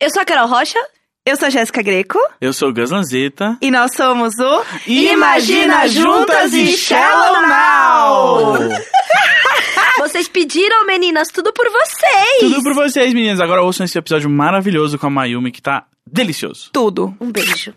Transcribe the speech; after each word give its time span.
Eu 0.00 0.08
sou 0.08 0.22
a 0.22 0.24
Carol 0.24 0.48
Rocha. 0.48 0.78
Eu 1.26 1.36
sou 1.36 1.48
a 1.48 1.50
Jéssica 1.50 1.82
Greco. 1.82 2.18
Eu 2.40 2.54
sou 2.54 2.70
o 2.70 2.72
Gus 2.72 2.90
Lanzetta. 2.90 3.58
E 3.60 3.70
nós 3.70 3.94
somos 3.94 4.32
o 4.38 4.64
Imagina 4.86 5.86
Juntas 5.86 6.54
e 6.54 6.68
Shallow 6.74 7.42
Now! 7.42 8.58
Vocês 10.00 10.26
pediram, 10.26 10.86
meninas, 10.86 11.28
tudo 11.28 11.52
por 11.52 11.66
vocês. 11.70 12.38
Tudo 12.40 12.62
por 12.62 12.72
vocês, 12.74 13.12
meninas. 13.12 13.38
Agora 13.38 13.62
ouçam 13.62 13.84
esse 13.84 13.98
episódio 13.98 14.30
maravilhoso 14.30 14.98
com 14.98 15.08
a 15.08 15.10
Mayumi, 15.10 15.52
que 15.52 15.60
tá 15.60 15.84
delicioso. 16.10 16.70
Tudo. 16.72 17.14
Um 17.20 17.30
beijo. 17.30 17.74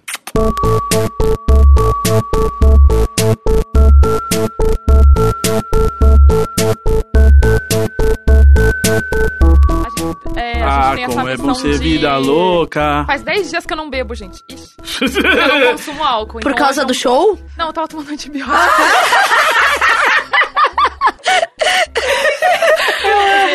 Tem 10.95 11.03
essa 11.05 11.13
como 11.15 11.27
é 11.29 11.37
bom 11.37 11.53
ser 11.53 11.71
de- 11.73 11.77
vida 11.79 12.17
louca. 12.17 13.03
Faz 13.05 13.21
10 13.23 13.49
dias 13.49 13.65
que 13.65 13.73
eu 13.73 13.77
não 13.77 13.89
bebo, 13.89 14.13
gente. 14.15 14.43
Ixi, 14.49 15.17
eu 15.19 15.47
não 15.47 15.71
consumo 15.71 16.03
álcool. 16.03 16.39
Por 16.39 16.51
então 16.51 16.55
causa 16.65 16.81
hoje 16.81 16.87
do 16.87 16.93
show? 16.93 17.39
Não, 17.57 17.67
eu 17.67 17.73
tava 17.73 17.87
tomando 17.87 18.09
antibiótico. 18.11 18.53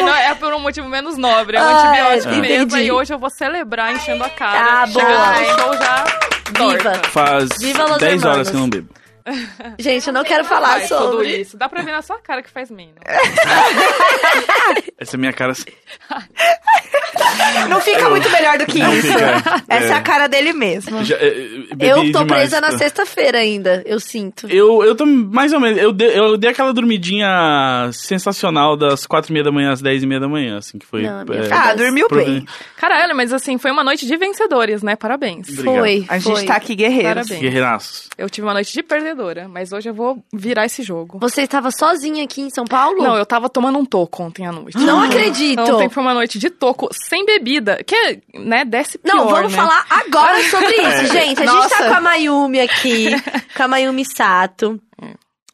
Não, 0.05 0.15
é 0.15 0.35
por 0.35 0.53
um 0.53 0.61
motivo 0.61 0.89
menos 0.89 1.17
nobre, 1.17 1.57
é 1.57 1.61
um 1.61 1.65
Ah, 1.65 1.89
antibiótico 1.91 2.35
mesmo. 2.41 2.65
entendi. 2.65 2.83
E 2.85 2.93
hoje 2.93 3.13
eu 3.15 3.19
vou 3.19 3.31
celebrar 3.31 3.93
enchendo 3.93 4.25
a 4.25 4.31
cara. 4.31 4.83
Ah, 4.83 4.87
boa. 4.87 5.05
Chegando 5.05 5.57
no 5.57 5.63
show 5.63 5.75
já 5.77 6.05
Viva. 6.05 6.55
torta. 6.55 7.09
Faz 7.11 7.49
Viva 7.61 7.85
Los 7.85 7.99
10 7.99 8.25
horas 8.25 8.51
que 8.51 8.57
eu 8.57 8.61
não 8.61 8.69
bebo. 8.69 8.89
Gente, 9.79 10.07
eu 10.07 10.13
não 10.13 10.25
quero 10.25 10.45
falar 10.45 10.79
Faz 10.79 10.89
tudo 10.89 11.13
sobre. 11.13 11.41
isso. 11.41 11.57
Dá 11.57 11.69
pra 11.69 11.83
ver 11.83 11.93
na 11.93 12.03
sua 12.03 12.19
cara 12.19 12.43
que 12.43 12.51
faz 12.51 12.71
menos. 12.71 12.95
Essa 14.99 15.17
é 15.17 15.19
minha 15.19 15.33
cara. 15.33 15.53
Não 17.69 17.81
fica 17.81 18.09
muito 18.09 18.31
melhor 18.31 18.59
do 18.59 18.67
que 18.67 18.79
Não 18.79 18.93
isso. 18.93 19.09
fica, 19.09 19.63
Essa 19.69 19.87
é. 19.87 19.91
é. 19.91 19.93
a 19.93 20.01
cara 20.01 20.27
dele 20.27 20.53
mesmo. 20.53 21.03
Já, 21.05 21.17
é, 21.17 21.31
bebi 21.75 21.89
Eu 21.89 21.97
tô 22.13 22.25
demais. 22.25 22.27
presa 22.27 22.61
na 22.61 22.77
sexta-feira 22.77 23.39
ainda, 23.39 23.83
eu 23.87 24.01
sinto. 24.01 24.49
Eu, 24.49 24.83
eu 24.85 24.95
tô 24.95 25.07
mais 25.07 25.53
ou 25.53 25.61
menos. 25.61 25.79
Eu 25.79 25.93
dei, 25.93 26.19
eu 26.19 26.37
dei 26.37 26.51
aquela 26.51 26.73
dormidinha 26.73 27.91
sensacional 27.93 28.77
das 28.77 29.07
4 29.07 29.31
e 29.31 29.33
meia 29.33 29.45
da 29.45 29.53
manhã 29.53 29.73
às 29.73 29.81
10 29.81 30.03
e 30.03 30.07
meia 30.07 30.21
da 30.21 30.29
manhã, 30.29 30.59
assim, 30.59 30.79
que 30.79 30.87
foi. 30.87 31.03
Não, 31.03 31.21
é. 31.21 31.53
Ah, 31.53 31.75
dormiu 31.75 32.09
bem. 32.09 32.47
Caralho, 32.77 33.17
mas 33.17 33.33
assim, 33.33 33.59
foi 33.59 33.71
uma 33.71 33.85
noite 33.85 34.07
de 34.07 34.17
vencedores, 34.17 34.83
né? 34.83 34.97
Parabéns. 34.97 35.49
Obrigado. 35.49 35.77
Foi. 35.77 36.05
A 36.09 36.19
gente 36.19 36.35
foi. 36.35 36.45
tá 36.45 36.57
aqui 36.57 36.75
guerreiros. 36.75 37.15
Parabéns. 37.15 37.41
Guerreiraços. 37.41 38.09
Eu 38.17 38.29
tive 38.29 38.47
uma 38.47 38.55
noite 38.55 38.73
de 38.73 38.83
mas 39.51 39.73
hoje 39.73 39.89
eu 39.89 39.95
vou 39.95 40.23
virar 40.33 40.67
esse 40.67 40.83
jogo. 40.83 41.19
Você 41.21 41.43
estava 41.43 41.71
sozinha 41.71 42.25
aqui 42.25 42.41
em 42.43 42.51
São 42.51 42.65
Paulo? 42.65 43.03
Não, 43.03 43.17
eu 43.17 43.27
tava 43.27 43.49
tomando 43.49 43.79
um 43.79 43.85
toco 43.85 44.23
ontem 44.23 44.47
à 44.47 44.53
noite. 44.53 44.79
Não 44.79 45.03
acredito. 45.03 45.61
Ontem 45.61 45.89
foi 45.89 46.03
uma 46.03 46.15
noite 46.15 46.39
de 46.39 46.51
toco 46.51 46.89
sem 47.09 47.25
bebida, 47.27 47.83
que, 47.85 47.95
é, 47.95 48.21
né, 48.35 48.65
desce 48.65 48.99
pior, 48.99 49.15
Não, 49.17 49.29
vamos 49.29 49.53
né? 49.53 49.59
falar 49.59 49.85
agora 49.91 50.43
sobre 50.51 50.71
isso, 50.77 51.13
gente. 51.13 51.43
A 51.43 51.47
gente 51.47 51.55
Nossa. 51.55 51.77
tá 51.79 51.89
com 51.89 51.95
a 51.95 52.01
Mayumi 52.01 52.61
aqui, 52.61 53.09
com 53.57 53.63
a 53.65 53.69
Mayumi 53.69 54.05
Sato, 54.05 54.81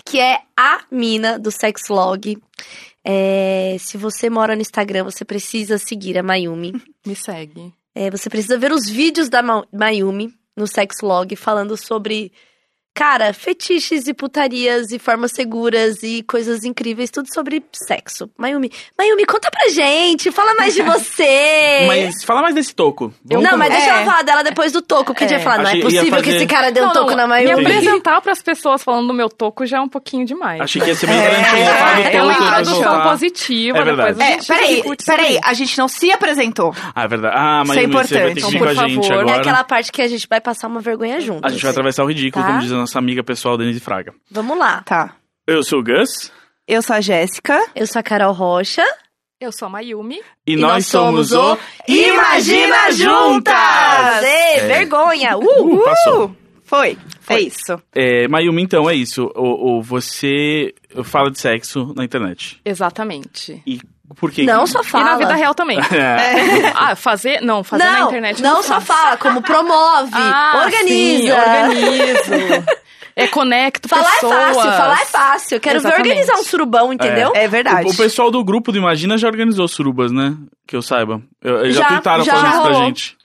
que 0.04 0.20
é 0.20 0.40
a 0.56 0.80
mina 0.90 1.38
do 1.38 1.50
Sexlog. 1.50 2.36
É, 3.06 3.76
se 3.78 3.96
você 3.98 4.30
mora 4.30 4.54
no 4.54 4.62
Instagram, 4.62 5.04
você 5.04 5.24
precisa 5.24 5.78
seguir 5.78 6.18
a 6.18 6.22
Mayumi. 6.22 6.72
Me 7.06 7.14
segue. 7.14 7.72
É, 7.94 8.10
você 8.10 8.28
precisa 8.28 8.58
ver 8.58 8.72
os 8.72 8.88
vídeos 8.88 9.28
da 9.28 9.42
Ma- 9.42 9.64
Mayumi 9.72 10.32
no 10.56 10.66
Sexlog 10.66 11.34
falando 11.36 11.76
sobre, 11.76 12.32
cara, 12.94 13.32
fetiches 13.32 14.06
e 14.06 14.14
putarias 14.14 14.92
e 14.92 14.98
formas 14.98 15.32
seguras 15.32 16.02
e 16.02 16.22
coisas 16.22 16.64
incríveis, 16.64 17.10
tudo 17.10 17.26
sobre 17.34 17.62
sexo. 17.72 18.30
Mayumi, 18.38 18.70
Mayumi, 18.96 19.26
conta 19.26 19.50
pra 19.50 19.68
gente, 19.68 20.30
fala 20.30 20.54
mais 20.54 20.74
de 20.74 20.82
você. 20.84 21.84
Mas 21.88 22.22
fala 22.24 22.42
mais 22.42 22.54
desse 22.54 22.74
toco. 22.74 23.12
Vamos 23.24 23.44
não, 23.50 23.58
mas 23.58 23.70
deixa 23.70 23.86
É. 23.86 23.88
ela 23.88 24.04
falar 24.04 24.22
dela 24.22 24.42
depois 24.44 24.70
do 24.72 24.80
toco, 24.80 25.12
que 25.12 25.24
a 25.24 25.26
gente 25.26 25.36
É. 25.36 25.38
ia 25.38 25.44
falar, 25.44 25.58
não 25.58 25.64
é 25.64 25.68
Achei- 25.68 25.78
ia 25.80 25.84
possível 25.84 26.18
que 26.20 26.24
fazer- 26.26 26.36
esse 26.36 26.46
cara 26.46 26.70
deu 26.70 26.84
um 26.84 26.86
Não, 26.86 26.92
toco 26.92 27.10
não, 27.10 27.16
na 27.16 27.22
Me 27.26 27.28
Mayumi. 27.44 27.64
apresentar 27.66 28.20
pras 28.20 28.40
pessoas 28.42 28.82
falando 28.82 29.08
do 29.08 29.14
meu 29.14 29.28
toco 29.28 29.66
já 29.66 29.78
é 29.78 29.80
um 29.80 29.88
pouquinho 29.88 30.24
demais. 30.24 30.60
Achei 30.60 30.80
que 30.80 30.88
ia 30.88 30.94
ser 30.94 31.06
bem 31.08 31.16
É, 31.18 31.30
garantido. 31.30 31.64
falar 31.78 31.94
do 31.94 32.00
é 32.00 32.04
toco, 32.04 32.16
é 32.16 32.22
uma 32.22 32.32
depois 32.32 32.48
introdução 32.68 33.02
positiva, 33.10 33.78
É 33.78 33.84
verdade. 33.84 34.22
É, 34.22 34.26
gente 34.34 34.46
peraí, 34.46 34.82
peraí, 35.04 35.40
a 35.42 35.52
gente 35.54 35.78
não 35.78 35.88
se 35.88 36.12
apresentou. 36.12 36.72
Ah, 36.94 37.02
é 37.04 37.08
verdade. 37.08 37.34
Ah, 37.36 37.62
Isso 37.64 37.68
mas 37.74 37.78
é 37.78 37.80
você 37.80 37.86
vai 37.92 38.06
ter 38.06 38.14
importante. 38.14 38.34
que 38.34 38.38
Então, 38.38 38.50
vir 38.50 38.58
por 38.58 38.64
com 38.64 38.70
a 38.80 38.88
gente 38.88 39.08
favor. 39.08 39.12
É 39.18 39.20
agora. 39.22 39.40
aquela 39.40 39.64
parte 39.64 39.90
que 39.92 40.00
a 40.02 40.08
gente 40.08 40.26
vai 40.28 40.40
passar 40.40 40.68
uma 40.68 40.80
vergonha 40.80 41.20
juntos. 41.20 41.42
A 41.44 41.48
gente 41.48 41.62
vai 41.62 41.70
atravessar 41.72 42.04
o 42.04 42.06
ridículo, 42.06 42.44
Tá? 42.44 42.50
como 42.50 42.60
diz 42.62 42.70
a 42.72 42.76
nossa 42.84 42.98
amiga 42.98 43.24
pessoal, 43.24 43.56
Denise 43.56 43.80
Fraga. 43.80 44.14
Vamos 44.30 44.58
lá. 44.58 44.82
Tá. 44.82 45.16
Eu 45.46 45.62
sou 45.62 45.80
o 45.80 45.82
Gus 45.82 46.30
Eu 46.68 46.80
sou 46.82 46.96
a 46.96 47.00
Jéssica. 47.00 47.66
Eu 47.74 47.86
sou 47.86 47.98
a 48.00 48.02
Carol 48.02 48.32
Rocha. 48.32 48.84
Eu 49.40 49.50
sou 49.52 49.66
a 49.66 49.70
Mayumi. 49.70 50.20
e, 50.46 50.52
E 50.52 50.56
nós, 50.56 50.70
nós 50.72 50.86
somos 50.86 51.32
o 51.32 51.58
Imagina 51.88 52.90
Juntas! 52.92 54.22
Ê, 54.22 54.58
É. 54.58 54.66
vergonha! 54.66 55.36
Uh! 55.36 55.74
Uh, 55.76 55.84
passou. 55.84 56.36
Foi. 56.64 56.96
É 57.28 57.40
isso. 57.40 57.80
É, 57.94 58.26
Mayumi, 58.28 58.62
então, 58.62 58.88
é 58.88 58.94
isso. 58.94 59.30
O, 59.34 59.78
o- 59.78 59.82
você 59.82 60.72
fala 61.02 61.30
de 61.30 61.40
sexo 61.40 61.92
na 61.96 62.04
internet. 62.04 62.60
Exatamente. 62.64 63.60
E 63.66 63.80
por 64.16 64.30
que? 64.30 64.44
Não 64.44 64.66
só 64.66 64.80
E 64.82 64.84
fala. 64.84 65.04
na 65.04 65.16
vida 65.16 65.34
real 65.34 65.54
também. 65.54 65.78
É. 65.90 66.72
Ah, 66.74 66.94
fazer? 66.94 67.40
Não, 67.40 67.64
fazer 67.64 67.84
não, 67.84 67.92
na 67.92 68.06
internet 68.06 68.42
não 68.42 68.54
não 68.56 68.62
só 68.62 68.80
fala, 68.80 69.16
como 69.16 69.40
promove, 69.42 70.10
Ah, 70.14 70.62
organiza. 70.64 70.86
sim, 70.88 71.30
organizo. 71.32 72.64
É, 73.16 73.28
conecto 73.28 73.88
Falar 73.88 74.10
pessoas. 74.10 74.32
é 74.32 74.54
fácil, 74.54 74.72
falar 74.72 75.00
é 75.00 75.06
fácil. 75.06 75.60
Quero 75.60 75.78
Exatamente. 75.78 76.02
ver 76.04 76.10
organizar 76.10 76.34
um 76.40 76.44
surubão, 76.44 76.92
entendeu? 76.92 77.30
É 77.34 77.46
verdade. 77.46 77.88
O, 77.88 77.92
o 77.92 77.96
pessoal 77.96 78.28
do 78.30 78.42
grupo 78.44 78.72
do 78.72 78.78
Imagina 78.78 79.16
já 79.16 79.28
organizou 79.28 79.68
surubas, 79.68 80.10
né? 80.10 80.36
Que 80.66 80.74
eu 80.74 80.82
saiba. 80.82 81.22
Eu- 81.40 81.60
Eles 81.64 81.76
já, 81.76 81.82
Já, 81.82 81.88
tentaram 81.90 82.24
já 82.24 82.34
fazer 82.34 82.46
isso 82.48 82.60
pra 82.62 82.72
rolou. 82.72 82.86
gente. 82.86 83.16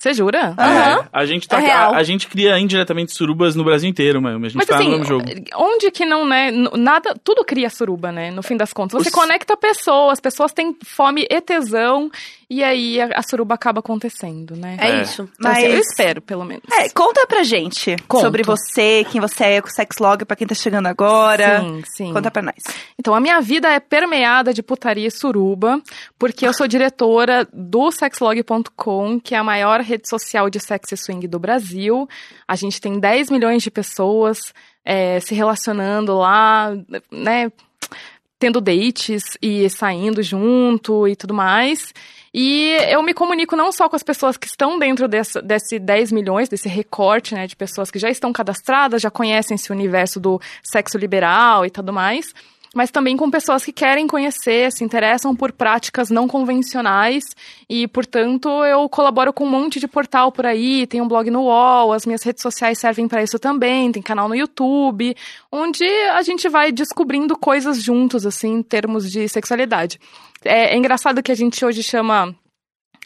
Você 0.00 0.14
jura? 0.14 0.54
Aham. 0.58 1.00
É, 1.02 1.08
a 1.12 1.26
gente 1.26 1.46
tá, 1.46 1.58
É 1.58 1.66
real. 1.66 1.92
a, 1.94 1.98
a 1.98 2.02
gente 2.02 2.26
cria 2.26 2.58
indiretamente 2.58 3.12
surubas 3.12 3.54
no 3.54 3.62
Brasil 3.62 3.86
inteiro, 3.90 4.22
mas 4.22 4.34
a 4.34 4.38
gente 4.38 4.56
Mas 4.56 4.66
tá 4.66 4.76
assim, 4.76 4.84
no 4.84 4.90
mesmo 4.92 5.04
jogo. 5.04 5.24
onde 5.56 5.90
que 5.90 6.06
não, 6.06 6.26
né? 6.26 6.50
Nada, 6.74 7.14
tudo 7.22 7.44
cria 7.44 7.68
suruba, 7.68 8.10
né? 8.10 8.30
No 8.30 8.42
fim 8.42 8.56
das 8.56 8.72
contas. 8.72 9.00
Você 9.02 9.10
Os- 9.10 9.14
conecta 9.14 9.54
pessoas, 9.58 10.18
pessoas 10.18 10.52
têm 10.54 10.74
fome 10.86 11.26
e 11.30 11.40
tesão, 11.42 12.10
e 12.48 12.64
aí 12.64 12.98
a, 13.00 13.10
a 13.16 13.22
suruba 13.22 13.54
acaba 13.54 13.80
acontecendo, 13.80 14.56
né? 14.56 14.76
É, 14.80 14.88
É. 14.90 15.02
isso. 15.02 15.28
Então, 15.38 15.50
assim, 15.50 15.62
Mas- 15.64 15.74
eu 15.74 15.80
espero, 15.80 16.22
pelo 16.22 16.46
menos. 16.46 16.62
É, 16.72 16.88
conta 16.88 17.26
pra 17.26 17.42
gente 17.42 17.94
Conto. 18.08 18.22
sobre 18.22 18.42
você, 18.42 19.04
quem 19.10 19.20
você 19.20 19.44
é, 19.44 19.60
com 19.60 19.68
o 19.68 19.70
Sexlog, 19.70 20.24
pra 20.24 20.34
quem 20.34 20.46
tá 20.46 20.54
chegando 20.54 20.86
agora. 20.86 21.60
Sim, 21.60 21.82
sim. 21.94 22.12
Conta 22.14 22.30
pra 22.30 22.40
nós. 22.42 22.54
Então, 22.98 23.14
a 23.14 23.20
minha 23.20 23.38
vida 23.42 23.68
é 23.68 23.78
permeada 23.78 24.54
de 24.54 24.62
putaria 24.62 25.06
e 25.08 25.10
suruba, 25.10 25.78
porque 26.18 26.46
eu 26.46 26.54
sou 26.54 26.66
diretora 26.66 27.46
do 27.52 27.90
sexlog.com, 27.92 29.20
que 29.20 29.34
é 29.34 29.38
a 29.38 29.44
maior 29.44 29.80
rede 29.90 30.08
social 30.08 30.48
de 30.48 30.58
sex 30.58 30.92
e 30.92 30.96
swing 30.96 31.26
do 31.28 31.38
Brasil. 31.38 32.08
A 32.46 32.56
gente 32.56 32.80
tem 32.80 32.98
10 32.98 33.30
milhões 33.30 33.62
de 33.62 33.70
pessoas 33.70 34.52
é, 34.84 35.20
se 35.20 35.34
relacionando 35.34 36.16
lá, 36.16 36.72
né? 37.10 37.52
Tendo 38.38 38.60
dates 38.60 39.36
e 39.42 39.68
saindo 39.68 40.22
junto 40.22 41.06
e 41.06 41.14
tudo 41.14 41.34
mais. 41.34 41.92
E 42.32 42.76
eu 42.88 43.02
me 43.02 43.12
comunico 43.12 43.56
não 43.56 43.72
só 43.72 43.88
com 43.88 43.96
as 43.96 44.02
pessoas 44.02 44.36
que 44.36 44.46
estão 44.46 44.78
dentro 44.78 45.08
dessa, 45.08 45.42
desse 45.42 45.78
10 45.78 46.12
milhões, 46.12 46.48
desse 46.48 46.68
recorte, 46.68 47.34
né, 47.34 47.46
de 47.46 47.56
pessoas 47.56 47.90
que 47.90 47.98
já 47.98 48.08
estão 48.08 48.32
cadastradas, 48.32 49.02
já 49.02 49.10
conhecem 49.10 49.56
esse 49.56 49.72
universo 49.72 50.20
do 50.20 50.40
sexo 50.62 50.96
liberal 50.96 51.66
e 51.66 51.70
tudo 51.70 51.92
mais, 51.92 52.32
mas 52.74 52.90
também 52.90 53.16
com 53.16 53.30
pessoas 53.30 53.64
que 53.64 53.72
querem 53.72 54.06
conhecer, 54.06 54.70
se 54.72 54.84
interessam 54.84 55.34
por 55.34 55.52
práticas 55.52 56.08
não 56.08 56.28
convencionais 56.28 57.24
e, 57.68 57.88
portanto, 57.88 58.48
eu 58.64 58.88
colaboro 58.88 59.32
com 59.32 59.44
um 59.44 59.50
monte 59.50 59.80
de 59.80 59.88
portal 59.88 60.30
por 60.30 60.46
aí, 60.46 60.86
tem 60.86 61.00
um 61.00 61.08
blog 61.08 61.30
no 61.30 61.42
UOL, 61.42 61.92
as 61.92 62.06
minhas 62.06 62.22
redes 62.22 62.42
sociais 62.42 62.78
servem 62.78 63.08
para 63.08 63.22
isso 63.22 63.38
também, 63.38 63.90
tem 63.90 64.02
canal 64.02 64.28
no 64.28 64.36
YouTube, 64.36 65.16
onde 65.50 65.84
a 65.84 66.22
gente 66.22 66.48
vai 66.48 66.70
descobrindo 66.70 67.36
coisas 67.36 67.82
juntos, 67.82 68.24
assim, 68.24 68.54
em 68.54 68.62
termos 68.62 69.10
de 69.10 69.28
sexualidade. 69.28 69.98
É, 70.44 70.74
é 70.74 70.76
engraçado 70.76 71.22
que 71.22 71.32
a 71.32 71.36
gente 71.36 71.64
hoje 71.64 71.82
chama 71.82 72.34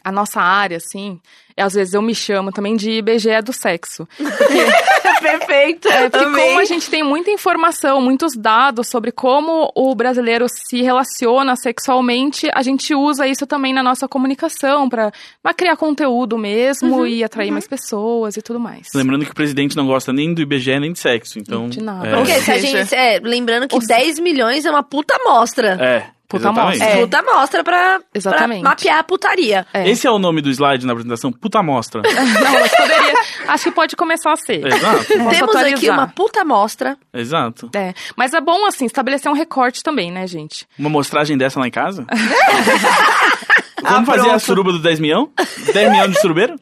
a 0.03 0.11
nossa 0.11 0.39
área, 0.39 0.77
assim, 0.77 1.19
e 1.57 1.61
às 1.61 1.73
vezes 1.73 1.95
eu 1.95 2.01
me 2.01 2.13
chamo 2.13 2.51
também 2.51 2.75
de 2.75 2.91
IBGE 2.91 3.41
do 3.43 3.51
sexo. 3.51 4.07
Perfeito. 5.21 5.87
É, 5.87 6.09
porque 6.09 6.25
Amei. 6.25 6.47
como 6.47 6.59
a 6.59 6.65
gente 6.65 6.89
tem 6.89 7.03
muita 7.03 7.31
informação, 7.31 8.01
muitos 8.01 8.33
dados 8.35 8.87
sobre 8.89 9.11
como 9.11 9.71
o 9.75 9.93
brasileiro 9.95 10.45
se 10.49 10.81
relaciona 10.81 11.55
sexualmente, 11.55 12.49
a 12.53 12.61
gente 12.61 12.93
usa 12.93 13.27
isso 13.27 13.45
também 13.45 13.73
na 13.73 13.83
nossa 13.83 14.07
comunicação 14.07 14.89
para 14.89 15.11
criar 15.55 15.75
conteúdo 15.77 16.37
mesmo 16.37 16.97
Uhum, 16.97 17.07
e 17.07 17.23
atrair 17.23 17.51
mais 17.51 17.67
pessoas 17.67 18.37
e 18.37 18.41
tudo 18.41 18.59
mais. 18.59 18.87
Lembrando 18.93 19.25
que 19.25 19.31
o 19.31 19.35
presidente 19.35 19.75
não 19.75 19.85
gosta 19.87 20.11
nem 20.13 20.33
do 20.33 20.41
IBGE 20.41 20.79
nem 20.79 20.91
de 20.93 20.99
sexo, 20.99 21.39
então... 21.39 21.67
De 21.67 21.81
nada. 21.81 22.07
É, 22.07 22.15
Porque 22.15 22.33
se 22.41 22.51
a 22.51 22.57
gente. 22.57 22.95
É, 22.95 23.19
lembrando 23.23 23.67
que 23.67 23.75
Ou 23.75 23.81
10 23.81 24.19
milhões 24.19 24.65
é 24.65 24.71
uma 24.71 24.83
puta 24.83 25.15
amostra. 25.15 25.77
é 25.81 26.14
Puta 26.27 26.43
exatamente. 26.49 26.81
amostra. 26.81 26.97
É. 26.99 27.01
Puta 27.01 27.19
amostra 27.19 27.63
pra, 27.63 27.99
Exatamente. 28.13 28.61
pra 28.61 28.69
mapear 28.71 28.97
a 28.97 29.03
putaria. 29.03 29.67
É. 29.73 29.87
Esse 29.89 30.07
é 30.07 30.11
o 30.11 30.17
nome 30.17 30.41
do 30.41 30.49
slide 30.49 30.85
na 30.85 30.93
apresentação, 30.93 31.31
puta 31.31 31.59
amostra. 31.59 32.01
Não, 32.05 32.51
mas 32.53 32.71
poderia. 32.75 33.13
Acho 33.47 33.63
que 33.65 33.71
pode 33.71 33.95
começar 33.95 34.31
a 34.33 34.35
ser. 34.35 34.65
exato, 34.65 35.05
Temos 35.05 35.33
aqui 35.33 35.43
atualizar. 35.43 35.97
uma 35.99 36.07
puta 36.07 36.41
amostra. 36.41 36.97
exato. 37.13 37.69
É, 37.75 37.93
mas 38.15 38.33
é 38.33 38.41
bom, 38.41 38.65
assim, 38.65 38.85
estabelecer 38.85 39.31
um 39.31 39.35
recorte 39.35 39.83
também, 39.83 40.11
né, 40.11 40.25
gente? 40.25 40.67
Uma 40.79 40.89
mostragem 40.89 41.37
dessa 41.37 41.59
lá 41.59 41.67
em 41.67 41.71
casa? 41.71 42.05
Vamos 43.81 44.07
fazer 44.09 44.29
a 44.31 44.39
suruba 44.39 44.71
do 44.71 44.79
10 44.79 44.99
milhão? 44.99 45.29
10 45.73 45.91
milhão 45.91 46.07
de 46.09 46.19
surubeiro? 46.19 46.55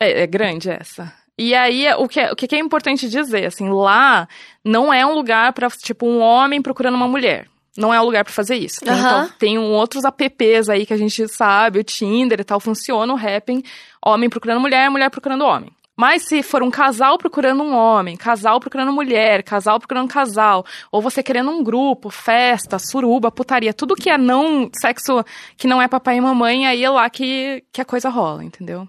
É, 0.00 0.22
é 0.22 0.26
grande 0.26 0.70
essa. 0.70 1.12
E 1.36 1.54
aí, 1.54 1.86
o 1.98 2.06
que, 2.08 2.20
é, 2.20 2.30
o 2.32 2.36
que 2.36 2.54
é 2.54 2.58
importante 2.58 3.08
dizer, 3.08 3.44
assim, 3.44 3.68
lá 3.68 4.26
não 4.64 4.94
é 4.94 5.04
um 5.04 5.12
lugar 5.14 5.52
pra, 5.52 5.68
tipo, 5.68 6.06
um 6.06 6.20
homem 6.20 6.62
procurando 6.62 6.94
uma 6.94 7.08
mulher. 7.08 7.46
Não 7.76 7.92
é 7.92 8.00
um 8.00 8.04
lugar 8.04 8.24
pra 8.24 8.32
fazer 8.32 8.56
isso. 8.56 8.80
Tem, 8.80 8.92
Aham. 8.92 9.24
então, 9.24 9.36
tem 9.38 9.58
um 9.58 9.72
outros 9.72 10.04
apps 10.04 10.68
aí 10.68 10.86
que 10.86 10.94
a 10.94 10.96
gente 10.96 11.26
sabe, 11.28 11.80
o 11.80 11.84
Tinder 11.84 12.40
e 12.40 12.44
tal, 12.44 12.60
funciona 12.60 13.12
o 13.12 13.16
Happn, 13.16 13.62
homem 14.04 14.30
procurando 14.30 14.60
mulher, 14.60 14.88
mulher 14.90 15.10
procurando 15.10 15.44
homem. 15.44 15.70
Mas 15.96 16.24
se 16.24 16.42
for 16.42 16.62
um 16.62 16.70
casal 16.70 17.16
procurando 17.16 17.62
um 17.62 17.72
homem, 17.72 18.16
casal 18.16 18.58
procurando 18.58 18.92
mulher, 18.92 19.44
casal 19.44 19.78
procurando 19.78 20.08
casal, 20.08 20.66
ou 20.90 21.00
você 21.00 21.22
querendo 21.22 21.50
um 21.50 21.62
grupo, 21.62 22.10
festa, 22.10 22.80
suruba, 22.80 23.30
putaria, 23.30 23.72
tudo 23.72 23.94
que 23.94 24.10
é 24.10 24.18
não 24.18 24.68
sexo, 24.74 25.24
que 25.56 25.68
não 25.68 25.80
é 25.80 25.86
papai 25.86 26.16
e 26.16 26.20
mamãe, 26.20 26.66
aí 26.66 26.82
é 26.82 26.90
lá 26.90 27.08
que, 27.08 27.62
que 27.72 27.80
a 27.80 27.84
coisa 27.84 28.08
rola, 28.08 28.42
entendeu? 28.42 28.88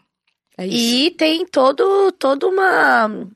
É 0.58 0.66
isso. 0.66 0.96
E 0.96 1.12
tem 1.12 1.46
todo, 1.46 2.12
todo 2.14 2.50
uma. 2.50 3.28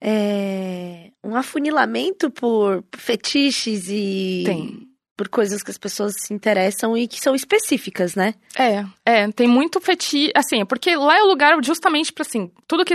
É, 0.00 1.10
um 1.24 1.34
afunilamento 1.34 2.30
por 2.30 2.84
fetiches 2.96 3.88
e. 3.88 4.42
Tem. 4.44 4.86
Por 5.16 5.30
coisas 5.30 5.62
que 5.62 5.70
as 5.70 5.78
pessoas 5.78 6.12
se 6.18 6.34
interessam 6.34 6.94
e 6.94 7.08
que 7.08 7.18
são 7.18 7.34
específicas, 7.34 8.14
né? 8.14 8.34
É, 8.54 8.84
é, 9.02 9.32
tem 9.32 9.48
muito 9.48 9.80
fetiche, 9.80 10.30
assim, 10.36 10.62
porque 10.66 10.94
lá 10.94 11.16
é 11.16 11.22
o 11.22 11.26
lugar 11.26 11.56
justamente 11.64 12.12
pra, 12.12 12.20
assim, 12.20 12.50
tudo 12.68 12.84
que 12.84 12.92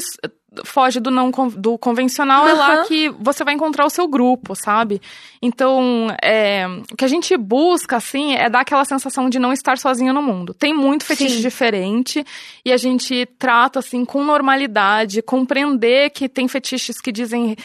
foge 0.65 0.99
do 0.99 1.09
não 1.09 1.31
do 1.31 1.77
convencional 1.77 2.47
é 2.47 2.53
lá 2.53 2.83
que 2.83 3.09
você 3.19 3.43
vai 3.43 3.53
encontrar 3.53 3.85
o 3.85 3.89
seu 3.89 4.07
grupo, 4.07 4.53
sabe? 4.53 5.01
Então, 5.41 6.07
é, 6.21 6.67
o 6.91 6.95
que 6.97 7.05
a 7.05 7.07
gente 7.07 7.35
busca, 7.37 7.97
assim, 7.97 8.35
é 8.35 8.49
dar 8.49 8.59
aquela 8.59 8.83
sensação 8.83 9.29
de 9.29 9.39
não 9.39 9.53
estar 9.53 9.77
sozinho 9.77 10.13
no 10.13 10.21
mundo. 10.21 10.53
Tem 10.53 10.73
muito 10.73 11.05
fetiche 11.05 11.35
Sim. 11.35 11.41
diferente 11.41 12.25
e 12.65 12.71
a 12.71 12.77
gente 12.77 13.25
trata, 13.39 13.79
assim, 13.79 14.03
com 14.03 14.23
normalidade, 14.23 15.21
compreender 15.21 16.09
que 16.09 16.27
tem 16.27 16.47
fetiches 16.47 16.99
que 16.99 17.11
dizem, 17.11 17.55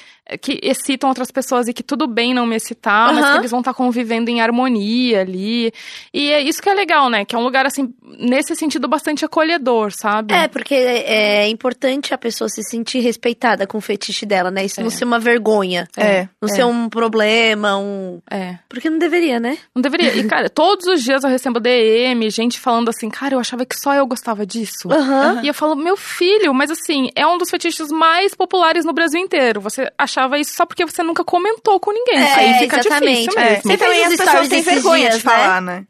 que 0.40 0.58
excitam 0.62 1.08
outras 1.08 1.30
pessoas 1.30 1.68
e 1.68 1.72
que 1.72 1.82
tudo 1.82 2.06
bem 2.06 2.34
não 2.34 2.46
me 2.46 2.56
excitar, 2.56 3.14
mas 3.14 3.22
Aham. 3.24 3.32
que 3.34 3.38
eles 3.40 3.50
vão 3.50 3.60
estar 3.60 3.74
convivendo 3.74 4.30
em 4.30 4.40
harmonia 4.40 5.20
ali. 5.20 5.72
E 6.12 6.30
é 6.32 6.40
isso 6.40 6.60
que 6.60 6.68
é 6.68 6.74
legal, 6.74 7.08
né? 7.08 7.24
Que 7.24 7.36
é 7.36 7.38
um 7.38 7.42
lugar, 7.44 7.64
assim, 7.66 7.94
nesse 8.18 8.54
sentido, 8.56 8.88
bastante 8.88 9.24
acolhedor, 9.24 9.92
sabe? 9.92 10.34
É, 10.34 10.48
porque 10.48 10.74
é 10.74 11.48
importante 11.48 12.12
a 12.12 12.18
pessoa 12.18 12.48
se 12.48 12.62
sentir 12.62 13.00
respeitada 13.00 13.66
com 13.66 13.78
o 13.78 13.80
fetiche 13.80 14.26
dela, 14.26 14.50
né? 14.50 14.64
Isso 14.64 14.80
não 14.80 14.88
É. 14.88 14.90
ser 14.90 15.04
uma 15.04 15.18
vergonha. 15.18 15.86
É. 15.96 16.28
Não 16.40 16.48
é. 16.48 16.52
ser 16.52 16.64
um 16.64 16.88
problema, 16.88 17.76
um. 17.78 18.20
É. 18.30 18.58
Porque 18.68 18.90
não 18.90 18.98
deveria, 18.98 19.38
né? 19.38 19.58
Não 19.74 19.80
deveria. 19.82 20.14
E, 20.16 20.24
cara, 20.24 20.48
todos 20.50 20.86
os 20.86 21.02
dias 21.02 21.22
eu 21.22 21.30
recebo 21.30 21.60
DM, 21.60 22.28
gente 22.30 22.58
falando 22.58 22.88
assim, 22.88 23.08
cara, 23.08 23.34
eu 23.34 23.38
achava 23.38 23.64
que 23.64 23.76
só 23.78 23.94
eu 23.94 24.06
gostava 24.06 24.44
disso. 24.44 24.88
Aham. 24.90 25.40
E 25.44 25.48
eu 25.48 25.54
falo, 25.54 25.76
meu 25.76 25.96
filho, 25.96 26.52
mas 26.52 26.70
assim, 26.70 27.10
é 27.14 27.26
um 27.26 27.38
dos 27.38 27.50
fetiches 27.50 27.88
mais 27.92 28.34
populares 28.34 28.84
no 28.84 28.92
Brasil 28.92 29.20
inteiro. 29.20 29.60
Você 29.60 29.90
achava 30.16 30.38
isso 30.38 30.54
só 30.54 30.64
porque 30.66 30.84
você 30.86 31.02
nunca 31.02 31.22
comentou 31.24 31.78
com 31.80 31.92
ninguém. 31.92 32.18
isso 32.24 32.38
aí 32.38 32.50
É, 32.50 32.58
fica 32.58 32.78
exatamente. 32.80 33.20
difícil 33.22 33.40
É. 33.40 33.50
mesmo. 33.50 33.72
E 33.72 33.76
também 33.76 34.04
fez 34.04 34.20
as 34.20 34.26
pessoas 34.26 34.48
têm 34.48 34.62
vergonha 34.62 35.02
dias, 35.10 35.16
de 35.16 35.22
falar, 35.22 35.60
né? 35.62 35.84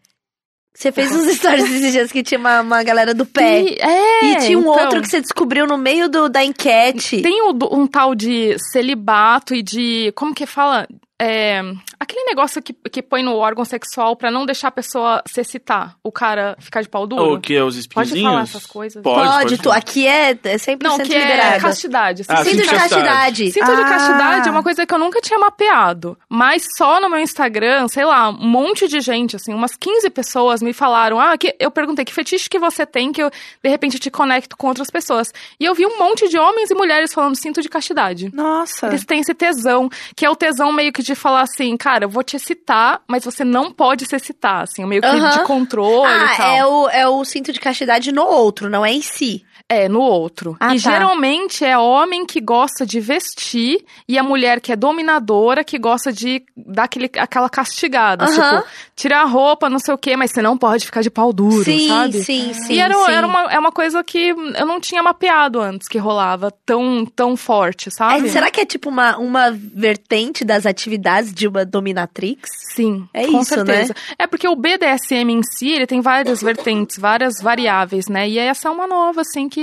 Você 0.74 0.92
fez 0.92 1.10
uns 1.10 1.26
stories 1.36 1.64
esses 1.64 1.92
dias 1.92 2.12
que 2.12 2.22
tinha 2.22 2.38
uma, 2.38 2.60
uma 2.60 2.82
galera 2.82 3.14
do 3.14 3.24
pé. 3.24 3.62
E, 3.62 3.78
é, 3.80 4.24
E 4.26 4.36
tinha 4.38 4.58
um 4.58 4.62
então, 4.62 4.72
outro 4.84 5.00
que 5.00 5.08
você 5.08 5.20
descobriu 5.20 5.66
no 5.66 5.78
meio 5.78 6.08
do, 6.08 6.28
da 6.28 6.44
enquete. 6.44 7.22
Tem 7.22 7.52
do- 7.54 7.74
um 7.74 7.86
tal 7.86 8.14
de 8.14 8.56
celibato 8.72 9.54
e 9.54 9.62
de. 9.62 10.12
Como 10.14 10.34
que 10.34 10.44
fala? 10.44 10.86
É, 11.18 11.62
aquele 11.98 12.24
negócio 12.24 12.62
que, 12.62 12.74
que 12.92 13.02
põe 13.02 13.22
no 13.22 13.36
órgão 13.36 13.64
sexual 13.64 14.14
pra 14.16 14.30
não 14.30 14.44
deixar 14.44 14.68
a 14.68 14.70
pessoa 14.70 15.22
se 15.26 15.40
excitar, 15.40 15.96
o 16.02 16.12
cara 16.12 16.56
ficar 16.58 16.82
de 16.82 16.88
pau 16.90 17.06
duro. 17.06 17.22
Ou 17.22 17.34
o 17.36 17.40
que? 17.40 17.58
Os 17.58 17.74
espinhozinhos? 17.76 18.22
Pode 18.22 18.30
falar 18.34 18.42
essas 18.42 18.66
coisas? 18.66 19.02
Pode, 19.02 19.26
Pode, 19.26 19.42
pode 19.44 19.58
tu, 19.58 19.70
aqui 19.72 20.06
é, 20.06 20.32
é 20.32 20.56
100% 20.56 20.82
Não, 20.82 20.98
que 20.98 21.14
é 21.14 21.58
castidade. 21.58 22.22
Ah, 22.28 22.44
Cinto 22.44 22.62
de 22.62 22.68
castidade. 22.68 23.50
Cinto 23.50 23.64
de 23.74 23.80
Ah. 23.80 23.84
castidade 23.88 24.48
é 24.48 24.50
uma 24.50 24.62
coisa 24.62 24.84
que 24.84 24.92
eu 24.92 24.98
nunca 24.98 25.20
tinha 25.22 25.38
mapeado. 25.38 26.18
Mas 26.28 26.66
só 26.76 27.00
no 27.00 27.08
meu 27.08 27.18
Instagram, 27.18 27.88
sei 27.88 28.04
lá, 28.04 28.28
um 28.28 28.46
monte 28.46 28.86
de 28.86 29.00
gente, 29.00 29.36
assim, 29.36 29.54
umas 29.54 29.74
15 29.74 30.10
pessoas 30.10 30.60
me 30.60 30.74
falaram. 30.74 31.18
Ah, 31.18 31.38
que, 31.38 31.56
eu 31.58 31.70
perguntei 31.70 32.04
que 32.04 32.12
fetiche 32.12 32.48
que 32.50 32.58
você 32.58 32.84
tem 32.84 33.10
que 33.10 33.22
eu, 33.22 33.30
de 33.62 33.70
repente, 33.70 33.98
te 33.98 34.10
conecto 34.10 34.54
com 34.54 34.66
outras 34.68 34.90
pessoas. 34.90 35.32
E 35.58 35.64
eu 35.64 35.74
vi 35.74 35.86
um 35.86 35.98
monte 35.98 36.28
de 36.28 36.38
homens 36.38 36.70
e 36.70 36.74
mulheres 36.74 37.14
falando 37.14 37.36
cinto 37.36 37.62
de 37.62 37.70
castidade. 37.70 38.30
Nossa. 38.34 38.88
Eles 38.88 39.04
têm 39.06 39.20
esse 39.20 39.32
tesão, 39.32 39.88
que 40.14 40.26
é 40.26 40.28
o 40.30 40.36
tesão 40.36 40.70
meio 40.72 40.92
que 40.92 41.05
de 41.06 41.14
falar 41.14 41.42
assim, 41.42 41.76
cara, 41.76 42.04
eu 42.04 42.08
vou 42.08 42.22
te 42.22 42.36
excitar, 42.36 43.00
mas 43.08 43.24
você 43.24 43.44
não 43.44 43.72
pode 43.72 44.04
se 44.04 44.14
excitar, 44.14 44.62
assim, 44.62 44.84
meio 44.84 45.00
que 45.00 45.08
Aham. 45.08 45.30
de 45.30 45.44
controle 45.44 46.24
e 46.24 46.36
tal. 46.36 46.46
Ah, 46.46 46.56
é 46.56 46.66
o, 46.66 46.88
é 46.88 47.08
o 47.08 47.24
cinto 47.24 47.52
de 47.52 47.60
castidade 47.60 48.12
no 48.12 48.24
outro, 48.24 48.68
não 48.68 48.84
é 48.84 48.92
em 48.92 49.02
si. 49.02 49.44
É, 49.68 49.88
no 49.88 50.00
outro. 50.00 50.56
Ah, 50.60 50.76
e 50.76 50.80
tá. 50.80 50.90
geralmente 50.92 51.64
é 51.64 51.76
homem 51.76 52.24
que 52.24 52.40
gosta 52.40 52.86
de 52.86 53.00
vestir 53.00 53.84
e 54.08 54.16
a 54.16 54.22
mulher 54.22 54.60
que 54.60 54.70
é 54.70 54.76
dominadora 54.76 55.64
que 55.64 55.76
gosta 55.76 56.12
de 56.12 56.44
dar 56.56 56.84
aquele, 56.84 57.10
aquela 57.18 57.48
castigada. 57.50 58.26
Tipo, 58.26 58.64
tirar 58.94 59.22
a 59.22 59.24
roupa, 59.24 59.68
não 59.68 59.80
sei 59.80 59.92
o 59.92 59.98
quê, 59.98 60.16
mas 60.16 60.30
você 60.30 60.40
não 60.40 60.56
pode 60.56 60.86
ficar 60.86 61.00
de 61.02 61.10
pau 61.10 61.32
duro, 61.32 61.64
sim, 61.64 61.88
sabe? 61.88 62.22
sim, 62.22 62.52
sim, 62.54 62.74
e 62.74 62.78
era, 62.78 62.94
sim. 62.94 63.10
era 63.12 63.26
uma, 63.26 63.40
é 63.52 63.58
uma 63.58 63.72
coisa 63.72 64.04
que 64.04 64.28
eu 64.28 64.66
não 64.66 64.78
tinha 64.80 65.02
mapeado 65.02 65.60
antes 65.60 65.88
que 65.88 65.98
rolava 65.98 66.52
tão, 66.64 67.04
tão 67.04 67.36
forte, 67.36 67.88
É, 67.88 67.90
sabe? 67.90 68.28
será 68.28 68.50
que 68.50 68.60
é 68.60 68.64
tipo 68.64 68.88
uma, 68.88 69.16
uma 69.18 69.50
vertente 69.50 70.44
das 70.44 70.64
atividades 70.64 71.34
de 71.34 71.48
uma 71.48 71.64
dominatrix? 71.64 72.50
Sim, 72.74 73.08
É 73.12 73.26
com 73.26 73.40
isso, 73.40 73.56
né? 73.64 73.64
certeza. 73.64 73.94
É 74.18 74.26
porque 74.28 74.46
o 74.46 74.54
BDSM 74.54 75.28
em 75.30 75.42
si, 75.42 75.70
ele 75.70 75.86
tem 75.86 76.00
várias 76.00 76.40
vertentes, 76.40 76.98
várias 76.98 77.42
variáveis, 77.42 78.06
né? 78.06 78.28
E 78.28 78.38
essa 78.38 78.68
é 78.68 78.70
uma 78.70 78.86
nova, 78.86 79.22
assim, 79.22 79.48
que 79.48 79.55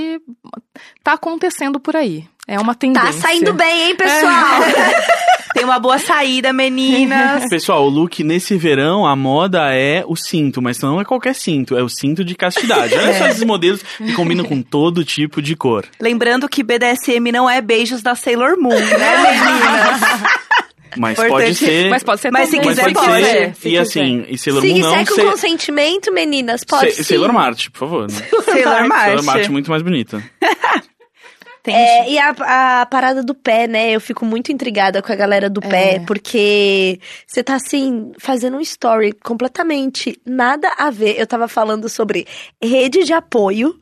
tá 1.02 1.12
acontecendo 1.14 1.78
por 1.80 1.96
aí. 1.96 2.26
É 2.46 2.58
uma 2.58 2.74
tendência. 2.74 3.12
Tá 3.12 3.12
saindo 3.12 3.54
bem, 3.54 3.88
hein, 3.88 3.96
pessoal? 3.96 4.60
Tem 5.54 5.64
uma 5.64 5.78
boa 5.78 5.98
saída, 5.98 6.52
meninas. 6.52 7.46
Pessoal, 7.48 7.86
o 7.86 7.88
look 7.88 8.24
nesse 8.24 8.56
verão, 8.56 9.06
a 9.06 9.14
moda 9.14 9.72
é 9.72 10.02
o 10.04 10.16
cinto, 10.16 10.60
mas 10.60 10.80
não 10.80 11.00
é 11.00 11.04
qualquer 11.04 11.32
cinto, 11.32 11.76
é 11.76 11.82
o 11.82 11.88
cinto 11.88 12.24
de 12.24 12.34
castidade. 12.34 12.92
Olha 12.92 13.14
só 13.16 13.28
esses 13.28 13.44
modelos 13.44 13.80
que 13.96 14.12
combinam 14.14 14.44
com 14.44 14.60
todo 14.60 15.04
tipo 15.04 15.40
de 15.40 15.54
cor. 15.54 15.86
Lembrando 16.00 16.48
que 16.48 16.64
BDSM 16.64 17.30
não 17.32 17.48
é 17.48 17.60
beijos 17.60 18.02
da 18.02 18.16
Sailor 18.16 18.58
Moon, 18.58 18.74
né, 18.74 19.16
meninas? 19.22 20.33
Mas 20.96 21.18
Importante. 21.18 21.30
pode 21.44 21.54
ser. 21.54 21.90
Mas 21.90 22.02
pode 22.02 22.20
ser 22.20 22.30
Mas 22.30 22.48
se 22.48 22.56
mas 22.56 22.66
quiser, 22.66 22.82
pode 22.82 22.94
pode. 22.94 23.24
ser. 23.24 23.54
se 23.54 23.68
e 23.68 23.70
quiser. 23.70 23.78
assim, 23.82 24.24
e 24.28 24.38
Sailor 24.38 24.62
Se 24.62 24.68
Moon 24.68 24.78
não 24.78 24.90
quiser 24.92 25.06
com 25.08 25.14
ser- 25.14 25.30
consentimento, 25.30 26.12
meninas, 26.12 26.64
pode 26.64 26.90
Se- 26.92 26.96
sim. 26.96 27.02
Sailor 27.04 27.32
Marte, 27.32 27.70
por 27.70 27.78
favor. 27.80 28.10
Né? 28.10 28.16
Sailor 28.30 28.44
Sailor 28.44 28.88
Marte. 28.88 29.24
Marte 29.24 29.50
muito 29.50 29.70
mais 29.70 29.82
bonita. 29.82 30.22
É, 31.66 32.10
e 32.10 32.18
a, 32.18 32.80
a 32.82 32.84
parada 32.86 33.22
do 33.22 33.34
pé, 33.34 33.66
né? 33.66 33.90
Eu 33.90 33.98
fico 33.98 34.26
muito 34.26 34.52
intrigada 34.52 35.00
com 35.00 35.10
a 35.10 35.16
galera 35.16 35.48
do 35.48 35.62
pé, 35.62 35.94
É. 35.94 36.00
porque 36.00 37.00
você 37.26 37.42
tá 37.42 37.54
assim, 37.54 38.12
fazendo 38.18 38.58
um 38.58 38.60
story 38.60 39.14
completamente 39.24 40.20
nada 40.26 40.70
a 40.76 40.90
ver. 40.90 41.18
Eu 41.18 41.26
tava 41.26 41.48
falando 41.48 41.88
sobre 41.88 42.26
rede 42.62 43.04
de 43.04 43.14
apoio 43.14 43.74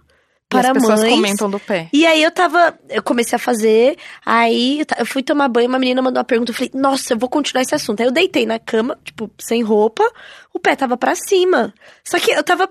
E 0.53 0.59
as 0.59 0.63
para 0.67 0.75
pessoas 0.75 1.01
mães. 1.01 1.15
comentam 1.15 1.51
do 1.51 1.59
pé. 1.59 1.89
E 1.93 2.07
aí 2.07 2.23
eu 2.23 2.31
tava, 2.31 2.79
eu 2.89 3.03
comecei 3.03 3.37
a 3.37 3.39
fazer, 3.39 3.97
aí 4.25 4.85
eu 4.99 5.07
fui 5.07 5.23
tomar 5.23 5.49
banho, 5.49 5.69
uma 5.69 5.79
menina 5.79 6.03
mandou 6.03 6.19
uma 6.19 6.25
pergunta, 6.25 6.51
eu 6.51 6.55
falei, 6.55 6.71
nossa, 6.75 7.15
eu 7.15 7.19
vou 7.19 7.29
continuar 7.29 7.63
esse 7.63 7.75
assunto. 7.75 8.01
Aí 8.01 8.07
eu 8.07 8.13
deitei 8.13 8.47
na 8.47 8.59
cama, 8.59 8.99
tipo, 9.05 9.31
sem 9.39 9.63
roupa, 9.63 10.05
o 10.53 10.59
pé 10.59 10.77
tava 10.77 10.97
pra 10.97 11.15
cima. 11.15 11.73
Só 12.05 12.19
que 12.19 12.31
eu 12.31 12.43
tava 12.43 12.69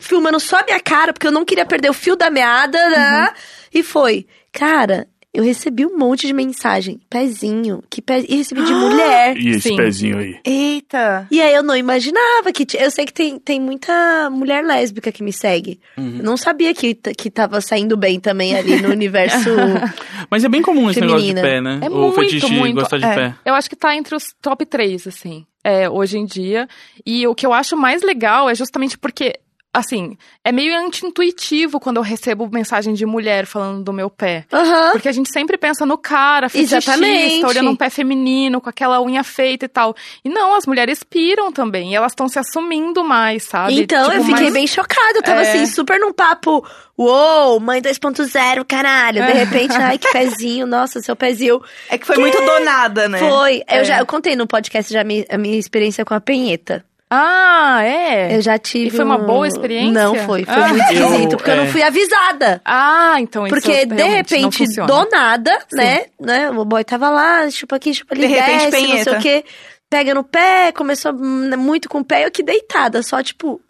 filmando 0.00 0.40
só 0.40 0.58
a 0.58 0.64
minha 0.64 0.80
cara, 0.80 1.12
porque 1.12 1.26
eu 1.26 1.32
não 1.32 1.44
queria 1.44 1.66
perder 1.66 1.90
o 1.90 1.94
fio 1.94 2.16
da 2.16 2.30
meada, 2.30 2.90
né? 2.90 3.32
E 3.72 3.82
foi, 3.82 4.26
cara, 4.52 5.06
eu 5.32 5.44
recebi 5.44 5.86
um 5.86 5.96
monte 5.96 6.26
de 6.26 6.32
mensagem, 6.32 6.98
pezinho, 7.08 7.82
que 7.88 8.02
pé, 8.02 8.24
e 8.28 8.36
recebi 8.36 8.62
de 8.64 8.72
mulher. 8.74 9.36
E 9.40 9.50
esse 9.50 9.68
Sim. 9.68 9.76
pezinho 9.76 10.18
aí? 10.18 10.38
Eita. 10.44 11.26
E 11.30 11.40
aí 11.40 11.54
eu 11.54 11.62
não 11.62 11.76
imaginava 11.76 12.52
que. 12.52 12.66
ti- 12.66 12.76
Eu 12.78 12.90
sei 12.90 13.06
que 13.06 13.12
tem, 13.12 13.38
tem 13.38 13.60
muita 13.60 14.28
mulher 14.30 14.64
lésbica 14.64 15.12
que 15.12 15.22
me 15.22 15.32
segue. 15.32 15.78
Uhum. 15.96 16.16
Eu 16.18 16.24
não 16.24 16.36
sabia 16.36 16.74
que, 16.74 16.94
t- 16.94 17.14
que 17.14 17.30
tava 17.30 17.60
saindo 17.60 17.96
bem 17.96 18.18
também 18.18 18.56
ali 18.56 18.80
no 18.82 18.90
universo. 18.90 19.48
Mas 20.30 20.44
é 20.44 20.48
bem 20.48 20.62
comum 20.62 20.90
esse 20.90 21.00
negócio 21.00 21.20
de 21.26 21.34
Feminina. 21.34 21.48
pé, 21.48 21.60
né? 21.60 21.80
É 21.82 21.88
o 21.88 21.94
muito, 21.94 22.14
fetiche 22.14 22.52
muito. 22.52 22.74
gostar 22.74 22.98
de 22.98 23.04
É. 23.04 23.14
pé. 23.14 23.34
Eu 23.44 23.54
acho 23.54 23.68
que 23.70 23.76
tá 23.76 23.94
entre 23.96 24.14
os 24.16 24.34
top 24.42 24.64
3, 24.66 25.06
assim, 25.06 25.46
é, 25.62 25.88
hoje 25.88 26.18
em 26.18 26.24
dia. 26.24 26.68
E 27.06 27.26
o 27.26 27.34
que 27.34 27.46
eu 27.46 27.52
acho 27.52 27.76
mais 27.76 28.02
legal 28.02 28.48
é 28.50 28.54
justamente 28.54 28.98
porque, 28.98 29.34
assim, 29.72 30.16
é 30.44 30.50
meio 30.50 30.76
anti-intuitivo 30.78 31.78
quando 31.78 31.98
eu 31.98 32.02
recebo 32.02 32.48
mensagem 32.50 32.94
de 32.94 33.06
mulher 33.06 33.46
falando 33.46 33.82
do 33.84 33.92
meu 33.92 34.10
pé. 34.10 34.44
Aham. 34.52 34.90
Porque 34.92 35.08
a 35.08 35.12
gente 35.12 35.30
sempre 35.32 35.56
pensa 35.56 35.86
no 35.86 35.96
cara, 35.96 36.48
fetichista, 36.48 36.78
Exatamente. 36.92 37.44
olhando 37.46 37.70
um 37.70 37.76
pé 37.76 37.88
feminino, 37.90 38.60
com 38.60 38.68
aquela 38.68 39.00
unha 39.00 39.22
feita 39.22 39.64
e 39.66 39.68
tal. 39.68 39.94
E 40.24 40.28
não, 40.28 40.54
as 40.54 40.66
mulheres 40.66 41.02
piram 41.04 41.52
também. 41.52 41.92
E 41.92 41.94
elas 41.94 42.12
estão 42.12 42.28
se 42.28 42.38
assumindo 42.38 43.04
mais, 43.04 43.44
sabe? 43.44 43.80
Então, 43.80 44.04
Tipo, 44.04 44.16
eu 44.16 44.24
fiquei 44.24 44.42
mais- 44.42 44.52
bem 44.54 44.66
chocada. 44.66 45.18
Eu 45.18 45.22
tava 45.22 45.42
É. 45.42 45.50
assim, 45.52 45.66
super 45.66 45.98
num 46.00 46.12
papo. 46.12 46.66
Uou, 46.98 47.58
mãe 47.60 47.80
2.0, 47.80 48.64
caralho. 48.64 49.24
De 49.24 49.32
repente, 49.32 49.72
ai, 49.74 49.96
que 49.98 50.10
pezinho. 50.12 50.66
Nossa, 50.66 51.00
seu 51.00 51.16
pezinho. 51.16 51.62
É 51.88 51.96
que 51.96 52.06
foi 52.06 52.18
muito 52.18 52.38
donada, 52.44 53.08
né? 53.08 53.18
Foi. 53.18 53.58
Eu 53.68 53.80
É. 53.80 53.84
já 53.84 53.98
eu 54.00 54.06
contei 54.06 54.36
no 54.36 54.46
podcast 54.46 54.92
já 54.92 55.00
a 55.00 55.04
minha, 55.04 55.24
a 55.30 55.38
minha 55.38 55.56
experiência 55.58 56.04
com 56.04 56.12
a 56.12 56.20
penheta. 56.20 56.84
Ah, 57.12 57.80
é? 57.82 58.36
Eu 58.36 58.40
já 58.40 58.56
tive. 58.56 58.86
E 58.86 58.90
foi 58.90 59.04
uma 59.04 59.16
um- 59.18 59.26
boa 59.26 59.46
experiência? 59.48 59.92
Não 59.92 60.14
foi, 60.14 60.44
foi 60.44 60.54
Ah. 60.54 60.68
muito 60.68 60.92
Eu- 60.92 61.06
esquisito, 61.08 61.36
porque 61.36 61.50
eu 61.50 61.56
não 61.56 61.64
é. 61.64 61.66
fui 61.66 61.82
avisada. 61.82 62.60
Ah, 62.64 63.16
então 63.18 63.46
isso 63.46 63.54
Porque 63.56 63.84
de 63.84 64.02
repente, 64.02 64.64
do 64.86 65.08
nada, 65.10 65.58
né, 65.72 66.04
né? 66.20 66.50
O 66.50 66.64
boy 66.64 66.84
tava 66.84 67.10
lá, 67.10 67.50
chupa 67.50 67.76
aqui, 67.76 67.92
chupa 67.92 68.14
ali, 68.14 68.28
De 68.28 68.34
repente, 68.34 68.48
desce, 68.50 68.64
não 68.64 68.70
sei 68.70 68.86
penheta. 68.88 69.18
o 69.18 69.20
quê. 69.20 69.44
Pega 69.90 70.14
no 70.14 70.22
pé, 70.22 70.70
começou 70.70 71.12
hum, 71.12 71.50
muito 71.58 71.88
com 71.88 71.98
o 71.98 72.04
pé, 72.04 72.22
eu 72.22 72.28
aqui 72.28 72.44
deitada, 72.44 73.02
só 73.02 73.20
tipo, 73.24 73.60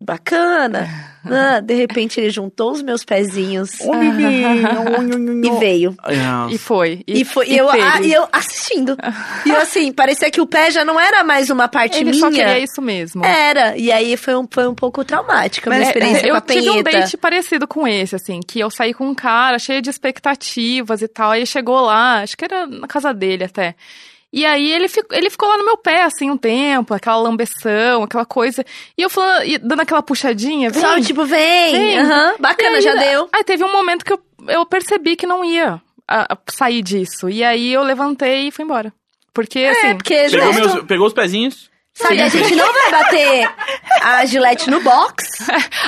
bacana. 0.00 0.88
Ah, 1.24 1.60
de 1.60 1.74
repente 1.74 2.20
ele 2.20 2.30
juntou 2.30 2.70
os 2.70 2.82
meus 2.82 3.04
pezinhos 3.04 3.70
e 5.44 5.50
veio. 5.58 5.96
E 6.50 6.58
foi. 6.58 7.02
E, 7.06 7.24
foi, 7.24 7.48
e 7.48 7.56
eu, 7.56 7.66
teve. 7.68 7.82
ah, 7.82 8.00
e 8.00 8.12
eu 8.12 8.28
assistindo. 8.32 8.96
E 9.44 9.50
eu 9.50 9.56
assim, 9.58 9.92
parecia 9.92 10.30
que 10.30 10.40
o 10.40 10.46
pé 10.46 10.70
já 10.70 10.84
não 10.84 10.98
era 10.98 11.24
mais 11.24 11.50
uma 11.50 11.68
parte 11.68 11.96
Ele 11.96 12.10
minha. 12.10 12.20
só 12.20 12.30
queria 12.30 12.58
isso 12.58 12.80
mesmo. 12.80 13.24
Era. 13.24 13.76
E 13.76 13.90
aí 13.90 14.16
foi 14.16 14.36
um, 14.36 14.46
foi 14.50 14.68
um 14.68 14.74
pouco 14.74 15.04
traumática 15.04 15.68
a 15.68 15.74
minha 15.74 15.80
Mas, 15.80 15.88
experiência 15.88 16.26
eu 16.26 16.34
com 16.34 16.38
a 16.38 16.40
tive 16.40 16.70
um 16.70 16.82
date 16.82 17.16
parecido 17.16 17.66
com 17.66 17.86
esse, 17.86 18.14
assim, 18.14 18.40
que 18.40 18.60
eu 18.60 18.70
saí 18.70 18.94
com 18.94 19.08
um 19.08 19.14
cara 19.14 19.58
cheio 19.58 19.82
de 19.82 19.90
expectativas 19.90 21.02
e 21.02 21.08
tal. 21.08 21.32
Aí 21.32 21.46
chegou 21.46 21.80
lá, 21.80 22.22
acho 22.22 22.36
que 22.36 22.44
era 22.44 22.66
na 22.66 22.86
casa 22.86 23.12
dele 23.12 23.44
até. 23.44 23.74
E 24.32 24.44
aí 24.44 24.70
ele, 24.70 24.88
fic- 24.88 25.10
ele 25.12 25.30
ficou 25.30 25.48
lá 25.48 25.56
no 25.56 25.64
meu 25.64 25.78
pé, 25.78 26.02
assim, 26.02 26.30
um 26.30 26.36
tempo, 26.36 26.92
aquela 26.92 27.16
lambeção, 27.16 28.02
aquela 28.02 28.26
coisa. 28.26 28.62
E 28.96 29.00
eu 29.02 29.08
falando, 29.08 29.44
e 29.44 29.56
dando 29.58 29.80
aquela 29.80 30.02
puxadinha, 30.02 30.68
vem. 30.70 30.80
Só 30.82 31.00
tipo, 31.00 31.24
vem. 31.24 31.72
Vem. 31.72 31.98
aham, 31.98 32.34
bacana, 32.38 32.76
aí, 32.76 32.82
já 32.82 32.94
deu. 32.94 33.28
Aí 33.32 33.42
teve 33.44 33.64
um 33.64 33.72
momento 33.72 34.04
que 34.04 34.12
eu, 34.12 34.20
eu 34.48 34.66
percebi 34.66 35.16
que 35.16 35.26
não 35.26 35.42
ia 35.44 35.80
a- 36.06 36.34
a 36.34 36.38
sair 36.50 36.82
disso. 36.82 37.28
E 37.30 37.42
aí 37.42 37.72
eu 37.72 37.82
levantei 37.82 38.48
e 38.48 38.50
fui 38.50 38.64
embora. 38.64 38.92
Porque, 39.32 39.60
É, 39.60 39.70
assim, 39.70 39.96
porque 39.96 40.28
Pegou, 40.30 40.52
meus, 40.52 40.82
pegou 40.84 41.06
os 41.06 41.12
pezinhos. 41.14 41.70
Sabe, 41.98 42.22
a 42.22 42.28
gente 42.28 42.54
não 42.54 42.72
vai 42.72 42.90
bater 42.90 43.50
a 44.02 44.24
gilete 44.24 44.70
no 44.70 44.80
box 44.80 45.24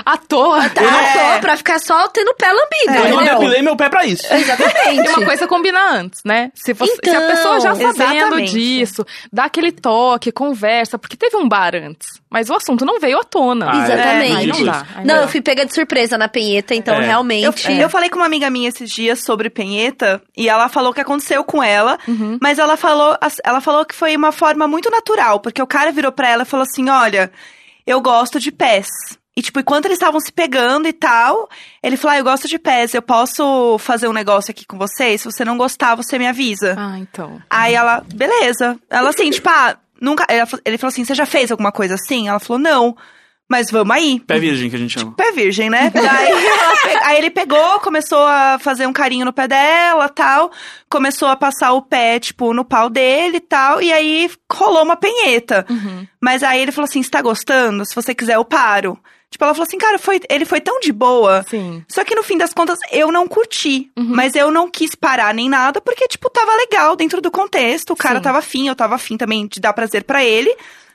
à 0.04 0.16
toa. 0.16 0.68
tá, 0.70 0.80
à 0.82 1.12
toa 1.12 1.38
pra 1.40 1.56
ficar 1.56 1.78
só 1.78 2.08
tendo 2.08 2.28
o 2.30 2.34
pé 2.34 2.48
lambido, 2.52 3.06
Eu 3.06 3.14
não 3.14 3.22
entendeu? 3.22 3.38
depilei 3.38 3.62
meu 3.62 3.76
pé 3.76 3.88
pra 3.88 4.04
isso. 4.04 4.26
Exatamente. 4.32 5.06
E 5.06 5.08
uma 5.08 5.24
coisa 5.24 5.46
combina 5.46 5.92
antes, 5.92 6.22
né? 6.24 6.50
Se, 6.54 6.72
você, 6.72 6.92
se 7.02 7.10
a 7.10 7.14
Então, 7.14 7.28
pessoa 7.28 7.60
já 7.60 7.74
sabendo 7.74 8.14
exatamente. 8.16 8.52
disso, 8.52 9.06
dá 9.32 9.44
aquele 9.44 9.72
toque, 9.72 10.32
conversa, 10.32 10.98
porque 10.98 11.16
teve 11.16 11.36
um 11.36 11.48
bar 11.48 11.74
antes. 11.74 12.20
Mas 12.30 12.48
o 12.48 12.54
assunto 12.54 12.84
não 12.84 13.00
veio 13.00 13.18
à 13.18 13.24
tona. 13.24 13.70
Ah, 13.72 13.76
é. 13.80 13.84
Exatamente. 13.84 14.36
Aí 14.36 14.46
não 14.46 14.64
dá. 14.64 14.86
aí 14.96 15.04
Não, 15.06 15.14
dá. 15.16 15.22
eu 15.22 15.28
fui 15.28 15.40
pega 15.40 15.66
de 15.66 15.74
surpresa 15.74 16.16
na 16.16 16.28
penheta, 16.28 16.74
então 16.74 16.94
É. 16.94 16.98
Eu, 16.98 17.02
realmente. 17.06 17.72
eu 17.80 17.90
falei 17.90 18.08
com 18.08 18.16
uma 18.16 18.26
amiga 18.26 18.48
minha 18.50 18.68
esses 18.68 18.88
dias 18.90 19.18
sobre 19.20 19.50
penheta 19.50 20.22
e 20.36 20.48
ela 20.48 20.68
falou 20.68 20.90
o 20.90 20.94
que 20.94 21.00
aconteceu 21.00 21.42
com 21.44 21.60
ela, 21.62 21.98
Uhum. 22.06 22.38
mas 22.40 22.58
ela 22.58 22.76
falou, 22.76 23.16
ela 23.44 23.60
falou 23.60 23.84
que 23.84 23.94
foi 23.94 24.14
uma 24.16 24.30
forma 24.32 24.68
muito 24.68 24.88
natural, 24.90 25.40
porque 25.40 25.60
o 25.60 25.66
cara 25.66 25.90
virou 26.00 26.12
pra 26.12 26.28
ela 26.28 26.42
e 26.42 26.46
falou 26.46 26.64
assim: 26.64 26.88
"Olha, 26.88 27.30
eu 27.86 28.00
gosto 28.00 28.40
de 28.40 28.50
pés". 28.50 28.88
E 29.36 29.42
tipo, 29.42 29.60
enquanto 29.60 29.84
eles 29.86 29.96
estavam 29.96 30.20
se 30.20 30.32
pegando 30.32 30.88
e 30.88 30.92
tal, 30.92 31.48
ele 31.82 31.96
falou: 31.96 32.14
ah, 32.14 32.18
"Eu 32.18 32.24
gosto 32.24 32.48
de 32.48 32.58
pés, 32.58 32.94
eu 32.94 33.02
posso 33.02 33.78
fazer 33.78 34.08
um 34.08 34.12
negócio 34.12 34.50
aqui 34.50 34.66
com 34.66 34.76
você? 34.76 35.16
Se 35.16 35.24
você 35.24 35.44
não 35.44 35.56
gostar, 35.56 35.94
você 35.94 36.18
me 36.18 36.26
avisa". 36.26 36.74
Ah, 36.78 36.98
então. 36.98 37.40
Aí 37.48 37.74
ela, 37.74 38.04
beleza. 38.12 38.78
Ela 38.90 39.10
assim, 39.10 39.30
tipo, 39.30 39.48
ah, 39.48 39.76
nunca. 40.00 40.26
Ele 40.64 40.78
falou 40.78 40.90
assim: 40.90 41.04
você 41.04 41.14
já 41.14 41.26
fez 41.26 41.50
alguma 41.50 41.70
coisa 41.70 41.94
assim? 41.94 42.28
Ela 42.28 42.40
falou, 42.40 42.58
não. 42.58 42.96
Mas 43.50 43.68
vamos 43.68 43.94
aí. 43.96 44.20
Pé 44.20 44.38
virgem 44.38 44.70
que 44.70 44.76
a 44.76 44.78
gente 44.78 44.96
chama. 44.98 45.12
Pé 45.16 45.32
virgem, 45.32 45.68
né? 45.68 45.90
Daí 45.92 46.30
ela 46.30 46.76
pe- 46.76 47.04
aí 47.04 47.18
ele 47.18 47.30
pegou, 47.30 47.80
começou 47.80 48.20
a 48.24 48.58
fazer 48.60 48.86
um 48.86 48.92
carinho 48.92 49.24
no 49.24 49.32
pé 49.32 49.48
dela 49.48 50.08
tal. 50.08 50.52
Começou 50.88 51.26
a 51.26 51.34
passar 51.34 51.72
o 51.72 51.82
pé, 51.82 52.20
tipo, 52.20 52.54
no 52.54 52.64
pau 52.64 52.88
dele 52.88 53.38
e 53.38 53.40
tal. 53.40 53.82
E 53.82 53.92
aí 53.92 54.30
rolou 54.52 54.84
uma 54.84 54.94
penheta. 54.96 55.66
Uhum. 55.68 56.06
Mas 56.20 56.44
aí 56.44 56.60
ele 56.60 56.70
falou 56.70 56.84
assim: 56.88 57.02
você 57.02 57.10
tá 57.10 57.20
gostando? 57.20 57.84
Se 57.84 57.94
você 57.94 58.14
quiser, 58.14 58.36
eu 58.36 58.44
paro. 58.44 58.96
Tipo, 59.30 59.44
ela 59.44 59.54
falou 59.54 59.66
assim, 59.66 59.78
cara, 59.78 59.96
foi, 59.96 60.20
ele 60.28 60.44
foi 60.44 60.60
tão 60.60 60.80
de 60.80 60.92
boa. 60.92 61.44
Sim. 61.48 61.84
Só 61.88 62.02
que 62.04 62.16
no 62.16 62.22
fim 62.24 62.36
das 62.36 62.52
contas, 62.52 62.78
eu 62.90 63.12
não 63.12 63.28
curti. 63.28 63.88
Uhum. 63.96 64.06
Mas 64.08 64.34
eu 64.34 64.50
não 64.50 64.68
quis 64.68 64.94
parar 64.96 65.32
nem 65.32 65.48
nada, 65.48 65.80
porque, 65.80 66.08
tipo, 66.08 66.28
tava 66.30 66.50
legal 66.56 66.96
dentro 66.96 67.20
do 67.20 67.30
contexto. 67.30 67.92
O 67.92 67.96
cara 67.96 68.16
Sim. 68.16 68.22
tava 68.22 68.38
afim, 68.38 68.66
eu 68.68 68.74
tava 68.74 68.96
afim 68.96 69.16
também 69.16 69.46
de 69.46 69.60
dar 69.60 69.72
prazer 69.72 70.02
pra 70.02 70.24
ele. 70.24 70.52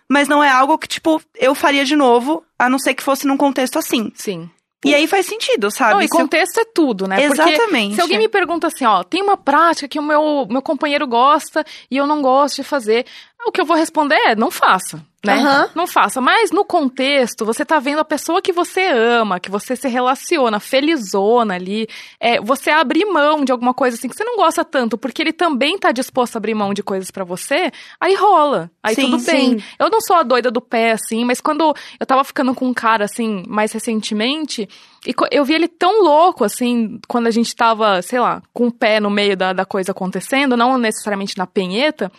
Mas 0.09 0.27
não 0.27 0.43
é 0.43 0.49
algo 0.49 0.77
que, 0.77 0.87
tipo, 0.87 1.21
eu 1.35 1.55
faria 1.55 1.83
de 1.83 1.95
novo, 1.95 2.43
a 2.59 2.69
não 2.69 2.77
ser 2.79 2.93
que 2.93 3.01
fosse 3.03 3.25
num 3.25 3.37
contexto 3.37 3.79
assim. 3.79 4.11
Sim. 4.15 4.49
E 4.85 4.93
aí 4.93 5.07
faz 5.07 5.25
sentido, 5.25 5.71
sabe? 5.71 5.93
Não, 5.95 6.01
e 6.01 6.07
Se 6.07 6.13
eu- 6.13 6.19
contexto 6.19 6.59
é 6.59 6.65
tudo, 6.65 7.07
né? 7.07 7.15
Porque 7.27 7.41
Exatamente. 7.41 7.95
se 7.95 8.01
alguém 8.01 8.19
me 8.19 8.29
pergunta 8.29 8.67
assim, 8.67 8.85
ó, 8.85 9.03
tem 9.03 9.23
uma 9.23 9.35
prática 9.35 9.87
que 9.87 9.97
o 9.97 10.03
meu, 10.03 10.45
meu 10.47 10.61
companheiro 10.61 11.07
gosta 11.07 11.65
e 11.89 11.97
eu 11.97 12.05
não 12.05 12.21
gosto 12.21 12.57
de 12.57 12.63
fazer, 12.63 13.03
o 13.45 13.51
que 13.51 13.61
eu 13.61 13.65
vou 13.65 13.77
responder 13.77 14.15
é, 14.15 14.35
não 14.35 14.49
faça, 14.49 15.03
né? 15.23 15.33
Aham. 15.33 15.69
Não 15.75 15.87
faça. 15.87 16.19
Mas 16.19 16.51
no 16.51 16.65
contexto, 16.65 17.45
você 17.45 17.63
tá 17.63 17.79
vendo 17.79 17.99
a 17.99 18.05
pessoa 18.05 18.41
que 18.41 18.51
você 18.51 18.87
ama, 18.87 19.39
que 19.39 19.51
você 19.51 19.75
se 19.75 19.87
relaciona, 19.87 20.59
felizona 20.59 21.53
ali, 21.55 21.87
é, 22.19 22.41
você 22.41 22.71
abrir 22.71 23.05
mão 23.05 23.45
de 23.45 23.51
alguma 23.51 23.73
coisa 23.73 23.97
assim 23.97 24.07
que 24.07 24.15
você 24.15 24.23
não 24.23 24.35
gosta 24.35 24.65
tanto, 24.65 24.97
porque 24.97 25.21
ele 25.21 25.33
também 25.33 25.77
tá 25.77 25.91
disposto 25.91 26.35
a 26.35 26.39
abrir 26.39 26.55
mão 26.55 26.73
de 26.73 26.81
coisas 26.81 27.11
pra 27.11 27.23
você, 27.23 27.71
aí 27.99 28.15
rola. 28.15 28.71
Aí 28.81 28.95
Sim, 28.95 29.11
tudo 29.11 29.23
bem. 29.23 29.59
sim. 29.59 29.63
Eu 29.77 29.89
não 29.89 30.01
sou 30.01 30.15
a 30.15 30.23
doida 30.23 30.49
do 30.49 30.61
pé, 30.61 30.91
assim, 30.91 31.23
mas 31.23 31.39
quando 31.39 31.75
eu 31.99 32.05
tava 32.05 32.23
ficando 32.23 32.53
com 32.55 32.67
um 32.67 32.73
cara, 32.73 33.05
assim, 33.05 33.43
mais 33.47 33.71
recentemente, 33.71 34.67
e 35.05 35.13
eu 35.31 35.45
vi 35.45 35.53
ele 35.53 35.67
tão 35.67 36.03
louco, 36.03 36.43
assim, 36.43 36.99
quando 37.07 37.27
a 37.27 37.31
gente 37.31 37.55
tava, 37.55 38.01
sei 38.01 38.19
lá, 38.19 38.41
com 38.53 38.67
o 38.67 38.71
pé 38.71 38.99
no 38.99 39.09
meio 39.09 39.37
da, 39.37 39.53
da 39.53 39.65
coisa 39.65 39.91
acontecendo, 39.91 40.57
não 40.57 40.77
necessariamente 40.77 41.37
na 41.37 41.45
penheta, 41.45 42.11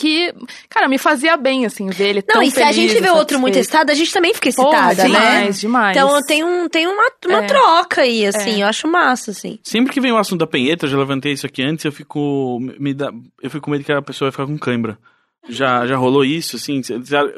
que, 0.00 0.32
cara, 0.68 0.88
me 0.88 0.96
fazia 0.96 1.36
bem, 1.36 1.66
assim, 1.66 1.90
ver 1.90 2.08
ele 2.08 2.24
Não, 2.26 2.34
tão 2.36 2.42
e 2.42 2.50
se 2.50 2.62
a 2.62 2.72
gente 2.72 2.98
vê 2.98 3.10
outro 3.10 3.38
muito 3.38 3.58
excitado, 3.58 3.92
a 3.92 3.94
gente 3.94 4.10
também 4.12 4.32
fica 4.32 4.50
Porra, 4.52 4.92
excitada, 4.92 5.08
né? 5.08 5.18
demais, 5.20 5.60
demais. 5.60 5.96
Então 5.96 6.22
tem, 6.26 6.42
um, 6.42 6.68
tem 6.68 6.86
uma, 6.86 7.10
uma 7.26 7.44
É. 7.44 7.46
troca 7.46 8.00
aí, 8.00 8.24
assim, 8.24 8.62
eu 8.62 8.66
acho 8.66 8.88
massa, 8.88 9.30
assim. 9.32 9.58
Sempre 9.62 9.92
que 9.92 10.00
vem 10.00 10.10
o 10.12 10.16
assunto 10.16 10.40
da 10.40 10.46
penheta, 10.46 10.86
eu 10.86 10.90
já 10.90 10.96
levantei 10.98 11.32
isso 11.32 11.44
aqui 11.44 11.62
antes, 11.62 11.84
eu 11.84 11.92
fico. 11.92 12.58
Me 12.78 12.94
dá, 12.94 13.12
eu 13.42 13.50
fico 13.50 13.64
com 13.64 13.70
medo 13.70 13.84
que 13.84 13.92
a 13.92 14.00
pessoa 14.00 14.30
vai 14.30 14.32
ficar 14.32 14.46
com 14.46 14.58
cãibra. 14.58 14.98
Já, 15.48 15.86
já 15.86 15.96
rolou 15.96 16.24
isso, 16.24 16.56
assim? 16.56 16.80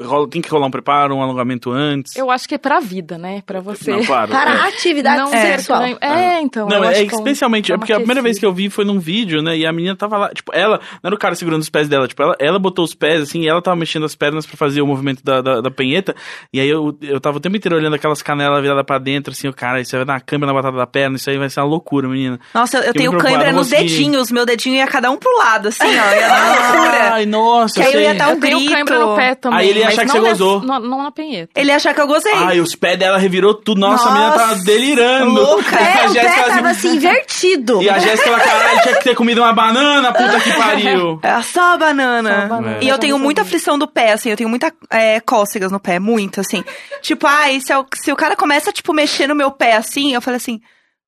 rola- 0.05 0.29
tem 0.29 0.43
que 0.43 0.49
rolar 0.51 0.67
um 0.67 0.71
preparo, 0.71 1.15
um 1.15 1.23
alongamento 1.23 1.71
antes? 1.71 2.17
Eu 2.17 2.31
acho 2.31 2.49
que 2.49 2.55
é 2.55 2.59
pra 2.59 2.81
vida, 2.81 3.17
né? 3.17 3.43
Pra 3.47 3.61
você. 3.61 3.93
Não, 3.93 4.05
claro. 4.05 4.31
Para 4.31 4.51
é. 4.51 4.57
a 4.57 4.65
atividade 4.67 5.19
não 5.23 5.31
ter 5.31 5.39
sexual. 5.57 5.81
ganho- 5.81 5.99
É, 6.01 6.41
então. 6.41 6.69
Não, 6.69 6.79
eu 6.79 6.85
é 6.85 6.99
um- 6.99 7.03
especialmente, 7.03 7.71
é 7.71 7.75
uma 7.75 7.79
porque 7.79 7.93
a 7.93 7.97
primeira 7.97 8.21
vez 8.21 8.39
que 8.39 8.45
eu 8.45 8.53
vi 8.53 8.69
foi 8.69 8.85
num 8.85 8.99
vídeo, 8.99 9.41
né? 9.41 9.57
E 9.57 9.65
a 9.65 9.73
menina 9.73 9.95
tava 9.97 10.19
lá, 10.19 10.29
tipo, 10.31 10.53
ela, 10.55 10.81
não 11.03 11.09
era 11.09 11.15
o 11.15 11.19
cara 11.19 11.35
segurando 11.37 11.63
os 11.63 11.71
pés 11.71 11.89
dela, 11.89 12.09
tipo, 12.09 12.21
ela, 12.23 12.37
ela 12.39 12.59
botou 12.59 12.85
os 12.85 12.93
pés, 12.95 13.23
assim, 13.23 13.43
e 13.43 13.49
ela 13.49 13.63
tava 13.63 13.77
mexendo 13.77 14.05
as 14.05 14.15
pernas 14.17 14.45
pra 14.47 14.57
fazer 14.57 14.83
o 14.83 14.87
movimento 14.87 15.23
da, 15.25 15.41
da, 15.41 15.61
da 15.61 15.71
penheta. 15.71 16.15
E 16.53 16.59
aí 16.61 16.69
eu, 16.69 16.97
eu 17.03 17.21
tava 17.21 17.37
o 17.37 17.41
tempo 17.41 17.57
inteiro 17.57 17.77
olhando 17.77 17.95
aquelas 17.95 18.21
canelas 18.21 18.61
viradas 18.61 18.85
pra 18.85 18.99
dentro, 18.99 19.33
assim, 19.33 19.47
o 19.49 19.55
cara, 19.55 19.81
isso 19.81 19.95
aí 19.95 20.01
vai 20.01 20.07
dar 20.07 20.15
uma 20.15 20.21
câmera 20.21 20.53
na 20.53 20.59
batata 20.61 20.77
da 20.77 20.87
perna, 20.87 21.17
isso 21.17 21.31
aí 21.31 21.39
vai 21.39 21.49
ser 21.49 21.61
uma 21.61 21.67
loucura, 21.67 22.09
menina. 22.09 22.39
Nossa, 22.53 22.79
eu, 22.79 22.83
eu 22.83 22.93
tenho 22.93 23.11
preocupado, 23.13 23.53
nos 23.53 23.71
dedinhos. 23.71 24.31
Meu 24.33 24.45
dedinho 24.45 24.77
ia 24.77 24.87
cada 24.89 25.09
um 25.11 25.17
pro 25.17 25.35
lado, 25.39 25.69
assim, 25.69 25.85
ó. 25.87 26.15
Ia 26.15 26.29
dar 26.29 26.43
uma 26.43 26.51
loucura. 26.83 27.13
Ai, 27.15 27.27
nossa, 27.27 27.81
Que. 27.81 27.92
Ia 28.01 28.15
dar 28.15 28.29
um 28.29 28.31
Eu 28.33 28.41
tenho 28.41 28.59
grito. 28.59 28.73
cãibra 28.73 28.99
no 28.99 29.15
pé 29.17 29.35
também. 29.35 29.59
Aí 29.59 29.69
ele 29.69 29.81
ia 29.81 29.89
achar 29.89 30.03
que 30.05 30.11
você 30.13 30.19
nessa- 30.21 30.31
gozou. 30.31 30.63
Não, 30.63 30.81
não 30.81 31.03
na 31.03 31.11
penheta. 31.11 31.53
Ele 31.61 31.71
ia 31.71 31.77
achar 31.77 31.95
que 31.95 32.01
eu 32.01 32.07
gozei. 32.07 32.33
Ai, 32.35 32.61
os 32.61 32.75
pés 32.75 32.99
dela 32.99 33.19
revirou 33.19 33.55
tudo. 33.55 33.81
Nossa, 33.81 34.09
a 34.09 34.13
menina 34.13 34.31
Nossa, 34.31 34.39
tava 34.49 34.55
delirando. 34.65 35.33
louca. 35.41 35.77
E 35.83 35.85
É, 35.85 36.03
a 36.03 36.11
o 36.11 36.13
Jéssica, 36.15 36.23
pé 36.35 36.41
assim, 36.41 36.51
tava 36.57 36.69
assim, 36.71 36.97
invertido. 36.97 37.83
E 37.83 37.91
a 37.91 37.99
Jéssica, 37.99 38.29
ela, 38.31 38.41
caralho, 38.41 38.83
tinha 38.83 38.97
que 38.97 39.05
ter 39.05 39.15
comido 39.15 39.41
uma 39.41 39.53
banana, 39.53 40.13
puta 40.13 40.41
que 40.41 40.53
pariu. 40.55 41.21
É 41.23 41.43
só 41.43 41.75
a 41.75 41.77
banana. 41.77 42.31
Só 42.49 42.55
a 42.55 42.59
banana, 42.61 42.79
E 42.83 42.89
eu 42.89 42.99
tenho 42.99 43.19
muita 43.19 43.43
aflição 43.43 43.79
do 43.79 43.87
pé, 43.89 44.13
assim, 44.13 44.31
eu 44.31 44.37
tenho 44.37 44.49
muita 44.49 44.73
é, 44.91 45.21
cócegas 45.21 45.71
no 45.73 45.81
pé, 45.81 45.99
muito, 45.99 46.41
assim. 46.41 46.63
tipo, 47.01 47.27
ai, 47.27 47.61
se, 47.61 47.73
eu- 47.73 47.87
se 47.95 48.13
o 48.13 48.17
cara 48.17 48.37
começa, 48.37 48.73
tipo, 48.73 48.93
mexer 48.93 49.27
no 49.27 49.35
meu 49.35 49.51
pé 49.51 49.77
assim, 49.77 50.15
eu 50.15 50.21
falei 50.23 50.37
assim. 50.37 50.61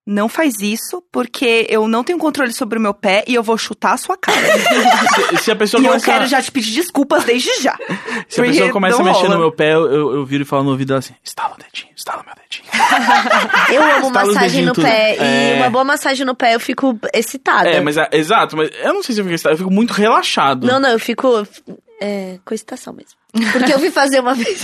Não 0.06 0.28
faz 0.28 0.60
isso, 0.60 1.02
porque 1.10 1.66
eu 1.70 1.88
não 1.88 2.04
tenho 2.04 2.18
controle 2.18 2.52
sobre 2.52 2.78
o 2.78 2.80
meu 2.82 2.92
pé 2.92 3.24
e 3.26 3.34
eu 3.34 3.42
vou 3.42 3.56
chutar 3.56 3.94
a 3.94 3.96
sua 3.96 4.18
cara. 4.18 4.36
Se, 5.38 5.44
se 5.44 5.50
a 5.50 5.56
pessoa 5.56 5.80
e 5.82 5.84
eu 5.86 5.88
começa, 5.92 6.04
quero 6.04 6.26
já 6.26 6.42
te 6.42 6.50
pedir 6.52 6.72
desculpas 6.74 7.24
desde 7.24 7.48
já. 7.62 7.74
se 8.28 8.40
a 8.40 8.44
pessoa 8.44 8.70
começa 8.70 9.00
a 9.00 9.04
mexer 9.04 9.22
rola. 9.22 9.34
no 9.34 9.40
meu 9.40 9.52
pé, 9.52 9.72
eu, 9.72 9.90
eu, 9.90 10.14
eu 10.16 10.26
viro 10.26 10.42
e 10.42 10.46
falo 10.46 10.62
no 10.64 10.70
ouvido 10.72 10.88
dela 10.88 10.98
assim, 10.98 11.14
estala 11.24 11.54
o 11.54 11.56
dedinho, 11.56 11.92
estala 11.96 12.22
meu 12.22 12.34
dedinho. 12.34 12.64
Eu 13.72 13.82
amo 13.82 14.06
Estala 14.08 14.26
massagem 14.26 14.64
no 14.66 14.72
dedinhos 14.74 14.92
pé. 14.94 15.12
tudo. 15.14 15.24
E 15.24 15.26
É. 15.52 15.56
uma 15.56 15.70
boa 15.70 15.84
massagem 15.84 16.26
no 16.26 16.34
pé, 16.34 16.54
eu 16.54 16.60
fico 16.60 16.98
excitada. 17.14 17.70
É, 17.70 17.80
mas 17.80 17.96
é, 17.96 18.06
exato, 18.12 18.56
mas 18.58 18.70
eu 18.82 18.92
não 18.92 19.02
sei 19.02 19.14
se 19.14 19.20
eu 19.22 19.24
fico 19.24 19.34
excitado, 19.34 19.54
eu 19.54 19.58
fico 19.58 19.70
muito 19.70 19.92
relaxado. 19.94 20.66
Não, 20.66 20.78
não, 20.78 20.90
eu 20.90 20.98
fico 20.98 21.46
é, 22.00 22.38
com 22.44 22.52
excitação 22.54 22.92
mesmo. 22.92 23.12
Porque 23.52 23.72
eu 23.72 23.78
fui 23.78 23.90
fazer 23.90 24.20
uma 24.20 24.34
vez. 24.34 24.62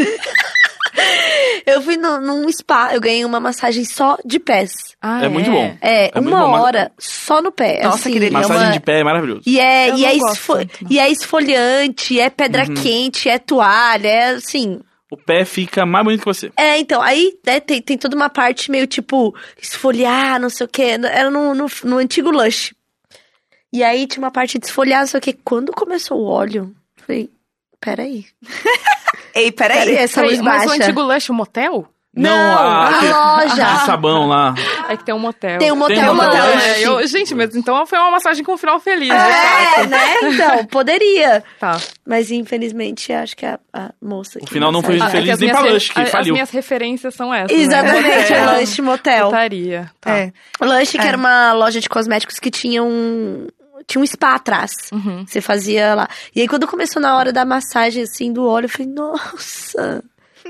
Eu 1.66 1.82
fui 1.82 1.96
no- 1.96 2.20
num 2.20 2.50
spa, 2.52 2.90
eu 2.94 3.00
ganhei 3.00 3.24
uma 3.24 3.40
massagem 3.40 3.84
só 3.84 4.16
de 4.24 4.38
pés. 4.38 4.72
Ah, 5.00 5.24
É 5.24 5.28
muito 5.28 5.50
bom. 5.50 5.76
É, 5.80 6.10
É 6.16 6.20
uma 6.20 6.30
bom, 6.40 6.48
mas- 6.50 6.60
hora 6.62 6.92
só 6.98 7.40
no 7.42 7.50
pé. 7.52 7.82
Nossa, 7.82 7.96
assim, 7.96 8.12
que 8.12 8.20
delícia. 8.20 8.38
é 8.38 8.40
Massagem 8.40 8.66
uma- 8.66 8.72
de 8.72 8.80
pé 8.80 9.00
é 9.00 9.04
maravilhoso. 9.04 9.42
E 9.46 9.58
é, 9.60 9.90
Eu 9.90 9.96
e, 9.96 10.04
é 10.04 10.14
esfo- 10.16 10.56
tanto, 10.56 10.86
e 10.90 10.98
é 10.98 11.08
esfoliante, 11.10 12.18
é 12.20 12.30
pedra 12.30 12.64
Uhum. 12.68 12.74
quente, 12.74 13.28
é 13.28 13.38
toalha, 13.38 14.08
é 14.08 14.30
assim. 14.30 14.80
O 15.10 15.16
pé 15.16 15.44
fica 15.44 15.84
mais 15.84 16.04
bonito 16.04 16.20
que 16.20 16.26
você. 16.26 16.52
É, 16.56 16.78
então, 16.78 17.02
aí 17.02 17.32
né, 17.44 17.58
tem, 17.58 17.82
tem 17.82 17.98
toda 17.98 18.14
uma 18.14 18.28
parte 18.30 18.70
meio 18.70 18.86
tipo, 18.86 19.34
esfoliar, 19.60 20.38
não 20.40 20.48
sei 20.48 20.66
o 20.66 20.68
quê. 20.68 20.96
Era 21.02 21.28
no, 21.30 21.52
no, 21.54 21.66
no 21.84 21.96
antigo 21.98 22.30
Lush. 22.30 22.72
E 23.72 23.82
aí 23.82 24.06
tinha 24.06 24.22
uma 24.22 24.30
parte 24.30 24.58
de 24.58 24.66
esfoliar, 24.66 25.00
não 25.00 25.06
sei 25.08 25.18
o 25.18 25.20
quê. 25.20 25.36
Quando 25.44 25.72
começou 25.72 26.18
o 26.20 26.26
óleo, 26.26 26.72
eu 26.98 27.04
falei, 27.04 27.30
peraí. 27.80 28.26
Ei, 29.34 29.52
peraí. 29.52 29.78
Peraí, 29.78 29.96
essa 29.96 30.20
Peraí, 30.20 30.30
luz 30.30 30.40
mas 30.40 30.62
o 30.64 30.68
baixa. 30.68 30.82
antigo 30.84 31.02
lanche, 31.02 31.30
o 31.32 31.34
motel? 31.34 31.88
Não, 32.12 32.58
a 32.58 32.88
aquele- 32.88 33.12
loja. 33.12 33.64
de 33.78 33.86
sabão 33.86 34.26
lá. 34.26 34.52
É 34.88 34.96
que 34.96 35.04
tem 35.04 35.14
um 35.14 35.18
motel. 35.20 35.58
Tem 35.60 35.70
um 35.70 35.76
motel, 35.76 35.96
Tem 35.96 36.08
um 36.08 36.12
uma 36.12 36.24
motel, 36.24 36.44
lanche. 36.44 36.66
É, 36.68 36.82
eu- 36.88 37.06
gente, 37.06 37.32
mas 37.36 37.54
então 37.54 37.86
foi 37.86 37.96
uma 38.00 38.10
massagem 38.10 38.42
com 38.42 38.58
final 38.58 38.80
feliz, 38.80 39.10
É, 39.12 39.86
né? 39.86 40.16
Então, 40.24 40.64
poderia. 40.66 41.44
Tá. 41.60 41.78
Mas 42.04 42.32
infelizmente 42.32 43.12
acho 43.12 43.36
que 43.36 43.46
a, 43.46 43.60
a 43.72 43.90
moça. 44.02 44.40
O 44.42 44.46
final 44.48 44.72
não 44.72 44.82
foi 44.82 44.96
massagem- 44.98 45.20
feliz 45.20 45.34
é 45.34 45.40
nem 45.40 45.50
minhas 45.50 45.62
pra 45.62 45.72
lanche, 45.72 45.92
que 45.94 46.00
as- 46.00 46.10
faliu. 46.10 46.32
As 46.32 46.32
minhas 46.32 46.50
referências 46.50 47.14
são 47.14 47.32
essas, 47.32 47.56
Exatamente, 47.56 48.02
né? 48.02 48.10
é 48.18 48.40
Motel, 48.40 48.44
lanche 48.46 48.82
motel. 48.82 49.26
Putaria. 49.26 49.90
Tá. 50.00 50.18
É. 50.18 50.32
Lanche 50.60 50.98
que 50.98 51.04
É. 51.04 51.08
era 51.08 51.16
uma 51.16 51.52
loja 51.52 51.80
de 51.80 51.88
cosméticos 51.88 52.40
que 52.40 52.50
tinha 52.50 52.82
um. 52.82 53.46
Tinha 53.86 54.02
um 54.02 54.06
spa 54.06 54.34
atrás. 54.34 54.72
Uhum. 54.92 55.24
Você 55.26 55.40
fazia 55.40 55.94
lá. 55.94 56.08
E 56.34 56.40
aí, 56.40 56.48
quando 56.48 56.66
começou 56.66 57.00
na 57.00 57.16
hora 57.16 57.32
da 57.32 57.44
massagem, 57.44 58.02
assim, 58.04 58.32
do 58.32 58.46
óleo, 58.46 58.66
eu 58.66 58.68
falei, 58.68 58.88
nossa, 58.92 60.02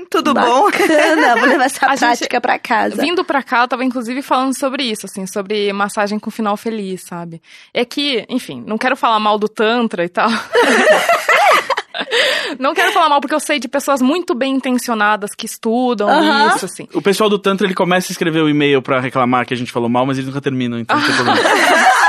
Tudo 0.09 0.33
bom? 0.33 0.65
bacana, 0.71 1.35
vou 1.37 1.47
levar 1.47 1.65
essa 1.65 1.85
A 1.85 1.89
gente- 1.91 1.99
prática 1.99 2.41
pra 2.41 2.59
casa. 2.59 3.01
Vindo 3.01 3.23
pra 3.23 3.43
cá, 3.43 3.61
eu 3.63 3.67
tava 3.67 3.83
inclusive 3.83 4.21
falando 4.21 4.57
sobre 4.57 4.83
isso, 4.83 5.05
assim, 5.05 5.25
sobre 5.27 5.71
massagem 5.73 6.17
com 6.19 6.31
final 6.31 6.55
feliz, 6.57 7.03
sabe? 7.03 7.41
É 7.73 7.83
que, 7.85 8.25
enfim, 8.29 8.63
não 8.65 8.77
quero 8.77 8.95
falar 8.95 9.19
mal 9.19 9.37
do 9.37 9.47
Tantra 9.49 10.03
e 10.05 10.09
tal. 10.09 10.29
não 12.59 12.73
quero 12.73 12.91
falar 12.91 13.09
mal 13.09 13.21
porque 13.21 13.35
eu 13.35 13.39
sei 13.39 13.59
de 13.59 13.67
pessoas 13.67 14.01
muito 14.01 14.33
bem 14.35 14.55
intencionadas 14.55 15.31
que 15.35 15.45
estudam 15.45 16.09
Aham. 16.09 16.55
isso, 16.55 16.65
assim. 16.65 16.87
O 16.93 17.01
pessoal 17.01 17.29
do 17.29 17.39
Tantra, 17.39 17.65
ele 17.67 17.73
começa 17.73 18.11
a 18.11 18.13
escrever 18.13 18.41
o 18.41 18.49
e-mail 18.49 18.81
pra 18.81 18.99
reclamar 18.99 19.45
que 19.45 19.53
a 19.53 19.57
gente 19.57 19.71
falou 19.71 19.89
mal, 19.89 20.05
mas 20.05 20.17
eles 20.17 20.27
nunca 20.27 20.41
terminam, 20.41 20.79
então 20.79 20.97
não 20.97 21.05
tem 21.05 21.15
problema. 21.15 21.39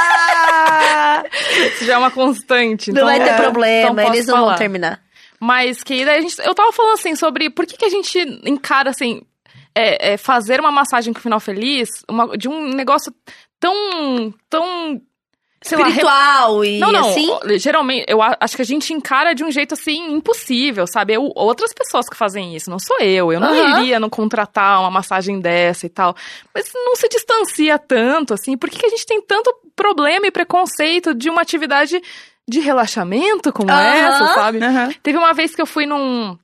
Isso 1.66 1.84
já 1.84 1.94
é 1.94 1.98
uma 1.98 2.10
constante. 2.10 2.90
Não 2.92 3.02
então, 3.02 3.06
vai 3.06 3.18
ter 3.20 3.30
é, 3.30 3.36
problema, 3.42 4.02
então 4.02 4.12
eles 4.14 4.26
não 4.26 4.34
vão 4.36 4.44
falar. 4.46 4.58
terminar. 4.58 5.00
Mas 5.40 5.82
que 5.82 6.04
daí 6.04 6.18
a 6.18 6.20
gente, 6.20 6.38
eu 6.40 6.54
tava 6.54 6.72
falando 6.72 6.94
assim 6.94 7.16
sobre 7.16 7.50
por 7.50 7.66
que, 7.66 7.76
que 7.76 7.84
a 7.84 7.90
gente 7.90 8.18
encara 8.44 8.90
assim 8.90 9.22
é, 9.74 10.12
é, 10.12 10.16
fazer 10.16 10.60
uma 10.60 10.70
massagem 10.70 11.12
com 11.12 11.20
final 11.20 11.40
feliz 11.40 11.88
uma- 12.08 12.36
de 12.36 12.48
um 12.48 12.68
negócio 12.68 13.12
tão 13.58 14.32
tão 14.48 15.00
sei 15.64 15.78
lá, 15.78 15.88
Espiritual 15.88 16.64
e 16.64 16.78
não, 16.80 16.90
não. 16.90 17.08
assim. 17.08 17.28
Geralmente, 17.58 18.04
eu 18.08 18.20
acho 18.20 18.56
que 18.56 18.62
a 18.62 18.64
gente 18.64 18.92
encara 18.92 19.32
de 19.32 19.44
um 19.44 19.50
jeito 19.50 19.74
assim 19.74 20.12
impossível, 20.12 20.86
sabe? 20.88 21.14
Eu- 21.14 21.30
outras 21.36 21.72
pessoas 21.72 22.08
que 22.08 22.16
fazem 22.16 22.54
isso, 22.56 22.68
não 22.68 22.78
sou 22.80 22.98
eu. 22.98 23.32
Eu 23.32 23.38
não 23.40 23.78
iria 23.80 24.00
não 24.00 24.10
contratar 24.10 24.80
uma 24.80 24.90
massagem 24.90 25.40
dessa 25.40 25.86
e 25.86 25.88
tal. 25.88 26.16
Mas 26.52 26.64
não 26.74 26.96
se 26.96 27.08
distancia 27.08 27.78
tanto, 27.78 28.34
assim. 28.34 28.56
Por 28.56 28.68
que, 28.68 28.78
que 28.78 28.86
a 28.86 28.90
gente 28.90 29.06
tem 29.06 29.20
tanto 29.22 29.54
problema 29.76 30.26
e 30.26 30.30
preconceito 30.30 31.14
de 31.14 31.28
uma 31.30 31.42
atividade 31.42 32.00
de 32.48 32.60
relaxamento 32.60 33.52
como 33.52 33.70
essa, 33.70 34.34
sabe? 34.34 34.58
Teve 35.02 35.18
uma 35.18 35.32
vez 35.32 35.54
que 35.54 35.62
eu 35.62 35.66
fui 35.66 35.86
num, 35.86 36.36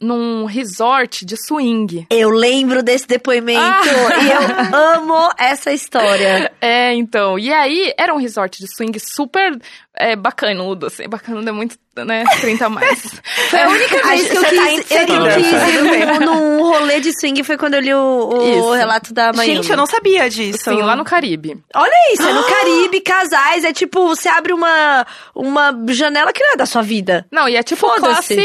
num 0.00 0.44
resort 0.44 1.24
de 1.24 1.36
swing. 1.36 2.06
Eu 2.10 2.30
lembro 2.30 2.82
desse 2.82 3.06
depoimento 3.06 3.60
Ah. 3.60 3.82
e 4.22 4.30
eu 4.30 4.76
amo 4.76 5.30
essa 5.38 5.72
história. 5.72 6.50
É, 6.62 6.92
então. 6.94 7.38
E 7.38 7.50
aí, 7.52 7.92
era 7.98 8.12
um 8.14 8.18
resort 8.18 8.58
de 8.58 8.66
swing 8.68 9.00
super 9.00 9.58
é, 9.96 10.14
bacanudo, 10.14 10.86
assim. 10.86 11.08
Bacanudo 11.08 11.48
é 11.48 11.52
muito, 11.52 11.76
né? 12.04 12.24
30 12.40 12.66
a 12.66 12.68
mais. 12.68 13.02
Foi 13.50 13.60
a 13.60 13.68
única 13.68 14.06
vez 14.06 14.28
que 14.28 14.36
eu 14.36 14.42
Você 14.42 14.48
quis, 14.48 14.88
tá 14.88 15.14
eu 15.14 15.34
quis 15.34 15.52
ir 15.52 16.20
num 16.20 16.62
rolê 16.62 17.00
de 17.00 17.12
swing 17.12 17.42
foi 17.44 17.56
quando 17.56 17.74
eu 17.74 17.80
li 17.80 17.94
o, 17.94 17.98
o 17.98 18.72
relato 18.72 19.12
da 19.12 19.32
Mayumi. 19.32 19.56
Gente, 19.56 19.70
eu 19.70 19.76
não 19.76 19.86
sabia 19.86 20.28
disso. 20.28 20.70
Sim, 20.70 20.82
lá 20.82 20.96
no 20.96 21.04
Caribe. 21.04 21.58
Olha 21.74 22.12
isso, 22.12 22.22
é 22.22 22.32
no 22.32 22.42
Caribe, 22.44 23.00
casais, 23.00 23.64
é 23.64 23.72
tipo, 23.72 24.08
você 24.08 24.28
abre 24.28 24.52
uma, 24.52 25.06
uma 25.34 25.74
janela 25.88 26.32
que 26.32 26.42
não 26.42 26.52
é 26.52 26.56
da 26.56 26.66
sua 26.66 26.82
vida. 26.82 27.26
Não, 27.30 27.48
e 27.48 27.56
é 27.56 27.62
tipo 27.62 27.90
classe 27.96 28.36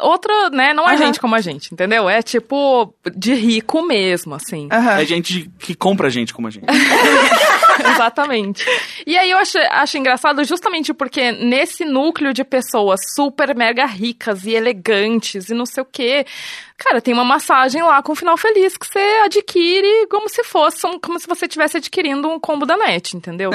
outra, 0.00 0.50
né? 0.50 0.72
Não 0.72 0.88
é 0.88 0.96
gente 0.96 1.20
como 1.20 1.34
a 1.34 1.40
gente, 1.40 1.72
entendeu? 1.72 2.08
É 2.08 2.22
tipo 2.22 2.92
de 3.14 3.34
rico 3.34 3.82
mesmo, 3.82 4.34
assim. 4.34 4.68
É 4.70 5.04
gente 5.04 5.50
que 5.58 5.74
compra 5.74 6.10
gente 6.10 6.32
como 6.32 6.48
a 6.48 6.50
gente. 6.50 6.66
Exatamente. 7.94 8.64
E 9.06 9.16
aí 9.16 9.30
eu 9.30 9.38
acho, 9.38 9.58
acho 9.70 9.98
engraçado 9.98 10.44
justamente 10.44 10.92
porque 10.92 11.32
nesse 11.32 11.84
núcleo 11.84 12.32
de 12.32 12.44
pessoas 12.44 13.00
super 13.14 13.54
mega 13.54 13.86
ricas 13.86 14.44
e 14.44 14.54
elegantes 14.54 15.48
e 15.48 15.54
não 15.54 15.66
sei 15.66 15.82
o 15.82 15.86
quê, 15.86 16.26
cara, 16.78 17.00
tem 17.00 17.12
uma 17.12 17.24
massagem 17.24 17.82
lá 17.82 18.00
com 18.02 18.14
final 18.14 18.36
feliz 18.36 18.76
que 18.76 18.86
você 18.86 18.98
adquire 19.24 20.06
como 20.10 20.28
se 20.28 20.44
fosse, 20.44 20.86
um- 20.86 20.98
como 20.98 21.18
se 21.18 21.26
você 21.26 21.46
estivesse 21.46 21.76
adquirindo 21.78 22.28
um 22.28 22.38
combo 22.38 22.64
da 22.64 22.76
net, 22.76 23.16
entendeu? 23.16 23.50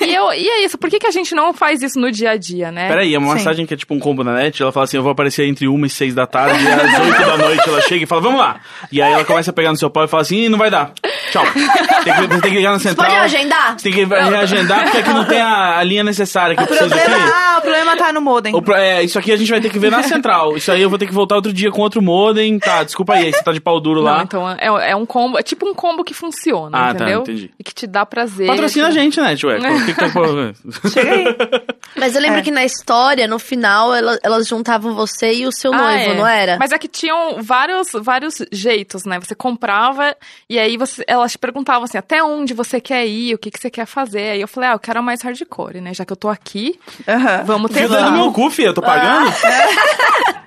E, 0.00 0.14
eu, 0.14 0.32
e 0.32 0.48
é 0.48 0.64
isso, 0.64 0.78
por 0.78 0.88
que, 0.88 0.98
que 0.98 1.06
a 1.06 1.10
gente 1.10 1.34
não 1.34 1.52
faz 1.52 1.82
isso 1.82 1.98
no 1.98 2.10
dia 2.10 2.30
a 2.30 2.36
dia, 2.36 2.70
né? 2.70 2.88
Peraí, 2.88 3.14
é 3.14 3.18
uma 3.18 3.28
Sim. 3.28 3.34
massagem 3.34 3.66
que 3.66 3.74
é 3.74 3.76
tipo 3.76 3.94
um 3.94 3.98
combo 3.98 4.22
na 4.24 4.34
net, 4.34 4.62
ela 4.62 4.70
fala 4.72 4.84
assim, 4.84 4.96
eu 4.96 5.02
vou 5.02 5.12
aparecer 5.12 5.44
entre 5.46 5.66
uma 5.68 5.86
e 5.86 5.90
seis 5.90 6.14
da 6.14 6.26
tarde, 6.26 6.62
e 6.64 6.68
às 6.68 7.00
oito 7.00 7.18
da 7.18 7.36
noite 7.36 7.68
ela 7.68 7.80
chega 7.82 8.04
e 8.04 8.06
fala, 8.06 8.20
vamos 8.20 8.40
lá. 8.40 8.60
E 8.92 9.02
aí 9.02 9.12
ela 9.12 9.24
começa 9.24 9.50
a 9.50 9.54
pegar 9.54 9.70
no 9.70 9.76
seu 9.76 9.90
pau 9.90 10.04
e 10.04 10.08
fala 10.08 10.22
assim, 10.22 10.44
"Ih, 10.44 10.48
não 10.48 10.58
vai 10.58 10.70
dar. 10.70 10.92
Tchau. 11.32 11.44
Tem 12.04 12.14
que, 12.14 12.20
você 12.22 12.40
tem 12.40 12.50
que 12.52 12.56
ligar 12.56 12.72
na 12.72 12.78
central. 12.78 13.06
Pode 13.10 13.20
agendar? 13.20 13.78
Você 13.78 13.90
tem 13.90 13.92
que 13.92 14.14
reagendar 14.14 14.82
porque 14.84 14.98
aqui 14.98 15.10
não 15.10 15.24
tem 15.26 15.40
a, 15.40 15.78
a 15.78 15.84
linha 15.84 16.02
necessária 16.02 16.56
que 16.56 16.62
eu 16.62 16.66
preciso 16.66 16.88
problema, 16.88 17.16
aqui. 17.16 17.32
ah, 17.34 17.56
o 17.58 17.60
problema 17.60 17.96
tá 17.96 18.12
no 18.14 18.20
modem. 18.22 18.54
O 18.54 18.62
pro- 18.62 18.74
é, 18.74 19.02
isso 19.02 19.18
aqui 19.18 19.30
a 19.32 19.36
gente 19.36 19.50
vai 19.50 19.60
ter 19.60 19.68
que 19.70 19.78
ver 19.78 19.90
na 19.90 20.02
central. 20.02 20.56
Isso 20.56 20.72
aí 20.72 20.80
eu 20.80 20.88
vou 20.88 20.98
ter 20.98 21.06
que 21.06 21.12
voltar 21.12 21.34
outro 21.36 21.52
dia 21.52 21.70
com 21.70 21.82
outro 21.82 22.00
modem. 22.00 22.58
Tá, 22.68 22.82
desculpa 22.84 23.14
aí, 23.14 23.26
aí 23.26 23.32
você 23.32 23.42
tá 23.42 23.52
de 23.52 23.60
pau 23.60 23.80
duro 23.80 24.00
Não, 24.02 24.06
lá. 24.12 24.22
então 24.22 24.48
é, 24.50 24.90
é 24.90 24.96
um 24.96 25.06
combo, 25.06 25.38
é 25.38 25.42
tipo 25.42 25.68
um 25.68 25.74
combo 25.74 26.04
que 26.04 26.12
funciona, 26.14 26.76
Ah, 26.76 26.88
tá, 26.88 26.90
entendeu? 27.04 27.20
entendi. 27.22 27.50
E 27.58 27.64
que 27.64 27.72
te 27.74 27.86
dá 27.86 28.04
prazer. 28.04 28.46
Patrocina 28.46 28.86
a 28.86 28.90
que- 28.90 28.94
gente, 28.94 29.20
né, 29.20 29.34
tio? 29.36 29.48
O 29.50 29.84
que 29.86 29.94
que 29.94 30.00
tá... 30.00 30.08
Chega 30.90 31.10
aí. 31.12 31.24
Mas 31.96 32.14
eu 32.14 32.20
lembro 32.22 32.38
É. 32.40 32.42
que 32.42 32.50
na 32.50 32.64
história, 32.64 33.26
no 33.26 33.38
final, 33.38 33.94
ela- 33.94 34.18
elas 34.22 34.46
juntavam 34.46 34.94
você 34.94 35.32
e 35.32 35.46
o 35.46 35.52
seu 35.52 35.72
Ah, 35.72 35.76
noivo, 35.78 36.10
é. 36.10 36.14
não 36.14 36.26
era? 36.26 36.56
Mas 36.58 36.72
é 36.72 36.78
que 36.78 36.88
tinham 36.88 37.42
vários, 37.42 37.88
vários 38.02 38.42
jeitos, 38.52 39.04
né? 39.04 39.18
Você 39.18 39.34
comprava 39.34 40.14
e 40.48 40.58
aí 40.58 40.76
você, 40.76 41.02
elas 41.06 41.32
te 41.32 41.38
perguntavam 41.38 41.84
assim, 41.84 41.98
até 41.98 42.22
onde 42.22 42.52
você 42.54 42.80
quer 42.80 43.06
ir, 43.06 43.34
o 43.34 43.38
que, 43.38 43.50
que 43.50 43.58
você 43.58 43.70
quer 43.70 43.86
fazer. 43.86 44.30
Aí 44.32 44.40
eu 44.40 44.48
falei, 44.48 44.70
ah, 44.70 44.72
eu 44.74 44.78
quero 44.78 44.98
a 44.98 45.02
mais 45.02 45.22
hardcore, 45.22 45.80
né? 45.80 45.94
Já 45.94 46.04
que 46.04 46.12
eu 46.12 46.16
tô 46.16 46.28
aqui, 46.28 46.78
Aham. 47.06 47.42
vamos 47.44 47.72
Fica 47.72 47.88
testar. 47.88 48.02
dando 48.04 48.16
meu 48.18 48.32
cu, 48.32 48.50
filha, 48.50 48.68
eu 48.68 48.74
tô 48.74 48.82
pagando? 48.82 49.30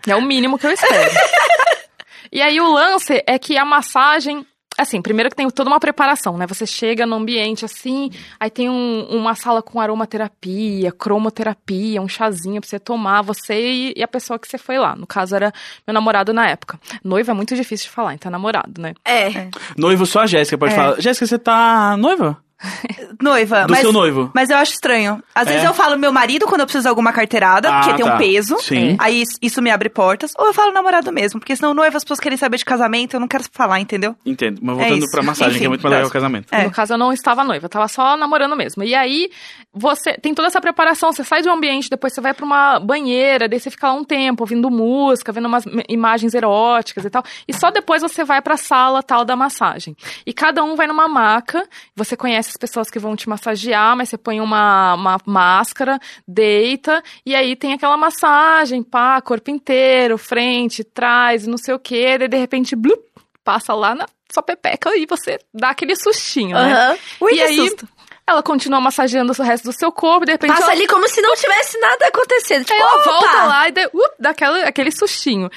É 0.08 0.16
o 0.16 0.22
mínimo 0.22 0.58
que 0.58 0.66
eu 0.66 0.72
espero. 0.72 1.12
E 2.32 2.42
aí 2.42 2.60
o 2.62 2.72
lance 2.72 3.24
é 3.28 3.38
que 3.40 3.58
a 3.58 3.66
massagem. 3.66 4.46
Assim, 4.78 5.02
primeiro 5.02 5.30
que 5.30 5.36
tem 5.36 5.50
toda 5.50 5.70
uma 5.70 5.82
preparação, 5.82 6.38
né? 6.38 6.48
Você 6.48 6.66
chega 6.66 7.06
no 7.06 7.18
ambiente 7.18 7.66
assim, 7.66 8.10
aí 8.40 8.50
tem 8.50 8.70
um- 8.70 9.06
uma 9.10 9.36
sala 9.36 9.62
com 9.62 9.82
aromaterapia, 9.82 10.92
cromoterapia, 10.94 12.02
um 12.02 12.08
chazinho 12.08 12.62
pra 12.62 12.70
você 12.70 12.80
tomar, 12.80 13.22
você 13.22 13.54
e, 13.54 13.94
e 13.98 14.02
a 14.02 14.08
pessoa 14.08 14.40
que 14.40 14.48
você 14.48 14.58
foi 14.58 14.78
lá. 14.80 14.96
No 14.96 15.06
caso, 15.06 15.36
era 15.36 15.52
meu 15.86 15.94
namorado 15.94 16.32
na 16.34 16.48
época. 16.50 16.80
Noiva 17.04 17.32
é 17.32 17.34
muito 17.36 17.54
difícil 17.54 17.88
de 17.88 17.92
falar, 17.92 18.14
então 18.14 18.30
é 18.30 18.32
namorado, 18.32 18.82
né? 18.82 18.94
É. 19.06 19.50
Noivo 19.78 20.06
só 20.06 20.22
a 20.22 20.26
Jéssica 20.26 20.58
pode 20.58 20.74
É. 20.74 20.76
falar. 20.76 21.02
Jéssica, 21.02 21.26
você 21.28 21.38
tá 21.38 21.98
noiva? 21.98 22.38
Noiva. 23.22 23.66
Do 23.66 23.72
mas, 23.72 23.82
seu 23.82 23.92
noivo? 23.92 24.32
Mas 24.34 24.50
eu 24.50 24.58
acho 24.58 24.74
estranho. 24.74 25.22
Às 25.34 25.48
É? 25.48 25.52
vezes 25.52 25.66
eu 25.66 25.74
falo 25.74 25.98
meu 25.98 26.12
marido 26.12 26.46
quando 26.48 26.62
eu 26.62 26.66
preciso 26.66 26.84
de 26.84 26.90
alguma 26.90 27.12
carteirada, 27.14 27.70
Ah, 27.70 27.80
porque 27.82 27.96
tem 27.98 28.06
tá. 28.06 28.16
um 28.16 28.18
peso. 28.18 28.58
Sim. 28.60 28.96
Aí 29.00 29.22
isso, 29.22 29.38
isso 29.42 29.62
me 29.62 29.70
abre 29.70 29.90
portas. 29.90 30.32
Ou 30.38 30.48
eu 30.48 30.54
falo 30.54 30.72
namorado 30.72 31.12
mesmo, 31.12 31.40
porque 31.40 31.56
senão 31.56 31.74
noiva 31.74 31.98
as 31.98 32.04
pessoas 32.04 32.20
querem 32.20 32.38
saber 32.38 32.58
de 32.58 32.66
casamento, 32.66 33.16
eu 33.16 33.20
não 33.20 33.28
quero 33.28 33.44
falar, 33.52 33.80
entendeu? 33.80 34.16
Entendo. 34.26 34.60
Mas 34.62 34.78
É 34.78 34.80
voltando 34.82 35.04
isso. 35.04 35.12
pra 35.12 35.24
massagem, 35.24 35.52
que 35.54 35.58
Enfim, 35.60 35.66
é 35.66 35.70
muito 35.70 35.82
mais 35.84 35.94
legal 35.96 36.10
o 36.10 36.12
casamento. 36.12 36.48
É. 36.52 36.64
No 36.64 36.72
caso, 36.72 36.94
eu 36.94 36.98
não 36.98 37.12
estava 37.14 37.44
noiva, 37.44 37.66
eu 37.66 37.70
tava 37.70 37.88
só 37.88 38.16
namorando 38.18 38.56
mesmo. 38.56 38.84
E 38.84 38.94
aí, 38.96 39.30
você 39.74 40.14
tem 40.14 40.34
toda 40.34 40.48
essa 40.48 40.62
preparação, 40.62 41.12
você 41.12 41.24
sai 41.24 41.42
de 41.42 41.50
um 41.50 41.54
ambiente, 41.54 41.90
depois 41.90 42.14
você 42.14 42.22
vai 42.22 42.34
pra 42.34 42.46
uma 42.46 42.80
banheira, 42.80 43.48
daí 43.48 43.60
você 43.60 43.70
fica 43.70 43.88
lá 43.88 43.94
um 43.94 44.04
tempo 44.04 44.44
ouvindo 44.44 44.70
música, 44.70 45.32
vendo 45.32 45.48
umas 45.48 45.64
imagens 45.88 46.34
eróticas 46.34 47.06
e 47.06 47.10
tal. 47.10 47.24
E 47.48 47.54
só 47.54 47.72
depois 47.72 48.02
você 48.02 48.24
vai 48.24 48.42
pra 48.42 48.58
sala 48.58 49.02
tal 49.04 49.24
da 49.26 49.36
massagem. 49.36 49.96
E 50.26 50.34
cada 50.34 50.64
um 50.64 50.76
vai 50.76 50.88
numa 50.88 51.08
maca, 51.08 51.64
você 51.96 52.16
conhece 52.18 52.51
as 52.52 52.58
pessoas 52.58 52.90
que 52.90 53.00
vão 53.00 53.16
te 53.16 53.28
massagear, 53.30 53.96
mas 53.96 54.10
você 54.10 54.18
põe 54.18 54.40
uma, 54.42 54.94
uma 54.96 55.18
máscara, 55.26 56.00
deita, 56.28 57.02
e 57.26 57.36
aí 57.36 57.56
tem 57.56 57.74
aquela 57.74 57.98
massagem, 57.98 58.84
pá, 58.84 59.22
corpo 59.22 59.50
inteiro, 59.50 60.18
frente, 60.18 60.84
trás, 60.84 61.48
não 61.48 61.58
sei 61.58 61.74
o 61.74 61.80
quê, 61.80 62.18
daí 62.18 62.28
de 62.28 62.38
repente, 62.38 62.76
blup, 62.76 63.00
passa 63.44 63.74
lá 63.74 63.96
na 63.96 64.06
sua 64.32 64.44
pepeca 64.44 64.96
e 64.96 65.06
você 65.06 65.40
dá 65.54 65.70
aquele 65.70 65.96
sustinho, 65.96 66.56
né? 66.56 66.74
Aham. 66.74 66.98
Ui, 67.22 67.34
e 67.34 67.42
aí, 67.42 67.56
susto. 67.58 67.88
ela 68.28 68.42
continua 68.44 68.80
massageando 68.80 69.34
o 69.38 69.44
resto 69.44 69.66
do 69.66 69.74
seu 69.74 69.92
corpo, 69.92 70.26
de 70.26 70.34
repente 70.34 70.52
Passa 70.52 70.64
ela, 70.64 70.72
ali 70.74 70.88
como 70.88 71.08
se 71.10 71.22
não 71.22 71.36
tivesse 71.36 71.78
nada 71.80 72.08
acontecendo. 72.08 72.66
Tipo, 72.66 72.80
ela 72.80 73.02
opa! 73.02 73.12
volta 73.12 73.44
lá 73.46 73.68
e 73.68 73.72
dá, 73.72 73.88
uh, 73.94 74.10
dá 74.20 74.30
aquela- 74.30 74.64
aquele 74.64 74.92
sustinho. 74.92 75.50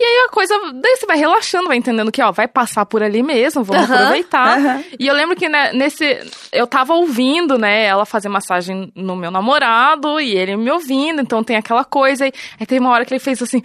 E 0.00 0.02
aí 0.02 0.24
a 0.26 0.30
coisa, 0.30 0.58
daí 0.76 0.96
você 0.96 1.04
vai 1.04 1.18
relaxando, 1.18 1.68
vai 1.68 1.76
entendendo 1.76 2.10
que, 2.10 2.22
ó, 2.22 2.32
vai 2.32 2.48
passar 2.48 2.86
por 2.86 3.02
ali 3.02 3.22
mesmo, 3.22 3.62
vamos 3.62 3.84
Aham, 3.84 3.98
aproveitar. 3.98 4.58
aham. 4.58 4.84
E 4.98 5.06
eu 5.06 5.14
lembro 5.14 5.36
que 5.36 5.46
né, 5.46 5.74
nesse, 5.74 6.18
eu 6.50 6.66
tava 6.66 6.94
ouvindo, 6.94 7.58
né, 7.58 7.84
ela 7.84 8.06
fazer 8.06 8.30
massagem 8.30 8.90
no 8.96 9.14
meu 9.14 9.30
namorado 9.30 10.18
e 10.18 10.34
ele 10.34 10.56
me 10.56 10.70
ouvindo, 10.70 11.20
então 11.20 11.44
tem 11.44 11.56
aquela 11.56 11.84
coisa. 11.84 12.24
Aí, 12.24 12.32
aí 12.58 12.64
tem 12.64 12.78
uma 12.78 12.88
hora 12.88 13.04
que 13.04 13.12
ele 13.12 13.20
fez 13.20 13.42
assim. 13.42 13.62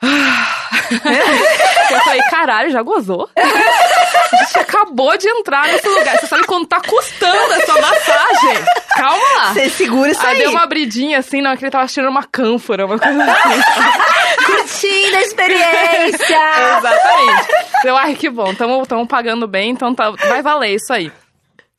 eu 0.02 2.00
falei, 2.00 2.22
caralho, 2.30 2.70
já 2.70 2.80
gozou? 2.80 3.28
A 3.36 4.36
gente 4.44 4.58
acabou 4.60 5.16
de 5.18 5.28
entrar 5.28 5.66
nesse 5.68 5.86
lugar. 5.86 6.18
Você 6.18 6.26
sabe 6.26 6.44
quanto 6.46 6.66
tá 6.66 6.80
custando 6.80 7.52
essa 7.52 7.74
massagem? 7.74 8.64
Calma 8.96 9.24
lá. 9.36 9.52
Você 9.54 9.68
segura 9.70 10.10
isso 10.10 10.20
Aí 10.26 10.36
aí. 10.36 10.38
deu 10.42 10.50
uma 10.50 10.62
abridinha 10.62 11.18
assim, 11.18 11.40
não, 11.42 11.56
que 11.56 11.64
ele 11.64 11.70
tava 11.70 11.86
tirando 11.86 12.10
uma 12.10 12.24
cânfora, 12.24 12.86
uma 12.86 12.98
coisa 12.98 13.24
assim. 13.24 13.62
Curtindo 14.46 15.16
a 15.16 15.20
experiência! 15.20 16.38
Exatamente. 16.78 17.48
Eu, 17.84 17.96
ai, 17.96 18.14
que 18.14 18.28
bom, 18.30 18.54
tamo, 18.54 18.84
tamo 18.86 19.06
pagando 19.06 19.46
bem, 19.46 19.70
então 19.70 19.94
tá, 19.94 20.10
vai 20.10 20.42
valer 20.42 20.74
isso 20.74 20.92
aí. 20.92 21.12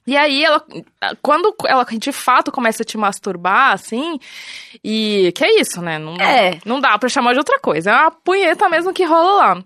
E 0.06 0.18
aí, 0.18 0.44
ela, 0.44 0.62
quando 1.22 1.56
ela 1.66 1.86
de 1.86 2.12
fato 2.12 2.52
começa 2.52 2.84
a 2.84 2.86
te 2.86 2.98
masturbar, 2.98 3.72
assim, 3.72 4.20
e 4.84 5.32
que 5.34 5.46
é 5.46 5.62
isso, 5.62 5.82
né? 5.82 5.98
Não, 5.98 6.16
É. 6.20 6.60
não 6.66 6.82
dá 6.82 6.98
pra 7.00 7.08
chamar 7.08 7.32
de 7.32 7.40
outra 7.40 7.58
coisa. 7.60 7.90
É 7.92 7.94
uma 7.94 8.12
punheta 8.12 8.68
mesmo 8.68 8.92
que 8.94 9.06
rola 9.06 9.34
lá. 9.56 9.64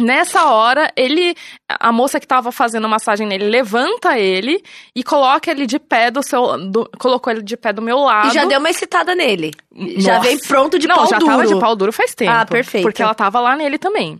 Nessa 0.00 0.46
hora, 0.46 0.90
ele, 0.96 1.34
a 1.68 1.92
moça 1.92 2.18
que 2.18 2.26
tava 2.26 2.50
fazendo 2.50 2.88
massagem 2.88 3.26
nele, 3.26 3.44
levanta 3.50 4.18
ele 4.18 4.62
e 4.96 5.04
coloca 5.04 5.50
ele 5.50 5.66
de 5.66 5.78
pé 5.78 6.10
do 6.10 6.22
seu, 6.22 6.56
do- 6.70 6.90
colocou 6.98 7.30
ele 7.30 7.42
de 7.42 7.56
pé 7.58 7.72
do 7.74 7.82
meu 7.82 7.98
lado. 7.98 8.28
E 8.28 8.34
já 8.34 8.44
deu 8.46 8.58
uma 8.58 8.70
excitada 8.70 9.14
nele. 9.14 9.50
Já 9.98 10.16
Nossa. 10.16 10.28
vem 10.28 10.38
pronto 10.38 10.78
de 10.78 10.88
Não, 10.88 10.96
pau 10.96 11.06
já 11.06 11.18
duro. 11.18 11.30
tava 11.32 11.46
de 11.46 11.60
pau 11.60 11.76
duro 11.76 11.92
faz 11.92 12.14
tempo. 12.14 12.32
Ah, 12.32 12.46
perfeito. 12.46 12.84
Porque 12.84 13.02
ela 13.02 13.14
tava 13.14 13.38
lá 13.38 13.54
nele 13.54 13.76
também. 13.78 14.18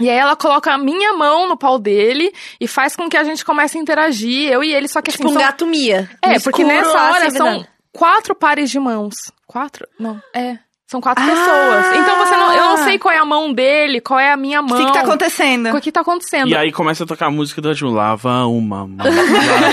E 0.00 0.08
aí 0.08 0.16
ela 0.16 0.36
coloca 0.36 0.72
a 0.72 0.78
minha 0.78 1.12
mão 1.12 1.48
no 1.48 1.58
pau 1.58 1.78
dele 1.78 2.32
e 2.60 2.68
faz 2.68 2.94
com 2.96 3.08
que 3.10 3.16
a 3.16 3.24
gente 3.24 3.44
comece 3.44 3.76
a 3.76 3.80
interagir, 3.80 4.50
eu 4.50 4.62
e 4.64 4.72
ele, 4.72 4.86
só 4.88 5.02
que 5.02 5.10
Tipo 5.10 5.24
assim. 5.24 5.32
um 5.34 5.38
são- 5.38 5.42
gato 5.46 5.66
Mia. 5.66 6.08
É, 6.22 6.38
porque 6.38 6.62
escuro, 6.62 6.68
nessa 6.68 7.02
hora 7.12 7.30
sem 7.30 7.36
são 7.36 7.66
quatro 7.92 8.34
pares 8.34 8.70
de 8.70 8.78
mãos. 8.78 9.14
Quatro? 9.46 9.86
Não, 9.98 10.22
é. 10.34 10.56
São 10.90 11.00
quatro 11.00 11.22
Ah! 11.22 11.26
pessoas. 11.28 11.96
Então 11.98 12.18
você 12.18 12.36
não. 12.36 12.52
Eu 12.52 12.64
não 12.64 12.76
sei 12.78 12.98
qual 12.98 13.14
é 13.14 13.18
a 13.18 13.24
mão 13.24 13.52
dele, 13.52 14.00
qual 14.00 14.18
é 14.18 14.32
a 14.32 14.36
minha 14.36 14.60
mão. 14.60 14.76
O 14.76 14.80
que, 14.80 14.86
que 14.86 14.92
tá 14.92 15.00
acontecendo? 15.02 15.68
O 15.76 15.80
que 15.80 15.92
tá 15.92 16.00
acontecendo? 16.00 16.48
E 16.48 16.56
aí 16.56 16.72
começa 16.72 17.04
a 17.04 17.06
tocar 17.06 17.26
a 17.26 17.30
música 17.30 17.62
da 17.62 17.72
Ju. 17.72 17.88
Lava 17.90 18.44
uma 18.46 18.86
mão, 18.88 18.96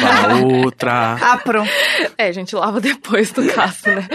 lava 0.04 0.46
outra. 0.64 1.18
Ah, 1.20 1.38
pronto. 1.38 1.70
É, 2.18 2.28
a 2.28 2.32
gente 2.32 2.56
lava 2.56 2.80
depois 2.80 3.32
do 3.32 3.46
caso, 3.52 3.88
né? 3.90 4.08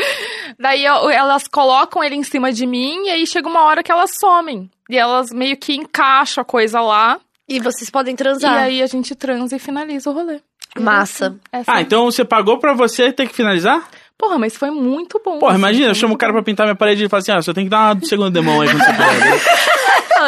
Daí 0.58 0.84
eu- 0.84 1.10
elas 1.10 1.48
colocam 1.48 2.04
ele 2.04 2.14
em 2.14 2.22
cima 2.22 2.52
de 2.52 2.66
mim 2.66 3.06
e 3.06 3.10
aí 3.10 3.26
chega 3.26 3.48
uma 3.48 3.62
hora 3.64 3.82
que 3.82 3.90
elas 3.90 4.12
somem. 4.18 4.70
E 4.88 4.96
elas 4.96 5.30
meio 5.32 5.56
que 5.56 5.74
encaixam 5.74 6.42
a 6.42 6.44
coisa 6.44 6.80
lá. 6.80 7.18
E 7.48 7.58
vocês 7.58 7.90
podem 7.90 8.14
E 8.14 8.16
transar. 8.16 8.54
aí 8.58 8.80
a 8.82 8.86
gente 8.86 9.14
transa 9.16 9.56
e 9.56 9.58
finaliza 9.58 10.08
o 10.08 10.12
rolê. 10.12 10.40
Massa. 10.78 11.36
Essa- 11.50 11.72
Ah, 11.72 11.80
então 11.80 12.04
você 12.04 12.24
pagou 12.24 12.58
pra 12.58 12.72
você 12.72 13.12
ter 13.12 13.26
que 13.28 13.34
finalizar? 13.34 13.82
Porra, 14.22 14.38
mas 14.38 14.56
foi 14.56 14.70
muito 14.70 15.20
bom. 15.24 15.40
Porra, 15.40 15.50
assim, 15.54 15.58
imagina, 15.58 15.88
eu 15.88 15.94
chamo 15.96 16.14
o 16.14 16.16
cara 16.16 16.32
pra 16.32 16.44
pintar 16.44 16.64
minha 16.64 16.76
parede 16.76 17.00
e 17.00 17.02
ele 17.02 17.08
fala 17.08 17.18
assim: 17.20 17.32
ah, 17.32 17.42
você 17.42 17.52
tem 17.52 17.64
que 17.64 17.70
dar 17.70 17.92
uma 17.92 18.04
segunda 18.04 18.30
demão 18.30 18.60
aí 18.60 18.68
quando 18.68 18.78
você. 18.84 18.92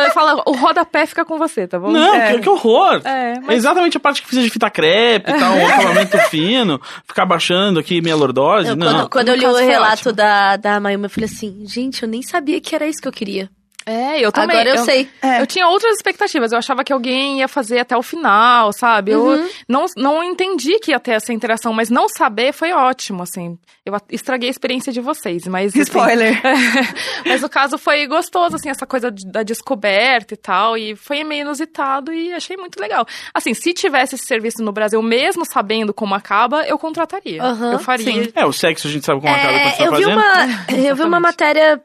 Ele 0.03 0.11
fala, 0.11 0.43
o 0.45 0.51
rodapé 0.57 1.07
fica 1.07 1.25
com 1.25 1.39
você, 1.39 1.69
tá 1.69 1.79
bom? 1.79 1.93
Não, 1.93 2.13
É. 2.17 2.33
que, 2.33 2.41
que 2.41 2.49
horror! 2.49 3.01
É, 3.05 3.35
É 3.35 3.41
mas 3.41 3.59
exatamente 3.59 3.97
a 3.97 4.01
parte 4.01 4.21
que 4.21 4.27
precisa 4.27 4.45
de 4.45 4.51
fita 4.51 4.69
crepe 4.69 5.31
e 5.31 5.39
tal, 5.39 5.55
um 5.55 5.65
acabamento 5.69 6.19
fino, 6.29 6.81
ficar 7.07 7.25
baixando 7.25 7.79
aqui 7.79 8.01
minha 8.03 8.17
lordose. 8.17 8.71
Eu, 8.71 8.75
não. 8.75 8.89
quando 8.89 9.11
quando 9.11 9.29
eu 9.29 9.37
li 9.37 9.47
o 9.47 9.55
relato 9.55 9.93
ótimo. 10.09 10.13
da, 10.13 10.57
da 10.57 10.81
Mayuma, 10.81 11.07
eu 11.07 11.11
falei 11.11 11.31
assim, 11.33 11.63
gente, 11.65 12.03
eu 12.03 12.09
nem 12.09 12.21
sabia 12.21 12.61
que 12.61 12.75
era 12.75 12.89
isso 12.89 13.01
que 13.01 13.07
eu 13.07 13.13
queria. 13.13 13.49
É, 13.87 14.19
eu 14.21 14.33
também. 14.33 14.59
Agora 14.61 14.77
eu, 14.77 14.85
sei. 14.85 15.09
É. 15.23 15.41
Eu 15.41 15.47
tinha 15.47 15.67
outras 15.69 15.95
expectativas. 15.97 16.53
Eu 16.53 16.59
achava 16.59 16.83
que 16.85 16.93
alguém 16.93 17.39
ia 17.41 17.49
fazer 17.49 17.79
até 17.81 17.97
o 17.97 18.03
final, 18.03 18.73
sabe? 18.73 19.13
Eu 19.13 19.25
Uhum. 19.25 19.49
não, 19.69 19.85
não 19.97 20.23
entendi 20.25 20.79
que 20.79 20.91
ia 20.93 21.01
ter 21.01 21.13
essa 21.13 21.33
interação, 21.33 21.73
mas 21.73 21.91
não 21.91 22.09
saber 22.09 22.53
foi 22.53 22.73
ótimo, 22.73 23.23
assim. 23.23 23.59
Eu 23.85 23.95
estraguei 24.11 24.49
a 24.49 24.51
experiência 24.51 24.93
de 24.93 25.01
vocês, 25.01 25.47
mas. 25.47 25.73
assim, 25.73 25.81
Spoiler. 25.81 26.41
mas 27.27 27.43
o 27.43 27.49
caso 27.49 27.77
foi 27.79 28.07
gostoso, 28.07 28.57
assim, 28.57 28.71
essa 28.71 28.87
coisa 28.87 29.11
da 29.27 29.43
descoberta 29.43 30.35
e 30.35 30.37
tal. 30.37 30.77
E 30.77 30.97
foi 30.97 31.23
meio 31.25 31.43
inusitado 31.43 32.13
e 32.13 32.33
achei 32.33 32.57
muito 32.57 32.81
legal. 32.81 33.07
Assim, 33.35 33.53
se 33.55 33.73
tivesse 33.75 34.15
esse 34.15 34.25
serviço 34.27 34.63
no 34.63 34.73
Brasil, 34.73 35.01
mesmo 35.03 35.45
sabendo 35.45 35.93
como 35.93 36.15
acaba, 36.15 36.63
eu 36.67 36.79
contrataria. 36.79 37.43
Aham, 37.43 37.73
eu 37.73 37.79
faria. 37.79 38.05
sim. 38.25 38.33
É, 38.35 38.47
o 38.47 38.53
sexo 38.53 38.89
a 38.89 38.91
gente 38.91 39.05
sabe 39.05 39.21
como 39.21 39.33
acaba 39.35 39.49
quando 39.53 39.61
É, 39.61 39.71
você 39.71 39.77
tá 39.79 39.85
eu 39.85 39.93
vi 39.95 40.03
fazendo. 40.05 40.19
uma, 40.19 40.65
eu 40.89 40.97
vi 40.97 41.03
uma 41.03 41.21
matéria 41.21 41.81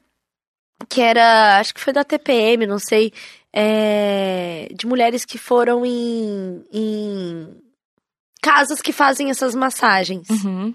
que 0.88 1.02
era, 1.02 1.60
acho 1.60 1.74
que 1.74 1.82
foi 1.82 1.92
da 1.92 2.04
TPM, 2.04 2.66
não 2.66 2.80
sei, 2.80 3.12
é, 3.52 4.70
de 4.74 4.88
mulheres 4.88 5.26
que 5.26 5.38
foram 5.38 5.86
em, 5.86 6.64
em 6.72 7.50
casas 8.42 8.82
que 8.82 8.94
fazem 8.94 9.30
essas 9.30 9.56
massagens. 9.56 10.30
Uhum. 10.30 10.74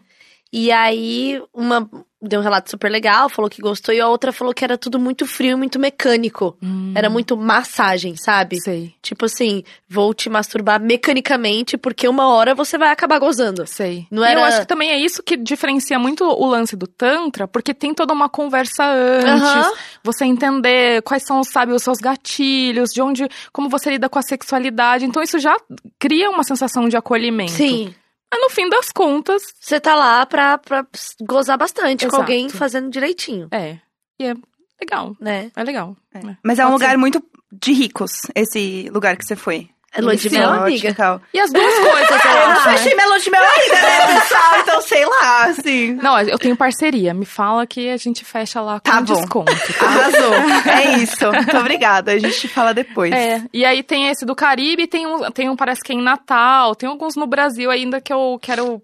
E 0.56 0.70
aí, 0.70 1.42
uma 1.52 1.90
deu 2.26 2.40
um 2.40 2.42
relato 2.42 2.70
super 2.70 2.88
legal, 2.90 3.28
falou 3.28 3.50
que 3.50 3.60
gostou, 3.60 3.92
e 3.94 4.00
a 4.00 4.08
outra 4.08 4.32
falou 4.32 4.54
que 4.54 4.64
era 4.64 4.78
tudo 4.78 4.98
muito 4.98 5.26
frio, 5.26 5.58
muito 5.58 5.78
mecânico. 5.78 6.56
Hum, 6.62 6.94
Era 6.96 7.10
muito 7.10 7.36
massagem, 7.36 8.16
sabe? 8.16 8.58
Sei, 8.62 8.94
Tipo 9.02 9.26
assim, 9.26 9.62
vou 9.86 10.14
te 10.14 10.30
masturbar 10.30 10.80
mecanicamente, 10.80 11.76
porque 11.76 12.08
uma 12.08 12.28
hora 12.28 12.54
você 12.54 12.78
vai 12.78 12.88
acabar 12.90 13.18
gozando. 13.18 13.66
sei. 13.66 14.06
Não 14.10 14.22
E 14.22 14.26
eu 14.26 14.38
era- 14.38 14.46
acho 14.46 14.60
que 14.60 14.66
também 14.66 14.90
é 14.90 14.98
isso 14.98 15.22
que 15.22 15.36
diferencia 15.36 15.98
muito 15.98 16.24
o 16.24 16.46
lance 16.46 16.76
do 16.76 16.86
Tantra, 16.86 17.46
porque 17.48 17.74
tem 17.74 17.92
toda 17.92 18.14
uma 18.14 18.28
conversa 18.28 18.84
antes. 18.86 19.72
Você 20.02 20.24
entender 20.24 21.02
quais 21.02 21.24
são, 21.24 21.42
sabe, 21.44 21.72
os 21.72 21.82
seus 21.82 21.98
gatilhos, 21.98 22.90
de 22.90 23.02
onde, 23.02 23.28
como 23.52 23.68
você 23.68 23.90
lida 23.90 24.08
com 24.08 24.18
a 24.18 24.22
sexualidade. 24.22 25.04
Então 25.04 25.20
isso 25.22 25.38
já 25.38 25.54
cria 25.98 26.30
uma 26.30 26.44
sensação 26.44 26.88
de 26.88 26.96
acolhimento. 26.96 27.52
Sim. 27.52 27.94
Mas 28.35 28.42
no 28.42 28.51
fim 28.51 28.68
das 28.68 28.90
contas, 28.90 29.42
Você 29.61 29.79
tá 29.79 29.94
lá 29.94 30.27
pra, 30.27 30.59
pra 30.59 30.85
gozar 31.23 31.57
bastante 31.57 32.01
com 32.07 32.09
Exato. 32.16 32.23
alguém 32.23 32.49
fazendo 32.49 32.90
direitinho, 32.90 33.47
é. 33.53 33.79
E 34.18 34.25
é 34.27 34.35
legal. 34.81 35.16
né? 35.20 35.51
É 35.55 35.62
legal. 35.62 35.97
É. 36.12 36.18
É. 36.18 36.37
Mas 36.42 36.59
é 36.59 36.64
um 36.64 36.70
Pode 36.70 36.73
lugar 36.83 36.90
ser. 36.90 36.97
muito 36.97 37.23
de 37.53 37.73
ricos, 37.73 38.11
esse 38.35 38.88
lugar 38.92 39.16
que 39.16 39.25
você 39.25 39.37
foi. 39.37 39.68
É 39.96 40.00
lua 40.00 40.16
de 40.16 40.26
Esse 40.26 40.37
mel, 40.37 40.50
amiga? 40.50 40.88
e 40.88 40.94
tal. 40.94 41.22
E 41.33 41.38
as 41.38 41.52
duas 41.52 41.72
coisas, 41.72 42.11
eu 42.24 42.30
Eu 42.35 42.48
não 42.48 42.64
né? 42.64 42.76
fechei 42.76 42.94
minha 42.94 43.07
lua 43.07 43.18
de 43.20 43.30
mel 43.30 43.42
ainda, 43.42 43.74
né, 43.74 44.18
pessoal? 44.20 44.61
Então, 44.61 44.80
sei 44.83 45.04
lá, 45.07 45.44
assim. 45.44 45.92
Não, 45.94 46.20
eu 46.20 46.38
tenho 46.38 46.57
parceria. 46.57 47.14
Me 47.14 47.24
fala 47.24 47.64
que 47.66 47.88
a 47.88 47.96
gente 47.96 48.24
fecha 48.24 48.61
lá 48.61 48.80
com 48.80 48.90
Tá 48.90 49.00
bom. 49.00 49.14
desconto. 49.14 49.52
Arrasou. 49.80 50.35
É 50.74 50.96
isso. 50.98 51.30
Muito 51.33 51.57
obrigada. 51.57 52.12
A 52.12 52.18
gente 52.18 52.48
fala 52.48 52.74
depois. 52.74 53.12
É, 53.12 53.42
e 53.52 53.64
aí 53.64 53.83
tem 53.83 54.09
esse 54.09 54.24
do 54.26 54.35
Caribe, 54.35 54.87
tem 54.88 55.07
um, 55.07 55.30
tem 55.30 55.48
um 55.48 55.54
parece 55.57 55.80
que 55.83 55.92
é 55.92 55.94
em 55.94 56.02
Natal, 56.02 56.74
tem 56.74 56.88
alguns 56.88 57.14
no 57.14 57.26
Brasil 57.26 57.70
ainda 57.70 58.00
que 58.00 58.12
eu 58.12 58.38
quero 58.42 58.83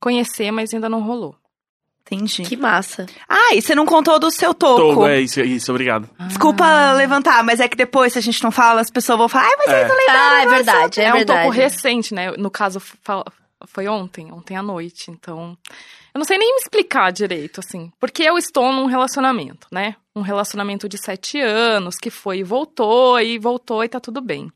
conhecer, 0.00 0.50
mas 0.50 0.72
ainda 0.74 0.88
não 0.88 1.00
rolou. 1.00 1.34
Entendi. 2.10 2.42
Que 2.42 2.56
massa. 2.56 3.06
Ah, 3.28 3.54
e 3.54 3.62
você 3.62 3.74
não 3.74 3.86
contou 3.86 4.18
do 4.18 4.30
seu 4.30 4.52
toco. 4.52 4.94
Tô, 4.94 5.06
é 5.06 5.20
isso, 5.20 5.40
é 5.40 5.44
isso, 5.44 5.70
obrigado. 5.70 6.08
Desculpa 6.26 6.92
levantar, 6.94 7.44
mas 7.44 7.60
é 7.60 7.68
que 7.68 7.76
depois, 7.76 8.12
se 8.12 8.18
a 8.18 8.22
gente 8.22 8.42
não 8.42 8.50
fala, 8.50 8.80
as 8.80 8.90
pessoas 8.90 9.18
vão 9.18 9.28
falar, 9.28 9.44
ai, 9.46 9.54
mas 9.58 9.68
É. 9.68 9.88
Ah, 10.10 10.42
é 10.42 10.46
verdade, 10.46 11.00
é, 11.00 11.04
É, 11.04 11.10
um 11.10 11.16
verdade. 11.18 11.42
topo 11.42 11.54
recente, 11.54 12.12
né? 12.14 12.32
No 12.32 12.50
caso, 12.50 12.82
foi 13.68 13.86
ontem, 13.88 14.32
ontem 14.32 14.56
à 14.56 14.62
noite, 14.62 15.10
então... 15.10 15.56
Eu 16.12 16.18
não 16.18 16.24
sei 16.24 16.38
nem 16.38 16.52
me 16.52 16.60
explicar 16.60 17.12
direito, 17.12 17.60
assim. 17.60 17.92
Porque 18.00 18.24
eu 18.24 18.36
estou 18.36 18.72
num 18.72 18.86
relacionamento, 18.86 19.68
né? 19.70 19.94
Um 20.16 20.22
relacionamento 20.22 20.88
de 20.88 20.98
sete 20.98 21.40
anos, 21.40 21.94
que 21.96 22.10
foi 22.10 22.38
e 22.38 22.42
voltou, 22.42 23.20
e 23.20 23.38
voltou 23.38 23.84
e 23.84 23.88
tá 23.88 24.00
tudo 24.00 24.20
bem. 24.20 24.50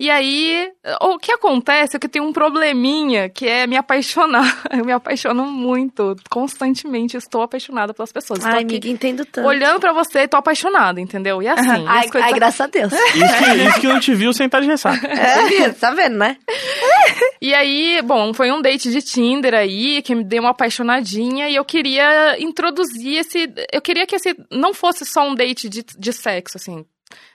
E 0.00 0.08
aí, 0.10 0.70
o 1.02 1.18
que 1.18 1.32
acontece 1.32 1.96
é 1.96 1.98
que 1.98 2.06
eu 2.06 2.10
tenho 2.10 2.24
um 2.24 2.32
probleminha, 2.32 3.28
que 3.28 3.46
é 3.48 3.66
me 3.66 3.76
apaixonar. 3.76 4.62
Eu 4.70 4.84
me 4.84 4.92
apaixono 4.92 5.44
muito, 5.46 6.14
constantemente 6.30 7.16
estou 7.16 7.42
apaixonada 7.42 7.92
pelas 7.92 8.12
pessoas. 8.12 8.38
Estou 8.38 8.52
Ai, 8.52 8.62
aqui 8.62 8.76
amiga, 8.76 8.88
entendo 8.88 9.24
tanto. 9.24 9.46
olhando 9.46 9.80
pra 9.80 9.92
você 9.92 10.20
e 10.20 10.28
tô 10.28 10.36
apaixonada, 10.36 11.00
entendeu? 11.00 11.42
E 11.42 11.48
assim, 11.48 11.82
e 11.82 11.86
Ai, 11.86 12.04
as 12.04 12.10
coisas 12.10 12.30
ai, 12.30 12.38
graças 12.38 12.60
a 12.60 12.66
Deus. 12.66 12.92
Isso 13.18 13.38
que, 13.38 13.68
isso 13.68 13.80
que 13.80 13.86
não 13.88 13.98
te 13.98 14.14
viu 14.14 14.32
sentar 14.32 14.60
de 14.60 14.68
ressaca. 14.68 15.00
Você 15.08 15.48
viu? 15.48 15.74
Tá 15.74 15.90
vendo, 15.90 16.16
né? 16.16 16.36
E 17.40 17.52
aí, 17.54 18.00
bom, 18.02 18.32
foi 18.32 18.52
um 18.52 18.60
date 18.60 18.90
de 18.90 19.02
Tinder 19.02 19.54
aí, 19.54 20.02
que 20.02 20.14
me 20.14 20.22
deu 20.22 20.42
uma 20.42 20.50
apaixonadinha, 20.50 21.48
e 21.48 21.56
eu 21.56 21.64
queria 21.64 22.40
introduzir 22.40 23.18
esse. 23.18 23.52
Eu 23.72 23.80
queria 23.80 24.06
que 24.06 24.14
esse 24.14 24.36
não 24.50 24.72
fosse 24.72 25.04
só 25.04 25.26
um 25.28 25.34
date 25.34 25.68
de, 25.68 25.82
de 25.82 26.12
sexo, 26.12 26.56
assim. 26.56 26.84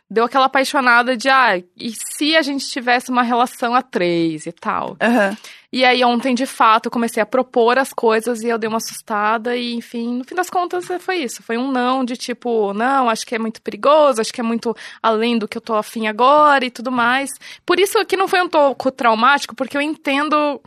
Deu 0.09 0.25
aquela 0.25 0.45
apaixonada 0.45 1.17
de, 1.17 1.27
ah, 1.29 1.57
e 1.75 1.91
se 1.91 2.35
a 2.35 2.41
gente 2.41 2.67
tivesse 2.67 3.09
uma 3.09 3.23
relação 3.23 3.73
a 3.73 3.81
três 3.81 4.45
e 4.45 4.51
tal? 4.51 4.95
Aham. 5.01 5.35
E 5.71 5.83
aí, 5.83 6.05
ontem, 6.05 6.35
de 6.35 6.45
fato, 6.45 6.85
eu 6.85 6.91
comecei 6.91 7.23
a 7.23 7.25
propor 7.25 7.79
as 7.79 7.91
coisas 7.91 8.41
e 8.41 8.47
eu 8.47 8.59
dei 8.59 8.67
uma 8.67 8.77
assustada, 8.77 9.57
e 9.57 9.73
enfim, 9.73 10.17
no 10.19 10.23
fim 10.23 10.35
das 10.35 10.47
contas, 10.47 10.85
foi 10.99 11.17
isso. 11.17 11.41
Foi 11.41 11.57
um 11.57 11.71
não 11.71 12.05
de 12.05 12.15
tipo, 12.15 12.73
não, 12.73 13.09
acho 13.09 13.25
que 13.25 13.33
é 13.33 13.39
muito 13.39 13.59
perigoso, 13.59 14.21
acho 14.21 14.31
que 14.31 14.39
é 14.39 14.43
muito 14.43 14.75
além 15.01 15.35
do 15.35 15.47
que 15.47 15.57
eu 15.57 15.61
tô 15.61 15.73
afim 15.73 16.05
agora 16.05 16.63
e 16.63 16.69
tudo 16.69 16.91
mais. 16.91 17.31
Por 17.65 17.79
isso 17.79 18.05
que 18.05 18.15
não 18.15 18.27
foi 18.27 18.43
um 18.43 18.47
toco 18.47 18.91
traumático, 18.91 19.55
porque 19.55 19.75
eu 19.75 19.81
entendo 19.81 20.61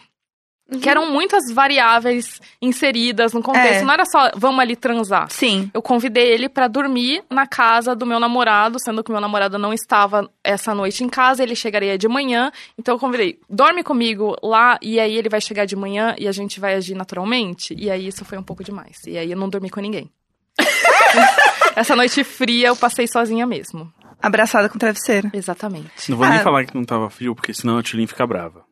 que 0.80 0.88
eram 0.90 1.10
muitas 1.10 1.44
variáveis 1.52 2.40
inseridas 2.60 3.32
no 3.32 3.40
contexto. 3.42 3.82
É. 3.82 3.82
Não 3.82 3.92
era 3.92 4.04
só, 4.04 4.30
vamos 4.34 4.58
ali 4.60 4.74
transar. 4.74 5.30
Sim. 5.30 5.70
Eu 5.72 5.80
convidei 5.80 6.28
ele 6.32 6.48
pra 6.48 6.66
dormir 6.66 7.22
na 7.30 7.46
casa 7.46 7.94
do 7.94 8.04
meu 8.04 8.18
namorado, 8.18 8.78
sendo 8.80 9.04
que 9.04 9.12
meu 9.12 9.20
namorado 9.20 9.58
não 9.58 9.72
estava 9.72 10.28
essa 10.42 10.74
noite 10.74 11.04
em 11.04 11.08
casa, 11.08 11.42
ele 11.42 11.54
chegaria 11.54 11.96
de 11.96 12.08
manhã. 12.08 12.50
Então 12.76 12.94
eu 12.94 12.98
convidei, 12.98 13.38
dorme 13.48 13.84
comigo 13.84 14.36
lá 14.42 14.76
e 14.82 14.98
aí 14.98 15.16
ele 15.16 15.28
vai 15.28 15.40
chegar 15.40 15.66
de 15.66 15.76
manhã 15.76 16.14
e 16.18 16.26
a 16.26 16.32
gente 16.32 16.58
vai 16.58 16.74
agir 16.74 16.94
naturalmente. 16.96 17.74
E 17.78 17.88
aí 17.90 18.08
isso 18.08 18.24
foi 18.24 18.36
um 18.36 18.42
pouco 18.42 18.64
demais. 18.64 18.98
E 19.06 19.16
aí 19.16 19.30
eu 19.30 19.36
não 19.38 19.48
dormi 19.48 19.70
com 19.70 19.80
ninguém. 19.80 20.10
essa 21.76 21.94
noite 21.94 22.24
fria 22.24 22.68
eu 22.68 22.76
passei 22.76 23.06
sozinha 23.06 23.46
mesmo. 23.46 23.92
Abraçada 24.20 24.68
com 24.68 24.78
travesseiro. 24.78 25.30
Exatamente. 25.32 26.10
Não 26.10 26.16
vou 26.16 26.26
nem 26.26 26.38
Ah. 26.38 26.42
falar 26.42 26.64
que 26.64 26.74
não 26.74 26.84
tava 26.84 27.08
frio, 27.10 27.34
porque 27.34 27.52
senão 27.52 27.78
a 27.78 27.82
Tilin 27.82 28.06
fica 28.06 28.26
brava. 28.26 28.64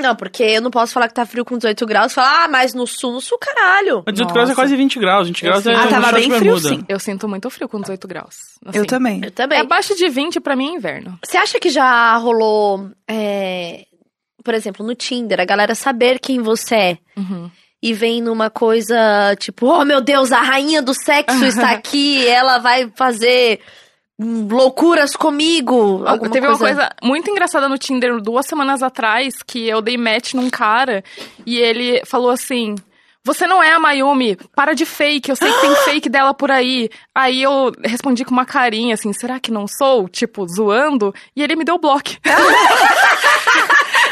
Não, 0.00 0.16
porque 0.16 0.42
eu 0.42 0.60
não 0.60 0.70
posso 0.72 0.92
falar 0.92 1.06
que 1.06 1.14
tá 1.14 1.24
frio 1.24 1.44
com 1.44 1.56
18 1.56 1.86
graus 1.86 2.10
e 2.12 2.14
falar, 2.16 2.44
ah, 2.44 2.48
mas 2.48 2.74
no 2.74 2.84
sul, 2.86 3.12
no 3.12 3.20
sul, 3.20 3.38
caralho. 3.38 4.02
Mas 4.04 4.14
18 4.14 4.32
graus 4.32 4.48
é 4.48 4.50
Nossa. 4.52 4.60
quase 4.62 4.76
20 4.76 4.98
graus. 4.98 5.26
20 5.28 5.42
Eu 5.44 5.50
graus 5.50 5.62
sei. 5.62 5.72
é 5.72 5.76
Ah, 5.76 5.86
tava 5.86 6.12
bem 6.12 6.24
frio, 6.30 6.40
bermuda. 6.40 6.68
sim. 6.68 6.84
Eu 6.88 6.98
sinto 6.98 7.28
muito 7.28 7.48
frio 7.48 7.68
com 7.68 7.80
18 7.80 8.08
graus. 8.08 8.34
Eu 8.64 8.70
Assim, 8.70 8.84
também. 8.84 9.20
Eu 9.24 9.30
também. 9.30 9.58
É 9.58 9.60
abaixo 9.60 9.94
de 9.94 10.08
20 10.08 10.40
pra 10.40 10.56
mim 10.56 10.70
é 10.72 10.76
inverno. 10.76 11.16
Você 11.24 11.36
acha 11.36 11.60
que 11.60 11.70
já 11.70 12.16
rolou, 12.16 12.90
é, 13.08 13.84
por 14.44 14.52
exemplo, 14.52 14.84
no 14.84 14.96
Tinder, 14.96 15.40
a 15.40 15.44
galera 15.44 15.74
saber 15.76 16.18
quem 16.18 16.40
você 16.42 16.74
é 16.74 16.98
Uhum. 17.16 17.48
e 17.80 17.92
vem 17.94 18.20
numa 18.20 18.50
coisa 18.50 18.96
tipo, 19.38 19.66
oh 19.66 19.84
meu 19.84 20.00
Deus, 20.00 20.32
a 20.32 20.42
rainha 20.42 20.82
do 20.82 20.92
sexo 20.92 21.44
está 21.46 21.70
aqui, 21.70 22.26
ela 22.26 22.58
vai 22.58 22.90
fazer 22.96 23.60
loucuras 24.18 25.16
comigo. 25.16 26.04
Teve 26.30 26.46
uma 26.46 26.58
coisa 26.58 26.90
muito 27.02 27.30
engraçada 27.30 27.68
no 27.68 27.78
Tinder 27.78 28.20
duas 28.20 28.46
semanas 28.46 28.82
atrás 28.82 29.34
que 29.46 29.68
eu 29.68 29.82
dei 29.82 29.96
match 29.96 30.34
num 30.34 30.50
cara 30.50 31.02
e 31.44 31.56
ele 31.56 32.02
falou 32.04 32.30
assim. 32.30 32.74
Você 33.26 33.46
não 33.46 33.62
é 33.62 33.72
a 33.72 33.80
Mayumi, 33.80 34.36
para 34.54 34.74
de 34.74 34.84
fake, 34.84 35.30
eu 35.30 35.36
sei 35.36 35.50
que 35.50 35.60
tem 35.62 35.74
fake 35.84 36.08
dela 36.10 36.34
por 36.34 36.50
aí. 36.50 36.90
Aí 37.14 37.42
eu 37.42 37.72
respondi 37.82 38.22
com 38.22 38.32
uma 38.32 38.44
carinha 38.44 38.92
assim, 38.92 39.14
será 39.14 39.40
que 39.40 39.50
não 39.50 39.66
sou? 39.66 40.06
Tipo, 40.10 40.46
zoando. 40.46 41.14
E 41.34 41.42
ele 41.42 41.56
me 41.56 41.64
deu 41.64 41.78
bloco. 41.78 42.10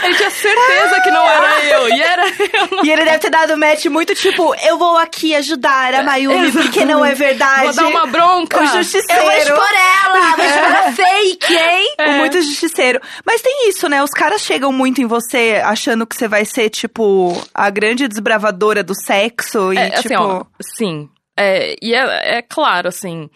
ele 0.02 0.14
tinha 0.16 0.30
certeza 0.30 1.00
que 1.02 1.10
não 1.10 1.28
era 1.28 1.64
eu. 1.64 1.88
E 1.88 2.02
era 2.02 2.24
eu. 2.28 2.84
E 2.84 2.90
ele 2.90 3.04
deve 3.04 3.18
ter 3.18 3.30
dado 3.30 3.56
match 3.56 3.86
muito 3.86 4.14
tipo, 4.14 4.54
eu 4.64 4.78
vou 4.78 4.96
aqui 4.98 5.34
ajudar 5.34 5.94
a 5.94 6.02
Mayumi 6.02 6.52
porque 6.52 6.84
não 6.84 7.04
é 7.04 7.14
verdade. 7.14 7.64
Vou 7.66 7.74
dar 7.74 7.86
uma 7.88 8.06
bronca. 8.06 8.58
O 8.58 8.62
Eu 8.62 8.66
vou 8.66 8.76
justiceiro. 8.82 9.30
expor 9.32 9.68
ela, 10.04 10.36
vou 10.36 10.44
expor 10.44 10.74
a 10.76 10.92
fake, 10.92 11.54
hein? 11.56 11.94
O 12.00 12.10
muito 12.18 12.40
justiceiro. 12.42 13.00
Mas 13.24 13.40
tem 13.42 13.68
isso, 13.68 13.88
né? 13.88 14.02
Os 14.02 14.10
caras 14.10 14.42
chegam 14.42 14.72
muito 14.72 15.00
em 15.00 15.06
você 15.06 15.60
achando 15.64 16.06
que 16.06 16.16
você 16.16 16.28
vai 16.28 16.44
ser, 16.44 16.70
tipo, 16.70 17.32
a 17.54 17.70
grande 17.70 18.08
desbravadora 18.08 18.82
do 18.82 18.94
sexo. 18.94 19.72
E, 19.72 19.78
É, 19.78 19.90
tipo. 19.90 20.14
assim, 20.14 20.16
ó, 20.16 20.44
sim. 20.76 21.08
É, 21.36 21.76
e 21.80 21.94
é, 21.94 22.38
é 22.38 22.42
claro, 22.42 22.88
assim, 22.88 23.28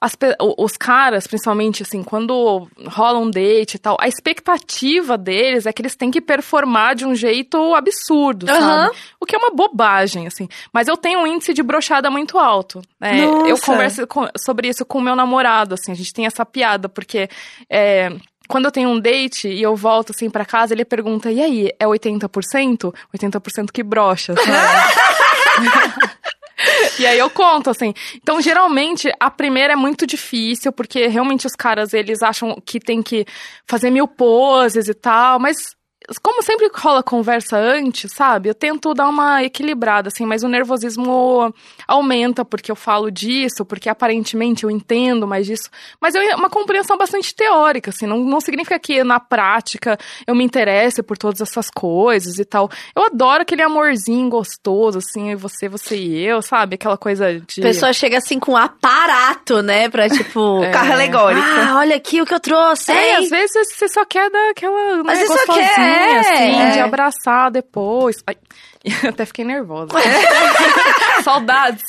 as 0.00 0.16
os 0.56 0.76
caras, 0.76 1.26
principalmente, 1.26 1.82
assim, 1.82 2.02
quando 2.02 2.68
rola 2.86 3.18
um 3.18 3.30
date 3.30 3.74
e 3.74 3.78
tal, 3.78 3.96
a 4.00 4.06
expectativa 4.08 5.18
deles 5.18 5.66
é 5.66 5.72
que 5.72 5.82
eles 5.82 5.96
têm 5.96 6.10
que 6.10 6.20
performar 6.20 6.94
de 6.94 7.04
um 7.04 7.14
jeito 7.14 7.74
absurdo, 7.74 8.48
Aham. 8.48 8.86
sabe? 8.86 8.96
O 9.20 9.26
que 9.26 9.34
é 9.34 9.38
uma 9.38 9.50
bobagem, 9.50 10.26
assim. 10.26 10.48
Mas 10.72 10.86
eu 10.88 10.96
tenho 10.96 11.20
um 11.20 11.26
índice 11.26 11.52
de 11.52 11.62
brochada 11.62 12.10
muito 12.10 12.38
alto. 12.38 12.80
né? 13.00 13.24
Eu 13.46 13.58
converso 13.60 14.06
com- 14.06 14.28
sobre 14.36 14.68
isso 14.68 14.84
com 14.84 14.98
o 14.98 15.02
meu 15.02 15.16
namorado, 15.16 15.74
assim, 15.74 15.90
a 15.92 15.94
gente 15.96 16.12
tem 16.12 16.26
essa 16.26 16.44
piada, 16.46 16.88
porque... 16.88 17.28
é, 17.68 18.12
quando 18.48 18.64
eu 18.64 18.70
tenho 18.72 18.88
um 18.88 18.98
date 18.98 19.46
e 19.46 19.60
eu 19.62 19.76
volto 19.76 20.10
assim 20.10 20.30
pra 20.30 20.42
casa, 20.42 20.72
ele 20.72 20.82
pergunta: 20.82 21.30
"E 21.30 21.42
aí, 21.42 21.70
é 21.78 21.84
80%? 21.86 22.94
80% 23.14 23.70
que 23.70 23.82
brocha". 23.82 24.34
sabe? 24.34 24.48
E 26.98 27.06
aí 27.06 27.18
eu 27.18 27.30
conto, 27.30 27.70
assim. 27.70 27.94
Então, 28.16 28.40
geralmente, 28.40 29.10
a 29.20 29.30
primeira 29.30 29.74
é 29.74 29.76
muito 29.76 30.06
difícil, 30.06 30.72
porque 30.72 31.06
realmente 31.06 31.46
os 31.46 31.54
caras, 31.54 31.92
eles 31.92 32.22
acham 32.22 32.60
que 32.64 32.80
tem 32.80 33.02
que 33.02 33.24
fazer 33.66 33.90
mil 33.90 34.08
poses 34.08 34.88
e 34.88 34.94
tal, 34.94 35.38
mas 35.38 35.76
como 36.22 36.42
sempre 36.42 36.70
rola 36.74 37.02
conversa 37.02 37.56
antes, 37.58 38.12
sabe? 38.12 38.48
Eu 38.48 38.54
tento 38.54 38.94
dar 38.94 39.08
uma 39.08 39.42
equilibrada, 39.44 40.08
assim, 40.08 40.24
mas 40.24 40.42
o 40.42 40.48
nervosismo 40.48 41.54
aumenta 41.86 42.44
porque 42.44 42.70
eu 42.70 42.76
falo 42.76 43.10
disso, 43.10 43.64
porque 43.64 43.88
aparentemente 43.88 44.64
eu 44.64 44.70
entendo 44.70 45.26
mais 45.26 45.46
disso. 45.46 45.68
Mas 46.00 46.14
é 46.14 46.34
uma 46.34 46.48
compreensão 46.48 46.96
bastante 46.96 47.34
teórica, 47.34 47.90
assim, 47.90 48.06
não, 48.06 48.18
não 48.18 48.40
significa 48.40 48.78
que 48.78 49.04
na 49.04 49.20
prática 49.20 49.98
eu 50.26 50.34
me 50.34 50.44
interesse 50.44 51.02
por 51.02 51.18
todas 51.18 51.40
essas 51.40 51.68
coisas 51.70 52.38
e 52.38 52.44
tal. 52.44 52.70
Eu 52.96 53.04
adoro 53.04 53.42
aquele 53.42 53.62
amorzinho 53.62 54.28
gostoso, 54.28 54.98
assim, 54.98 55.34
você, 55.34 55.68
você 55.68 55.96
e 55.96 56.24
eu, 56.24 56.40
sabe? 56.40 56.74
Aquela 56.76 56.96
coisa 56.96 57.38
de. 57.40 57.60
A 57.60 57.64
pessoa 57.64 57.92
chega 57.92 58.18
assim 58.18 58.38
com 58.38 58.52
um 58.52 58.56
aparato, 58.56 59.62
né? 59.62 59.88
Pra 59.88 60.08
tipo. 60.08 60.58
É. 60.68 60.70
Carro 60.70 60.92
alegórico. 60.92 61.46
Ah, 61.46 61.76
olha 61.78 61.96
aqui 61.96 62.20
o 62.20 62.26
que 62.26 62.34
eu 62.34 62.40
trouxe, 62.40 62.90
É, 62.92 63.10
hein? 63.10 63.24
às 63.24 63.30
vezes 63.30 63.52
você 63.74 63.88
só 63.88 64.04
quer 64.04 64.30
dar 64.30 64.50
aquela, 64.50 65.02
né, 65.02 65.12
Às 65.12 65.18
vezes 65.18 65.28
só 65.28 65.46
gostosinha, 65.46 65.68
quer, 65.98 66.18
assim, 66.20 66.60
é. 66.60 66.70
de 66.72 66.78
abraçar 66.80 67.50
depois. 67.50 68.16
Ai, 68.26 68.36
até 69.08 69.24
fiquei 69.26 69.44
nervosa. 69.44 69.88
Saudades. 71.22 71.84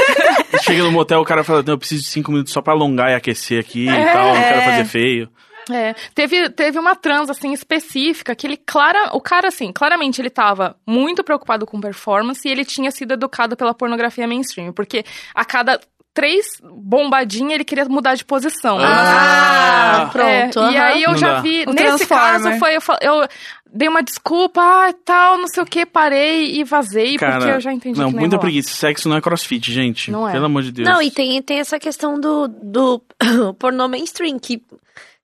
Chega 0.62 0.82
no 0.82 0.92
motel, 0.92 1.20
o 1.20 1.24
cara 1.24 1.42
fala, 1.44 1.62
não, 1.62 1.74
eu 1.74 1.78
preciso 1.78 2.02
de 2.04 2.10
5 2.10 2.30
minutos 2.30 2.52
só 2.52 2.60
pra 2.60 2.72
alongar 2.72 3.10
e 3.10 3.14
aquecer 3.14 3.60
aqui 3.60 3.86
e 3.86 3.88
É. 3.88 4.12
tal, 4.12 4.34
não 4.34 4.42
quero 4.42 4.62
fazer 4.62 4.84
feio. 4.84 5.28
É, 5.70 5.94
teve, 6.14 6.48
teve 6.50 6.78
uma 6.78 6.96
trans, 6.96 7.28
assim, 7.28 7.52
específica, 7.52 8.34
que 8.34 8.46
ele, 8.46 8.56
clara, 8.56 9.10
o 9.12 9.20
cara, 9.20 9.48
assim, 9.48 9.70
claramente 9.70 10.18
ele 10.18 10.30
tava 10.30 10.74
muito 10.86 11.22
preocupado 11.22 11.66
com 11.66 11.78
performance 11.78 12.46
e 12.46 12.50
ele 12.50 12.64
tinha 12.64 12.90
sido 12.90 13.12
educado 13.12 13.54
pela 13.54 13.74
pornografia 13.74 14.26
mainstream, 14.26 14.72
porque 14.72 15.04
a 15.34 15.44
cada 15.44 15.78
três 16.14 16.46
bombadinhas 16.62 17.52
ele 17.54 17.64
queria 17.64 17.84
mudar 17.86 18.14
de 18.14 18.24
posição. 18.24 18.78
Ah, 18.80 20.02
Ah. 20.02 20.06
pronto. 20.12 20.58
É, 20.60 20.72
e 20.72 20.76
aí 20.76 21.02
eu 21.02 21.10
Não 21.12 21.18
já 21.18 21.34
dá. 21.34 21.40
vi, 21.40 21.64
O 21.66 21.72
nesse 21.72 22.06
caso 22.06 22.50
foi, 22.58 22.76
eu, 22.76 22.80
eu 23.00 23.28
dei 23.72 23.88
uma 23.88 24.02
desculpa, 24.02 24.60
ah, 24.60 24.92
tal, 25.04 25.38
não 25.38 25.46
sei 25.46 25.62
o 25.62 25.66
que, 25.66 25.84
parei 25.86 26.56
e 26.58 26.64
vazei, 26.64 27.12
porque 27.18 27.24
Cara, 27.26 27.50
eu 27.54 27.60
já 27.60 27.72
entendi 27.72 27.98
não, 28.00 28.08
que 28.08 28.14
não 28.14 28.20
muita 28.20 28.38
preguiça. 28.38 28.70
Sexo 28.70 29.08
não 29.08 29.16
é 29.16 29.20
crossfit, 29.20 29.70
gente. 29.72 30.10
Não 30.10 30.28
é. 30.28 30.32
Pelo 30.32 30.46
amor 30.46 30.62
de 30.62 30.72
Deus. 30.72 30.88
Não, 30.88 31.00
e 31.02 31.10
tem, 31.10 31.40
tem 31.42 31.58
essa 31.60 31.78
questão 31.78 32.18
do, 32.18 32.48
do 32.48 33.02
pornô 33.58 33.86
mainstream, 33.88 34.38
que, 34.38 34.62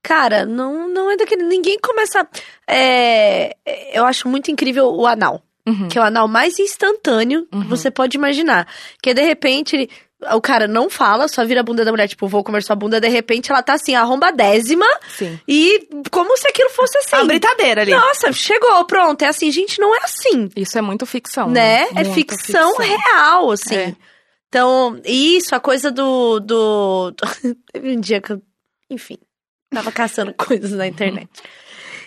cara, 0.03 0.45
não, 0.47 0.89
não 0.89 1.11
é 1.11 1.17
daquele. 1.17 1.43
Ninguém 1.45 1.79
começa. 1.83 2.27
é, 2.69 3.57
eu 3.93 4.05
acho 4.05 4.29
muito 4.29 4.51
incrível 4.51 4.87
o 4.95 5.07
anal. 5.07 5.43
Uhum. 5.67 5.89
Que 5.89 5.99
é 5.99 6.03
o 6.03 6.05
anal 6.05 6.29
mais 6.29 6.59
instantâneo 6.59 7.47
que 7.51 7.57
Uhum. 7.57 7.65
você 7.65 7.91
pode 7.91 8.17
imaginar. 8.19 8.67
Que 9.03 9.15
de 9.15 9.23
repente. 9.23 9.75
ele- 9.77 9.91
O 10.35 10.41
cara 10.41 10.67
não 10.67 10.89
fala, 10.89 11.29
só 11.29 11.45
vira 11.45 11.61
a 11.61 11.63
bunda 11.63 11.85
da 11.85 11.91
mulher, 11.91 12.09
tipo, 12.09 12.27
vou 12.29 12.43
comer 12.45 12.63
sua 12.63 12.77
bunda, 12.77 13.01
de 13.01 13.09
repente 13.09 13.51
ela 13.51 13.63
tá 13.63 13.75
assim, 13.75 13.95
arromba 13.95 14.31
décima, 14.33 14.87
Sim. 15.17 15.39
e 15.47 15.89
como 16.11 16.37
se 16.37 16.49
aquilo 16.49 16.71
fosse 16.71 16.97
assim. 16.99 17.17
A 17.17 17.25
britadeira 17.25 17.83
ali. 17.83 17.91
Nossa, 17.93 18.33
chegou, 18.33 18.85
pronto. 18.85 19.23
É 19.23 19.29
assim, 19.29 19.51
gente, 19.51 19.81
não 19.81 19.95
é 19.95 19.99
assim. 20.05 20.49
Isso 20.57 20.79
é 20.79 20.81
muito 20.83 21.05
ficção. 21.07 21.49
né? 21.51 21.83
É 21.91 22.05
Muito 22.05 22.13
ficção, 22.15 22.77
real, 22.77 23.51
assim. 23.51 23.77
É. 23.77 23.97
Então, 24.49 25.01
isso, 25.05 25.55
a 25.55 25.61
coisa 25.61 25.91
do, 25.91 26.39
do. 26.41 27.13
Teve 27.73 27.97
um 27.97 28.01
dia 28.01 28.21
que 28.21 28.33
eu, 28.33 28.43
enfim, 28.89 29.19
tava 29.69 29.91
caçando 29.91 30.33
coisas 30.39 30.71
na 30.71 30.87
internet. 30.87 31.29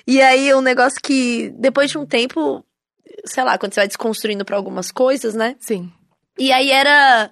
E 0.08 0.22
aí, 0.22 0.54
um 0.54 0.62
negócio 0.62 1.00
que, 1.04 1.52
depois 1.58 1.92
de 1.92 1.98
um 1.98 2.06
tempo, 2.06 2.64
sei 3.26 3.44
lá, 3.44 3.58
quando 3.58 3.74
você 3.74 3.82
vai 3.82 3.88
desconstruindo 3.88 4.46
pra 4.46 4.56
algumas 4.56 4.92
coisas, 4.92 5.36
né? 5.36 5.58
Sim. 5.60 5.92
E 6.40 6.52
aí 6.54 6.72
era 6.72 7.30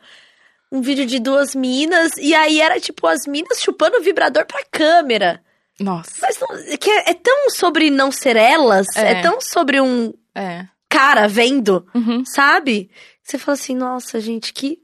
um 0.71 0.82
vídeo 0.82 1.06
de 1.06 1.19
duas 1.19 1.56
minas, 1.56 2.12
e 2.17 2.34
aí 2.36 2.60
era 2.60 2.80
tipo 2.80 3.08
as 3.08 3.25
minas 3.28 3.62
chupando 3.62 3.97
o 3.97 4.01
vibrador 4.01 4.45
pra 4.45 4.63
câmera. 4.71 5.41
Nossa. 5.80 6.12
Mas 6.21 6.38
não- 6.39 6.78
que 6.78 6.89
é, 6.89 7.10
é 7.12 7.13
tão 7.13 7.49
sobre 7.49 7.89
não 7.89 8.12
ser 8.12 8.36
elas, 8.36 8.88
é. 8.95 9.13
É. 9.13 9.21
tão 9.21 9.39
sobre 9.41 9.80
um 9.82 10.13
É. 10.34 10.65
cara 10.89 11.28
vendo 11.28 11.86
Uhum. 11.93 12.23
sabe? 12.25 12.89
Você 13.23 13.38
fala 13.38 13.54
assim, 13.56 13.75
nossa, 13.75 14.19
gente, 14.21 14.54
que 14.54 14.80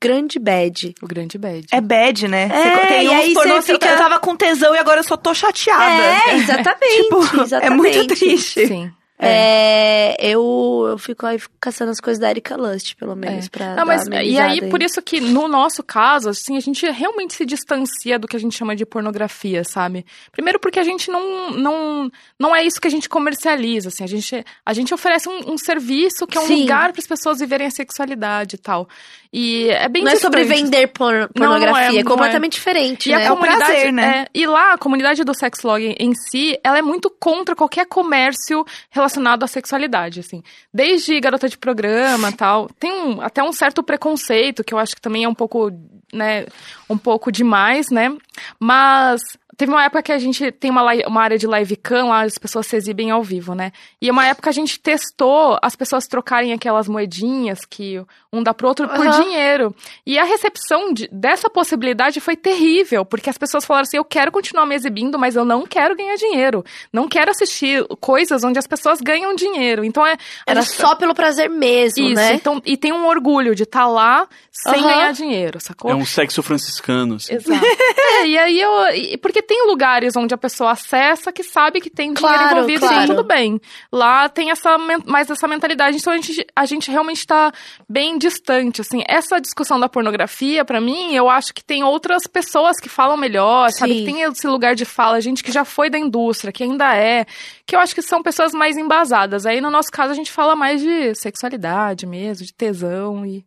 grande 0.00 0.38
bad. 0.38 0.94
O 1.02 1.06
grande 1.06 1.38
bad. 1.38 1.66
É 1.72 1.80
bad, 1.80 2.28
né? 2.28 2.48
É, 2.52 2.86
tem 2.86 3.04
e 3.04 3.08
uns 3.08 3.12
aí 3.14 3.34
pornôs 3.34 3.68
eu- 3.68 3.74
fica- 3.74 3.88
Eu 3.90 3.96
tava 3.98 4.18
com 4.18 4.36
tesão 4.36 4.74
e 4.74 4.78
agora 4.78 5.00
eu 5.00 5.04
só 5.04 5.16
tô 5.16 5.34
chateada. 5.34 6.02
É, 6.30 6.34
exatamente. 6.36 7.02
Tipo, 7.02 7.42
exatamente. 7.42 7.64
é 7.66 7.70
muito 7.70 8.06
triste. 8.14 8.66
Sim. 8.66 8.92
É, 9.24 10.16
eu, 10.18 10.86
eu 10.90 10.98
fico 10.98 11.24
aí 11.24 11.40
caçando 11.60 11.90
as 11.90 12.00
coisas 12.00 12.20
da 12.20 12.28
Erika 12.28 12.56
Lust, 12.56 12.96
pelo 12.96 13.14
menos, 13.14 13.48
pra 13.48 13.76
Não, 13.76 13.86
mas 13.86 14.04
e 14.06 14.08
amenizada 14.08 14.48
aí, 14.48 14.68
por 14.68 14.82
isso 14.82 15.00
que 15.00 15.20
no 15.20 15.46
nosso 15.46 15.82
caso, 15.82 16.30
assim, 16.30 16.56
a 16.56 16.60
gente 16.60 16.84
realmente 16.90 17.34
se 17.34 17.46
distancia 17.46 18.18
do 18.18 18.26
que 18.26 18.36
a 18.36 18.40
gente 18.40 18.56
chama 18.56 18.74
de 18.74 18.84
pornografia, 18.84 19.62
sabe? 19.64 20.04
Primeiro 20.32 20.58
porque 20.58 20.80
a 20.80 20.84
gente 20.84 21.10
não 21.10 21.50
não, 21.50 22.10
não 22.38 22.54
é 22.54 22.64
isso 22.64 22.80
que 22.80 22.88
a 22.88 22.90
gente 22.90 23.08
comercializa, 23.08 23.88
assim, 23.88 24.02
a 24.02 24.08
gente 24.08 24.44
a 24.66 24.72
gente 24.72 24.92
oferece 24.92 25.28
um, 25.28 25.52
um 25.52 25.58
serviço 25.58 26.26
que 26.26 26.36
é 26.36 26.40
um 26.40 26.46
Sim. 26.46 26.62
lugar 26.62 26.92
para 26.92 27.00
as 27.00 27.06
pessoas 27.06 27.38
viverem 27.38 27.66
a 27.66 27.70
sexualidade 27.70 28.56
e 28.56 28.58
tal. 28.58 28.88
E 29.34 29.70
é 29.70 29.88
bem 29.88 30.04
Não 30.04 30.12
é 30.12 30.16
sobre 30.16 30.44
vender 30.44 30.88
por- 30.88 31.10
Não, 31.10 31.20
não 31.34 31.54
é, 31.54 31.58
pornografia, 31.58 32.00
é, 32.00 32.02
não 32.02 32.10
completamente 32.10 32.52
diferente, 32.52 33.08
E 33.08 33.16
né? 33.16 33.26
a 33.26 33.30
comunidade, 33.30 33.64
prazer, 33.64 33.92
né? 33.92 34.24
é, 34.26 34.28
e 34.34 34.46
lá, 34.46 34.74
a 34.74 34.78
comunidade 34.78 35.24
do 35.24 35.32
sexlog 35.34 35.96
em 35.98 36.14
si, 36.14 36.58
ela 36.62 36.76
é 36.76 36.82
muito 36.82 37.08
contra 37.08 37.56
qualquer 37.56 37.86
comércio 37.86 38.62
relacionado 38.90 39.42
à 39.42 39.46
sexualidade, 39.46 40.20
assim. 40.20 40.42
Desde 40.72 41.18
garota 41.18 41.48
de 41.48 41.56
programa 41.56 42.30
tal. 42.30 42.68
Tem 42.78 42.92
um- 42.92 43.22
até 43.22 43.42
um 43.42 43.52
certo 43.52 43.82
preconceito, 43.82 44.62
que 44.62 44.74
eu 44.74 44.78
acho 44.78 44.94
que 44.94 45.00
também 45.00 45.24
é 45.24 45.28
um 45.28 45.34
pouco, 45.34 45.70
né, 46.12 46.44
um 46.90 46.98
pouco 46.98 47.32
demais, 47.32 47.88
né? 47.90 48.14
Mas 48.60 49.22
Teve 49.56 49.70
uma 49.70 49.84
época 49.84 50.02
que 50.02 50.12
a 50.12 50.18
gente 50.18 50.50
tem 50.52 50.70
uma, 50.70 50.82
uma 51.06 51.20
área 51.22 51.36
de 51.38 51.46
live 51.46 51.76
cam, 51.76 52.06
lá 52.08 52.22
as 52.22 52.38
pessoas 52.38 52.66
se 52.66 52.74
exibem 52.76 53.10
ao 53.10 53.22
vivo, 53.22 53.54
né? 53.54 53.70
E 54.00 54.10
uma 54.10 54.26
época 54.26 54.48
a 54.48 54.52
gente 54.52 54.80
testou 54.80 55.58
as 55.62 55.76
pessoas 55.76 56.06
trocarem 56.06 56.52
aquelas 56.52 56.88
moedinhas 56.88 57.60
que 57.64 58.02
um 58.32 58.42
dá 58.42 58.54
pro 58.54 58.66
outro 58.68 58.88
por 58.88 59.06
dinheiro. 59.10 59.74
E 60.06 60.18
a 60.18 60.24
recepção 60.24 60.92
de- 60.92 61.06
dessa 61.12 61.50
possibilidade 61.50 62.18
foi 62.18 62.34
terrível, 62.34 63.04
porque 63.04 63.28
as 63.28 63.36
pessoas 63.36 63.64
falaram 63.64 63.82
assim: 63.82 63.98
eu 63.98 64.04
quero 64.04 64.32
continuar 64.32 64.64
me 64.64 64.74
exibindo, 64.74 65.18
mas 65.18 65.36
eu 65.36 65.44
não 65.44 65.66
quero 65.66 65.94
ganhar 65.94 66.16
dinheiro. 66.16 66.64
Não 66.92 67.06
quero 67.06 67.30
assistir 67.30 67.84
coisas 68.00 68.42
onde 68.42 68.58
as 68.58 68.66
pessoas 68.66 69.00
ganham 69.00 69.34
dinheiro. 69.34 69.84
Então 69.84 70.04
é. 70.06 70.16
Era 70.46 70.62
gente- 70.62 70.74
só 70.76 70.94
pelo 70.94 71.14
prazer 71.14 71.50
mesmo, 71.50 72.04
Isso, 72.06 72.14
né? 72.14 72.34
então, 72.34 72.60
e 72.64 72.76
tem 72.76 72.92
um 72.92 73.06
orgulho 73.06 73.54
de 73.54 73.64
estar 73.64 73.86
lá 73.86 74.26
sem 74.50 74.72
Aham. 74.80 74.82
ganhar 74.82 75.12
dinheiro, 75.12 75.60
sacou? 75.60 75.90
É 75.90 75.94
um 75.94 76.06
sexo 76.06 76.42
franciscano, 76.42 77.16
assim. 77.16 77.34
Exato. 77.34 77.60
é, 78.22 78.26
e 78.26 78.38
aí 78.38 78.60
eu. 78.60 78.88
e- 78.94 79.16
Porque 79.42 79.54
tem 79.54 79.66
lugares 79.66 80.16
onde 80.16 80.32
a 80.34 80.38
pessoa 80.38 80.70
acessa 80.72 81.32
que 81.32 81.42
sabe 81.42 81.80
que 81.80 81.90
tem 81.90 82.12
dinheiro 82.12 82.38
Claro, 82.38 82.56
envolvido 82.56 82.86
claro. 82.86 83.04
e 83.04 83.06
tudo 83.06 83.24
bem. 83.24 83.60
Lá 83.90 84.28
tem 84.28 84.50
essa, 84.50 84.76
mais 85.06 85.28
essa 85.30 85.48
mentalidade, 85.48 85.96
então 85.96 86.12
a 86.12 86.16
gente, 86.16 86.46
a 86.54 86.64
gente 86.64 86.90
realmente 86.90 87.26
tá 87.26 87.52
bem 87.88 88.16
distante, 88.18 88.80
assim. 88.80 89.02
Essa 89.08 89.40
discussão 89.40 89.78
da 89.80 89.88
pornografia, 89.88 90.64
pra 90.64 90.80
mim, 90.80 91.14
eu 91.14 91.28
acho 91.28 91.52
que 91.52 91.64
tem 91.64 91.82
outras 91.82 92.26
pessoas 92.26 92.78
que 92.78 92.88
falam 92.88 93.16
melhor, 93.16 93.70
sabe? 93.72 93.92
Sim. 93.92 93.98
Que 94.00 94.04
tem 94.12 94.22
esse 94.22 94.46
lugar 94.46 94.74
de 94.74 94.84
fala, 94.84 95.20
gente 95.20 95.42
que 95.42 95.50
já 95.52 95.64
foi 95.64 95.90
da 95.90 95.98
indústria, 95.98 96.52
que 96.52 96.62
ainda 96.62 96.94
é, 96.96 97.26
que 97.66 97.74
eu 97.74 97.80
acho 97.80 97.94
que 97.94 98.02
são 98.02 98.22
pessoas 98.22 98.52
mais 98.52 98.76
embasadas. 98.76 99.44
Aí, 99.46 99.60
no 99.60 99.70
nosso 99.70 99.90
caso, 99.90 100.12
a 100.12 100.16
gente 100.16 100.30
fala 100.30 100.54
mais 100.54 100.80
de 100.80 101.14
sexualidade 101.14 102.06
mesmo, 102.06 102.46
de 102.46 102.52
tesão 102.54 103.26
e, 103.26 103.44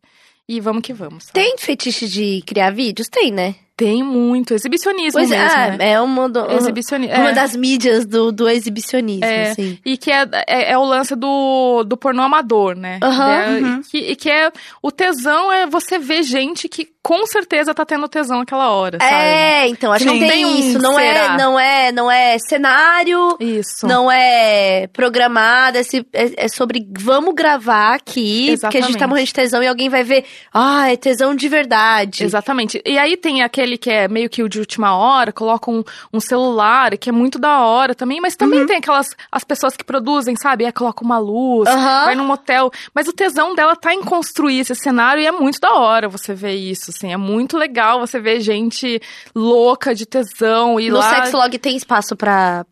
e 0.48 0.60
vamos 0.60 0.82
que 0.82 0.94
vamos. 0.94 1.26
sabe? 1.26 1.34
Tem 1.34 1.58
fetiche 1.58 2.08
de 2.08 2.44
criar 2.46 2.72
vídeos? 2.72 3.08
Tem, 3.10 3.32
né? 3.32 3.56
Tem 3.78 4.02
muito, 4.02 4.54
exibicionismo 4.54 5.20
Pois 5.20 5.30
é, 5.32 5.38
mesmo, 5.38 5.58
ah, 5.60 5.78
né? 5.78 5.92
é 5.92 6.00
uma, 6.02 6.30
do, 6.30 6.50
Exibicioni- 6.50 7.08
uma 7.08 7.32
é. 7.32 7.34
das 7.34 7.56
mídias 7.58 8.06
do, 8.06 8.32
do 8.32 8.48
exibicionismo, 8.48 9.26
É. 9.26 9.50
assim. 9.52 9.78
E 9.86 9.98
que 9.98 10.10
é, 10.10 10.26
é, 10.48 10.72
é 10.72 10.78
o 10.78 10.84
lance 10.86 11.14
do, 11.16 11.84
do 11.84 11.98
pornô 11.98 12.22
amador, 12.24 12.74
né? 12.76 13.00
Aham. 13.04 13.32
É, 13.32 13.60
Uhum. 13.62 13.80
e, 13.82 13.84
que, 13.84 13.98
e 13.98 14.16
que 14.16 14.30
é 14.30 14.50
o 14.82 14.92
tesão 14.92 15.52
é 15.52 15.66
você 15.68 16.00
ver 16.00 16.24
gente 16.24 16.70
que 16.70 16.95
com 17.06 17.24
certeza 17.28 17.72
tá 17.72 17.86
tendo 17.86 18.08
tesão 18.10 18.40
naquela 18.40 18.72
hora, 18.72 18.98
sabe? 19.00 19.14
É, 19.14 19.68
então, 19.68 19.94
acho 19.94 20.06
que 20.06 20.10
Sim. 20.12 20.28
tem, 20.28 20.44
um 20.44 20.56
isso. 20.58 20.80
Não 20.80 20.98
é, 21.00 21.38
não, 21.38 21.60
é, 21.60 21.92
não 21.92 22.10
é 22.10 22.36
cenário, 22.40 23.38
Isso. 23.40 23.86
não 23.86 24.12
é 24.12 24.88
programado, 24.88 25.78
é, 25.78 25.82
é- 26.14 26.46
é 26.46 26.48
sobre 26.48 26.88
vamos 26.98 27.36
gravar 27.36 27.94
aqui, 27.94 28.58
porque 28.60 28.78
a 28.80 28.82
gente 28.82 28.94
tá 28.98 29.06
Exatamente. 29.06 29.08
morrendo 29.10 29.28
de 29.28 29.34
tesão 29.34 29.62
e 29.62 29.68
alguém 29.68 29.88
vai 29.88 30.04
ver, 30.04 30.26
ah, 30.52 30.92
é 30.92 30.98
tesão 30.98 31.36
de 31.36 31.48
verdade. 31.48 32.24
Exatamente. 32.24 32.82
E 32.84 32.98
aí 32.98 33.16
tem 33.16 33.44
aquele 33.44 33.78
que 33.78 33.92
é 33.92 34.08
meio 34.08 34.28
que 34.28 34.42
o 34.42 34.50
de 34.50 34.58
última 34.60 34.96
hora, 34.98 35.32
coloca 35.32 35.70
um, 35.70 35.84
um 36.12 36.20
celular, 36.20 36.98
que 36.98 37.10
é 37.10 37.12
muito 37.12 37.38
da 37.38 37.60
hora 37.62 37.94
também, 37.94 38.20
mas 38.20 38.36
também 38.36 38.62
Uhum. 38.62 38.66
tem 38.66 38.78
aquelas 38.78 39.16
as 39.32 39.44
pessoas 39.44 39.78
que 39.78 39.84
produzem, 39.84 40.36
sabe? 40.36 40.66
É, 40.66 40.72
coloca 40.72 41.04
uma 41.04 41.20
luz, 41.20 41.70
Aham. 41.70 42.06
vai 42.06 42.16
num 42.16 42.26
motel. 42.26 42.72
Mas 42.96 43.08
o 43.08 43.14
tesão 43.14 43.54
dela 43.54 43.76
tá 43.76 43.94
em 43.94 44.02
construir 44.02 44.62
esse 44.62 44.74
cenário 44.74 45.22
e 45.22 45.28
é 45.28 45.32
muito 45.32 45.60
da 45.60 45.76
hora 45.76 46.10
você 46.10 46.34
ver 46.34 46.56
isso, 46.56 46.95
assim. 46.96 47.12
É 47.12 47.18
muito 47.18 47.58
legal 47.58 48.00
você 48.00 48.20
ver 48.20 48.40
gente 48.40 49.02
louca 49.34 49.94
de 49.94 50.06
tesão 50.06 50.80
e 50.80 50.90
No 50.90 50.98
lá... 50.98 51.10
Sexlog 51.24 51.58
tem 51.60 51.76
espaço 51.76 52.16
pra 52.16 52.66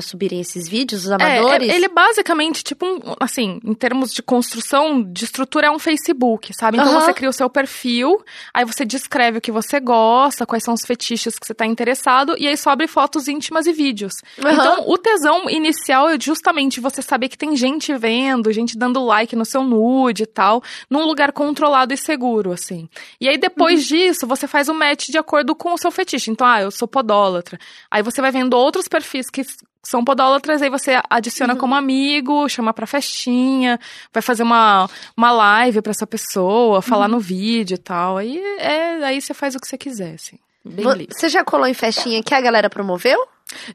subirem 0.00 0.40
esses 0.40 0.68
vídeos, 0.68 1.04
os 1.04 1.10
É, 1.10 1.14
amadores? 1.14 1.68
é, 1.68 1.74
ele 1.74 1.86
é 1.86 1.88
basicamente, 1.88 2.62
tipo, 2.62 2.86
um, 2.86 3.00
assim, 3.20 3.60
em 3.64 3.74
termos 3.74 4.12
de 4.12 4.22
construção, 4.22 5.02
de 5.02 5.24
estrutura, 5.24 5.66
é 5.66 5.70
um 5.70 5.78
Facebook, 5.78 6.52
sabe? 6.54 6.78
Então 6.78 6.90
Aham. 6.90 7.00
você 7.00 7.12
cria 7.12 7.28
o 7.28 7.32
seu 7.32 7.50
perfil, 7.50 8.22
aí 8.54 8.64
você 8.64 8.84
descreve 8.84 9.38
o 9.38 9.40
que 9.40 9.52
você 9.52 9.80
gosta, 9.80 10.46
quais 10.46 10.62
são 10.64 10.74
os 10.74 10.84
fetiches 10.84 11.38
que 11.38 11.46
você 11.46 11.54
tá 11.54 11.66
interessado, 11.66 12.34
e 12.38 12.46
aí 12.46 12.56
sobe 12.56 12.86
fotos 12.86 13.28
íntimas 13.28 13.66
e 13.66 13.72
vídeos. 13.72 14.14
Aham. 14.38 14.52
Então, 14.52 14.84
o 14.88 14.96
tesão 14.98 15.48
inicial 15.50 16.08
é 16.08 16.18
justamente 16.20 16.80
você 16.80 17.02
saber 17.02 17.28
que 17.28 17.38
tem 17.38 17.56
gente 17.56 17.94
vendo, 17.96 18.52
gente 18.52 18.76
dando 18.78 19.04
like 19.04 19.34
no 19.36 19.44
seu 19.44 19.62
nude 19.64 20.22
e 20.22 20.26
tal, 20.26 20.62
num 20.88 21.04
lugar 21.04 21.32
controlado 21.32 21.92
e 21.92 21.96
seguro, 21.96 22.52
assim. 22.52 22.88
E 23.20 23.28
aí, 23.28 23.38
depois 23.58 23.84
disso, 23.86 24.26
você 24.26 24.46
faz 24.46 24.68
o 24.68 24.74
match 24.74 25.08
de 25.08 25.18
acordo 25.18 25.54
com 25.54 25.72
o 25.72 25.78
seu 25.78 25.90
fetiche. 25.90 26.30
Então, 26.30 26.46
ah, 26.46 26.60
eu 26.62 26.70
sou 26.70 26.86
podólatra. 26.86 27.58
Aí 27.90 28.02
você 28.02 28.20
vai 28.20 28.30
vendo 28.30 28.54
outros 28.54 28.86
perfis 28.86 29.28
que 29.28 29.42
são 29.82 30.04
podólatras, 30.04 30.60
aí 30.62 30.70
você 30.70 31.00
adiciona 31.08 31.56
como 31.56 31.74
amigo, 31.74 32.48
chama 32.48 32.72
pra 32.72 32.86
festinha, 32.86 33.78
vai 34.12 34.22
fazer 34.22 34.42
uma, 34.42 34.88
uma 35.16 35.30
live 35.32 35.80
pra 35.82 35.90
essa 35.90 36.06
pessoa, 36.06 36.80
falar 36.82 37.08
no 37.08 37.18
vídeo 37.18 37.74
e 37.74 37.78
tal. 37.78 38.16
Aí, 38.18 38.38
é, 38.58 39.04
aí 39.04 39.20
você 39.20 39.34
faz 39.34 39.54
o 39.54 39.58
que 39.58 39.66
você 39.66 39.78
quiser, 39.78 40.14
assim. 40.14 40.38
Bem 40.64 40.84
Vo- 40.84 40.92
livre. 40.92 41.14
Você 41.16 41.28
já 41.28 41.42
colou 41.44 41.66
em 41.66 41.74
festinha 41.74 42.22
que 42.22 42.34
a 42.34 42.40
galera 42.40 42.68
promoveu? 42.68 43.26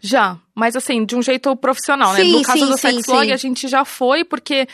Já, 0.02 0.38
mas 0.54 0.76
assim, 0.76 1.04
de 1.04 1.16
um 1.16 1.22
jeito 1.22 1.56
profissional, 1.56 2.14
né? 2.14 2.20
Sim, 2.22 2.32
No 2.34 2.44
caso 2.44 2.60
sim, 2.60 2.66
do 2.68 2.78
sim, 2.78 2.92
Sexlog, 2.92 3.32
a 3.32 3.38
gente 3.38 3.68
já 3.68 3.84
foi 3.84 4.24
porque 4.24 4.68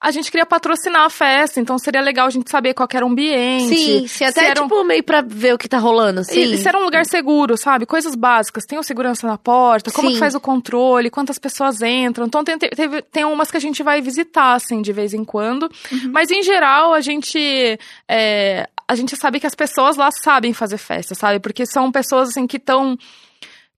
a 0.00 0.10
gente 0.10 0.30
queria 0.30 0.44
patrocinar 0.46 1.02
a 1.06 1.10
festa, 1.10 1.58
então 1.58 1.78
seria 1.78 2.00
legal 2.00 2.26
a 2.26 2.30
gente 2.30 2.50
saber 2.50 2.74
qual 2.74 2.88
era 2.92 3.04
o 3.04 3.08
ambiente. 3.08 3.74
Sim, 3.76 4.06
sim, 4.06 4.24
até 4.24 4.40
se 4.40 4.46
era 4.46 4.60
um- 4.60 4.64
tipo 4.68 4.84
meio 4.84 5.02
pra 5.02 5.22
ver 5.22 5.54
o 5.54 5.58
que 5.58 5.68
tá 5.68 5.78
rolando, 5.78 6.20
assim. 6.20 6.38
E 6.40 6.58
se 6.58 6.68
era 6.68 6.78
um 6.78 6.84
lugar 6.84 7.04
seguro, 7.06 7.56
sabe? 7.56 7.86
Coisas 7.86 8.14
básicas. 8.14 8.64
Tem 8.66 8.78
o 8.78 8.82
segurança 8.82 9.26
na 9.26 9.38
porta, 9.38 9.90
como 9.90 10.08
Sim. 10.08 10.14
que 10.14 10.20
faz 10.20 10.34
o 10.34 10.40
controle, 10.40 11.10
quantas 11.10 11.38
pessoas 11.38 11.80
entram. 11.82 12.26
Então 12.26 12.44
tem, 12.44 12.58
teve- 12.58 13.02
tem 13.02 13.24
umas 13.24 13.50
que 13.50 13.56
a 13.56 13.60
gente 13.60 13.82
vai 13.82 14.00
visitar, 14.00 14.54
assim, 14.54 14.82
de 14.82 14.92
vez 14.92 15.14
em 15.14 15.24
quando. 15.24 15.70
Mas 16.12 16.30
em 16.30 16.42
geral, 16.42 16.92
a 16.92 17.00
gente. 17.00 17.78
é, 18.08 18.68
a 18.88 18.94
gente 18.94 19.16
sabe 19.16 19.40
que 19.40 19.46
as 19.46 19.54
pessoas 19.54 19.96
lá 19.96 20.10
sabem 20.12 20.52
fazer 20.52 20.78
festa, 20.78 21.14
sabe? 21.14 21.40
Porque 21.40 21.66
são 21.66 21.90
pessoas 21.90 22.28
assim 22.28 22.46
que 22.46 22.56
estão 22.56 22.96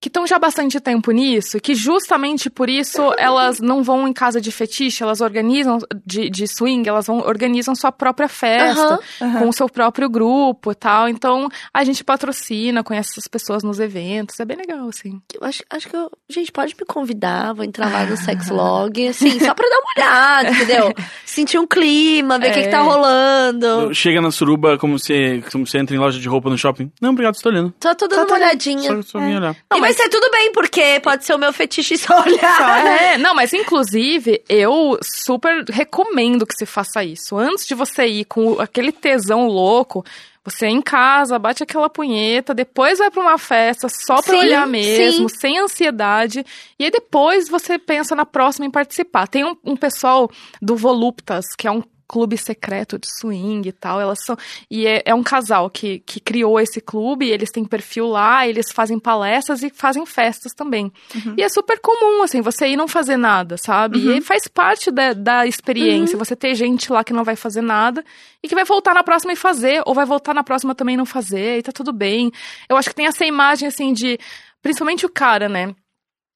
que 0.00 0.08
estão 0.08 0.26
já 0.26 0.36
há 0.36 0.38
bastante 0.38 0.78
tempo 0.80 1.10
nisso, 1.10 1.56
e 1.56 1.60
que 1.60 1.74
justamente 1.74 2.48
por 2.48 2.68
isso 2.70 3.12
elas 3.18 3.58
não 3.58 3.82
vão 3.82 4.06
em 4.06 4.12
casa 4.12 4.40
de 4.40 4.52
fetiche, 4.52 5.02
elas 5.02 5.20
organizam 5.20 5.78
de, 6.06 6.30
de 6.30 6.46
swing, 6.46 6.88
elas 6.88 7.06
vão 7.06 7.18
organizam 7.18 7.74
sua 7.74 7.90
própria 7.90 8.28
festa 8.28 8.80
Aham, 8.80 8.98
aham. 9.22 9.38
com 9.40 9.48
o 9.48 9.52
seu 9.52 9.68
próprio 9.68 10.08
grupo 10.08 10.70
e 10.70 10.74
tal. 10.74 11.08
Então 11.08 11.48
a 11.74 11.82
gente 11.84 12.04
patrocina, 12.04 12.84
conhece 12.84 13.10
essas 13.12 13.26
pessoas 13.26 13.62
nos 13.64 13.80
eventos, 13.80 14.38
é 14.38 14.44
bem 14.44 14.56
legal, 14.56 14.88
assim. 14.88 15.20
Eu 15.34 15.46
acho, 15.46 15.62
acho 15.70 15.88
que 15.88 15.96
eu. 15.96 16.10
Gente, 16.28 16.52
pode 16.52 16.74
me 16.78 16.86
convidar, 16.86 17.52
vou 17.54 17.64
entrar 17.64 17.90
lá 17.92 18.04
no 18.06 18.16
Sexlog, 18.18 19.08
assim, 19.08 19.40
só 19.40 19.52
pra 19.54 19.68
dar 19.68 19.78
uma 19.78 19.92
olhada, 19.96 20.50
entendeu? 20.50 20.94
Sentir 21.26 21.58
um 21.58 21.66
clima, 21.66 22.38
ver 22.38 22.50
o 22.50 22.54
que, 22.54 22.62
que 22.62 22.68
tá 22.68 22.78
É. 22.78 22.82
rolando. 22.82 23.94
Chega 23.94 24.20
na 24.20 24.30
suruba 24.30 24.78
como 24.78 24.98
se, 24.98 25.42
como 25.50 25.66
se 25.66 25.76
entra 25.78 25.94
em 25.96 25.98
loja 25.98 26.18
de 26.20 26.28
roupa 26.28 26.48
no 26.50 26.56
shopping. 26.58 26.90
Não, 27.00 27.10
obrigado, 27.10 27.34
estou 27.34 27.50
olhando. 27.50 27.74
Só 27.82 27.94
tô 27.94 28.06
dando 28.06 28.16
Só 28.18 28.22
uma 28.22 28.28
tô- 28.28 28.34
olhadinha. 28.34 28.96
Só, 28.96 29.02
só 29.02 29.18
vim 29.18 29.36
olhar. 29.36 29.56
e 29.74 29.80
vai 29.88 29.94
ser 29.94 30.08
tudo 30.08 30.30
bem, 30.30 30.52
porque 30.52 31.00
pode 31.00 31.24
ser 31.24 31.34
o 31.34 31.38
meu 31.38 31.52
fetiche 31.52 31.96
só 31.96 32.20
olhar. 32.22 32.86
É, 32.86 33.18
não, 33.18 33.34
mas 33.34 33.52
inclusive 33.52 34.42
eu 34.48 34.98
super 35.02 35.64
recomendo 35.64 36.46
que 36.46 36.54
você 36.54 36.66
faça 36.66 37.02
isso. 37.02 37.36
Antes 37.36 37.66
de 37.66 37.74
você 37.74 38.06
ir 38.06 38.24
com 38.26 38.60
aquele 38.60 38.92
tesão 38.92 39.46
louco, 39.46 40.04
você 40.44 40.66
é 40.66 40.70
em 40.70 40.82
casa, 40.82 41.38
bate 41.38 41.62
aquela 41.62 41.88
punheta, 41.88 42.54
depois 42.54 42.98
vai 42.98 43.10
pra 43.10 43.22
uma 43.22 43.38
festa 43.38 43.88
só 43.88 44.22
pra 44.22 44.34
Sim, 44.34 44.40
olhar 44.40 44.66
mesmo, 44.66 45.28
sem 45.28 45.58
ansiedade. 45.58 46.44
E 46.78 46.84
aí 46.84 46.90
depois 46.90 47.48
você 47.48 47.78
pensa 47.78 48.14
na 48.14 48.26
próxima 48.26 48.66
em 48.66 48.70
participar. 48.70 49.26
Tem 49.26 49.44
um, 49.44 49.56
um 49.64 49.76
pessoal 49.76 50.30
do 50.60 50.76
Voluptas, 50.76 51.44
que 51.56 51.66
é 51.66 51.70
um 51.70 51.82
clube 52.08 52.38
secreto 52.38 52.98
de 52.98 53.06
swing 53.20 53.68
e 53.68 53.72
tal. 53.72 54.00
Elas 54.00 54.18
são. 54.24 54.36
E 54.70 54.86
é, 54.86 55.02
é 55.04 55.14
um 55.14 55.22
casal 55.22 55.68
que, 55.68 56.00
que 56.00 56.18
criou 56.18 56.58
esse 56.58 56.80
clube, 56.80 57.28
eles 57.28 57.50
têm 57.50 57.64
perfil 57.64 58.08
lá, 58.08 58.48
eles 58.48 58.72
fazem 58.72 58.98
palestras 58.98 59.62
e 59.62 59.70
fazem 59.70 60.04
festas 60.06 60.52
também. 60.54 60.90
E 61.36 61.42
é 61.42 61.48
super 61.48 61.78
comum, 61.80 62.22
assim, 62.22 62.40
você 62.40 62.68
ir 62.68 62.76
não 62.76 62.88
fazer 62.88 63.16
nada, 63.16 63.56
sabe? 63.58 63.98
E 63.98 64.12
aí 64.14 64.20
faz 64.20 64.48
parte 64.48 64.90
da, 64.90 65.12
da 65.12 65.46
experiência. 65.46 66.16
Você 66.16 66.34
ter 66.34 66.54
gente 66.54 66.90
lá 66.90 67.04
que 67.04 67.12
não 67.12 67.24
vai 67.24 67.36
fazer 67.36 67.60
nada 67.60 68.02
e 68.42 68.48
que 68.48 68.54
vai 68.54 68.64
voltar 68.64 68.94
na 68.94 69.02
próxima 69.02 69.32
e 69.32 69.36
fazer, 69.36 69.82
ou 69.84 69.94
vai 69.94 70.06
voltar 70.06 70.34
na 70.34 70.42
próxima 70.42 70.74
também 70.74 70.94
e 70.94 70.98
não 70.98 71.06
fazer, 71.06 71.58
e 71.58 71.62
tá 71.62 71.72
tudo 71.72 71.92
bem. 71.92 72.32
Eu 72.68 72.76
acho 72.76 72.88
que 72.88 72.94
tem 72.94 73.06
essa 73.06 73.24
imagem, 73.24 73.68
assim, 73.68 73.92
de. 73.92 74.18
Principalmente 74.62 75.06
o 75.06 75.08
cara, 75.10 75.48
né? 75.48 75.74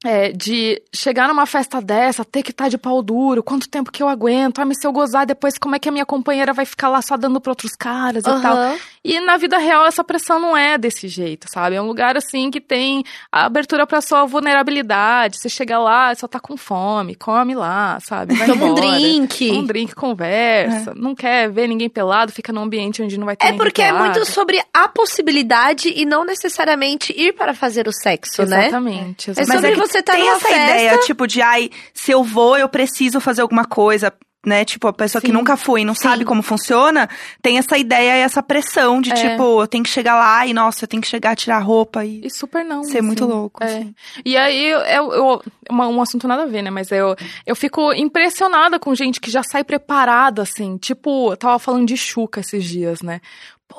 É, 0.05 0.33
de 0.33 0.83
chegar 0.93 1.29
numa 1.29 1.47
festa 1.47 1.81
dessa, 1.81 2.25
ter 2.25 2.43
que 2.43 2.51
estar 2.51 2.69
de 2.69 2.77
pau 2.77 3.01
duro, 3.03 3.43
quanto 3.43 3.69
tempo 3.69 3.93
que 3.93 4.03
eu 4.03 4.09
aguento, 4.09 4.59
ah, 4.59 4.65
mas 4.65 4.79
se 4.81 4.87
eu 4.87 4.93
gozar 4.93 5.25
depois, 5.25 5.57
como 5.59 5.77
é 5.77 5.79
que 5.79 5.89
a 5.89 5.93
minha 5.93 6.05
companheira 6.05 6.53
vai 6.53 6.65
ficar 6.65 6.89
lá 6.89 7.01
só 7.01 7.17
dando 7.17 7.41
pra 7.41 7.53
outros 7.53 7.73
caras 7.77 8.25
e 8.25 8.43
tal. 8.43 8.77
E 9.05 9.21
na 9.21 9.37
vida 9.37 9.59
real 9.59 9.87
essa 9.87 10.05
pressão 10.05 10.41
não 10.41 10.57
é 10.57 10.79
desse 10.79 11.09
jeito, 11.09 11.47
sabe? 11.51 11.77
É 11.77 11.83
um 11.83 11.87
lugar 11.87 12.17
assim 12.17 12.51
que 12.51 12.61
tem 12.61 13.05
a 13.31 13.47
abertura 13.47 13.87
pra 13.87 14.01
sua 14.01 14.25
vulnerabilidade. 14.25 15.39
Você 15.39 15.49
chega 15.49 15.79
lá, 15.79 16.15
só 16.15 16.29
tá 16.29 16.39
com 16.39 16.57
fome, 16.57 17.15
come 17.15 17.55
lá, 17.55 17.99
sabe? 18.01 18.35
Vai 18.35 18.47
Toma 18.47 18.67
um 18.71 18.75
drink. 18.75 19.51
Um 19.51 19.65
drink, 19.65 19.95
conversa. 19.95 20.93
Não 20.95 21.15
quer 21.15 21.51
ver 21.51 21.69
ninguém 21.69 21.89
pelado, 21.89 22.33
fica 22.33 22.53
num 22.53 22.63
ambiente 22.63 23.03
onde 23.03 23.19
não 23.19 23.27
vai 23.27 23.37
ter 23.37 23.47
É 23.47 23.53
porque 23.53 23.83
é 23.83 23.87
pelado. 23.87 24.05
muito 24.05 24.25
sobre 24.27 24.63
a 24.73 24.89
possibilidade 24.89 25.93
e 25.95 26.05
não 26.05 26.25
necessariamente 26.25 27.13
ir 27.17 27.33
para 27.33 27.55
fazer 27.55 27.89
o 27.89 27.93
sexo, 27.93 28.45
né? 28.47 28.67
Exatamente. 28.67 29.31
É 29.31 29.33
exatamente. 29.33 29.53
sobre 29.53 29.69
é 29.69 29.75
que 29.75 29.81
você 29.93 30.03
tá 30.03 30.13
tem 30.13 30.23
numa 30.23 30.37
essa 30.37 30.49
festa. 30.49 30.63
ideia, 30.65 30.99
tipo, 30.99 31.27
de 31.27 31.41
ai, 31.43 31.71
se 31.95 32.11
eu 32.11 32.25
vou, 32.25 32.57
eu 32.59 32.69
preciso 32.69 33.21
fazer 33.21 33.43
alguma 33.43 33.65
coisa 33.65 34.13
né, 34.45 34.65
tipo, 34.65 34.89
a 34.89 34.93
pessoa 34.93 35.23
que 35.23 35.29
Sim. 35.29 35.33
nunca 35.35 35.57
foi 35.57 35.83
e 35.83 35.85
não 35.85 35.95
Sim. 35.95 36.03
sabe 36.03 36.25
como 36.25 36.43
funciona, 36.43 37.09
tem 37.41 37.59
essa 37.59 37.79
ideia 37.79 38.17
e 38.17 38.21
essa 38.23 38.43
pressão 38.43 39.01
de, 39.01 39.13
É. 39.13 39.15
tipo, 39.15 39.63
eu 39.63 39.69
tenho 39.69 39.85
que 39.85 39.91
chegar 39.91 40.17
lá 40.17 40.45
e, 40.45 40.53
nossa, 40.53 40.83
eu 40.83 40.89
tenho 40.89 41.01
que 41.01 41.07
chegar, 41.07 41.37
tirar 41.37 41.59
a 41.59 41.61
roupa 41.61 42.05
e 42.05 42.27
E 42.27 42.29
super 42.29 42.65
não. 42.65 42.83
ser 42.83 43.03
muito 43.03 43.23
assim. 43.23 43.33
louco, 43.33 43.63
É. 43.63 43.67
assim. 43.69 43.95
E 44.25 44.37
aí, 44.37 44.67
eu, 44.67 44.81
eu, 44.81 45.13
eu- 45.13 45.43
uma- 45.71 45.87
um 45.87 46.03
assunto 46.03 46.27
nada 46.27 46.43
a 46.43 46.47
ver, 46.47 46.61
né? 46.61 46.71
Mas 46.71 46.91
eu, 46.91 47.15
eu 47.47 47.55
fico 47.55 47.93
impressionada 47.93 48.81
com 48.81 48.93
gente 48.97 49.21
que 49.21 49.31
já 49.31 49.45
sai 49.45 49.63
preparada, 49.63 50.43
assim. 50.43 50.77
Tipo, 50.77 51.31
eu 51.31 51.37
tava 51.37 51.61
falando 51.61 51.87
de 51.87 51.97
chuca 51.97 52.41
esses 52.41 52.65
dias, 52.65 53.01
né? 53.01 53.21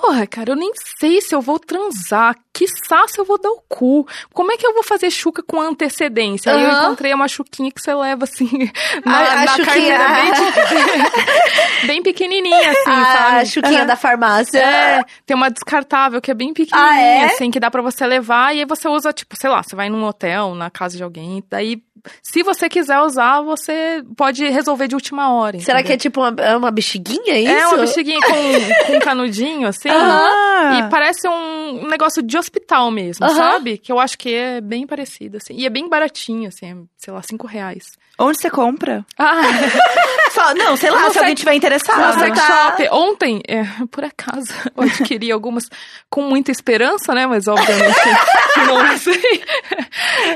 Porra, 0.01 0.25
cara, 0.27 0.51
eu 0.51 0.55
nem 0.55 0.71
sei 0.99 1.21
se 1.21 1.33
eu 1.33 1.41
vou 1.41 1.59
transar. 1.59 2.35
Quiçá 2.53 3.07
se 3.07 3.19
eu 3.19 3.25
vou 3.25 3.39
dar 3.41 3.49
o 3.49 3.61
cu. 3.67 4.07
Como 4.33 4.51
é 4.51 4.57
que 4.57 4.65
eu 4.65 4.73
vou 4.73 4.83
fazer 4.83 5.09
chuca 5.09 5.41
com 5.41 5.59
antecedência? 5.61 6.53
Aí 6.53 6.61
eu 6.63 6.71
encontrei 6.71 7.13
uma 7.13 7.27
chuquinha 7.27 7.71
que 7.71 7.81
você 7.81 7.93
leva, 7.93 8.23
assim, 8.25 8.49
na, 9.05 9.17
A- 9.17 9.31
a 9.41 9.45
na 9.45 9.55
chuquinha. 9.55 9.97
bem, 9.97 11.87
bem 11.87 12.03
pequenininha, 12.03 12.71
assim, 12.71 12.91
a 12.91 13.05
sabe? 13.17 13.45
chuquinha 13.47 13.85
da 13.85 13.95
farmácia. 13.95 14.59
É, 14.59 15.03
tem 15.25 15.35
uma 15.35 15.49
descartável 15.49 16.21
que 16.21 16.31
é 16.31 16.33
bem 16.33 16.53
pequenininha, 16.53 16.91
Ah, 16.91 16.99
é? 16.99 17.25
assim, 17.25 17.49
que 17.51 17.59
dá 17.59 17.69
pra 17.71 17.81
você 17.81 18.05
levar. 18.05 18.55
E 18.55 18.59
aí 18.59 18.65
você 18.65 18.87
usa, 18.87 19.11
tipo, 19.13 19.35
sei 19.35 19.49
lá, 19.49 19.63
você 19.63 19.75
vai 19.75 19.89
num 19.89 20.03
hotel, 20.05 20.53
na 20.55 20.69
casa 20.69 20.95
de 20.97 21.03
alguém. 21.03 21.43
Daí, 21.49 21.81
se 22.21 22.43
você 22.43 22.67
quiser 22.69 22.99
usar, 22.99 23.41
você 23.41 24.03
pode 24.15 24.47
resolver 24.47 24.87
de 24.87 24.95
última 24.95 25.33
hora. 25.33 25.59
Será 25.59 25.81
que 25.83 25.91
é 25.93 25.97
tipo 25.97 26.21
uma, 26.21 26.41
é 26.41 26.55
uma 26.55 26.71
bexiguinha, 26.71 27.37
isso? 27.39 27.51
É 27.51 27.67
uma 27.67 27.77
bexiguinha 27.77 28.19
com, 28.21 28.33
com 28.87 28.97
um 28.97 28.99
canudinho, 28.99 29.67
assim. 29.67 29.89
Ah, 29.89 30.79
E 30.79 30.89
parece 30.89 31.27
um 31.27 31.87
negócio 31.87 32.21
de 32.21 32.37
hospital 32.37 32.91
mesmo, 32.91 33.25
sabe? 33.35 33.77
Que 33.77 33.91
eu 33.91 33.99
acho 33.99 34.17
que 34.17 34.33
é 34.33 34.61
bem 34.61 34.85
parecido, 34.85 35.37
assim. 35.37 35.53
E 35.55 35.65
é 35.65 35.69
bem 35.69 35.87
baratinho, 35.87 36.47
assim, 36.49 36.65
é, 36.65 36.75
sei 36.97 37.13
lá, 37.13 37.21
cinco 37.21 37.47
reais. 37.47 37.97
Onde 38.19 38.39
você 38.39 38.49
compra? 38.49 39.05
Ah, 39.17 39.41
Só, 40.31 40.53
não, 40.55 40.75
sei 40.75 40.89
lá, 40.89 41.01
Não 41.01 41.11
se 41.13 41.19
alguém 41.19 41.35
tiver 41.35 41.51
no 41.51 41.57
interessado. 41.57 42.19
sex 42.19 42.37
tá. 42.39 42.47
shop. 42.71 42.87
Ontem, 42.91 43.41
é, 43.47 43.63
por 43.91 44.03
acaso, 44.03 44.51
eu 44.75 44.83
adquiri 44.83 45.31
algumas 45.31 45.69
com 46.09 46.23
muita 46.23 46.51
esperança, 46.51 47.13
né? 47.13 47.27
Mas 47.27 47.47
obviamente 47.47 47.95
não 48.67 48.97
sei. 48.97 49.43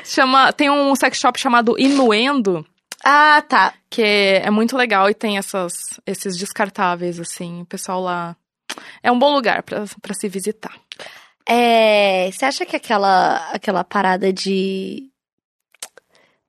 Chama, 0.04 0.54
tem 0.54 0.70
um 0.70 0.96
sex 0.96 1.18
shop 1.20 1.40
chamado 1.40 1.76
Inuendo, 1.80 2.64
Ah, 3.04 3.42
tá. 3.48 3.74
que 3.90 4.02
é, 4.04 4.46
é 4.46 4.52
muito 4.52 4.78
legal 4.78 5.10
e 5.10 5.16
tem 5.16 5.38
essas, 5.40 5.74
esses 6.06 6.38
descartáveis, 6.38 7.20
assim. 7.20 7.62
O 7.62 7.66
pessoal 7.66 8.02
lá. 8.02 8.36
É 9.02 9.12
um 9.12 9.18
bom 9.18 9.34
lugar 9.34 9.64
pra, 9.64 9.86
pra 10.02 10.14
se 10.14 10.28
visitar. 10.30 10.74
É, 11.50 12.30
você 12.32 12.46
acha 12.46 12.66
que 12.66 12.76
aquela, 12.76 13.50
aquela 13.52 13.84
parada 13.84 14.32
de. 14.32 15.10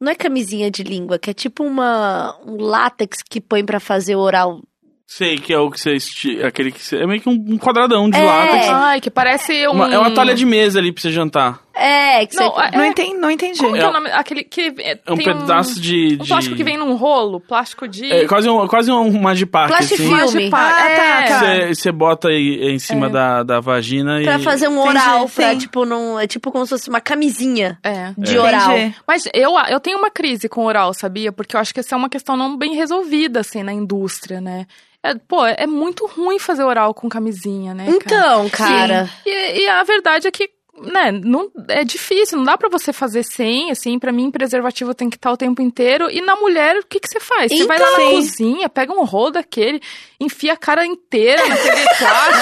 Não 0.00 0.12
é 0.12 0.14
camisinha 0.14 0.70
de 0.70 0.82
língua, 0.84 1.18
que 1.18 1.30
é 1.30 1.34
tipo 1.34 1.64
uma, 1.64 2.38
um 2.46 2.56
látex 2.56 3.18
que 3.22 3.40
põe 3.40 3.64
pra 3.64 3.80
fazer 3.80 4.14
oral. 4.14 4.62
Sei 5.10 5.38
que 5.38 5.54
é 5.54 5.58
o 5.58 5.70
que 5.70 5.80
você. 5.80 5.92
esti- 5.94 6.42
Aquele 6.42 6.70
que 6.70 6.84
você, 6.84 6.98
É 6.98 7.06
meio 7.06 7.18
que 7.18 7.30
um, 7.30 7.32
um 7.32 7.56
quadradão 7.56 8.10
de 8.10 8.18
É. 8.18 8.22
látex. 8.22 8.68
Ai, 8.68 9.00
que 9.00 9.10
parece 9.10 9.66
um. 9.66 9.70
Uma- 9.72 9.90
é 9.94 9.98
uma 9.98 10.10
toalha 10.10 10.34
de 10.34 10.44
mesa 10.44 10.78
ali 10.78 10.92
pra 10.92 11.00
você 11.00 11.10
jantar. 11.10 11.60
É, 11.74 12.26
que 12.26 12.36
Não, 12.36 12.50
você. 12.52 12.60
é- 12.66 12.76
Não 12.76 12.84
entendi, 12.84 13.14
não 13.16 13.30
entendi. 13.30 13.58
Como 13.58 13.72
que 13.72 13.78
é 13.78 13.84
É- 13.84 13.88
o 13.88 13.92
nome? 13.92 14.10
Aquele 14.10 14.44
que. 14.44 14.74
É, 14.80 14.98
É 15.06 15.12
um 15.12 15.16
pedaço 15.16 15.80
de, 15.80 16.18
Um 16.20 16.22
de. 16.24 16.28
plástico 16.28 16.56
que 16.56 16.62
vem 16.62 16.76
num 16.76 16.94
rolo, 16.94 17.40
plástico 17.40 17.88
de. 17.88 18.04
É 18.12 18.26
quase 18.26 18.50
um, 18.50 18.66
quase 18.68 18.90
um 18.92 19.18
Magipark, 19.18 19.68
Plastifilme. 19.68 20.12
assim. 20.20 20.28
filme. 20.32 20.50
Magipar- 20.50 20.74
Ah, 20.74 20.96
tá, 20.96 21.02
é. 21.22 21.22
tá. 21.26 21.38
Você, 21.38 21.74
você 21.74 21.92
bota 21.92 22.28
aí 22.28 22.70
em 22.70 22.78
cima 22.78 23.06
É. 23.06 23.10
da, 23.10 23.42
da 23.44 23.60
vagina 23.60 24.20
Pra 24.22 24.38
e. 24.38 24.42
fazer 24.42 24.68
um 24.68 24.72
Entendi, 24.82 24.88
oral, 24.98 25.28
pra, 25.30 25.52
sim. 25.52 25.58
tipo, 25.58 25.86
num, 25.86 26.20
é 26.20 26.26
tipo 26.26 26.52
como 26.52 26.66
se 26.66 26.70
fosse 26.70 26.90
uma 26.90 27.00
camisinha 27.00 27.78
É. 27.82 28.12
de 28.18 28.36
É. 28.36 28.40
oral. 28.40 28.72
Entendi. 28.76 28.94
Mas 29.06 29.24
eu, 29.32 29.52
eu 29.70 29.80
tenho 29.80 29.96
uma 29.96 30.10
crise 30.10 30.50
com 30.50 30.66
oral, 30.66 30.92
sabia? 30.92 31.32
Porque 31.32 31.56
eu 31.56 31.60
acho 31.60 31.72
que 31.72 31.80
essa 31.80 31.94
é 31.94 31.96
uma 31.98 32.10
questão 32.10 32.36
não 32.36 32.58
bem 32.58 32.74
resolvida, 32.74 33.40
assim, 33.40 33.62
na 33.62 33.72
indústria, 33.72 34.38
né? 34.38 34.66
É, 35.02 35.14
pô, 35.14 35.44
é 35.46 35.66
muito 35.66 36.06
ruim 36.06 36.38
fazer 36.38 36.64
oral 36.64 36.92
com 36.92 37.08
camisinha, 37.08 37.72
né? 37.74 37.84
cara? 37.84 37.96
Então, 37.96 38.50
cara. 38.50 39.10
E, 39.24 39.60
e 39.62 39.68
a 39.68 39.82
verdade 39.84 40.26
é 40.26 40.30
que, 40.30 40.50
né, 40.76 41.12
não, 41.12 41.50
é 41.68 41.84
difícil, 41.84 42.36
não 42.38 42.44
dá 42.44 42.58
pra 42.58 42.68
você 42.68 42.92
fazer 42.92 43.22
sem, 43.22 43.70
assim, 43.70 43.98
pra 43.98 44.12
mim 44.12 44.30
preservativo 44.30 44.94
tem 44.94 45.08
que 45.08 45.16
estar 45.16 45.30
o 45.32 45.36
tempo 45.36 45.62
inteiro. 45.62 46.10
E 46.10 46.20
na 46.20 46.34
mulher, 46.36 46.76
o 46.78 46.84
que 46.86 46.98
que 47.00 47.08
você 47.08 47.20
faz? 47.20 47.52
Você 47.52 47.64
vai 47.64 47.78
lá 47.78 47.90
na 47.92 48.02
Então. 48.02 48.10
cozinha, 48.16 48.68
pega 48.68 48.92
um 48.92 49.04
rolo 49.04 49.30
daquele, 49.30 49.80
enfia 50.20 50.52
a 50.54 50.56
cara 50.56 50.84
inteira 50.84 51.46
naquele 51.46 51.84
plástico. 51.96 52.38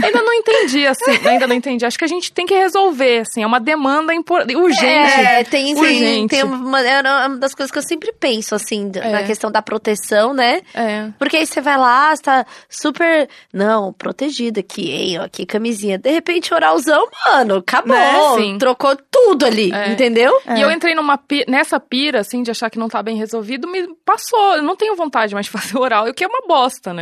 É. 0.00 0.06
Ainda 0.06 0.22
não 0.22 0.32
entendi, 0.32 0.86
assim, 0.86 1.28
ainda 1.28 1.46
não 1.46 1.54
entendi. 1.54 1.84
Acho 1.84 1.98
que 1.98 2.04
a 2.04 2.08
gente 2.08 2.32
tem 2.32 2.46
que 2.46 2.54
resolver, 2.54 3.20
assim, 3.20 3.42
é 3.42 3.46
uma 3.46 3.60
demanda 3.60 4.14
impor- 4.14 4.46
urgente. 4.56 5.20
É, 5.20 5.44
tem, 5.44 5.76
Urgente. 5.76 6.30
tem 6.30 6.42
uma, 6.44 6.80
é 6.80 7.00
uma 7.26 7.36
das 7.36 7.54
coisas 7.54 7.70
que 7.70 7.78
eu 7.78 7.82
sempre 7.82 8.12
penso, 8.18 8.54
assim, 8.54 8.90
É. 8.94 9.10
na 9.10 9.22
questão 9.24 9.50
da 9.50 9.60
proteção, 9.60 10.32
né? 10.32 10.62
É. 10.74 11.08
Porque 11.18 11.36
aí 11.36 11.46
você 11.46 11.60
vai 11.60 11.76
lá, 11.76 12.14
você 12.16 12.22
tá 12.22 12.46
super. 12.68 13.28
Não, 13.52 13.92
protegida 13.92 14.60
aqui, 14.60 14.90
hein? 14.90 15.18
Ó, 15.20 15.24
aqui, 15.24 15.44
camisinha. 15.44 15.98
De 15.98 16.10
repente, 16.10 16.52
oralzão, 16.54 17.06
mano, 17.26 17.56
acabou. 17.56 17.94
Né? 18.40 18.58
Trocou 18.58 18.96
tudo 19.10 19.44
ali, 19.44 19.70
É. 19.72 19.88
entendeu? 19.92 20.32
É. 20.46 20.56
E 20.58 20.62
eu 20.62 20.70
entrei 20.70 20.94
numa 20.94 21.18
nessa 21.46 21.78
pira, 21.78 22.20
assim, 22.20 22.42
de 22.42 22.50
achar 22.50 22.70
que 22.70 22.78
não 22.78 22.88
tá 22.88 23.02
bem 23.02 23.16
resolvido, 23.16 23.68
me 23.68 23.86
passou. 24.04 24.56
Eu 24.56 24.62
não 24.62 24.76
tenho 24.76 24.96
vontade 24.96 25.34
mais 25.34 25.46
de 25.46 25.52
fazer 25.52 25.76
oral, 25.78 26.06
o 26.08 26.14
que 26.14 26.24
é 26.24 26.26
uma 26.26 26.42
bosta, 26.46 26.92
né? 26.94 27.01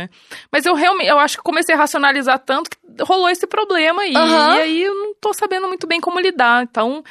Mas 0.51 0.65
eu 0.65 0.73
realmente, 0.73 1.07
eu 1.09 1.19
acho 1.19 1.37
que 1.37 1.43
comecei 1.43 1.75
a 1.75 1.77
racionalizar 1.77 2.39
tanto 2.39 2.69
que 2.69 2.77
rolou 3.03 3.29
esse 3.29 3.45
problema 3.47 4.01
aí. 4.03 4.15
Aham. 4.15 4.55
E 4.57 4.61
aí 4.61 4.83
eu 4.83 4.93
não 4.95 5.13
tô 5.19 5.33
sabendo 5.33 5.67
muito 5.67 5.85
bem 5.87 5.99
como 6.01 6.19
lidar. 6.19 6.63
Então, 6.63 7.03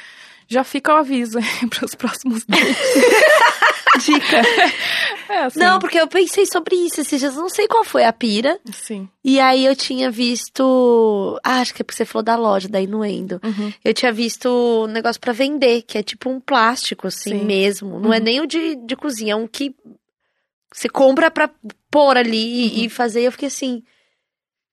já 0.47 0.63
fica 0.63 0.93
o 0.93 0.97
aviso 0.97 1.37
aí 1.37 1.45
pros 1.69 1.95
próximos 1.95 2.45
dias. 2.47 2.77
Dica. 4.05 4.41
É, 5.29 5.37
assim, 5.43 5.59
Não, 5.59 5.77
porque 5.77 5.99
eu 5.99 6.07
pensei 6.07 6.45
sobre 6.45 6.75
isso 6.75 7.01
esses 7.01 7.19
dias. 7.19 7.35
Não 7.35 7.49
sei 7.49 7.67
qual 7.67 7.83
foi 7.83 8.05
a 8.05 8.13
pira. 8.13 8.57
Sim. 8.71 9.07
E 9.23 9.39
aí 9.39 9.65
eu 9.65 9.75
tinha 9.75 10.09
visto. 10.09 11.39
Ah, 11.43 11.59
acho 11.59 11.73
que 11.73 11.81
é 11.81 11.83
porque 11.83 11.97
você 11.97 12.05
falou 12.05 12.23
da 12.23 12.35
loja, 12.35 12.69
da 12.69 12.79
Inuendo. 12.81 13.39
Uhum. 13.43 13.71
Eu 13.83 13.93
tinha 13.93 14.11
visto 14.11 14.47
um 14.49 14.87
negócio 14.87 15.19
pra 15.19 15.33
vender, 15.33 15.81
que 15.83 15.97
é 15.97 16.03
tipo 16.03 16.29
um 16.29 16.39
plástico, 16.39 17.07
assim 17.07 17.31
Sim. 17.39 17.45
mesmo. 17.45 17.99
Não 17.99 18.13
é 18.13 18.17
Uhum. 18.17 18.23
nem 18.23 18.39
o 18.41 18.47
de, 18.47 18.75
de 18.77 18.95
cozinha, 18.95 19.33
é 19.33 19.35
um 19.35 19.45
que 19.47 19.75
você 20.73 20.87
compra 20.89 21.29
pra 21.29 21.49
pôr 21.89 22.17
ali 22.17 22.69
Uhum. 22.69 22.83
e 22.85 22.89
fazer. 22.89 23.21
Eu 23.21 23.31
fiquei 23.31 23.47
assim. 23.47 23.83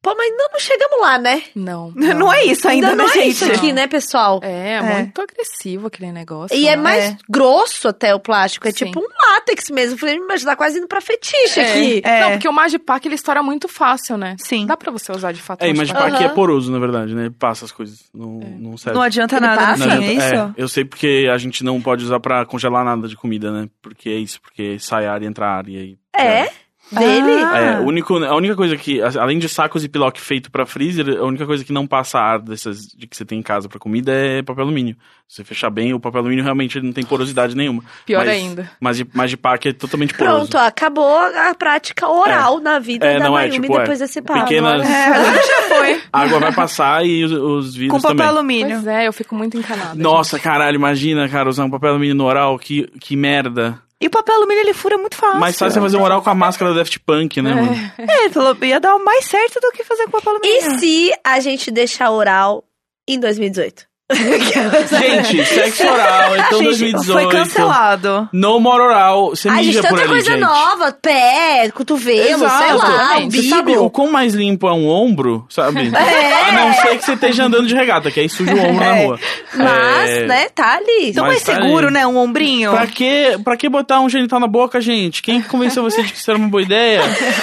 Pô, 0.01 0.14
mas 0.16 0.30
não, 0.30 0.46
não 0.53 0.61
chegamos 0.61 1.01
lá, 1.01 1.18
né? 1.18 1.42
Não. 1.57 1.90
Não 1.96 2.32
é 2.32 2.44
isso 2.44 2.68
ainda, 2.68 2.90
Ainda 2.90 3.03
não 3.03 3.07
né, 3.07 3.20
é 3.20 3.22
gente? 3.24 3.30
isso 3.32 3.53
aqui, 3.53 3.72
né, 3.72 3.86
pessoal? 3.88 4.38
É, 4.42 4.74
É. 4.74 4.82
muito 5.03 5.20
agressivo 5.20 5.88
aquele 5.88 6.12
negócio. 6.12 6.57
E 6.57 6.68
é 6.68 6.76
né? 6.76 6.82
mais 6.82 7.05
É. 7.05 7.16
grosso 7.28 7.88
até 7.88 8.14
o 8.14 8.20
plástico. 8.20 8.68
É 8.68 8.70
Sim. 8.70 8.86
tipo 8.86 9.01
um 9.01 9.07
látex 9.32 9.68
mesmo. 9.70 9.94
Eu 9.94 9.99
falei, 9.99 10.18
mas 10.20 10.44
tá 10.44 10.55
quase 10.55 10.78
indo 10.78 10.86
pra 10.86 11.01
fetiche 11.01 11.59
É. 11.61 11.70
aqui. 11.70 12.01
É. 12.05 12.20
Não, 12.22 12.30
porque 12.32 12.49
o 12.49 12.53
Magipack 12.53 13.07
ele 13.09 13.16
estoura 13.16 13.42
muito 13.42 13.66
fácil, 13.68 14.16
né? 14.16 14.36
Sim. 14.38 14.66
Dá 14.66 14.76
pra 14.76 14.92
você 14.92 15.11
usar 15.11 15.32
de 15.32 15.42
fato. 15.42 15.62
É, 15.62 15.66
o 15.66 15.76
mas 15.76 15.90
Magipack. 15.90 16.14
aqui 16.14 16.24
é 16.24 16.28
poroso, 16.28 16.70
na 16.70 16.78
verdade, 16.78 17.14
né? 17.14 17.30
Passa 17.36 17.64
as 17.64 17.72
coisas. 17.72 17.99
Não, 18.14 18.38
não 18.38 18.76
serve. 18.76 18.96
Não 18.96 19.03
adianta 19.03 19.36
Ele 19.36 19.46
nada, 19.46 19.61
passa? 19.61 19.86
Não 19.86 19.96
fim, 19.96 20.05
é 20.05 20.11
adianta- 20.16 20.24
isso? 20.26 20.34
é, 20.34 20.62
eu 20.62 20.68
sei 20.68 20.84
porque 20.84 21.28
a 21.32 21.36
gente 21.38 21.64
não 21.64 21.80
pode 21.82 22.05
usar 22.05 22.20
pra 22.20 22.46
congelar 22.46 22.84
nada 22.84 23.09
de 23.09 23.16
comida, 23.16 23.51
né? 23.51 23.68
Porque 23.82 24.09
é 24.09 24.14
isso, 24.16 24.40
porque 24.40 24.78
sai 24.78 25.07
ar 25.07 25.20
e 25.22 25.26
entra 25.26 25.46
ar 25.46 25.68
e 25.68 25.76
aí. 25.76 25.99
É? 26.16 26.49
Dele? 26.91 27.43
Ah. 27.45 27.59
É, 27.59 27.78
o 27.80 27.84
único, 27.86 28.16
a 28.16 28.34
única 28.36 28.55
coisa 28.57 28.76
que, 28.76 29.01
além 29.03 29.39
de 29.39 29.49
sacos 29.49 29.84
e 29.84 29.89
pilock 29.89 30.20
feito 30.20 30.51
pra 30.51 30.64
freezer, 30.64 31.18
a 31.18 31.24
única 31.24 31.45
coisa 31.47 31.64
que 31.64 31.72
não 31.72 31.86
passa 31.86 32.18
ar 32.18 32.39
dessas 32.39 32.86
de 32.86 33.07
que 33.07 33.16
você 33.16 33.24
tem 33.24 33.39
em 33.39 33.43
casa 33.43 33.68
pra 33.68 33.78
comida 33.78 34.12
é 34.12 34.43
papel 34.43 34.64
alumínio. 34.64 34.97
Se 35.28 35.36
você 35.36 35.45
fechar 35.45 35.68
bem, 35.68 35.93
o 35.93 36.01
papel 36.01 36.20
alumínio 36.20 36.43
realmente 36.43 36.80
não 36.80 36.91
tem 36.93 37.05
porosidade 37.05 37.55
nenhuma. 37.55 37.82
Pior 38.07 38.24
Mas- 38.24 38.28
ainda. 38.30 38.70
Mas 38.80 38.97
de, 38.97 39.07
mas 39.12 39.28
de 39.30 39.36
pack 39.36 39.68
é 39.68 39.72
totalmente 39.74 40.14
poroso. 40.14 40.36
Pronto, 40.49 40.57
ó, 40.57 40.66
acabou 40.66 41.18
a 41.18 41.55
prática 41.55 42.09
oral 42.09 42.61
na 42.61 42.78
vida 42.78 43.07
É, 43.07 43.18
da 43.18 43.26
não 43.26 43.39
é, 43.39 43.43
Mayumi 43.47 43.61
tipo, 43.66 43.76
é. 43.76 43.80
depois 43.80 43.99
desse 43.99 44.22
papo. 44.22 44.41
Pequenas-. 44.45 44.89
É, 44.89 45.47
já 45.47 45.62
foi. 45.76 46.01
A 46.11 46.20
água 46.22 46.41
vai 46.41 46.53
passar 46.55 47.05
e 47.05 47.22
os, 47.24 47.32
os 47.32 47.72
Com 47.74 47.78
vidros 47.78 48.01
papel 48.03 48.16
também. 48.16 48.26
alumínio. 48.26 48.76
Pois 48.76 48.86
é, 48.86 49.07
eu 49.07 49.12
fico 49.12 49.34
muito 49.34 49.59
encanada. 49.59 49.95
Nossa, 49.95 50.39
caralho, 50.39 50.76
imagina, 50.76 51.28
cara, 51.28 51.51
usar 51.51 51.64
um 51.66 51.70
papel 51.70 51.91
alumínio 51.91 52.14
no 52.14 52.24
oral, 52.24 52.59
que, 52.59 52.86
que 52.99 53.14
merda. 53.14 53.78
E 54.01 54.07
o 54.07 54.11
papel 54.11 54.36
alumínio 54.36 54.62
ele 54.62 54.72
fura 54.72 54.96
muito 54.96 55.16
fácil. 55.16 55.40
Mais 55.40 55.59
fácil 55.59 55.80
é 55.80 55.82
fazer 55.82 55.96
um 55.96 56.03
oral 56.03 56.22
com 56.22 56.30
a 56.30 56.34
máscara 56.34 56.70
do 56.70 56.76
Daft 56.78 57.01
Punk, 57.01 57.42
né, 57.42 57.53
mano? 57.53 57.92
É, 57.99 58.24
ele 58.24 58.32
falou, 58.32 58.57
ia 58.62 58.78
dar 58.78 58.96
mais 58.99 59.24
certo 59.24 59.59
do 59.61 59.72
que 59.72 59.82
fazer 59.82 60.05
com 60.05 60.12
papel 60.12 60.34
alumínio. 60.34 60.57
E 60.57 60.78
se 60.78 61.12
a 61.24 61.40
gente 61.40 61.70
deixar 61.70 62.11
oral 62.11 62.64
em 63.09 63.18
2018? 63.18 63.88
Gente, 64.88 65.44
sexo 65.44 65.86
oral, 65.86 66.36
então 66.36 66.59
Gente, 66.59 66.64
2018. 66.64 67.12
foi 67.12 67.28
cancelado. 67.30 68.28
No 68.32 68.59
more 68.59 68.80
oral, 68.82 69.30
você 69.30 69.48
Ai, 69.48 69.56
mija 69.59 69.72
gente, 69.72 69.82
por 69.82 69.88
tanta 69.90 70.00
ali, 70.02 70.09
coisa 70.11 70.30
gente. 70.30 70.40
nove, 70.40 70.92
pé, 71.02 71.70
cotovelo, 71.74 72.44
Exato. 72.44 72.59
sei 72.64 72.72
lá, 72.74 72.88
Exatamente. 72.94 73.42
Você 73.42 73.48
sabe, 73.48 73.76
o 73.76 73.90
quão 73.90 74.11
mais 74.11 74.34
limpo 74.34 74.66
é 74.66 74.72
um 74.72 74.88
ombro, 74.88 75.46
sabe? 75.50 75.90
É. 75.98 76.48
A 76.48 76.52
não 76.52 76.72
ser 76.72 76.96
que 76.98 77.04
você 77.04 77.12
esteja 77.12 77.44
andando 77.44 77.66
de 77.66 77.74
regata, 77.74 78.11
que 78.11 78.20
aí 78.20 78.28
suja 78.28 78.54
o 78.54 78.59
ombro 78.59 78.84
na 78.84 78.96
É. 78.96 79.04
rua. 79.04 79.18
Mas, 79.54 80.11
É, 80.11 80.26
né, 80.26 80.48
tá 80.54 80.76
ali. 80.76 81.11
Então 81.11 81.26
mais 81.26 81.42
tá 81.42 81.54
seguro, 81.54 81.88
aí. 81.88 81.92
né? 81.92 82.06
Um 82.06 82.16
ombrinho. 82.16 82.70
Pra 82.70 82.86
que, 82.86 83.38
pra 83.44 83.56
que 83.56 83.68
botar 83.68 84.00
um 84.00 84.09
genital 84.09 84.40
na 84.40 84.46
boca, 84.46 84.80
gente? 84.80 85.20
Quem 85.22 85.42
convenceu 85.42 85.82
você 85.82 86.02
de 86.02 86.12
que 86.12 86.18
isso 86.18 86.30
era 86.30 86.38
uma 86.38 86.48
boa 86.48 86.62
ideia? 86.62 87.02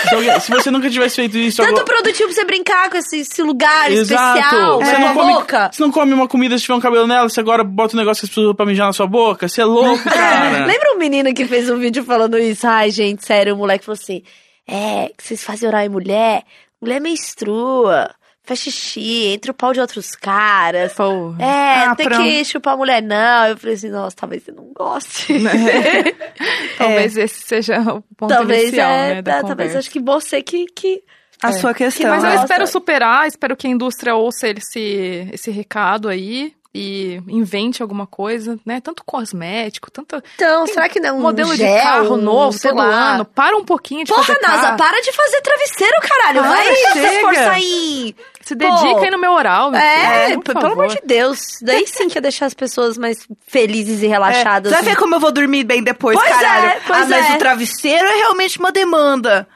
Se, 0.09 0.16
alguém- 0.16 0.39
se 0.39 0.51
você 0.51 0.72
nunca 0.72 0.89
tivesse 0.89 1.16
feito 1.18 1.38
isso 1.38 1.57
Tanto 1.61 1.82
agora... 1.82 1.86
produtivo 1.86 2.30
pra 2.30 2.36
você 2.36 2.45
brincar 2.45 2.89
com 2.89 2.97
esse, 2.97 3.20
esse 3.20 3.43
lugar 3.43 3.91
Exato. 3.91 4.38
especial, 4.39 4.78
Você, 4.80 4.91
na 4.93 4.99
não 4.99 5.13
come, 5.13 5.34
boca. 5.34 5.70
você 5.72 5.82
não 5.84 5.91
come 5.91 6.13
uma 6.13 6.28
comida 6.28 6.55
se 6.58 6.64
tiver 6.66 6.76
um 6.76 6.80
cabelo 6.80 7.08
nela, 7.08 7.28
você 7.30 7.39
agora 7.39 7.64
bota 7.64 7.95
um 7.95 7.99
negócio 7.99 8.22
que 8.22 8.26
as 8.26 8.30
pessoas 8.30 8.45
usam 8.45 8.56
pra 8.56 8.66
mijar 8.66 8.88
na 8.88 8.93
sua 8.93 9.08
boca. 9.08 9.47
Você 9.47 9.62
é 9.62 9.66
louco, 9.66 10.03
cara. 10.10 10.66
Lembra 10.66 10.93
um 10.93 10.97
menino 10.97 11.34
que 11.34 11.45
fez 11.45 11.70
um 11.70 11.78
vídeo 11.78 12.03
falando 12.03 12.38
isso? 12.38 12.66
Ai, 12.68 12.89
gente, 12.91 13.26
sério, 13.26 13.53
o 13.53 13.58
moleque 13.58 13.86
falou 13.86 13.97
assim: 14.01 14.22
É, 14.68 15.10
que 15.18 15.24
vocês 15.24 15.43
fazem 15.43 15.68
oral 15.68 15.82
em 15.82 15.89
mulher, 15.89 16.43
mulher 16.82 16.99
menstrua, 17.01 18.10
faz 18.43 18.60
xixi, 18.60 19.28
entra 19.34 19.51
o 19.51 19.56
pau 19.56 19.74
de 19.74 19.80
outros 19.80 20.12
caras. 20.16 20.93
Porra. 20.93 21.36
É, 21.43 21.76
Ah, 21.84 21.86
não 21.89 21.95
tem 21.95 22.08
pronto. 22.08 22.24
que 22.24 22.45
chupar 22.45 22.78
mulher, 22.78 23.01
não. 23.01 23.47
Eu 23.47 23.58
falei 23.58 23.76
assim, 23.76 23.89
nossa, 23.89 24.16
talvez 24.16 24.43
você 24.43 24.51
não 24.51 24.72
goste. 24.74 25.34
Talvez 26.78 27.18
esse 27.18 27.41
seja 27.41 27.80
o 27.82 28.01
ponto 28.18 28.30
talvez 28.34 28.64
inicial, 28.70 28.89
é, 28.91 29.16
né, 29.16 29.22
da 29.22 29.32
tá, 29.36 29.38
talvez 29.47 29.70
conversa. 29.70 29.80
acho 29.80 29.89
que 29.89 29.99
você 29.99 30.41
que. 30.41 30.66
que... 30.68 31.03
A 31.44 31.52
sua 31.52 31.74
questão. 31.74 32.10
Mas 32.10 32.24
eu 32.24 32.30
Nossa. 32.30 32.44
espero 32.44 32.68
superar, 32.68 33.28
espero 33.28 33.56
que 33.56 33.68
a 33.68 33.70
indústria 33.70 34.16
ouça 34.16 34.48
esse, 34.48 35.30
esse 35.34 35.52
recado 35.52 36.08
aí 36.10 36.54
e 36.78 37.22
invente 37.30 37.82
alguma 37.82 38.06
coisa, 38.06 38.60
né? 38.66 38.82
Tanto 38.82 39.02
cosmético, 39.06 39.90
tanto 39.90 40.22
Então, 40.36 40.68
será 40.68 40.90
que 40.90 41.00
não 41.00 41.10
é 41.10 41.14
um 41.14 41.22
modelo 41.22 41.56
gel, 41.56 41.74
de 41.74 41.82
carro 41.82 42.18
novo 42.18 42.58
sei 42.58 42.70
todo 42.72 42.80
lá. 42.80 43.14
ano. 43.16 43.24
Para 43.24 43.56
um 43.56 43.64
pouquinho 43.64 44.04
de 44.04 44.12
Porra, 44.12 44.26
fazer 44.26 44.40
NASA, 44.42 44.62
carro. 44.64 44.78
para 44.78 45.02
de 45.02 45.12
fazer 45.14 45.42
travesseiro, 45.42 45.96
caralho. 46.02 46.44
Vai 46.44 46.76
se 46.76 47.00
esforçar 47.00 47.60
em. 47.62 48.16
Se 48.42 48.54
dedica 48.56 49.00
aí 49.02 49.10
no 49.10 49.18
meu 49.18 49.32
oral, 49.32 49.72
meu 49.72 49.80
É, 49.80 50.26
filho, 50.28 50.42
por 50.42 50.54
pelo 50.54 50.74
amor 50.74 50.88
de 50.90 51.00
Deus. 51.06 51.40
Daí 51.62 51.88
sim 51.88 52.10
que 52.10 52.18
ia 52.18 52.22
deixar 52.22 52.46
as 52.46 52.54
pessoas 52.54 52.98
mais 52.98 53.26
felizes 53.48 54.02
e 54.04 54.06
É, 54.08 54.10
relaxadas. 54.10 54.70
você 54.72 54.76
vai 54.76 54.84
ver 54.94 54.98
como 55.00 55.16
eu 55.16 55.20
vou 55.22 55.32
dormir 55.32 55.64
bem 55.64 55.82
depois, 55.82 56.18
Pois 56.20 56.30
caralho. 56.30 56.66
é, 56.68 56.80
pois 56.86 57.04
ah, 57.04 57.06
mas 57.10 57.30
é. 57.32 57.36
o 57.36 57.38
travesseiro 57.38 58.06
é 58.06 58.16
realmente 58.18 58.60
uma 58.60 58.72
demanda. 58.74 59.48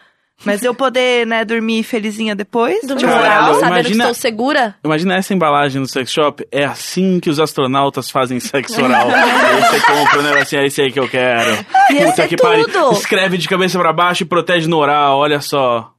Mas 0.46 0.64
eu 0.64 0.74
poder, 0.74 1.28
né, 1.28 1.44
dormir 1.44 1.84
felizinha 1.84 2.34
depois. 2.36 2.80
Do 2.88 2.96
de 2.96 3.06
meu 3.06 3.14
Caralho, 3.14 3.44
oral, 3.48 3.54
sabendo 3.56 3.80
imagina- 3.80 3.90
que 4.06 4.12
estou 4.12 4.14
segura. 4.14 4.76
Imagina 4.86 5.16
essa 5.18 5.34
embalagem 5.34 5.82
no 5.82 5.88
sex 5.88 6.10
shop. 6.12 6.48
É 6.52 6.64
assim 6.64 7.20
que 7.20 7.30
os 7.30 7.40
astronautas 7.40 8.10
fazem 8.10 8.40
sexo 8.40 8.82
oral. 8.82 9.10
aí 9.12 9.62
você 9.62 9.80
compra 9.82 10.20
o 10.20 10.24
negocinho, 10.24 10.62
é 10.62 10.66
esse 10.68 10.82
aí 10.82 10.92
que 10.92 11.00
eu 11.00 11.10
quero. 11.10 11.52
Ia 11.92 12.06
Puta 12.06 12.12
ser 12.16 12.28
que 12.30 12.38
pariu. 12.38 12.66
tudo. 12.70 12.94
Escreve 12.94 13.38
de 13.38 13.50
cabeça 13.50 13.78
pra 13.78 13.92
baixo 13.92 14.24
e 14.24 14.26
protege 14.26 14.68
no 14.68 14.78
oral, 14.78 15.18
olha 15.20 15.42
só. 15.42 15.92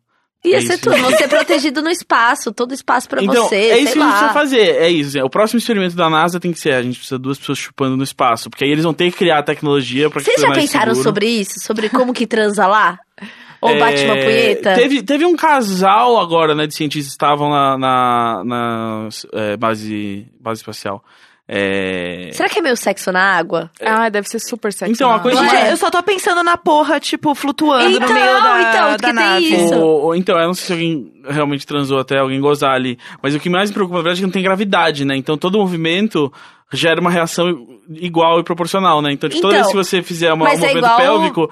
Ia 0.43 0.57
É 0.57 0.61
ser 0.63 0.73
isso. 0.75 0.85
tudo. 0.85 0.97
Você 0.97 1.29
protegido 1.29 1.83
no 1.83 1.91
espaço, 1.91 2.51
todo 2.51 2.73
espaço 2.73 3.07
pra 3.11 3.23
então, 3.23 3.47
você. 3.47 3.57
é 3.57 3.79
isso 3.79 3.93
sei 3.93 3.93
que 3.93 3.99
a 3.99 4.05
gente 4.05 4.09
precisa 4.09 4.27
lá. 4.29 4.33
fazer. 4.33 4.69
É 4.77 4.89
isso. 4.89 5.19
O 5.23 5.29
próximo 5.29 5.59
experimento 5.59 5.95
da 5.95 6.09
NASA 6.09 6.41
tem 6.41 6.51
que 6.51 6.59
ser: 6.59 6.73
a 6.73 6.83
gente 6.83 6.97
precisa 6.97 7.19
de 7.19 7.23
duas 7.25 7.39
pessoas 7.39 7.59
chupando 7.59 7.95
no 7.95 8.03
espaço. 8.03 8.49
Porque 8.49 8.65
aí 8.65 8.71
eles 8.71 8.85
vão 8.85 8.95
ter 8.95 9.11
que 9.11 9.19
criar 9.19 9.41
a 9.41 9.43
tecnologia 9.43 10.09
pra 10.09 10.21
que 10.23 10.31
Vocês 10.31 10.41
já 10.41 10.51
pensaram 10.51 10.95
seguro. 10.95 11.03
sobre 11.03 11.27
isso? 11.27 11.61
Sobre 11.61 11.91
como 11.91 12.15
que 12.15 12.27
transa 12.27 12.67
lá? 12.67 12.99
Ou 13.61 13.79
bate 13.79 14.05
uma 14.05 14.17
É, 14.17 14.25
punheta? 14.25 14.75
Teve, 14.75 15.03
teve 15.03 15.25
um 15.27 15.37
casal 15.37 16.19
agora, 16.19 16.55
né, 16.55 16.67
de 16.67 16.75
cientistas 16.75 17.13
que 17.13 17.17
estavam 17.17 17.51
na, 17.51 17.77
na, 17.79 18.43
na, 18.45 19.09
é, 19.35 19.57
base, 19.57 20.27
base 20.41 20.61
espacial. 20.61 21.03
É... 21.53 22.31
Será 22.33 22.49
que 22.49 22.61
é 22.61 22.63
meio 22.63 22.77
sexo 22.77 23.11
na 23.11 23.21
água? 23.37 23.71
Ah, 23.85 24.09
deve 24.09 24.29
ser 24.29 24.39
super 24.39 24.73
sexy. 24.73 24.93
Então, 24.93 25.11
a 25.13 25.19
coisa- 25.19 25.45
é? 25.57 25.73
eu 25.73 25.77
só 25.77 25.91
tô 25.91 26.01
pensando 26.01 26.45
na 26.45 26.57
porra, 26.57 27.01
tipo, 27.01 27.35
flutuando 27.35 27.91
Então, 27.97 28.07
no 28.09 28.15
meio 28.15 28.27
da, 28.43 28.61
então, 28.61 28.73
da 28.73 28.91
porque 28.93 29.05
tem 29.07 29.13
nave. 29.15 29.65
isso. 29.65 29.75
O- 29.75 30.07
o- 30.07 30.15
então, 30.15 30.39
eu 30.39 30.47
não 30.47 30.55
sei 30.55 30.65
se 30.67 30.73
alguém 30.73 31.13
realmente 31.29 31.67
transou 31.67 31.99
até 31.99 32.19
alguém 32.19 32.41
gozar 32.41 32.71
ali. 32.75 32.97
Mas 33.21 33.35
o 33.35 33.41
que 33.41 33.51
mais 33.51 33.69
me 33.71 33.75
preocupa, 33.75 33.99
na 33.99 34.03
verdade, 34.05 34.21
é 34.21 34.23
que 34.23 34.27
não 34.27 34.33
tem 34.33 34.45
gravidade, 34.45 35.05
né? 35.05 35.17
Então 35.17 35.37
todo 35.37 35.59
movimento 35.59 36.33
gera 36.73 37.01
uma 37.01 37.11
reação 37.11 37.67
igual 37.97 38.39
e 38.39 38.45
proporcional, 38.45 39.03
né? 39.03 39.11
Então, 39.13 39.29
de 39.29 39.41
toda 39.41 39.55
Então, 39.57 39.65
vez 39.65 39.67
que 39.73 39.77
você 39.91 40.03
fizer 40.05 40.33
uma, 40.33 40.45
um 40.45 40.49
é 40.49 40.53
movimento 40.53 40.79
igual- 40.79 40.97
pélvico, 40.97 41.51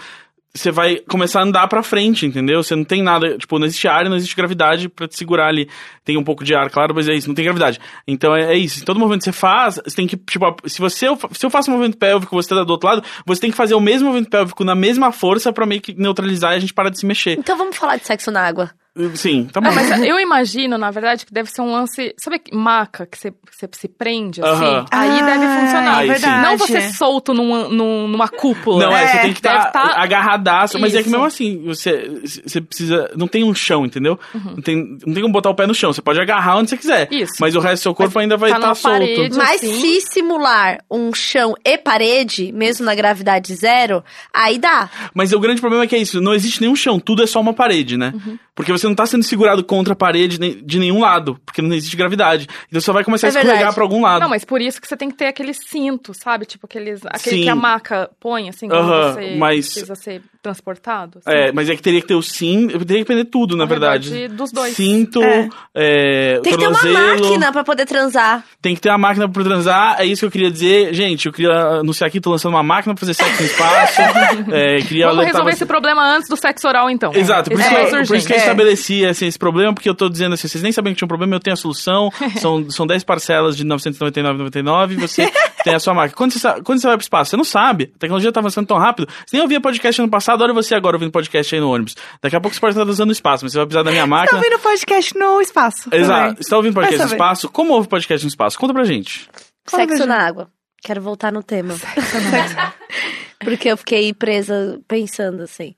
você 0.54 0.70
vai 0.70 0.96
começar 1.08 1.40
a 1.40 1.44
andar 1.44 1.68
pra 1.68 1.82
frente, 1.82 2.26
entendeu? 2.26 2.62
Você 2.62 2.74
não 2.74 2.84
tem 2.84 3.02
nada, 3.02 3.36
tipo, 3.36 3.58
não 3.58 3.66
existe 3.66 3.86
ar 3.86 4.08
não 4.08 4.16
existe 4.16 4.34
gravidade 4.34 4.88
pra 4.88 5.06
te 5.06 5.16
segurar 5.16 5.48
ali. 5.48 5.68
Tem 6.04 6.16
um 6.16 6.24
pouco 6.24 6.44
de 6.44 6.54
ar, 6.54 6.70
claro, 6.70 6.94
mas 6.94 7.08
é 7.08 7.14
isso, 7.14 7.28
não 7.28 7.34
tem 7.34 7.44
gravidade. 7.44 7.78
Então 8.06 8.34
é, 8.34 8.54
é 8.54 8.56
isso. 8.56 8.84
Todo 8.84 8.98
movimento 8.98 9.20
que 9.20 9.26
você 9.26 9.32
faz, 9.32 9.80
você 9.84 9.94
tem 9.94 10.06
que, 10.06 10.16
tipo, 10.16 10.56
se 10.66 10.80
você 10.80 11.06
se 11.32 11.46
eu 11.46 11.50
faço 11.50 11.70
um 11.70 11.74
movimento 11.74 11.98
pélvico, 11.98 12.34
você 12.34 12.48
tá 12.48 12.64
do 12.64 12.70
outro 12.70 12.88
lado, 12.88 13.04
você 13.26 13.40
tem 13.40 13.50
que 13.50 13.56
fazer 13.56 13.74
o 13.74 13.80
mesmo 13.80 14.08
movimento 14.08 14.30
pélvico 14.30 14.64
na 14.64 14.74
mesma 14.74 15.12
força 15.12 15.52
pra 15.52 15.66
meio 15.66 15.80
que 15.80 15.94
neutralizar 15.94 16.52
e 16.52 16.56
a 16.56 16.60
gente 16.60 16.74
parar 16.74 16.90
de 16.90 16.98
se 16.98 17.06
mexer. 17.06 17.38
Então 17.38 17.56
vamos 17.56 17.76
falar 17.76 17.96
de 17.96 18.06
sexo 18.06 18.30
na 18.30 18.42
água. 18.42 18.70
Sim, 19.14 19.44
tá 19.52 19.60
bom. 19.60 19.68
Ah, 19.68 19.72
mas 19.72 20.02
eu 20.02 20.18
imagino, 20.18 20.76
na 20.78 20.90
verdade, 20.90 21.24
que 21.24 21.32
deve 21.32 21.50
ser 21.50 21.60
um 21.62 21.72
lance. 21.72 22.14
Sabe 22.18 22.38
que 22.38 22.54
maca 22.54 23.06
que 23.06 23.16
você, 23.18 23.32
você 23.50 23.68
se 23.72 23.88
prende 23.88 24.40
assim? 24.42 24.64
Aham. 24.64 24.86
Aí 24.90 25.20
Ah, 25.20 25.24
deve 25.26 25.46
funcionar. 25.60 25.96
Aí 25.98 26.08
verdade. 26.08 26.42
Não 26.42 26.58
você 26.58 26.80
solto 26.92 27.32
num, 27.34 27.68
num- 27.68 28.08
numa 28.08 28.28
cúpula. 28.28 28.84
Não, 28.86 28.96
é, 28.96 29.06
você 29.06 29.16
É, 29.16 29.20
tem 29.22 29.32
que 29.32 29.38
estar 29.38 29.70
tá- 29.70 29.94
agarradaço, 29.96 30.78
mas 30.78 30.94
é 30.94 30.98
que 30.98 31.02
Isso. 31.02 31.10
mesmo 31.10 31.24
assim, 31.26 31.62
você, 31.64 32.20
você 32.44 32.60
precisa. 32.60 33.10
Não 33.16 33.28
tem 33.28 33.44
um 33.44 33.54
chão, 33.54 33.84
entendeu? 33.86 34.18
Uhum. 34.34 34.54
Não, 34.56 34.62
tem, 34.62 34.76
não 35.06 35.12
tem 35.14 35.22
como 35.22 35.32
botar 35.32 35.50
o 35.50 35.54
pé 35.54 35.66
no 35.66 35.74
chão. 35.74 35.92
Você 35.92 36.02
pode 36.02 36.20
agarrar 36.20 36.56
onde 36.56 36.70
você 36.70 36.76
quiser. 36.76 37.08
Isso. 37.12 37.34
Mas 37.40 37.54
o 37.54 37.60
resto 37.60 37.80
do 37.80 37.82
seu 37.84 37.94
corpo 37.94 38.18
ainda 38.18 38.36
vai 38.36 38.50
tá 38.50 38.56
estar 38.56 38.66
numa 38.68 38.74
solto. 38.74 38.98
parede. 38.98 39.36
Mas 39.36 39.62
assim. 39.62 39.80
se 39.80 40.00
simular 40.12 40.78
um 40.90 41.12
chão 41.14 41.54
e 41.64 41.78
parede, 41.78 42.52
mesmo 42.52 42.84
na 42.84 42.94
gravidade 42.94 43.54
zero, 43.54 44.02
aí 44.34 44.58
dá. 44.58 44.90
Mas 45.14 45.32
o 45.32 45.38
grande 45.40 45.60
problema 45.60 45.84
é 45.84 45.86
que 45.86 45.94
é 45.94 45.98
isso: 45.98 46.20
não 46.20 46.34
existe 46.34 46.60
nenhum 46.60 46.74
chão, 46.76 46.98
tudo 46.98 47.22
é 47.22 47.26
só 47.26 47.40
uma 47.40 47.52
parede, 47.54 47.96
né? 47.96 48.12
Uhum. 48.14 48.38
Porque 48.54 48.72
você 48.72 48.87
não 48.88 48.94
tá 48.94 49.06
sendo 49.06 49.22
segurado 49.22 49.62
contra 49.64 49.92
a 49.92 49.96
parede 49.96 50.38
de 50.38 50.78
nenhum 50.78 51.00
lado, 51.00 51.38
porque 51.46 51.62
não 51.62 51.74
existe 51.74 51.96
gravidade. 51.96 52.46
Então 52.68 52.80
você 52.80 52.90
vai 52.92 53.04
começar 53.04 53.26
É 53.26 53.28
a 53.28 53.30
escorregar 53.30 53.56
verdade. 53.56 53.74
pra 53.74 53.84
algum 53.84 54.02
lado. 54.02 54.20
Não, 54.22 54.28
mas 54.28 54.44
por 54.44 54.60
isso 54.60 54.80
que 54.80 54.88
você 54.88 54.96
tem 54.96 55.10
que 55.10 55.16
ter 55.16 55.26
aquele 55.26 55.52
cinto, 55.54 56.12
sabe? 56.14 56.44
Tipo 56.46 56.66
aqueles, 56.66 57.00
aquele 57.06 57.36
Sim. 57.38 57.42
que 57.44 57.48
a 57.48 57.54
maca 57.56 58.10
põe, 58.20 58.48
assim, 58.48 58.68
quando 58.68 58.80
Aham, 58.90 59.12
você 59.14 59.36
mas- 59.36 59.66
precisa 59.72 59.94
ser 59.94 60.22
transportado. 60.42 61.18
assim. 61.24 61.36
É, 61.38 61.52
mas 61.52 61.68
é 61.68 61.76
que 61.76 61.82
teria 61.82 62.00
que 62.00 62.06
ter 62.06 62.14
o 62.14 62.22
sim, 62.22 62.66
teria 62.68 62.84
que 62.86 62.94
depender 63.04 63.24
tudo, 63.26 63.56
na 63.56 63.64
verdade. 63.64 64.10
de- 64.10 64.28
dos 64.28 64.50
dois. 64.52 64.74
Cinto, 64.74 65.22
É. 65.22 65.48
é, 65.74 66.40
Tem 66.40 66.52
que 66.52 66.58
ter 66.58 66.66
uma 66.68 66.82
máquina 66.82 67.52
pra 67.52 67.64
poder 67.64 67.86
transar. 67.86 68.44
Tem 68.60 68.74
que 68.74 68.80
ter 68.80 68.88
uma 68.88 68.98
máquina 68.98 69.28
pra 69.28 69.42
transar, 69.44 69.96
é 70.00 70.04
isso 70.06 70.20
que 70.20 70.26
eu 70.26 70.30
queria 70.30 70.50
dizer. 70.50 70.92
Gente, 70.94 71.26
eu 71.26 71.32
queria 71.32 71.52
anunciar 71.80 72.08
aqui, 72.08 72.20
tô 72.20 72.30
lançando 72.30 72.54
uma 72.54 72.62
máquina 72.62 72.94
pra 72.94 73.00
fazer 73.00 73.14
sexo 73.14 73.42
no 73.42 73.46
espaço. 73.48 74.00
é, 74.52 74.78
queria 74.82 75.08
Vamos 75.08 75.24
resolver 75.26 75.50
você- 75.50 75.56
esse 75.56 75.66
problema 75.66 76.02
antes 76.16 76.28
do 76.28 76.36
sexo 76.36 76.66
oral, 76.66 76.88
então. 76.90 77.12
Exato, 77.14 77.50
por 77.50 77.58
Esse 77.58 77.62
isso, 77.68 77.74
é 77.74 77.76
que, 77.76 77.82
mais 77.82 77.92
eu- 77.92 78.06
por 78.06 78.16
isso 78.16 78.26
que 78.26 78.32
eu 78.32 78.36
urgente. 78.36 78.50
Estabeleci 78.78 79.06
assim, 79.06 79.26
esse 79.26 79.38
problema, 79.38 79.72
porque 79.74 79.88
eu 79.88 79.94
tô 79.94 80.08
dizendo 80.08 80.34
assim, 80.34 80.48
vocês 80.48 80.62
nem 80.62 80.72
sabiam 80.72 80.92
que 80.94 80.98
tinha 80.98 81.06
um 81.06 81.08
problema, 81.08 81.34
eu 81.34 81.40
tenho 81.40 81.54
a 81.54 81.56
solução, 81.56 82.10
são, 82.40 82.70
são 82.70 82.86
10 82.86 83.04
parcelas 83.04 83.56
de 83.56 83.64
999,99 83.64 84.92
e 84.92 84.96
você 84.96 85.30
tem 85.64 85.74
a 85.74 85.78
sua 85.80 85.94
máquina. 85.94 86.16
Quando 86.16 86.32
você, 86.32 86.62
quando 86.62 86.80
você 86.80 86.86
vai 86.86 86.96
pro 86.96 87.02
espaço, 87.04 87.30
você 87.30 87.36
não 87.36 87.44
sabe, 87.44 87.92
a 87.94 87.98
tecnologia 87.98 88.32
tá 88.32 88.40
avançando 88.40 88.66
tão 88.66 88.78
rápido, 88.78 89.08
você 89.26 89.36
nem 89.36 89.42
ouvia 89.42 89.60
podcast 89.60 90.00
ano 90.00 90.10
passado, 90.10 90.42
olha 90.42 90.52
você 90.52 90.74
agora 90.74 90.96
ouvindo 90.96 91.10
podcast 91.12 91.54
aí 91.54 91.60
no 91.60 91.70
ônibus. 91.72 91.94
Daqui 92.22 92.36
a 92.36 92.40
pouco 92.40 92.54
você 92.54 92.60
pode 92.60 92.72
estar 92.78 92.88
usando 92.88 93.06
no 93.08 93.12
espaço, 93.12 93.44
mas 93.44 93.52
você 93.52 93.58
vai 93.58 93.66
precisar 93.66 93.82
da 93.82 93.90
minha 93.90 94.04
Tá 94.04 94.06
máquina. 94.06 94.38
ouvindo 94.38 94.58
podcast 94.60 95.18
no 95.18 95.40
espaço. 95.40 95.88
Exato, 95.92 96.20
também. 96.28 96.36
você 96.42 96.50
tá 96.50 96.56
ouvindo 96.56 96.74
podcast 96.74 97.04
no 97.06 97.12
espaço? 97.12 97.48
Como 97.48 97.72
ouve 97.72 97.88
podcast 97.88 98.24
no 98.24 98.28
espaço? 98.28 98.58
Conta 98.58 98.72
pra 98.72 98.84
gente. 98.84 99.28
Sexo 99.66 100.06
na 100.06 100.18
água. 100.26 100.48
Quero 100.82 101.02
voltar 101.02 101.32
no 101.32 101.42
tema. 101.42 101.74
Porque 103.40 103.68
eu 103.68 103.76
fiquei 103.76 104.12
presa 104.14 104.80
pensando 104.88 105.42
assim. 105.42 105.74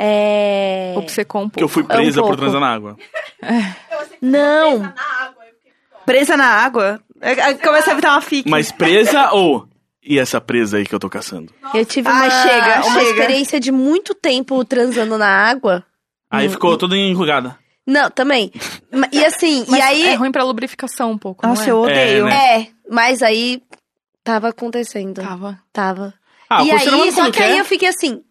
É. 0.00 0.94
Obcecou 0.96 1.42
um 1.42 1.48
Porque 1.48 1.64
eu 1.64 1.68
pouco. 1.68 1.88
fui 1.88 1.96
É 1.96 1.98
um 1.98 2.02
presa 2.02 2.20
por 2.20 2.26
pouco. 2.28 2.36
transar 2.42 2.60
na 2.60 2.72
água. 2.72 2.96
Não. 4.22 4.92
Presa 6.06 6.36
na 6.36 6.46
água. 6.46 7.00
É, 7.20 7.32
é, 7.32 7.54
Começa 7.54 7.90
a 7.90 7.92
evitar 7.92 8.12
uma 8.12 8.20
fique. 8.20 8.48
Mas 8.48 8.70
presa 8.72 9.32
ou... 9.32 9.66
E 10.02 10.18
essa 10.18 10.40
presa 10.40 10.78
aí 10.78 10.86
que 10.86 10.94
eu 10.94 10.98
tô 11.00 11.10
caçando? 11.10 11.52
Eu 11.74 11.84
tive 11.84 12.08
Ah, 12.08 12.12
uma, 12.12 12.30
chega, 12.30 12.76
uma 12.86 13.00
chega. 13.00 13.10
experiência 13.10 13.60
de 13.60 13.70
muito 13.70 14.14
tempo 14.14 14.64
transando 14.64 15.18
na 15.18 15.26
água. 15.28 15.84
Aí 16.30 16.48
ficou 16.48 16.78
toda 16.78 16.96
enrugada. 16.96 17.58
Não, 17.86 18.08
também. 18.10 18.50
E 19.12 19.24
assim, 19.24 19.64
Mas 19.68 19.80
e 19.80 19.82
aí. 19.82 20.06
é 20.06 20.14
ruim 20.14 20.30
pra 20.32 20.44
lubrificação 20.44 21.10
um 21.10 21.18
pouco, 21.18 21.46
Nossa, 21.46 21.62
não 21.62 21.68
é? 21.68 21.70
eu 21.72 21.80
odeio. 21.82 22.26
É, 22.26 22.30
né? 22.30 22.60
É, 22.62 22.66
mas 22.90 23.22
aí 23.22 23.60
tava 24.24 24.48
acontecendo. 24.48 25.20
Tava. 25.20 25.58
Tava. 25.72 26.14
Ah, 26.48 26.64
e 26.64 26.70
aí, 26.70 27.12
só 27.12 27.30
que 27.30 27.42
aí 27.42 27.58
eu 27.58 27.64
fiquei 27.66 27.88
assim, 27.88 28.22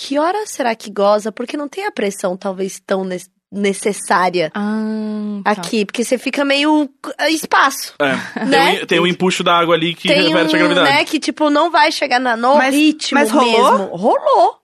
que 0.00 0.16
hora 0.18 0.46
será 0.46 0.74
que 0.76 0.90
goza? 0.92 1.32
Porque 1.32 1.56
não 1.56 1.68
tem 1.68 1.84
a 1.84 1.90
pressão 1.90 2.36
talvez 2.36 2.80
tão 2.86 3.04
ne- 3.04 3.18
necessária 3.50 4.50
Ah, 4.54 5.40
tá. 5.42 5.50
aqui, 5.52 5.84
porque 5.84 6.04
você 6.04 6.16
fica 6.18 6.44
meio 6.44 6.88
ah, 7.18 7.28
espaço, 7.30 7.94
É. 8.00 8.44
né? 8.44 8.70
Tem, 8.76 8.82
um- 8.82 8.86
tem 8.86 9.00
um 9.00 9.06
empuxo 9.06 9.42
da 9.42 9.58
água 9.58 9.74
ali 9.74 9.94
que 9.94 10.06
tem 10.08 10.28
reverte 10.28 10.54
a 10.54 10.58
um, 10.58 10.60
gravidade. 10.60 10.90
né, 10.90 11.04
que 11.04 11.18
tipo 11.18 11.50
não 11.50 11.70
vai 11.70 11.90
chegar 11.90 12.20
na, 12.20 12.36
no 12.36 12.56
Mas- 12.56 12.74
ritmo 12.74 13.18
mas 13.18 13.30
rolou? 13.30 13.78
mesmo. 13.78 13.96
Rolou. 13.96 14.54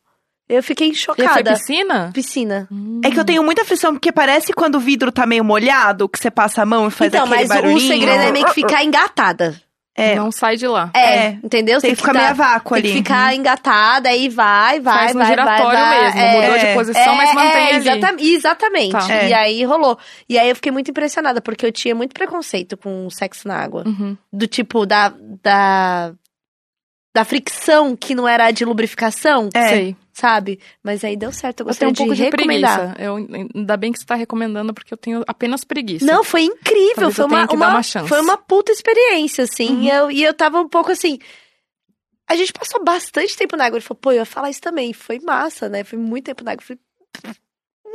Eu 0.46 0.62
fiquei 0.62 0.88
E 0.88 0.94
foi 0.94 0.98
chocada. 1.16 1.54
piscina? 1.54 2.10
Piscina. 2.12 2.68
É 3.02 3.10
que 3.10 3.18
eu 3.18 3.24
tenho 3.24 3.42
muita 3.42 3.62
aflição, 3.62 3.94
porque 3.94 4.12
parece 4.12 4.52
quando 4.52 4.74
o 4.74 4.80
vidro 4.80 5.10
tá 5.10 5.26
meio 5.26 5.42
molhado, 5.42 6.06
que 6.06 6.18
você 6.18 6.30
passa 6.30 6.60
a 6.62 6.66
mão 6.66 6.86
e 6.86 6.90
faz 6.90 7.08
então, 7.12 7.24
aquele 7.24 7.40
mas 7.40 7.50
o 7.50 7.54
barulhinho. 7.54 7.80
segredo 7.92 8.22
é 8.22 8.30
meio 8.30 8.44
que 8.44 8.52
ficar 8.52 8.84
engatada. 8.84 9.58
É, 9.96 10.16
Não 10.16 10.32
sai 10.32 10.56
de 10.56 10.66
lá. 10.66 10.90
É, 10.92 11.26
É. 11.26 11.38
entendeu? 11.42 11.80
tem 11.80 11.90
que 11.90 11.96
ficar 11.96 12.12
meio 12.14 12.34
vácuo 12.34 12.74
Tem 12.74 12.82
ali. 12.82 12.88
que 12.92 12.98
ficar 12.98 13.32
engatada, 13.34 14.08
aí 14.08 14.28
vai, 14.28 14.80
vai, 14.80 14.98
Faz 14.98 15.12
no 15.14 15.20
vai, 15.20 15.28
giratório 15.28 15.64
vai, 15.64 15.74
vai. 15.94 16.04
mesmo. 16.04 16.20
É, 16.20 16.32
Mudou 16.42 16.58
de 16.58 16.66
é, 16.66 16.74
posição, 16.74 17.14
mas 17.14 17.32
mantém 17.34 17.62
é, 17.62 17.74
ali. 17.74 17.76
exata- 17.88 18.16
exatamente. 18.20 18.92
Tá. 18.92 19.14
É. 19.14 19.28
E 19.28 19.32
aí 19.34 19.64
rolou. 19.64 19.96
E 20.28 20.36
aí 20.38 20.48
eu 20.48 20.56
fiquei 20.56 20.72
muito 20.72 20.90
impressionada, 20.90 21.40
porque 21.40 21.64
eu 21.64 21.70
tinha 21.70 21.94
muito 21.94 22.12
preconceito 22.12 22.76
com 22.76 23.08
sexo 23.08 23.46
na 23.46 23.56
água. 23.56 23.84
Uhum. 23.86 24.16
Do 24.32 24.46
tipo, 24.48 24.84
da. 24.84 25.12
da 25.42 26.12
da 27.16 27.24
fricção 27.24 27.94
que 27.94 28.12
não 28.12 28.26
era 28.26 28.46
a 28.46 28.50
de 28.50 28.64
lubrificação, 28.64 29.48
É. 29.54 29.68
Sei. 29.68 29.96
Sabe? 30.14 30.58
Mas 30.82 31.04
aí 31.04 31.16
deu 31.16 31.32
certo, 31.32 31.60
eu 31.60 31.68
Eu 31.68 31.74
tenho 31.74 31.90
gostaria 31.90 31.92
um 31.92 31.94
pouco 31.94 32.14
de, 32.14 32.22
recomendar. 32.22 32.78
preguiça. 32.94 33.02
Eu, 33.02 33.16
ainda 33.56 33.76
bem 33.76 33.92
que 33.92 33.98
você 33.98 34.06
tá 34.06 34.14
recomendando, 34.14 34.72
porque 34.72 34.94
eu 34.94 34.98
tenho 34.98 35.22
apenas 35.26 35.64
preguiça. 35.64 36.06
Não, 36.06 36.22
foi 36.24 36.42
incrível. 36.42 37.12
Talvez 37.12 37.16
Foi 37.16 37.24
uma, 37.26 37.46
uma- 37.52 37.68
uma 37.68 37.82
chance. 37.82 38.08
foi 38.08 38.20
uma 38.20 38.36
puta 38.38 38.70
experiência, 38.72 39.44
assim. 39.44 39.68
Uhum. 39.76 39.82
E, 39.82 39.90
eu, 39.90 40.10
e 40.10 40.22
eu 40.22 40.32
tava 40.32 40.60
um 40.60 40.68
pouco 40.68 40.90
assim. 40.92 41.18
A 42.26 42.36
gente 42.36 42.52
passou 42.52 42.82
bastante 42.82 43.36
tempo 43.36 43.56
na 43.56 43.66
água. 43.66 43.76
Ele 43.76 43.84
falou, 43.84 43.98
pô, 44.00 44.12
eu 44.12 44.16
ia 44.16 44.24
falar 44.24 44.48
isso 44.50 44.60
também. 44.60 44.92
Foi 44.94 45.18
massa, 45.20 45.68
né? 45.68 45.84
Foi 45.84 45.98
muito 45.98 46.24
tempo 46.24 46.42
na 46.42 46.52
água. 46.52 46.62
Eu 46.62 46.66
Falei, 47.22 47.36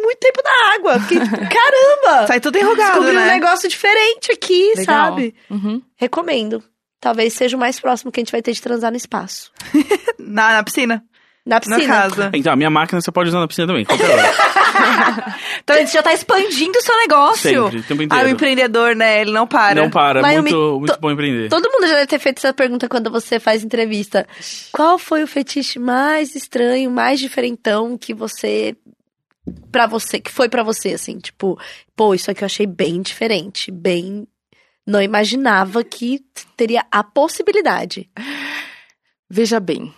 muito 0.03 0.19
tempo 0.19 0.41
na 0.43 0.73
água. 0.75 0.99
Fiquei, 0.99 1.17
caramba! 1.49 2.27
Sai 2.27 2.39
tudo 2.39 2.57
enrugado, 2.57 2.91
Descobri 2.99 3.17
um 3.17 3.19
né? 3.19 3.33
negócio 3.33 3.67
diferente 3.67 4.31
aqui, 4.31 4.73
Legal. 4.75 4.85
sabe? 4.85 5.35
Uhum. 5.49 5.81
Recomendo. 5.95 6.63
Talvez 7.01 7.33
seja 7.33 7.55
o 7.55 7.59
mais 7.59 7.79
próximo 7.79 8.11
que 8.11 8.19
a 8.19 8.21
gente 8.23 8.31
vai 8.31 8.41
ter 8.41 8.51
de 8.51 8.61
transar 8.61 8.91
no 8.91 8.97
espaço. 8.97 9.51
Na, 10.19 10.53
na 10.53 10.63
piscina? 10.63 11.03
Na 11.45 11.55
Na 11.55 11.59
piscina. 11.61 11.87
casa. 11.87 12.31
Então, 12.33 12.53
a 12.53 12.55
minha 12.55 12.69
máquina 12.69 13.01
você 13.01 13.11
pode 13.11 13.29
usar 13.29 13.39
na 13.39 13.47
piscina 13.47 13.67
também, 13.67 13.85
qualquer 13.85 14.09
hora. 14.09 14.29
Então 15.61 15.75
a 15.75 15.79
gente 15.79 15.91
já 15.91 16.01
tá 16.01 16.13
expandindo 16.13 16.77
o 16.79 16.81
seu 16.81 16.95
negócio. 16.97 17.63
Sempre, 17.63 17.79
o 17.79 17.83
tempo 17.83 18.01
Ah, 18.01 18.03
o 18.03 18.05
inteiro. 18.05 18.29
empreendedor, 18.29 18.95
né? 18.95 19.21
Ele 19.21 19.31
não 19.31 19.45
para. 19.45 19.75
Não 19.75 19.89
para, 19.89 20.19
é 20.19 20.21
Mas 20.21 20.41
muito, 20.41 20.55
me- 20.55 20.79
muito 20.79 20.93
to- 20.95 20.99
bom 20.99 21.11
empreender. 21.11 21.49
Todo 21.49 21.69
mundo 21.71 21.85
já 21.87 21.93
deve 21.95 22.07
ter 22.07 22.17
feito 22.17 22.37
essa 22.39 22.53
pergunta 22.53 22.87
quando 22.87 23.11
você 23.11 23.39
faz 23.39 23.63
entrevista. 23.63 24.25
Qual 24.71 24.97
foi 24.97 25.21
o 25.21 25.27
fetiche 25.27 25.77
mais 25.77 26.33
estranho, 26.33 26.89
mais 26.89 27.19
diferentão 27.19 27.97
que 27.97 28.13
você 28.13 28.75
Pra 29.71 29.85
você, 29.85 30.19
que 30.19 30.31
foi 30.31 30.47
pra 30.49 30.63
você 30.63 30.93
assim, 30.93 31.17
tipo, 31.19 31.59
pô, 31.95 32.13
isso 32.15 32.29
aqui 32.31 32.43
eu 32.43 32.47
achei 32.47 32.65
bem 32.67 33.01
diferente, 33.01 33.69
bem 33.71 34.27
não 34.87 35.01
imaginava 35.01 35.83
que 35.83 36.19
teria 36.55 36.83
a 36.91 37.03
possibilidade. 37.03 38.09
Veja 39.29 39.59
bem. 39.59 39.93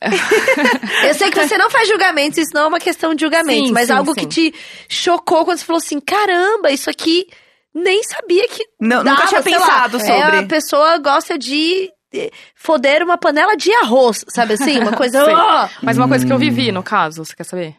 Eu 1.06 1.14
sei 1.14 1.30
que 1.30 1.40
você 1.46 1.56
não 1.56 1.70
faz 1.70 1.88
julgamentos, 1.88 2.38
isso 2.38 2.50
não 2.54 2.62
é 2.62 2.66
uma 2.66 2.80
questão 2.80 3.14
de 3.14 3.22
julgamento, 3.22 3.66
Sim, 3.68 3.72
mas 3.72 3.86
sim, 3.86 3.92
algo 3.92 4.12
sim. 4.14 4.20
que 4.20 4.26
te 4.26 4.54
chocou 4.88 5.44
quando 5.44 5.58
você 5.58 5.64
falou 5.64 5.78
assim, 5.78 6.00
caramba, 6.00 6.70
isso 6.70 6.90
aqui 6.90 7.26
nem 7.74 8.02
sabia 8.04 8.46
que 8.48 8.64
Não, 8.80 9.02
dava, 9.02 9.16
nunca 9.16 9.28
tinha 9.28 9.42
sei 9.42 9.52
lá, 9.58 9.66
pensado 9.66 9.96
é, 9.96 10.00
sobre. 10.00 10.38
a 10.38 10.46
pessoa 10.46 10.98
gosta 10.98 11.36
de 11.38 11.90
eh, 12.12 12.30
foder 12.54 13.02
uma 13.02 13.18
panela 13.18 13.56
de 13.56 13.72
arroz, 13.74 14.24
sabe 14.28 14.54
assim? 14.54 14.78
Uma 14.78 14.92
coisa. 14.92 15.24
"Oh!" 15.26 15.68
Mas 15.82 15.96
uma 15.98 16.08
coisa 16.08 16.24
que 16.24 16.32
eu 16.32 16.38
vivi, 16.38 16.70
no 16.70 16.82
caso, 16.82 17.24
você 17.24 17.34
quer 17.34 17.44
saber? 17.44 17.74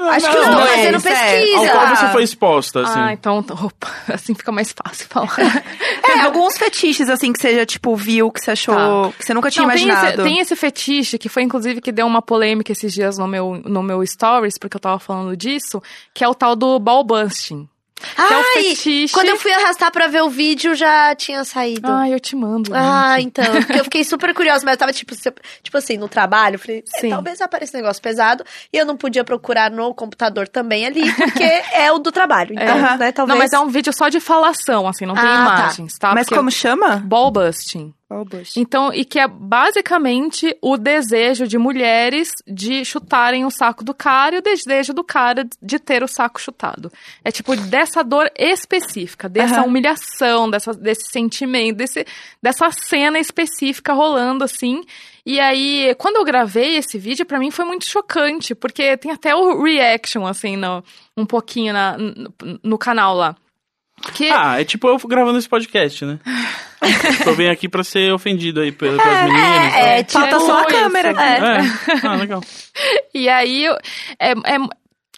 Acho 0.00 0.30
que 0.30 0.36
não, 0.36 0.50
não, 0.52 0.60
tô 0.60 0.66
fazendo 0.66 0.96
é, 0.96 1.00
pesquisa. 1.00 1.58
Ao 1.58 1.68
qual 1.68 1.96
você 1.96 2.08
foi 2.08 2.22
exposta, 2.22 2.82
assim. 2.82 2.98
Ah, 2.98 3.12
então, 3.12 3.38
opa, 3.38 3.88
assim 4.14 4.34
fica 4.34 4.52
mais 4.52 4.72
fácil 4.72 5.06
falar. 5.08 5.36
É, 6.08 6.20
alguns 6.20 6.56
fetiches, 6.56 7.10
assim, 7.10 7.34
que 7.34 7.38
você 7.38 7.54
já, 7.54 7.66
tipo, 7.66 7.94
viu, 7.94 8.30
que 8.30 8.40
você 8.40 8.52
achou, 8.52 9.12
que 9.12 9.26
você 9.26 9.34
nunca 9.34 9.50
tinha 9.50 9.66
Não, 9.66 9.74
tem, 9.74 9.82
imaginado. 9.82 10.22
esse, 10.22 10.22
tem 10.22 10.38
esse 10.38 10.56
fetiche, 10.56 11.18
que 11.18 11.28
foi 11.28 11.42
inclusive 11.42 11.82
que 11.82 11.92
deu 11.92 12.06
uma 12.06 12.22
polêmica 12.22 12.72
esses 12.72 12.94
dias 12.94 13.18
no 13.18 13.28
meu, 13.28 13.60
no 13.62 13.82
meu 13.82 14.04
stories, 14.06 14.56
porque 14.56 14.76
eu 14.76 14.80
tava 14.80 14.98
falando 14.98 15.36
disso, 15.36 15.82
que 16.14 16.24
é 16.24 16.28
o 16.28 16.34
tal 16.34 16.56
do 16.56 16.78
ball 16.78 17.04
busting. 17.04 17.68
Que 17.98 18.20
é 18.34 18.36
o 18.36 18.40
Ai, 18.40 18.44
fetiche. 18.74 19.12
quando 19.12 19.28
eu 19.28 19.36
fui 19.36 19.52
arrastar 19.52 19.90
pra 19.90 20.06
ver 20.06 20.22
o 20.22 20.30
vídeo, 20.30 20.74
já 20.74 21.14
tinha 21.14 21.44
saído. 21.44 21.90
Ai, 21.90 22.14
eu 22.14 22.20
te 22.20 22.36
mando. 22.36 22.72
Ah, 22.74 23.16
link. 23.18 23.26
então. 23.28 23.44
Porque 23.62 23.80
eu 23.80 23.84
fiquei 23.84 24.04
super 24.04 24.32
curiosa, 24.34 24.64
mas 24.64 24.74
eu 24.74 24.78
tava, 24.78 24.92
tipo, 24.92 25.14
tipo 25.62 25.76
assim, 25.78 25.96
no 25.96 26.08
trabalho. 26.08 26.54
eu 26.54 26.58
Falei, 26.58 26.84
é, 26.96 27.00
Sim. 27.00 27.10
talvez 27.10 27.40
apareça 27.40 27.76
um 27.76 27.80
negócio 27.80 28.02
pesado. 28.02 28.44
E 28.72 28.76
eu 28.76 28.84
não 28.86 28.96
podia 28.96 29.24
procurar 29.24 29.70
no 29.70 29.92
computador 29.94 30.46
também 30.48 30.86
ali, 30.86 31.12
porque 31.14 31.42
é 31.42 31.90
o 31.92 31.98
do 31.98 32.12
trabalho. 32.12 32.54
Então, 32.58 32.76
Aham. 32.78 32.96
né, 32.98 33.12
talvez. 33.12 33.36
Não, 33.38 33.44
mas 33.44 33.52
é 33.52 33.58
um 33.58 33.68
vídeo 33.68 33.92
só 33.92 34.08
de 34.08 34.20
falação, 34.20 34.86
assim, 34.88 35.06
não 35.06 35.14
tem 35.14 35.24
Ah, 35.24 35.26
tá. 35.46 35.54
imagens, 35.62 35.98
tá? 35.98 36.14
Mas 36.14 36.26
Porque- 36.26 36.36
como 36.36 36.50
chama? 36.50 36.96
Ball 37.04 37.30
busting. 37.30 37.92
Então, 38.58 38.92
e 38.92 39.04
que 39.04 39.18
é 39.18 39.28
basicamente 39.28 40.56
o 40.62 40.78
desejo 40.78 41.46
de 41.46 41.58
mulheres 41.58 42.30
de 42.46 42.82
chutarem 42.82 43.44
o 43.44 43.50
saco 43.50 43.84
do 43.84 43.92
cara 43.92 44.36
e 44.36 44.38
o 44.38 44.42
desejo 44.42 44.94
do 44.94 45.04
cara 45.04 45.46
de 45.60 45.78
ter 45.78 46.02
o 46.02 46.08
saco 46.08 46.40
chutado. 46.40 46.90
É 47.22 47.30
tipo 47.30 47.54
dessa 47.54 48.02
dor 48.02 48.30
específica, 48.34 49.28
dessa 49.28 49.56
Aham. 49.56 49.66
humilhação, 49.66 50.50
dessa, 50.50 50.72
desse 50.72 51.10
sentimento, 51.10 51.76
desse, 51.76 52.06
dessa 52.42 52.70
cena 52.70 53.18
específica 53.18 53.92
rolando 53.92 54.42
assim. 54.42 54.82
E 55.26 55.38
aí, 55.38 55.94
quando 55.98 56.16
eu 56.16 56.24
gravei 56.24 56.76
esse 56.76 56.96
vídeo, 56.96 57.26
pra 57.26 57.38
mim 57.38 57.50
foi 57.50 57.66
muito 57.66 57.84
chocante, 57.84 58.54
porque 58.54 58.96
tem 58.96 59.10
até 59.10 59.36
o 59.36 59.62
reaction, 59.62 60.24
assim, 60.26 60.56
no, 60.56 60.82
um 61.14 61.26
pouquinho 61.26 61.74
na, 61.74 61.98
no, 61.98 62.32
no 62.62 62.78
canal 62.78 63.14
lá. 63.14 63.36
Que, 64.14 64.30
Ah, 64.30 64.60
é 64.60 64.64
tipo 64.64 64.86
eu 64.88 64.98
gravando 65.06 65.38
esse 65.38 65.48
podcast, 65.48 66.04
né? 66.04 66.18
tipo, 67.16 67.30
eu 67.30 67.34
venho 67.34 67.50
aqui 67.52 67.68
pra 67.68 67.82
ser 67.84 68.12
ofendido 68.12 68.60
aí 68.60 68.70
pelas, 68.72 69.02
pelas 69.02 69.22
meninas. 69.24 69.74
é, 69.74 70.00
então. 70.00 70.20
Falta 70.20 70.36
tipo 70.36 70.46
só 70.46 70.60
a 70.60 70.64
câmera. 70.66 71.08
É. 71.20 71.94
É. 71.94 72.06
Ah, 72.06 72.14
legal. 72.16 72.40
E 73.12 73.28
aí, 73.28 73.64
eu- 73.64 73.76
é, 74.20 74.30
é- 74.30 74.68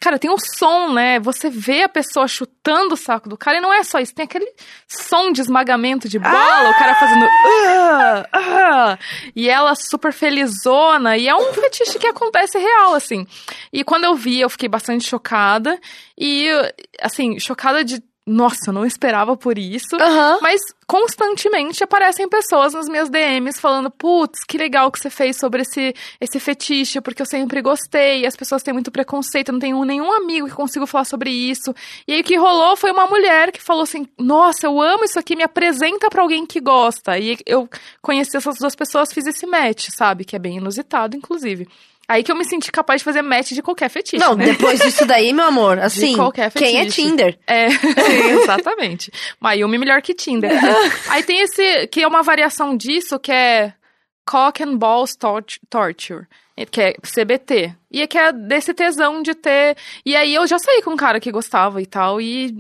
cara, 0.01 0.19
tem 0.19 0.31
um 0.31 0.39
som, 0.39 0.95
né? 0.95 1.21
Você 1.21 1.51
vê 1.51 1.83
a 1.83 1.89
pessoa 1.91 2.27
chutando 2.27 2.95
o 2.95 2.97
saco 2.97 3.29
do 3.29 3.37
cara 3.37 3.59
e 3.59 3.61
não 3.61 3.71
é 3.71 3.85
só 3.85 3.99
isso, 4.01 4.15
tem 4.15 4.25
aquele 4.25 4.51
som 4.89 5.31
de 5.31 5.43
esmagamento 5.43 6.09
de 6.09 6.19
bola, 6.19 6.71
o 6.71 6.75
cara 6.79 6.95
fazendo. 6.95 7.27
"Ah, 7.27 8.27
ah", 8.33 8.99
e 9.37 9.47
ela 9.51 9.75
super 9.75 10.11
felizona, 10.15 11.19
e 11.19 11.29
é 11.29 11.35
um 11.35 11.53
fetiche 11.53 11.99
que 11.99 12.07
acontece 12.07 12.59
real, 12.59 12.95
assim. 12.95 13.27
E 13.71 13.85
quando 13.85 14.05
eu 14.05 14.15
vi, 14.15 14.41
eu 14.41 14.49
fiquei 14.49 14.69
bastante 14.71 15.07
chocada, 15.07 15.79
e, 16.17 16.49
assim, 17.03 17.39
chocada 17.39 17.85
de. 17.85 18.03
Nossa, 18.27 18.69
eu 18.69 18.73
não 18.73 18.85
esperava 18.85 19.37
por 19.37 19.59
isso. 19.59 19.97
Aham. 19.97 20.39
Mas 20.43 20.61
constantemente 20.87 21.83
aparecem 21.83 22.29
pessoas 22.29 22.75
nas 22.75 22.89
minhas 22.89 23.09
DMs 23.09 23.61
falando: 23.61 23.91
putz, 23.91 24.45
que 24.45 24.59
legal 24.59 24.91
que 24.93 25.01
você 25.01 25.09
fez 25.09 25.37
sobre 25.39 25.63
esse, 25.63 25.95
esse 26.21 26.39
fetiche, 26.39 27.01
porque 27.01 27.23
eu 27.23 27.27
sempre 27.27 27.63
gostei. 27.63 28.27
As 28.27 28.37
pessoas 28.37 28.63
têm 28.63 28.75
muito 28.75 28.91
preconceito, 28.91 29.49
eu 29.49 29.55
não 29.55 29.59
tenho 29.59 29.85
nenhum 29.85 30.13
amigo 30.13 30.47
que 30.47 30.55
consiga 30.55 30.87
falar 30.87 31.05
sobre 31.05 31.31
isso. 31.31 31.75
E 32.07 32.13
aí 32.13 32.21
o 32.21 32.25
que 32.25 32.37
rolou 32.37 32.77
foi 32.77 32.93
uma 32.93 33.07
mulher 33.07 33.51
que 33.51 33.61
falou 33.61 33.83
assim: 33.83 34.07
nossa, 34.19 34.67
eu 34.67 34.81
amo 34.81 35.05
isso 35.05 35.19
aqui, 35.19 35.35
me 35.35 35.43
apresenta 35.43 36.09
pra 36.11 36.23
alguém 36.23 36.47
que 36.47 36.61
gosta. 36.61 37.19
E 37.19 37.39
eu 37.47 37.69
conheci 38.03 38.37
essas 38.37 38.59
duas 38.59 38.77
pessoas, 38.77 39.13
fiz 39.13 39.27
esse 39.27 39.47
match, 39.47 39.89
sabe? 39.97 40.25
Que 40.25 40.37
é 40.37 40.39
bem 40.39 40.59
inusitado, 40.59 41.17
inclusive. 41.17 41.67
Aí 42.11 42.25
que 42.25 42.33
eu 42.33 42.35
me 42.35 42.45
senti 42.45 42.73
capaz 42.73 43.01
de 43.01 43.05
fazer 43.05 43.23
match 43.23 43.53
de 43.53 43.63
qualquer 43.63 43.89
fetiche. 43.89 44.19
Não, 44.19 44.35
né? 44.35 44.47
depois 44.47 44.81
disso 44.81 45.07
daí, 45.07 45.33
meu 45.33 45.45
amor, 45.45 45.79
assim, 45.79 46.17
qualquer 46.17 46.51
quem 46.51 46.79
é 46.79 46.81
fetiche. 46.81 47.03
Tinder? 47.03 47.39
É, 47.47 47.69
exatamente. 48.43 49.13
Mayumi 49.39 49.79
melhor 49.79 50.03
que 50.03 50.13
Tinder. 50.13 50.51
Aí 51.09 51.23
tem 51.23 51.41
esse, 51.41 51.87
que 51.87 52.03
é 52.03 52.09
uma 52.09 52.21
variação 52.25 52.77
disso, 52.77 53.17
que 53.17 53.31
é 53.31 53.73
Cock 54.27 54.61
and 54.61 54.77
Balls 54.77 55.15
Tort- 55.15 55.59
Torture, 55.71 56.27
que 56.71 56.81
é 56.81 56.93
CBT. 57.03 57.75
E 57.91 58.03
é 58.03 58.07
que 58.07 58.17
é 58.19 58.33
desse 58.33 58.73
tesão 58.75 59.23
de 59.23 59.35
ter... 59.35 59.77
E 60.07 60.15
aí 60.15 60.35
eu 60.35 60.47
já 60.47 60.59
saí 60.59 60.83
com 60.83 60.91
um 60.93 60.97
cara 60.97 61.19
que 61.19 61.33
gostava 61.33 61.81
e 61.83 61.87
tal, 61.87 62.21
e 62.21 62.55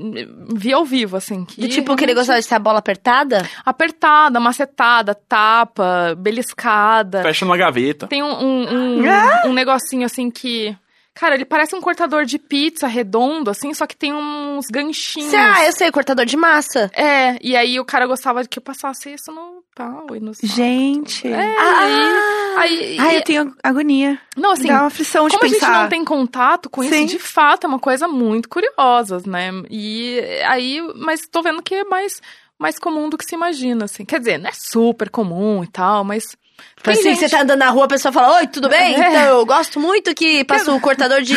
vi 0.55 0.72
ao 0.72 0.84
vivo, 0.84 1.16
assim. 1.16 1.45
Que 1.45 1.61
Do 1.61 1.68
tipo 1.68 1.95
que 1.97 2.05
ele 2.05 2.12
realmente- 2.12 2.14
gostava 2.14 2.41
de 2.41 2.49
ter 2.49 2.55
a 2.55 2.59
bola 2.59 2.78
apertada? 2.78 3.49
Apertada, 3.64 4.41
macetada, 4.41 5.14
tapa, 5.14 6.14
beliscada. 6.18 7.22
Fecha 7.22 7.45
numa 7.45 7.57
gaveta. 7.57 8.07
Tem 8.07 8.22
um, 8.22 8.26
um, 8.32 9.01
um, 9.03 9.11
Ah! 9.11 9.43
um 9.47 9.53
negocinho 9.53 10.05
assim 10.07 10.30
que. 10.30 10.76
Cara, 11.20 11.34
ele 11.34 11.44
parece 11.44 11.76
um 11.76 11.82
cortador 11.82 12.24
de 12.24 12.38
pizza 12.38 12.86
redondo, 12.86 13.50
assim, 13.50 13.74
só 13.74 13.86
que 13.86 13.94
tem 13.94 14.10
uns 14.14 14.68
ganchinhos. 14.72 15.34
Ah, 15.34 15.66
eu 15.66 15.72
sei, 15.72 15.90
cortador 15.92 16.24
de 16.24 16.34
massa. 16.34 16.90
É, 16.94 17.36
e 17.42 17.54
aí 17.54 17.78
o 17.78 17.84
cara 17.84 18.06
gostava 18.06 18.42
de 18.42 18.48
que 18.48 18.58
eu 18.58 18.62
passasse 18.62 19.12
isso 19.12 19.30
no 19.30 19.62
pau 19.76 20.06
e 20.16 20.20
no 20.20 20.32
saco. 20.34 20.46
Gente. 20.46 21.28
É, 21.28 21.56
Ah! 21.58 22.60
aí. 22.60 22.96
Ai, 22.98 23.14
e- 23.14 23.16
eu 23.18 23.22
tenho 23.24 23.54
agonia. 23.62 24.18
Não, 24.34 24.52
assim, 24.52 24.68
Dá 24.68 24.78
uma 24.78 24.86
aflição 24.86 25.28
de 25.28 25.36
como 25.36 25.46
a 25.46 25.52
pensar. 25.52 25.66
gente 25.66 25.82
não 25.82 25.88
tem 25.90 26.04
contato 26.06 26.70
com 26.70 26.82
Sim. 26.82 26.88
isso, 27.04 27.06
de 27.06 27.18
fato, 27.18 27.64
é 27.64 27.68
uma 27.68 27.78
coisa 27.78 28.08
muito 28.08 28.48
curiosa, 28.48 29.20
né? 29.26 29.50
E 29.70 30.18
aí, 30.46 30.80
mas 30.96 31.20
tô 31.30 31.42
vendo 31.42 31.62
que 31.62 31.74
é 31.74 31.84
mais, 31.84 32.22
mais 32.58 32.78
comum 32.78 33.10
do 33.10 33.18
que 33.18 33.26
se 33.26 33.34
imagina, 33.34 33.84
assim. 33.84 34.06
Quer 34.06 34.20
dizer, 34.20 34.38
não 34.38 34.48
é 34.48 34.52
super 34.54 35.10
comum 35.10 35.62
e 35.62 35.66
tal, 35.66 36.02
mas. 36.02 36.34
Tipo 36.76 36.90
assim, 36.90 37.02
gente- 37.02 37.18
você 37.20 37.28
tá 37.28 37.42
andando 37.42 37.58
na 37.58 37.68
rua, 37.68 37.84
a 37.84 37.88
pessoa 37.88 38.11
fala, 38.11 38.38
oi, 38.38 38.46
tudo 38.46 38.68
bem? 38.68 38.94
É. 38.94 38.98
Então, 39.08 39.22
eu 39.38 39.44
gosto 39.44 39.78
muito 39.78 40.14
que 40.14 40.42
passa 40.44 40.72
o 40.72 40.80
cortador 40.80 41.20
de, 41.22 41.34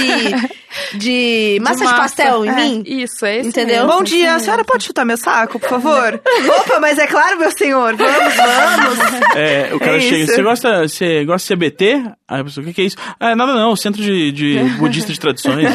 de 0.98 1.60
massa 1.62 1.80
de, 1.80 1.84
massa. 1.84 1.98
pastel 1.98 2.46
em 2.46 2.50
É. 2.50 2.54
mim. 2.54 2.84
Isso, 2.86 3.26
é 3.26 3.38
esse 3.40 3.50
Entendeu? 3.50 3.86
mesmo, 3.86 3.92
Bom 3.92 4.04
dia, 4.04 4.36
a 4.36 4.40
senhora 4.40 4.64
pode 4.64 4.86
chutar 4.86 5.04
meu 5.04 5.18
saco, 5.18 5.60
por 5.60 5.68
favor? 5.70 6.22
Opa, 6.60 6.80
mas 6.80 6.98
é 6.98 7.08
claro, 7.08 7.38
meu 7.38 7.52
senhor. 7.52 7.96
Vamos, 7.96 8.34
vamos. 8.36 9.24
É, 9.36 9.70
o 9.74 9.80
cara 9.80 9.98
É 9.98 10.00
chega, 10.00 10.18
isso. 10.18 10.34
você 10.36 10.44
gosta, 10.44 10.88
você 10.88 11.26
gosta 11.26 11.48
de 11.56 11.60
CBT? 11.60 12.04
Aí 12.28 12.42
a 12.42 12.44
pessoa, 12.44 12.64
o 12.64 12.68
que, 12.68 12.74
que 12.74 12.82
é 12.82 12.86
isso? 12.86 12.98
Ah, 13.20 13.36
nada 13.36 13.54
não, 13.54 13.76
Centro 13.76 14.02
de, 14.02 14.32
de 14.32 14.60
Budista 14.78 15.12
de 15.12 15.20
Tradições. 15.20 15.68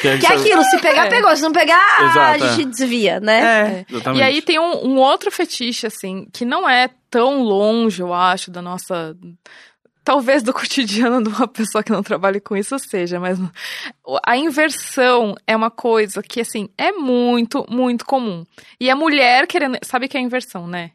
que 0.00 0.08
é, 0.08 0.18
Que 0.18 0.26
é 0.26 0.36
aquilo, 0.36 0.62
se 0.64 0.78
pegar, 0.78 1.06
É. 1.06 1.08
pegou. 1.10 1.34
Se 1.36 1.42
não 1.42 1.52
pegar, 1.52 2.02
Exato, 2.10 2.44
a 2.44 2.48
gente 2.52 2.70
desvia, 2.70 3.20
né? 3.20 3.84
É. 3.88 4.12
E 4.14 4.22
aí 4.22 4.40
tem 4.42 4.58
um, 4.58 4.86
um 4.86 4.96
outro 4.96 5.30
fetiche, 5.30 5.86
assim, 5.86 6.26
que 6.32 6.44
não 6.44 6.68
é 6.68 6.88
tão 7.10 7.42
longe, 7.42 8.00
eu 8.00 8.14
acho, 8.14 8.50
da 8.50 8.62
nossa. 8.62 9.16
Talvez 10.02 10.42
do 10.42 10.52
cotidiano 10.54 11.22
de 11.22 11.28
uma 11.28 11.46
pessoa 11.46 11.84
que 11.84 11.92
não 11.92 12.02
trabalhe 12.02 12.40
com 12.40 12.56
isso 12.56 12.78
seja, 12.78 13.20
mas 13.20 13.38
a 14.24 14.36
inversão 14.36 15.34
é 15.46 15.54
uma 15.54 15.70
coisa 15.70 16.22
que, 16.22 16.40
assim, 16.40 16.68
é 16.78 16.92
muito, 16.92 17.66
muito 17.68 18.06
comum. 18.06 18.44
E 18.80 18.88
a 18.88 18.96
mulher 18.96 19.46
querendo. 19.46 19.78
Sabe 19.82 20.06
o 20.06 20.08
que 20.08 20.16
é 20.16 20.20
inversão, 20.20 20.66
né? 20.66 20.92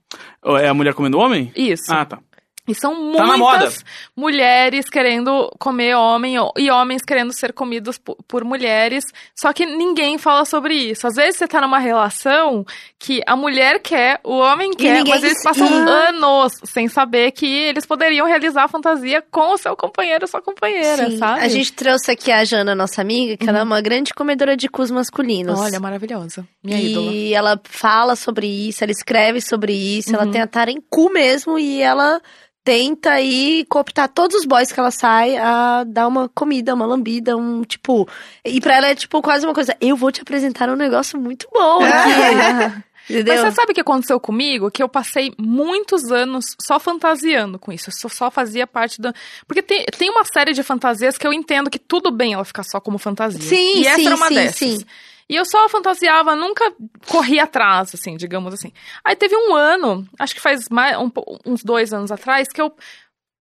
É 0.62 0.68
a 0.68 0.74
mulher 0.74 0.94
comendo 0.94 1.18
o 1.18 1.22
homem? 1.22 1.52
Isso. 1.56 1.94
Ah, 1.94 2.06
tá. 2.06 2.20
E 2.68 2.74
são 2.74 3.12
Tá 3.14 3.38
muitas 3.38 3.86
mulheres 4.16 4.90
querendo 4.90 5.52
comer 5.60 5.96
homem 5.96 6.36
e 6.58 6.72
homens 6.72 7.04
querendo 7.04 7.32
ser 7.32 7.54
comidos 7.54 7.98
por, 7.98 8.18
por 8.28 8.44
mulheres. 8.44 9.04
Só 9.36 9.54
que 9.54 9.66
ninguém 9.66 10.18
fala 10.18 10.46
sobre 10.46 10.74
isso. 10.74 11.06
Às 11.06 11.16
vezes 11.16 11.38
você 11.38 11.48
tá 11.48 11.62
numa 11.62 11.78
relação 11.78 12.66
que 12.98 13.22
a 13.28 13.36
mulher 13.36 13.80
quer, 13.80 14.20
o 14.24 14.38
homem 14.40 14.72
quer, 14.74 15.04
mas 15.06 15.24
eles 15.24 15.38
se- 15.38 15.44
passam 15.44 15.68
e- 15.68 15.90
anos 15.90 16.54
sem 16.64 16.88
saber 16.88 17.32
que 17.32 17.46
eles 17.46 17.86
poderiam 17.86 18.26
realizar 18.26 18.64
a 18.64 18.68
fantasia 18.68 19.22
com 19.30 19.54
o 19.54 19.58
seu 19.58 19.76
companheiro 19.76 20.24
ou 20.24 20.28
sua 20.28 20.42
companheira, 20.42 21.10
Sim. 21.10 21.18
sabe? 21.18 21.42
A 21.42 21.48
gente 21.48 21.72
trouxe 21.74 22.10
aqui 22.12 22.32
a 22.32 22.44
Jana, 22.44 22.74
nossa 22.74 23.00
amiga, 23.02 23.38
que 23.38 23.48
ela 23.48 23.60
é 23.60 23.64
uma 23.64 23.80
grande 23.82 24.12
comedora 24.14 24.58
de 24.58 24.68
cus 24.68 24.90
masculinos. 24.90 25.60
Olha, 25.60 25.80
maravilhosa. 25.80 26.48
Minha 26.64 26.80
e 26.80 26.92
ídola. 26.92 27.50
ela 27.52 27.62
fala 27.64 28.16
sobre 28.16 28.48
isso, 28.48 28.84
ela 28.84 28.92
escreve 28.92 29.40
sobre 29.40 29.74
isso, 29.74 30.10
Uhum. 30.10 30.16
ela 30.16 30.32
tem 30.32 30.42
a 30.42 30.48
tara 30.48 30.72
em 30.72 30.82
cu 30.90 31.12
mesmo 31.12 31.60
e 31.60 31.82
ela 31.82 32.20
tenta 32.66 33.12
aí 33.12 33.64
cooptar 33.70 34.10
todos 34.10 34.36
os 34.36 34.46
boys 34.46 34.72
que 34.72 34.80
ela 34.80 34.90
sai 34.90 35.38
a 35.38 35.84
dar 35.84 36.08
uma 36.08 36.28
comida, 36.28 36.74
uma 36.74 36.86
lambida, 36.86 37.38
um 37.38 37.62
tipo. 37.62 38.10
E 38.44 38.60
pra 38.60 38.76
ela 38.76 38.88
é 38.88 38.96
tipo 38.96 39.22
quase 39.22 39.46
uma 39.46 39.54
coisa, 39.54 39.78
eu 39.80 39.96
vou 39.96 40.12
te 40.12 40.22
apresentar 40.22 40.68
um 40.68 40.76
negócio 40.76 41.18
muito 41.18 41.48
bom 41.54 41.80
aqui. 41.84 42.84
Entendeu? 43.08 43.36
Mas 43.36 43.44
você 43.44 43.52
sabe 43.52 43.72
o 43.72 43.76
que 43.76 43.82
aconteceu 43.82 44.20
comigo? 44.20 44.72
Que 44.72 44.82
eu 44.82 44.90
passei 44.90 45.32
muitos 45.38 46.12
anos 46.12 46.44
só 46.60 46.80
fantasiando 46.80 47.60
com 47.60 47.72
isso. 47.72 47.92
Eu 48.04 48.10
só, 48.10 48.32
fazia 48.32 48.66
parte 48.66 49.00
da. 49.00 49.14
Porque 49.48 49.62
tem, 49.62 49.86
tem 49.96 50.10
uma 50.10 50.26
série 50.26 50.54
de 50.54 50.64
fantasias 50.64 51.16
que 51.16 51.28
eu 51.28 51.32
entendo 51.32 51.70
que 51.70 51.78
tudo 51.78 52.10
bem 52.10 52.34
ela 52.34 52.44
ficar 52.44 52.64
só 52.64 52.80
como 52.80 52.98
fantasia. 52.98 53.40
Sim, 53.40 53.82
e 53.82 53.86
essa 53.86 53.98
sim, 53.98 54.06
era 54.08 54.16
uma 54.16 54.28
sim, 54.28 54.34
dessas. 54.34 54.58
sim. 54.58 54.86
E 55.30 55.36
eu 55.36 55.46
só 55.46 55.68
fantasiava, 55.70 56.36
nunca 56.36 56.74
corri 57.08 57.40
atrás, 57.40 57.94
assim, 57.96 58.16
digamos 58.16 58.54
assim. 58.54 58.72
Aí 59.04 59.16
teve 59.16 59.36
um 59.36 59.56
ano, 59.56 60.08
acho 60.20 60.36
que 60.36 60.42
faz 60.42 60.70
mais, 60.70 60.96
um 60.98 61.12
uns 61.46 61.64
dois 61.64 61.94
anos 61.94 62.12
atrás, 62.12 62.48
que 62.50 62.62
eu 62.62 62.76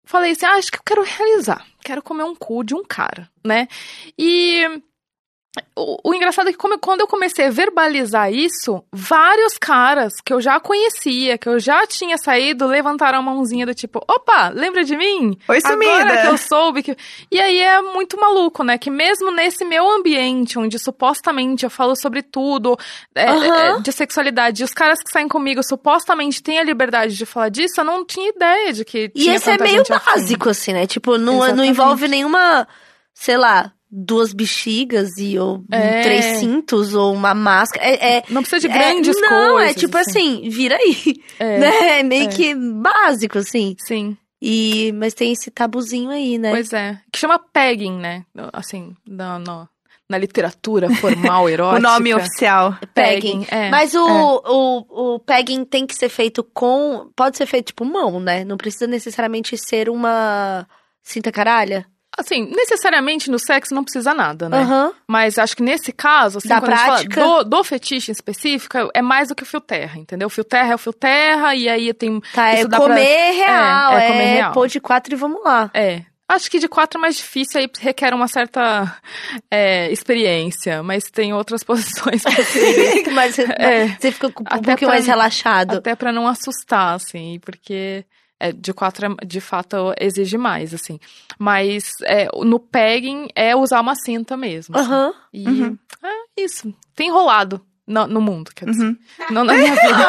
falei 0.05 0.33
assim: 0.33 0.47
ah, 0.47 0.55
acho 0.55 0.71
que 0.71 0.79
eu 0.79 0.83
quero 0.85 1.03
realizar. 1.03 1.65
Quero 1.85 2.03
comer 2.03 2.25
um 2.25 2.35
cu 2.35 2.65
de 2.65 2.75
um 2.75 2.83
cara, 2.83 3.29
né? 3.45 3.69
E 4.19 4.83
o, 5.77 6.11
o 6.11 6.15
engraçado 6.15 6.49
é 6.49 6.53
que 6.53 6.59
como- 6.59 6.79
quando 6.79 7.01
eu 7.01 7.07
comecei 7.07 7.47
a 7.47 7.51
verbalizar 7.51 8.33
isso, 8.33 8.83
vários 8.93 9.57
caras 9.59 10.15
que 10.25 10.33
eu 10.33 10.41
já 10.41 10.59
conhecia, 10.61 11.37
que 11.39 11.49
eu 11.49 11.59
já 11.59 11.87
tinha 11.87 12.17
saído, 12.19 12.67
levantaram 12.67 13.19
a 13.19 13.23
mãozinha 13.23 13.67
do 13.67 13.75
tipo, 13.75 13.99
opa, 14.09 14.49
lembra 14.49 14.85
de 14.85 14.97
mim? 14.97 15.37
Oi, 15.49 15.61
sumida. 15.61 15.93
Agora 15.95 16.23
que 16.23 16.27
eu 16.29 16.39
soube 16.39 16.83
que... 16.83 16.97
E 17.31 17.41
aí 17.41 17.59
é 17.61 17.81
muito 17.83 18.19
maluco, 18.19 18.63
né? 18.65 18.79
Que 18.79 18.91
mesmo 18.91 19.31
nesse 19.31 19.65
meu 19.65 19.89
ambiente, 19.91 20.59
onde 20.59 20.79
supostamente 20.79 21.65
eu 21.65 21.71
falo 21.71 21.95
sobre 21.97 22.23
tudo, 22.23 22.77
é, 23.15 23.25
é, 23.25 23.81
de 23.81 23.93
sexualidade, 23.93 24.63
e 24.63 24.65
os 24.65 24.73
caras 24.73 25.01
que 25.03 25.11
saem 25.11 25.29
comigo 25.29 25.63
supostamente 25.63 26.43
têm 26.43 26.59
a 26.59 26.65
liberdade 26.65 27.17
de 27.17 27.27
falar 27.27 27.49
disso, 27.49 27.81
eu 27.81 27.85
não 27.85 28.05
tinha 28.05 28.29
ideia 28.31 28.73
de 28.73 28.85
que 28.85 29.11
E 29.15 29.29
esse 29.31 29.51
é 29.51 29.59
meio 29.59 29.83
básico, 29.89 30.49
assim, 30.49 30.73
né? 30.73 30.87
Tipo, 30.87 31.19
não, 31.19 31.35
não 31.35 31.45
Exatamente. 31.45 31.71
envolve 31.71 32.09
nenhuma, 32.09 32.67
sei 33.13 33.37
lá, 33.37 33.73
duas 33.97 34.33
bexigas 34.33 35.11
e 35.19 35.39
ou 35.39 35.63
É. 35.71 36.03
três 36.03 36.25
cintos 36.39 36.95
ou 36.95 37.15
uma 37.15 37.33
máscara. 37.33 37.87
É, 37.87 38.17
é- 38.19 38.23
Não 38.29 38.43
precisa 38.43 38.67
de 38.69 38.75
é- 38.75 38.77
grandes 38.77 39.17
não, 39.21 39.53
coisas. 39.55 39.71
é 39.71 39.75
tipo 39.75 39.97
assim, 39.97 40.49
vira 40.49 40.77
aí. 40.77 41.23
É, 41.39 41.59
né? 41.61 42.01
É 42.01 42.03
meio 42.03 42.25
é. 42.25 42.27
que 42.27 42.55
básico, 42.55 43.39
assim. 43.39 43.77
Sim. 43.87 44.17
E, 44.43 44.93
mas 44.93 45.15
tem 45.15 45.33
esse 45.33 45.51
tabuzinho 45.51 46.11
aí, 46.11 46.37
né? 46.39 46.51
Pois 46.51 46.73
é. 46.73 46.99
Que 47.13 47.19
chama 47.19 47.39
pegging, 47.39 47.97
né? 47.99 48.25
Assim, 48.53 48.95
na, 49.09 49.39
na, 49.39 49.69
na 50.11 50.19
literatura 50.19 50.91
formal, 50.97 51.49
erótica. 51.49 51.79
O 51.79 51.93
nome 51.93 52.13
oficial. 52.15 52.77
Pegging. 52.93 53.47
É, 53.51 53.71
Mas 53.71 53.95
o, 53.95 54.07
é. 54.07 54.13
o, 54.51 55.15
o 55.15 55.19
pegging 55.21 55.65
tem 55.65 55.87
que 55.87 55.95
ser 55.95 56.11
feito 56.11 56.45
com. 56.45 57.09
Pode 57.17 57.39
ser 57.39 57.47
feito 57.47 57.69
tipo 57.69 57.87
mão, 57.87 58.21
né? 58.21 58.45
Não 58.45 58.59
precisa 58.59 58.87
necessariamente 58.87 59.57
ser 59.57 59.89
uma 59.89 60.67
cinta 61.03 61.33
caralha. 61.33 61.87
Assim, 62.19 62.45
necessariamente 62.55 63.31
no 63.31 63.39
sexo 63.39 63.75
não 63.75 63.83
precisa 63.83 64.15
nada, 64.15 64.49
né? 64.49 64.59
Aham. 64.59 64.93
Mas 65.09 65.39
acho 65.39 65.57
que 65.57 65.63
nesse 65.63 65.93
caso, 65.93 66.39
assim, 66.39 66.49
Da 66.49 66.61
quando 66.61 66.73
a 66.73 66.77
gente 66.77 66.87
prática. 67.09 67.21
fala 67.21 67.45
do, 67.45 67.51
do 67.51 67.65
fetiche 67.65 68.11
em 68.11 68.13
específico, 68.13 68.77
é 68.95 69.03
mais 69.03 69.29
do 69.29 69.35
que 69.35 69.43
o 69.43 69.47
fio 69.47 69.61
terra, 69.61 69.99
entendeu? 69.99 70.27
O 70.27 70.31
fio 70.31 70.45
terra 70.45 70.73
é 70.73 70.75
o 70.75 70.79
fio 70.79 70.93
terra, 70.93 71.55
e 71.55 71.69
aí 71.69 71.93
tem. 71.93 72.21
Tá, 72.33 72.49
é 72.51 72.65
dá 72.67 72.77
pra- 72.79 72.89
comer 72.89 73.33
real. 73.33 73.93
é 73.99 74.05
É, 74.05 74.09
comer 74.13 74.33
real. 74.35 74.53
pôr 74.53 74.69
de 74.69 74.81
quatro 74.81 75.13
e 75.13 75.17
vamos 75.17 75.43
lá. 75.45 75.71
É. 75.75 76.03
Acho 76.27 76.51
que 76.51 76.59
de 76.59 76.67
quatro 76.69 76.99
é 76.99 77.03
mais 77.03 77.17
difícil, 77.17 77.61
aí 77.61 77.69
requer 77.79 78.15
uma 78.15 78.27
certa 78.27 78.97
é, 79.51 79.91
experiência, 79.93 80.83
mas 80.83 81.05
tem 81.11 81.35
outras 81.35 81.63
posições 81.65 82.23
mas 83.13 83.35
você, 83.35 83.43
É. 83.59 83.89
você 83.89 84.11
fica 84.11 84.29
um 84.29 84.33
Até 84.47 84.57
pouquinho 84.57 84.77
pra- 84.79 84.89
mais 84.89 85.07
relaxado. 85.07 85.77
Até 85.77 85.95
pra 85.95 86.13
não 86.13 86.27
assustar, 86.27 86.95
assim, 86.95 87.39
porque 87.45 88.05
é, 88.41 88.53
de 88.53 88.73
quatro, 88.73 89.07
é- 89.07 89.27
de 89.27 89.41
fato, 89.41 89.77
exige 89.99 90.37
mais, 90.37 90.73
assim. 90.75 90.99
Mas 91.39 91.91
é, 92.05 92.29
no 92.45 92.59
pegging 92.61 93.29
é 93.35 93.55
usar 93.57 93.81
uma 93.81 93.95
cinta 93.95 94.37
mesmo. 94.37 94.77
assim. 94.77 94.87
Aham. 94.91 95.15
E 95.33 95.49
Uhum. 95.49 95.79
é 96.03 96.43
isso. 96.43 96.75
Tem 96.97 97.11
rolado 97.11 97.61
no, 97.87 98.07
no 98.07 98.21
mundo, 98.21 98.51
quer 98.55 98.67
dizer. 98.67 98.85
Uhum. 98.85 98.97
Não 99.31 99.45
na 99.45 99.55
minha 99.55 99.75
vida. 99.75 100.09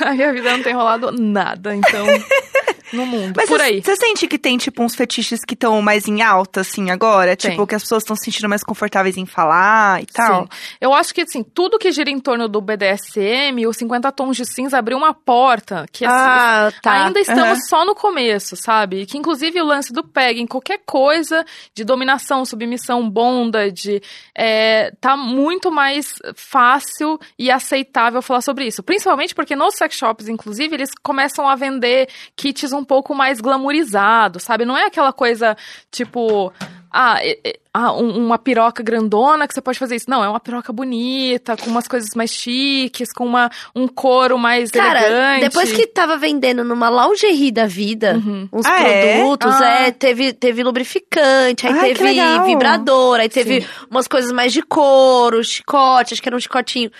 na 0.04 0.12
minha 0.14 0.32
vida 0.32 0.56
não 0.56 0.62
tem 0.62 0.74
rolado 0.74 1.10
nada, 1.12 1.74
então. 1.74 2.06
No 2.92 3.04
mundo. 3.06 3.34
Mas 3.36 3.48
por 3.48 3.58
você- 3.58 3.64
aí. 3.64 3.82
Você 3.82 3.96
sente 3.96 4.26
que 4.26 4.38
tem, 4.38 4.56
tipo, 4.56 4.82
uns 4.82 4.94
fetiches 4.94 5.40
que 5.44 5.54
estão 5.54 5.80
mais 5.82 6.06
em 6.08 6.22
alta, 6.22 6.60
assim, 6.62 6.90
agora? 6.90 7.36
Tem. 7.36 7.50
Tipo, 7.50 7.66
que 7.66 7.74
as 7.74 7.82
pessoas 7.82 8.02
estão 8.02 8.16
se 8.16 8.24
sentindo 8.24 8.48
mais 8.48 8.62
confortáveis 8.64 9.16
em 9.16 9.26
falar 9.26 10.02
e 10.02 10.06
tal? 10.06 10.42
Sim. 10.42 10.48
Eu 10.80 10.94
acho 10.94 11.12
que, 11.14 11.22
assim, 11.22 11.42
tudo 11.42 11.78
que 11.78 11.90
gira 11.92 12.10
em 12.10 12.18
torno 12.18 12.48
do 12.48 12.60
BDSM, 12.60 13.66
os 13.66 13.76
50 13.76 14.10
tons 14.12 14.36
de 14.36 14.44
cinza 14.44 14.78
abriu 14.78 14.96
uma 14.96 15.12
porta 15.14 15.86
que, 15.92 16.04
assim, 16.04 16.14
Ah, 16.18 16.72
tá. 16.82 17.06
Ainda 17.06 17.20
estamos 17.20 17.42
Aham. 17.42 17.60
só 17.68 17.84
no 17.84 17.94
começo, 17.94 18.56
sabe? 18.56 19.06
Que 19.06 19.16
inclusive 19.18 19.60
o 19.60 19.64
lance 19.64 19.92
do 19.92 20.02
PEG 20.04 20.40
em 20.40 20.46
qualquer 20.46 20.80
coisa 20.86 21.44
de 21.74 21.84
dominação, 21.84 22.44
submissão, 22.44 23.08
bondage, 23.08 24.00
é, 24.36 24.92
tá 25.00 25.16
muito 25.16 25.70
mais 25.70 26.14
fácil 26.34 27.18
e 27.38 27.50
aceitável 27.50 28.22
falar 28.22 28.40
sobre 28.40 28.66
isso. 28.66 28.82
Principalmente 28.82 29.34
porque 29.34 29.54
nos 29.54 29.74
sex 29.76 29.94
shops, 29.96 30.28
inclusive, 30.28 30.74
eles 30.74 30.90
começam 31.02 31.48
a 31.48 31.54
vender 31.54 32.08
kits 32.36 32.72
um 32.78 32.84
pouco 32.84 33.14
mais 33.14 33.40
glamourizados, 33.40 34.42
sabe? 34.42 34.64
Não 34.64 34.76
é 34.76 34.86
aquela 34.86 35.12
coisa 35.12 35.56
tipo. 35.90 36.52
Ah, 36.90 37.18
é- 37.20 37.38
é- 37.44 37.58
ah, 37.74 37.92
um- 37.92 38.16
uma 38.26 38.38
piroca 38.38 38.82
grandona 38.82 39.46
que 39.46 39.52
você 39.52 39.60
pode 39.60 39.78
fazer 39.78 39.96
isso. 39.96 40.08
Não, 40.08 40.24
é 40.24 40.28
uma 40.28 40.40
piroca 40.40 40.72
bonita, 40.72 41.54
com 41.54 41.68
umas 41.68 41.86
coisas 41.86 42.08
mais 42.16 42.30
chiques, 42.30 43.12
com 43.12 43.26
uma, 43.26 43.50
um 43.76 43.86
couro 43.86 44.38
mais 44.38 44.70
Cara, 44.70 44.98
elegante. 45.06 45.40
depois 45.42 45.70
que 45.70 45.86
tava 45.86 46.16
vendendo 46.16 46.64
numa 46.64 46.88
lingerie 46.88 47.52
da 47.52 47.66
vida, 47.66 48.14
Uhum. 48.14 48.48
uns 48.50 48.64
Ah, 48.64 48.80
é? 48.80 49.18
produtos, 49.18 49.54
Ah. 49.60 49.68
é, 49.82 49.90
teve, 49.90 50.32
teve 50.32 50.62
lubrificante, 50.62 51.66
aí 51.66 51.74
Ai, 51.78 51.94
teve 51.94 52.40
vibrador, 52.46 53.20
aí 53.20 53.28
teve 53.28 53.66
umas 53.90 54.08
coisas 54.08 54.32
mais 54.32 54.50
de 54.50 54.62
couro, 54.62 55.44
chicote, 55.44 56.14
acho 56.14 56.22
que 56.22 56.28
era 56.30 56.36
um 56.36 56.40
chicotinho. 56.40 56.90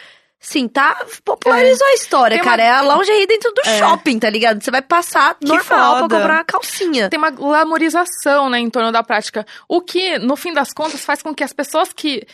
Sim, 0.41 0.69
tá? 0.69 1.05
Popularizou 1.25 1.85
a 1.89 1.95
história, 1.95 2.37
Tem 2.37 2.45
cara. 2.45 2.63
uma- 2.63 2.69
É 2.69 2.71
a 2.93 2.97
lingerie 2.97 3.27
dentro 3.27 3.53
do 3.53 3.61
É. 3.67 3.79
shopping, 3.81 4.19
tá 4.21 4.31
ligado? 4.31 4.63
Você 4.63 4.71
vai 4.71 4.81
passar 4.81 5.35
Que 5.35 5.47
normal 5.47 5.65
pra 5.67 6.01
foda. 6.03 6.15
comprar 6.17 6.35
uma 6.37 6.45
calcinha. 6.45 7.09
tem 7.11 7.19
uma 7.19 7.31
glamorização, 7.31 8.49
né, 8.49 8.59
em 8.59 8.71
torno 8.71 8.93
da 8.93 9.03
prática. 9.03 9.45
O 9.69 9.81
que, 9.81 10.19
no 10.19 10.37
fim 10.37 10.53
das 10.53 10.73
contas, 10.73 11.05
faz 11.05 11.23
com 11.23 11.35
que 11.35 11.43
as 11.45 11.53
pessoas 11.53 11.93
que. 11.93 12.27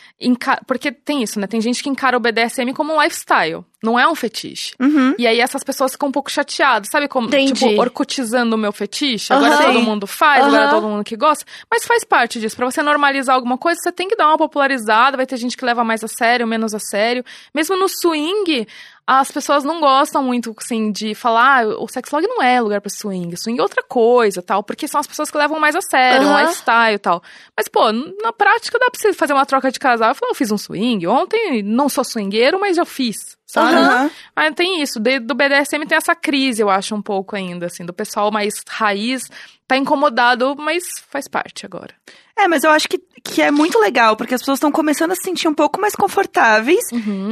Porque 0.67 0.91
tem 0.91 1.23
isso, 1.23 1.39
né? 1.39 1.47
Tem 1.47 1.59
gente 1.61 1.81
que 1.81 1.89
encara 1.89 2.15
o 2.17 2.19
BDSM 2.19 2.73
como 2.73 2.93
um 2.93 3.01
lifestyle. 3.01 3.63
Não 3.85 3.99
é 3.99 4.07
um 4.07 4.15
fetiche. 4.15 4.73
Uhum. 4.79 5.13
E 5.17 5.27
aí 5.27 5.39
essas 5.39 5.63
pessoas 5.63 5.91
ficam 5.91 6.09
um 6.09 6.11
pouco 6.11 6.31
chateadas. 6.31 6.89
Sabe 6.89 7.07
como, 7.07 7.27
Entendi. 7.27 7.53
tipo, 7.53 7.79
orcutizando 7.79 8.55
o 8.55 8.59
meu 8.59 8.71
fetiche? 8.71 9.31
Agora 9.31 9.55
Aham. 9.55 9.63
todo 9.63 9.81
mundo 9.83 10.07
faz, 10.07 10.43
agora 10.45 10.63
Aham. 10.63 10.69
todo 10.71 10.87
mundo 10.87 11.03
que 11.03 11.15
gosta. 11.15 11.45
Mas 11.69 11.85
faz 11.85 12.03
parte 12.03 12.39
disso. 12.39 12.55
Pra 12.55 12.65
você 12.65 12.81
normalizar 12.81 13.35
alguma 13.35 13.57
coisa, 13.57 13.79
você 13.81 13.91
tem 13.91 14.07
que 14.07 14.15
dar 14.15 14.27
uma 14.27 14.37
popularizada. 14.37 15.15
Vai 15.17 15.25
ter 15.25 15.37
gente 15.37 15.55
que 15.55 15.63
leva 15.63 15.83
mais 15.83 16.03
a 16.03 16.07
sério, 16.07 16.47
menos 16.47 16.73
a 16.73 16.79
sério. 16.79 17.23
Mesmo 17.53 17.77
no 17.77 17.87
swing, 17.87 18.67
as 19.07 19.29
pessoas 19.31 19.63
não 19.63 19.79
gostam 19.79 20.23
muito, 20.23 20.55
assim, 20.57 20.91
de 20.91 21.13
falar, 21.13 21.63
ah, 21.63 21.67
o 21.79 21.87
sexlog 21.87 22.25
não 22.27 22.41
é 22.41 22.59
lugar 22.59 22.81
pra 22.81 22.89
swing, 22.89 23.37
swing 23.37 23.59
é 23.59 23.61
outra 23.61 23.83
coisa, 23.83 24.41
tal, 24.41 24.63
porque 24.63 24.87
são 24.87 24.99
as 24.99 25.05
pessoas 25.05 25.29
que 25.29 25.37
levam 25.37 25.59
mais 25.59 25.75
a 25.75 25.81
sério, 25.81 26.27
um 26.27 26.31
Aham. 26.31 26.41
lifestyle 26.41 26.95
e 26.95 26.99
tal. 26.99 27.21
Mas, 27.55 27.67
pô, 27.67 27.91
na 27.91 28.33
prática 28.33 28.79
dá 28.79 28.89
pra 28.89 28.99
você 28.99 29.13
fazer 29.13 29.33
uma 29.33 29.45
troca 29.45 29.71
de 29.71 29.79
casal. 29.79 30.09
Eu 30.09 30.15
falo, 30.15 30.31
eu 30.31 30.35
fiz 30.35 30.51
um 30.51 30.57
swing, 30.57 31.05
ontem 31.05 31.61
não 31.61 31.87
sou 31.87 32.03
swingueiro, 32.03 32.59
mas 32.59 32.75
já 32.77 32.85
fiz, 32.85 33.37
sabe? 33.45 33.77
Aham. 33.79 34.11
Ah, 34.35 34.51
tem 34.51 34.81
isso, 34.81 34.99
do 34.99 35.35
BDSM 35.35 35.85
tem 35.85 35.97
essa 35.97 36.15
crise, 36.15 36.61
eu 36.61 36.69
acho, 36.69 36.95
um 36.95 37.01
pouco 37.01 37.35
ainda, 37.35 37.67
assim, 37.67 37.85
do 37.85 37.93
pessoal 37.93 38.31
mais 38.31 38.63
raiz, 38.67 39.29
tá 39.67 39.77
incomodado, 39.77 40.55
mas 40.57 40.83
faz 41.09 41.27
parte 41.27 41.65
agora. 41.65 41.93
É, 42.37 42.47
mas 42.47 42.63
eu 42.63 42.69
acho 42.69 42.87
que, 42.89 42.99
que 43.23 43.41
é 43.41 43.49
muito 43.49 43.79
legal, 43.79 44.15
porque 44.15 44.35
as 44.35 44.41
pessoas 44.41 44.57
estão 44.57 44.71
começando 44.71 45.11
a 45.11 45.15
se 45.15 45.23
sentir 45.23 45.47
um 45.47 45.53
pouco 45.53 45.79
mais 45.79 45.95
confortáveis 45.95 46.81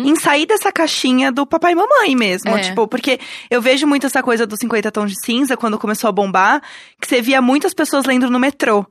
em 0.06 0.16
sair 0.16 0.46
dessa 0.46 0.72
caixinha 0.72 1.32
do 1.32 1.46
papai 1.46 1.74
e 1.74 1.76
mamãe 1.76 2.16
mesmo. 2.16 2.56
É. 2.56 2.62
Tipo, 2.62 2.88
porque 2.88 3.20
eu 3.52 3.62
vejo 3.62 3.86
muito 3.86 4.06
essa 4.06 4.24
coisa 4.24 4.48
dos 4.48 4.60
50 4.60 4.92
tons 4.92 5.12
de 5.12 5.26
cinza, 5.26 5.58
quando 5.58 5.78
começou 5.78 6.08
a 6.08 6.12
bombar, 6.12 6.62
que 7.00 7.08
você 7.08 7.22
via 7.22 7.42
muitas 7.42 7.74
pessoas 7.74 8.06
lendo 8.06 8.30
no 8.30 8.40
metrô. 8.40 8.86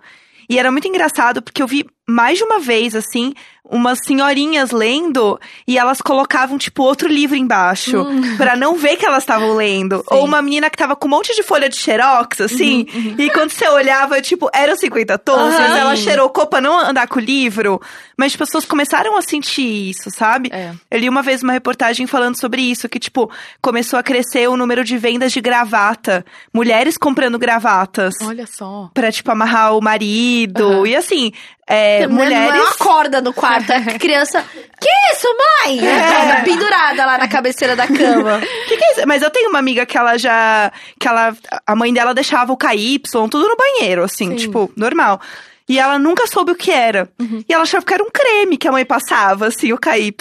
E 0.49 0.59
era 0.59 0.71
muito 0.71 0.87
engraçado, 0.87 1.41
porque 1.41 1.63
eu 1.63 1.67
vi 1.67 1.87
mais 2.07 2.37
de 2.37 2.45
uma 2.45 2.59
vez, 2.59 2.95
assim, 2.95 3.33
umas 3.65 3.99
senhorinhas 4.05 4.71
lendo 4.71 5.39
e 5.67 5.79
elas 5.79 6.03
colocavam, 6.03 6.59
tipo, 6.59 6.83
outro 6.83 7.09
livro 7.09 7.37
embaixo 7.37 8.03
Hum. 8.03 8.37
pra 8.37 8.55
não 8.57 8.75
ver 8.77 8.97
que 8.97 9.07
elas 9.07 9.23
estavam 9.23 9.55
lendo. 9.55 10.03
Ou 10.09 10.25
uma 10.25 10.43
menina 10.43 10.69
que 10.69 10.77
tava 10.77 10.95
com 10.97 11.07
um 11.07 11.11
monte 11.11 11.35
de 11.35 11.43
folha 11.43 11.69
de 11.69 11.77
xerox, 11.77 12.41
assim, 12.41 12.87
Uhum, 12.93 13.15
e 13.19 13.31
quando 13.31 13.51
você 13.51 13.67
olhava, 13.69 14.21
tipo, 14.21 14.51
eram 14.53 14.77
50 14.77 15.17
tons, 15.19 15.55
mas 15.55 15.77
ela 15.77 15.97
xerocou 15.97 16.47
pra 16.47 16.61
não 16.61 16.79
andar 16.79 17.07
com 17.07 17.19
o 17.19 17.23
livro. 17.23 17.81
Mas 18.19 18.33
as 18.33 18.37
pessoas 18.37 18.65
começaram 18.65 19.17
a 19.17 19.23
sentir 19.23 19.91
isso, 19.91 20.11
sabe? 20.11 20.51
É. 20.53 20.73
Eu 20.91 20.99
li 20.99 21.09
uma 21.09 21.23
vez 21.23 21.43
uma 21.43 21.53
reportagem 21.53 22.07
falando 22.07 22.39
sobre 22.39 22.61
isso, 22.63 22.89
que, 22.89 22.99
tipo, 22.99 23.31
começou 23.63 23.99
a 23.99 24.03
crescer 24.03 24.49
o 24.49 24.57
número 24.57 24.85
de 24.85 24.99
vendas 24.99 25.33
de 25.33 25.41
gravata. 25.41 26.25
Mulheres 26.53 26.99
comprando 26.99 27.39
gravatas. 27.39 28.15
Olha 28.23 28.47
só. 28.47 28.91
Pra, 28.93 29.11
tipo, 29.11 29.31
amarrar 29.31 29.77
o 29.77 29.81
marido. 29.81 30.87
E 30.87 30.95
assim, 30.95 31.33
é, 31.67 32.07
Não 32.07 32.21
é 32.21 32.25
mulheres. 32.25 32.61
uma 32.61 32.73
corda 32.75 33.21
no 33.21 33.33
quarto, 33.33 33.52
a 33.57 33.61
criança. 33.99 34.45
Que 34.81 34.89
isso, 35.13 35.29
mãe? 35.29 35.87
É. 35.87 36.43
Pendurada 36.43 37.07
lá 37.07 37.19
na 37.19 37.29
cabeceira 37.29 37.77
da 37.77 37.87
cama. 37.87 38.41
Que 38.69 38.77
que 38.77 38.85
é 38.85 38.93
isso? 38.93 39.07
Mas 39.07 39.23
eu 39.23 39.31
tenho 39.31 39.51
uma 39.51 39.59
amiga 39.59 39.85
que 39.85 39.97
ela 39.99 40.17
já. 40.17 40.73
que 40.99 41.07
ela. 41.07 41.37
A 41.67 41.77
mãe 41.77 41.93
dela 41.93 42.15
deixava 42.15 42.53
o 42.53 42.57
KY, 42.57 43.01
tudo 43.31 43.49
no 43.49 43.57
banheiro, 43.57 44.03
assim, 44.03 44.31
Sim. 44.31 44.37
tipo, 44.37 44.73
normal. 44.77 45.21
E 45.69 45.79
ela 45.79 45.99
nunca 45.99 46.27
soube 46.27 46.53
o 46.53 46.55
que 46.55 46.71
era. 46.71 47.09
E 47.49 47.53
ela 47.53 47.63
achava 47.63 47.85
que 47.85 47.95
era 47.95 48.03
um 48.03 48.11
creme 48.11 48.57
que 48.57 48.67
a 48.69 48.73
mãe 48.73 48.85
passava, 48.85 49.47
assim, 49.47 49.73
o 49.73 49.79
KY. 49.79 50.15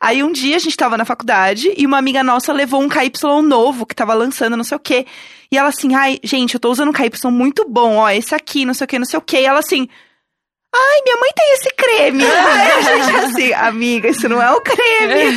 Aí 0.00 0.22
um 0.22 0.32
dia 0.32 0.56
a 0.56 0.58
gente 0.58 0.76
tava 0.76 0.96
na 0.96 1.04
faculdade 1.04 1.72
e 1.76 1.84
uma 1.84 1.98
amiga 1.98 2.22
nossa 2.22 2.52
levou 2.52 2.80
um 2.80 2.88
KY 2.88 3.10
novo 3.42 3.84
que 3.84 3.94
tava 3.94 4.14
lançando, 4.14 4.56
não 4.56 4.64
sei 4.64 4.76
o 4.76 4.80
quê. 4.80 5.04
E 5.50 5.58
ela 5.58 5.68
assim, 5.68 5.94
ai, 5.94 6.18
gente, 6.22 6.54
eu 6.54 6.60
tô 6.60 6.70
usando 6.70 6.88
um 6.88 6.92
KY 6.92 7.10
muito 7.30 7.66
bom, 7.68 7.96
ó, 7.96 8.10
esse 8.10 8.34
aqui, 8.34 8.64
não 8.64 8.74
sei 8.74 8.84
o 8.84 8.88
quê, 8.88 8.98
não 8.98 9.06
sei 9.06 9.18
o 9.18 9.22
quê. 9.22 9.40
E 9.40 9.46
ela 9.46 9.58
assim. 9.58 9.88
Ai, 10.78 11.00
minha 11.04 11.16
mãe 11.16 11.30
tem 11.34 11.52
esse 11.54 11.70
creme. 11.76 12.24
Aí 12.24 12.72
a 12.72 12.80
gente 12.80 13.16
assim, 13.24 13.52
amiga, 13.54 14.08
isso 14.08 14.28
não 14.28 14.42
é 14.42 14.50
um 14.52 14.60
creme. 14.60 15.36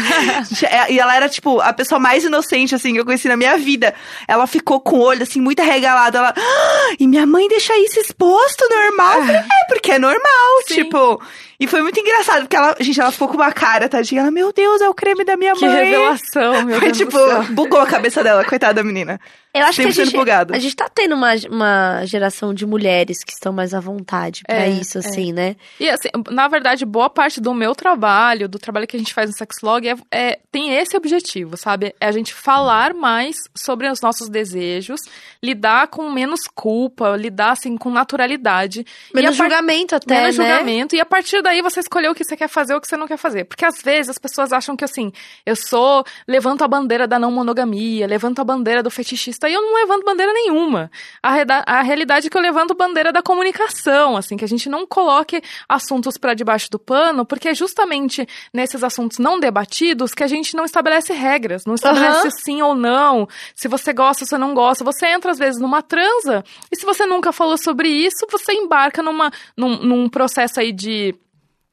É, 0.70 0.92
E 0.92 1.00
ela 1.00 1.16
era, 1.16 1.30
tipo, 1.30 1.60
a 1.62 1.72
pessoa 1.74 2.00
mais 2.00 2.24
inocente, 2.24 2.76
assim, 2.76 2.94
que 2.94 3.00
eu 3.00 3.06
conheci 3.06 3.28
na 3.28 3.38
minha 3.38 3.58
vida. 3.58 3.94
Ela 4.28 4.46
ficou 4.48 4.80
com 4.82 4.98
o 4.98 5.02
olho, 5.02 5.24
assim, 5.24 5.40
muito 5.40 5.62
arregalado. 5.62 6.18
Ela, 6.18 6.34
"Ah, 6.36 6.94
e 7.00 7.08
minha 7.08 7.26
mãe 7.26 7.48
deixa 7.48 7.76
isso 7.78 8.00
exposto, 8.00 8.68
normal? 8.70 9.20
Falei, 9.22 9.36
é, 9.38 9.66
porque 9.68 9.92
é 9.94 10.00
normal, 10.00 10.62
Sim. 10.68 10.76
tipo. 10.76 11.22
E 11.60 11.68
foi 11.68 11.82
muito 11.82 12.00
engraçado, 12.00 12.42
porque 12.44 12.56
ela, 12.56 12.76
gente, 12.80 13.00
ela 13.02 13.12
ficou 13.12 13.28
com 13.28 13.34
uma 13.36 13.52
cara, 13.52 13.90
tadinha. 13.90 14.22
Ela, 14.22 14.32
meu 14.32 14.54
Deus, 14.54 14.80
é 14.82 14.88
o 14.88 14.94
creme 14.94 15.26
da 15.26 15.36
minha 15.36 15.54
Que 15.54 15.66
mãe. 15.66 15.76
revelação, 15.86 16.64
meu 16.66 16.80
Foi 16.80 16.88
Deus 16.88 16.98
tipo, 16.98 17.12
do 17.12 17.28
céu. 17.28 17.44
bugou 17.52 17.80
a 17.82 17.86
cabeça 17.86 18.24
dela, 18.24 18.46
coitada 18.46 18.76
da 18.76 18.84
menina. 18.84 19.20
Eu 19.52 19.66
acho 19.66 19.82
que 19.82 19.88
a 19.88 19.90
100% 19.90 19.94
gente, 20.06 20.16
bugado. 20.16 20.54
a 20.54 20.60
gente 20.60 20.76
tá 20.76 20.88
tendo 20.88 21.16
uma, 21.16 21.32
uma 21.50 22.06
geração 22.06 22.54
de 22.54 22.68
mulheres 22.68 23.24
que 23.26 23.32
estão 23.34 23.52
mais 23.52 23.74
à 23.74 23.80
vontade 23.80 24.44
pra 24.46 24.56
É, 24.58 24.70
isso, 24.70 25.00
é. 25.00 25.02
assim, 25.02 25.34
né? 25.34 25.56
E 25.80 25.90
assim, 25.90 26.08
na 26.30 26.48
verdade, 26.48 26.86
boa 26.86 27.10
parte 27.10 27.42
do 27.42 27.52
meu 27.52 27.74
trabalho, 27.74 28.48
do 28.48 28.60
trabalho 28.60 28.86
que 28.86 28.96
a 28.96 29.00
gente 29.00 29.12
faz 29.12 29.28
no 29.28 29.36
Sexlog, 29.36 29.90
é, 29.90 29.96
é- 30.12 30.40
tem 30.52 30.76
esse 30.76 30.96
objetivo, 30.96 31.58
sabe? 31.58 31.96
É 32.00 32.06
a 32.06 32.12
gente 32.12 32.32
falar 32.32 32.94
mais 32.94 33.38
sobre 33.58 33.90
os 33.90 34.00
nossos 34.02 34.30
desejos, 34.30 35.02
lidar 35.42 35.88
com 35.88 36.08
menos 36.12 36.42
culpa, 36.54 37.16
lidar 37.18 37.54
assim 37.54 37.76
com 37.76 37.90
naturalidade. 37.90 38.86
Menos 39.14 39.32
e 39.32 39.34
a 39.34 39.38
par- 39.38 39.50
julgamento 39.50 39.96
até, 39.96 40.22
menos 40.22 40.38
né? 40.38 40.46
julgamento. 40.48 40.96
E 40.96 41.02
a 41.02 41.06
partir 41.06 41.42
daí 41.50 41.62
você 41.64 41.80
escolher 41.80 42.10
o 42.10 42.14
que 42.16 42.24
você 42.24 42.38
quer 42.38 42.48
fazer 42.48 42.74
ou 42.74 42.78
o 42.78 42.82
que 42.82 42.88
você 42.88 42.96
não 42.96 43.08
quer 43.08 43.18
fazer. 43.18 43.44
Porque 43.46 43.66
às 43.66 43.82
vezes 43.82 44.10
as 44.12 44.18
pessoas 44.20 44.54
acham 44.54 44.76
que 44.76 44.86
assim, 44.86 45.12
eu 45.46 45.56
sou, 45.56 46.06
levanto 46.28 46.64
a 46.64 46.68
bandeira 46.68 47.08
da 47.08 47.18
não 47.18 47.32
monogamia, 47.32 48.06
levanto 48.06 48.40
a 48.40 48.44
bandeira 48.44 48.84
do 48.84 48.92
fetichista, 48.92 49.50
e 49.50 49.54
eu 49.54 49.62
não 49.62 49.74
levanto 49.76 50.06
bandeira 50.06 50.32
nenhuma. 50.32 50.92
A, 51.24 51.32
reda- 51.32 51.64
a 51.66 51.82
realidade 51.82 52.28
é 52.28 52.30
que 52.30 52.38
eu 52.38 52.42
levanto 52.42 52.76
bandeira 52.76 53.12
da 53.12 53.22
comunicação, 53.24 54.16
assim, 54.16 54.38
que 54.38 54.46
a 54.46 54.48
gente 54.48 54.70
não 54.70 54.86
coloque 54.86 55.42
assuntos 55.68 56.18
pra 56.18 56.34
debaixo 56.36 56.70
do 56.70 56.78
pano, 56.78 57.26
porque 57.26 57.50
é 57.50 57.54
justamente 57.56 58.28
nesses 58.54 58.84
assuntos 58.84 59.18
não 59.18 59.40
debatidos 59.40 60.14
que 60.14 60.24
a 60.24 60.28
gente 60.28 60.56
não 60.56 60.66
estabelece 60.66 61.14
regras, 61.14 61.66
não 61.66 61.74
estabelece 61.74 62.28
Aham. 62.28 62.30
sim 62.30 62.62
ou 62.62 62.76
não, 62.76 63.28
se 63.56 63.68
você 63.68 63.92
gosta, 63.92 64.24
se 64.24 64.30
você 64.30 64.38
não 64.38 64.54
gosta. 64.54 64.84
Você 64.84 65.08
entra, 65.08 65.32
às 65.32 65.40
vezes, 65.40 65.60
numa 65.60 65.82
transa, 65.82 66.44
e 66.72 66.76
se 66.76 66.86
você 66.86 67.06
nunca 67.08 67.32
falou 67.32 67.58
sobre 67.58 67.90
isso, 67.90 68.28
você 68.32 68.54
embarca 68.54 69.02
numa, 69.02 69.32
num, 69.58 69.78
num 69.78 70.10
processo 70.10 70.60
aí 70.60 70.72
de, 70.72 71.16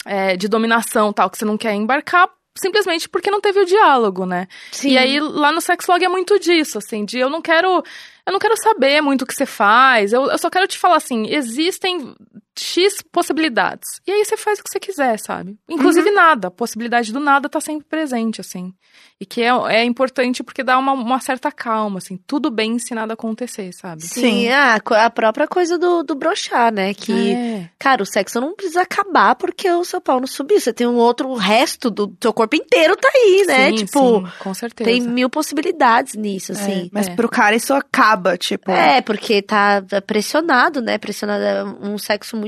é, 0.06 0.36
de 0.36 0.48
dominação, 0.48 1.12
tal, 1.12 1.28
que 1.28 1.36
você 1.36 1.44
não 1.44 1.58
quer 1.58 1.74
embarcar, 1.74 2.30
simplesmente 2.56 3.08
porque 3.08 3.30
não 3.30 3.40
teve 3.40 3.60
o 3.60 3.66
diálogo, 3.66 4.24
né? 4.24 4.48
Sim. 4.72 4.90
E 4.90 4.98
aí, 4.98 5.20
lá 5.20 5.52
no 5.52 5.60
Sexlog 5.60 6.02
é 6.04 6.08
muito 6.08 6.38
disso, 6.38 6.78
assim, 6.78 7.04
de 7.04 7.18
eu 7.18 7.28
não 7.28 7.42
quero. 7.42 7.82
Eu 8.24 8.32
não 8.32 8.40
quero 8.40 8.56
saber 8.56 9.00
muito 9.00 9.22
o 9.22 9.26
que 9.26 9.34
você 9.34 9.46
faz. 9.46 10.12
Eu, 10.12 10.24
eu 10.30 10.38
só 10.38 10.48
quero 10.50 10.66
te 10.66 10.78
falar 10.78 10.96
assim: 10.96 11.26
existem 11.28 12.14
X 12.58 13.02
possibilidades. 13.12 14.00
E 14.06 14.10
aí 14.12 14.24
você 14.24 14.36
faz 14.36 14.58
o 14.58 14.62
que 14.64 14.70
você 14.70 14.80
quiser, 14.80 15.18
sabe? 15.18 15.56
Inclusive 15.68 16.10
nada. 16.10 16.48
A 16.48 16.50
possibilidade 16.50 17.12
do 17.12 17.20
nada 17.20 17.48
tá 17.48 17.60
sempre 17.60 17.86
presente, 17.88 18.40
assim. 18.40 18.72
E 19.20 19.26
que 19.26 19.42
é, 19.42 19.48
é 19.68 19.84
importante 19.84 20.42
porque 20.42 20.62
dá 20.62 20.78
uma, 20.78 20.92
uma 20.92 21.20
certa 21.20 21.50
calma, 21.52 21.98
assim. 21.98 22.18
Tudo 22.26 22.50
bem 22.50 22.78
se 22.78 22.94
nada 22.94 23.14
acontecer, 23.14 23.72
sabe? 23.72 24.02
Sim, 24.02 24.20
Sim. 24.20 24.48
ah, 24.48 24.80
co- 24.80 24.94
a 24.94 25.08
própria 25.10 25.46
coisa 25.46 25.76
do, 25.78 26.02
do 26.02 26.14
brochar, 26.14 26.72
né? 26.72 26.94
Que, 26.94 27.32
É. 27.32 27.70
cara, 27.78 28.02
o 28.02 28.06
sexo 28.06 28.40
não 28.40 28.54
precisa 28.54 28.82
acabar 28.82 29.34
porque 29.34 29.70
o 29.70 29.84
seu 29.84 30.00
pau 30.00 30.18
não 30.20 30.26
subiu. 30.26 30.58
Você 30.60 30.72
tem 30.72 30.86
um 30.86 30.96
outro 30.96 31.34
resto 31.34 31.90
do 31.90 32.14
seu 32.22 32.32
corpo 32.32 32.56
inteiro 32.56 32.96
tá 32.96 33.08
aí, 33.14 33.44
né? 33.46 33.70
Sim, 33.70 33.76
tipo, 33.84 33.98
sim, 34.20 34.32
com 34.38 34.54
certeza. 34.54 34.90
tem 34.90 35.00
mil 35.02 35.28
possibilidades 35.28 36.14
nisso, 36.14 36.52
assim. 36.52 36.88
Mas 36.92 37.08
É. 37.08 37.14
pro 37.14 37.28
cara 37.28 37.54
isso 37.56 37.74
acaba, 37.74 38.36
tipo. 38.38 38.70
É, 38.70 39.00
porque 39.02 39.42
tá 39.42 39.82
pressionado, 40.06 40.80
né? 40.80 40.96
Pressionado 40.98 41.42
é 41.44 41.64
um 41.64 41.98
sexo 41.98 42.36
muito 42.36 42.45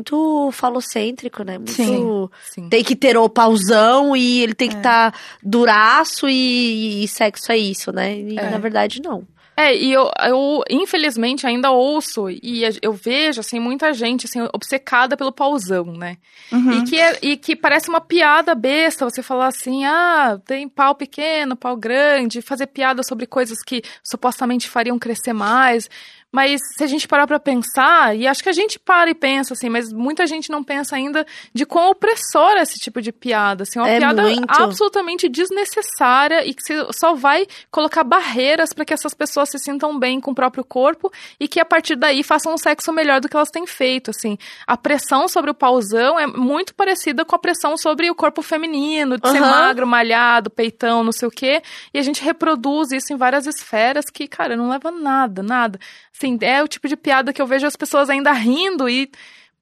falocêntrico, 0.53 1.43
né? 1.43 1.59
Muito. 1.59 1.73
Sim. 1.73 2.29
Sim. 2.63 2.69
Tem 2.69 2.83
que 2.85 2.95
ter 2.97 3.17
o 3.17 3.29
pauzão 3.29 4.17
e 4.17 4.43
ele 4.43 4.55
tem 4.55 4.69
que 4.69 4.77
estar 4.77 5.15
duraço 5.43 6.29
e, 6.29 7.05
e 7.05 7.09
sexo 7.09 7.51
é 7.53 7.57
isso, 7.59 7.93
né? 7.93 8.17
E 8.17 8.39
É. 8.39 8.51
na 8.51 8.59
verdade, 8.59 9.01
não. 9.03 9.27
É, 9.57 9.75
e 9.75 9.93
eu, 9.93 10.09
eu 10.25 10.63
infelizmente 10.71 11.45
ainda 11.45 11.73
ouço 11.73 12.31
e 12.31 12.63
eu 12.81 12.93
vejo 12.93 13.41
assim 13.41 13.59
muita 13.59 13.93
gente 13.93 14.25
assim 14.25 14.41
obcecada 14.55 15.17
pelo 15.17 15.33
pauzão, 15.33 15.85
né? 15.87 16.17
Uhum. 16.53 16.75
E 16.75 16.83
que 16.85 16.97
é- 17.01 17.19
e 17.21 17.37
que 17.37 17.57
parece 17.57 17.89
uma 17.89 18.01
piada 18.01 18.55
besta 18.55 19.05
você 19.05 19.21
falar 19.21 19.49
assim: 19.49 19.85
"Ah, 19.85 20.39
tem 20.47 20.69
pau 20.69 20.95
pequeno, 20.95 21.57
pau 21.57 21.77
grande", 21.77 22.41
fazer 22.41 22.69
piada 22.69 23.03
sobre 23.03 23.27
coisas 23.27 23.59
que 23.61 23.83
supostamente 24.01 24.69
fariam 24.69 24.97
crescer 24.97 25.33
mais. 25.33 25.91
Mas 26.31 26.61
se 26.77 26.85
a 26.85 26.87
gente 26.87 27.09
parar 27.09 27.27
pra 27.27 27.41
pensar, 27.41 28.15
e 28.15 28.27
acho 28.27 28.43
que 28.43 28.51
a 28.51 28.53
gente 28.53 28.79
para 28.79 29.09
e 29.11 29.15
pensa 29.15 29.55
assim, 29.55 29.71
mas 29.71 29.91
muita 29.93 30.27
gente 30.27 30.51
não 30.51 30.63
pensa 30.63 30.95
ainda 30.95 31.27
de 31.55 31.65
quão 31.65 31.91
opressor 31.91 32.51
é 32.57 32.63
esse 32.63 32.79
tipo 32.79 33.01
de 33.01 33.11
piada, 33.11 33.63
assim, 33.63 33.79
uma 33.79 33.89
É 33.89 33.99
piada 33.99 34.23
muito. 34.23 34.45
absolutamente 34.47 35.27
desnecessária 35.29 36.45
e 36.47 36.53
que 36.53 36.63
só 36.93 37.15
vai 37.15 37.47
colocar 37.71 38.05
barreiras 38.05 38.73
para 38.75 38.85
que 38.85 38.93
essas 38.93 39.15
pessoas 39.15 39.49
se 39.51 39.59
sintam 39.59 39.99
bem 39.99 40.21
com 40.21 40.33
o 40.33 40.35
próprio 40.35 40.63
corpo 40.65 41.11
e 41.41 41.49
que 41.49 41.61
a 41.61 41.65
partir 41.65 41.97
daí 41.97 42.23
façam 42.23 42.53
um 42.53 42.59
sexo 42.59 42.93
melhor 42.93 43.21
do 43.21 43.29
que 43.29 43.37
elas 43.37 43.51
têm 43.51 43.67
feito, 43.67 44.11
assim. 44.11 44.37
A 44.67 44.77
pressão 44.77 45.29
sobre 45.29 45.51
o 45.51 45.55
pauzão 45.55 46.19
é 46.19 46.27
muito 46.27 46.75
parecida 46.75 47.25
com 47.25 47.35
a 47.35 47.39
pressão 47.39 47.77
sobre 47.79 48.11
o 48.11 48.15
corpo 48.15 48.43
feminino, 48.43 49.19
de 49.19 49.31
ser 49.31 49.39
Aham. 49.39 49.51
magro, 49.51 49.87
malhado, 49.87 50.51
peitão, 50.51 51.03
não 51.03 51.13
sei 51.13 51.27
o 51.29 51.31
quê, 51.31 51.63
e 51.93 51.99
a 51.99 52.03
gente 52.03 52.23
reproduz 52.23 52.93
isso 52.93 53.13
em 53.13 53.17
várias 53.17 53.47
esferas 53.47 54.05
que, 54.13 54.29
cara, 54.29 54.57
não 54.57 54.69
leva 54.69 54.91
nada, 54.91 55.43
nada. 55.43 55.79
Assim, 56.19 56.37
é 56.43 56.63
o 56.63 56.69
tipo 56.69 56.89
de 56.89 56.97
piada 56.97 57.33
que 57.33 57.41
eu 57.41 57.47
vejo 57.47 57.67
as 57.67 57.77
pessoas 57.77 58.11
ainda 58.11 58.33
rindo 58.33 58.89
e 58.89 59.11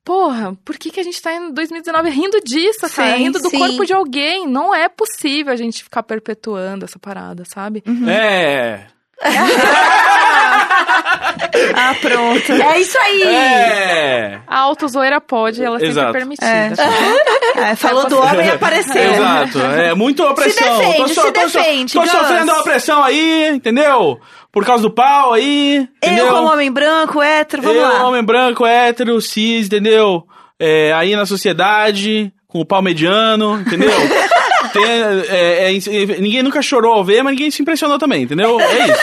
Porra, 0.06 0.56
por 0.64 0.78
que, 0.78 0.88
que 0.88 1.00
a 1.00 1.02
gente 1.02 1.20
tá 1.20 1.34
em 1.34 1.52
2019 1.52 2.10
rindo 2.10 2.40
disso, 2.40 2.88
cara? 2.94 3.16
Sim, 3.16 3.24
rindo 3.24 3.40
do 3.40 3.50
sim. 3.50 3.58
corpo 3.58 3.84
de 3.84 3.92
alguém. 3.92 4.46
Não 4.46 4.72
é 4.72 4.88
possível 4.88 5.52
a 5.52 5.56
gente 5.56 5.82
ficar 5.82 6.04
perpetuando 6.04 6.84
essa 6.84 6.96
parada, 6.96 7.44
sabe? 7.44 7.82
É. 8.08 8.86
Ah, 11.74 11.94
pronto. 12.00 12.52
É 12.52 12.78
isso 12.78 12.96
aí! 12.98 13.22
É. 13.22 14.38
A 14.46 14.58
autozoeira 14.60 15.20
pode, 15.20 15.62
ela 15.62 15.76
sempre 15.78 15.90
Exato. 15.90 16.08
é 16.08 16.12
permitida. 16.12 16.46
É. 16.46 16.72
É, 17.70 17.74
falou 17.74 18.06
do 18.06 18.20
homem 18.20 18.46
e 18.46 18.50
apareceu. 18.52 19.02
Exato. 19.02 19.58
É 19.62 19.94
muita 19.94 20.28
opressão. 20.28 20.78
defende, 20.78 20.96
tô, 20.98 21.08
so- 21.08 21.14
se 21.22 21.32
tô 21.32 21.40
so- 21.48 21.58
defende, 21.58 21.92
tô 21.94 22.06
sofrendo 22.06 22.52
uma 22.52 22.60
opressão 22.60 23.02
aí, 23.02 23.48
entendeu? 23.48 24.20
Por 24.52 24.64
causa 24.64 24.82
do 24.82 24.90
pau 24.90 25.32
aí. 25.32 25.88
Entendeu? 26.02 26.26
Eu, 26.26 26.34
como 26.34 26.52
homem 26.52 26.70
branco, 26.70 27.22
hétero, 27.22 27.62
vamos 27.62 27.78
Eu, 27.78 27.88
lá. 27.88 28.06
homem 28.06 28.22
branco, 28.22 28.66
hétero, 28.66 29.18
cis, 29.22 29.66
entendeu? 29.66 30.24
É, 30.60 30.92
aí 30.92 31.16
na 31.16 31.24
sociedade, 31.24 32.30
com 32.46 32.60
o 32.60 32.66
pau 32.66 32.82
mediano, 32.82 33.58
entendeu? 33.60 33.90
Tem, 34.74 34.84
é, 34.84 35.24
é, 35.30 35.76
é, 35.76 36.20
ninguém 36.20 36.42
nunca 36.42 36.60
chorou 36.60 36.92
ao 36.92 37.04
ver, 37.04 37.22
mas 37.22 37.32
ninguém 37.32 37.50
se 37.50 37.62
impressionou 37.62 37.98
também, 37.98 38.22
entendeu? 38.24 38.60
É 38.60 38.84
isso. 38.90 39.00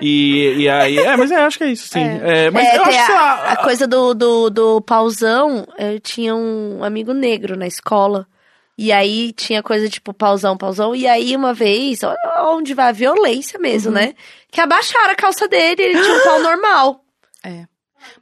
E, 0.00 0.62
e 0.62 0.68
aí, 0.68 0.98
é, 0.98 1.16
mas 1.16 1.30
é, 1.30 1.36
acho 1.36 1.58
que 1.58 1.64
é 1.64 1.68
isso, 1.68 1.88
sim. 1.88 2.00
É, 2.00 2.50
mas 2.50 2.68
É, 2.68 2.76
eu 2.76 2.82
acho 2.82 3.06
que, 3.06 3.12
a, 3.12 3.14
lá, 3.14 3.52
a 3.52 3.56
coisa 3.56 3.86
do, 3.86 4.14
do, 4.14 4.50
do 4.50 4.80
pauzão, 4.80 5.66
eu 5.78 6.00
tinha 6.00 6.34
um 6.34 6.82
amigo 6.82 7.12
negro 7.12 7.56
na 7.56 7.66
escola. 7.66 8.26
E 8.78 8.92
aí 8.92 9.32
tinha 9.32 9.62
coisa 9.62 9.90
tipo 9.90 10.14
pauzão, 10.14 10.56
pauzão. 10.56 10.96
E 10.96 11.06
aí 11.06 11.36
uma 11.36 11.52
vez, 11.52 12.00
onde 12.46 12.72
vai 12.72 12.88
a 12.88 12.92
violência 12.92 13.58
mesmo, 13.58 13.92
né? 13.92 14.14
Que 14.50 14.58
abaixaram 14.58 15.10
a 15.10 15.14
calça 15.14 15.46
dele, 15.46 15.82
ele 15.82 16.00
tinha 16.00 16.16
um 16.16 16.22
pau 16.22 16.40
normal. 16.40 17.04
É. 17.44 17.69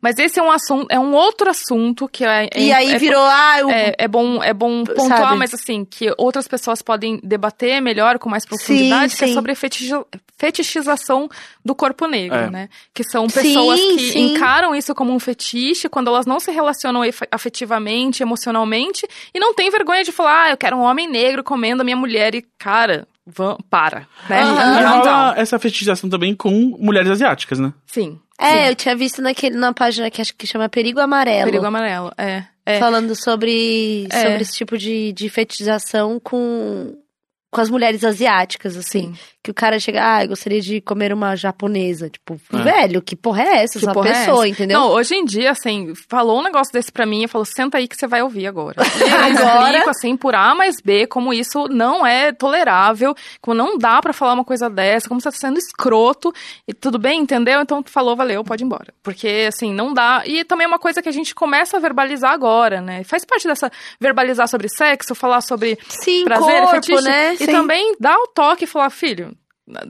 Mas 0.01 0.19
esse 0.19 0.39
é 0.39 0.43
um 0.43 0.51
assunto, 0.51 0.87
é 0.91 0.99
um 0.99 1.13
outro 1.15 1.49
assunto 1.51 2.09
que 2.09 2.25
é. 2.25 2.49
E 2.57 2.71
é- 2.71 2.75
aí 2.75 2.93
é- 2.95 2.99
virou, 2.99 3.23
ah, 3.23 3.57
eu... 3.61 3.71
É, 3.71 3.95
é 3.99 4.09
bom, 4.09 4.43
é 4.43 4.53
bom 4.53 4.85
pontuar, 4.85 5.19
Sabe? 5.21 5.39
mas 5.39 5.55
assim, 5.55 5.85
que 5.85 6.13
outras 6.19 6.47
pessoas 6.49 6.83
podem 6.83 7.21
debater 7.23 7.81
melhor, 7.83 8.19
com 8.19 8.29
mais 8.29 8.45
profundidade, 8.47 9.17
que 9.17 9.25
é 9.25 9.29
sim. 9.29 9.35
sobre 9.35 9.55
fetichi- 9.55 9.93
fetichização 10.37 11.29
do 11.65 11.75
corpo 11.75 12.07
negro, 12.07 12.37
É. 12.39 12.51
né? 12.51 12.69
Que 12.95 13.03
são 13.05 13.27
pessoas 13.27 13.79
Sim, 13.79 13.97
que 13.97 14.13
sim. 14.13 14.21
encaram 14.33 14.75
isso 14.75 14.95
como 14.95 15.13
um 15.13 15.19
fetiche 15.19 15.89
quando 15.89 16.09
elas 16.09 16.27
não 16.27 16.41
se 16.41 16.51
relacionam 16.51 17.03
afetivamente, 17.31 18.23
emocionalmente, 18.23 19.07
e 19.35 19.39
não 19.39 19.53
tem 19.55 19.71
vergonha 19.71 20.03
de 20.05 20.13
falar, 20.13 20.45
ah, 20.45 20.51
eu 20.51 20.57
quero 20.57 20.77
um 20.77 20.83
homem 20.83 21.09
negro 21.09 21.43
comendo 21.45 21.83
a 21.83 21.85
minha 21.85 21.97
mulher, 21.97 22.35
e 22.35 22.43
cara, 22.59 23.07
vão, 23.35 23.59
para, 23.71 24.07
né? 24.29 24.43
E 24.43 24.45
Não, 24.45 24.99
rola 24.99 25.35
essa 25.37 25.59
fetichização 25.59 26.09
também 26.09 26.35
com 26.35 26.51
mulheres 26.79 27.11
asiáticas, 27.11 27.59
né? 27.59 27.73
Sim. 27.87 28.19
É, 28.41 28.71
eu 28.71 28.77
tinha 28.77 28.95
visto 28.95 29.21
naquele, 29.21 29.57
na 29.57 29.73
página 29.73 30.11
que 30.11 30.21
acho 30.21 30.35
que 30.35 30.47
chama 30.47 30.69
Perigo 30.69 31.01
Amarelo. 31.01 31.47
Perigo 31.47 31.67
amarelo, 31.67 32.13
é. 32.17 32.45
é. 32.65 32.79
Falando 32.79 33.15
sobre, 33.17 34.07
É. 34.11 34.23
sobre 34.23 34.43
esse 34.43 34.53
tipo 34.57 34.79
de, 34.79 35.13
de 35.13 35.29
fetichização 35.29 36.21
com, 36.21 36.97
com 37.51 37.61
as 37.61 37.69
mulheres 37.69 38.05
asiáticas, 38.05 38.77
assim. 38.77 39.13
Sim. 39.13 39.19
Que 39.49 39.53
o 39.53 39.55
cara 39.55 39.79
chega, 39.81 40.17
ah, 40.17 40.25
eu 40.25 40.29
gostaria 40.29 40.61
de 40.61 40.79
comer 40.83 41.11
uma 41.11 41.35
japonesa. 41.35 42.11
Tipo, 42.11 42.39
É. 42.53 42.59
velho, 42.59 43.01
que 43.01 43.17
porra 43.17 43.43
é 43.45 43.63
essa? 43.63 43.79
Que 43.79 43.89
Essa 43.89 43.99
é 43.99 44.03
pessoa, 44.03 44.45
essa? 44.45 44.49
entendeu? 44.49 44.79
Não, 44.79 44.91
hoje 44.91 45.15
em 45.15 45.25
dia, 45.25 45.53
assim, 45.53 45.95
falou 46.07 46.41
um 46.41 46.43
negócio 46.43 46.71
desse 46.71 46.93
pra 46.93 47.07
mim, 47.07 47.23
eu 47.23 47.31
falo, 47.31 47.47
senta 47.47 47.79
aí 47.79 47.89
que 47.89 47.97
você 47.97 48.07
vai 48.07 48.21
ouvir 48.23 48.47
agora. 48.47 48.77
E 48.99 49.03
eu 49.03 49.17
Agora? 49.47 49.69
explico, 49.71 49.89
assim, 49.91 50.17
por 50.19 50.35
A 50.35 50.55
mais 50.55 50.83
B, 50.85 51.07
como 51.07 51.33
isso 51.33 51.67
não 51.69 52.07
é 52.07 52.31
tolerável, 52.31 53.15
como 53.41 53.55
não 53.57 53.79
dá 53.79 54.03
pra 54.03 54.13
falar 54.13 54.35
uma 54.35 54.45
coisa 54.45 54.69
dessa, 54.69 55.09
como 55.09 55.19
você 55.19 55.31
tá 55.31 55.37
sendo 55.39 55.57
escroto, 55.59 56.31
e 56.67 56.75
tudo 56.75 56.99
bem, 56.99 57.21
entendeu? 57.21 57.63
Então, 57.63 57.83
tu 57.83 57.91
falou, 57.91 58.15
valeu, 58.15 58.45
pode 58.45 58.63
ir 58.63 58.67
embora. 58.67 58.93
Porque, 59.03 59.47
assim, 59.49 59.73
não 59.73 59.95
dá. 59.95 60.25
E 60.27 60.45
também 60.45 60.67
é 60.67 60.69
uma 60.69 60.79
coisa 60.79 61.01
que 61.01 61.09
a 61.09 61.13
gente 61.13 61.35
começa 61.35 61.79
a 61.79 61.81
verbalizar 61.81 62.33
agora, 62.33 62.83
né? 62.83 63.03
Faz 63.05 63.25
parte 63.25 63.49
dessa 63.49 63.71
verbalizar 63.99 64.47
sobre 64.47 64.69
sexo, 64.69 65.15
falar 65.15 65.41
sobre 65.41 65.79
Sim, 65.89 66.25
prazer, 66.25 66.61
corpo, 66.61 66.75
fetiche, 66.75 67.03
né? 67.03 67.33
E 67.35 67.39
Sim. 67.39 67.47
também 67.47 67.95
dá 67.99 68.15
o 68.19 68.27
toque 68.27 68.65
e 68.65 68.67
falar, 68.67 68.91
filho, 68.91 69.35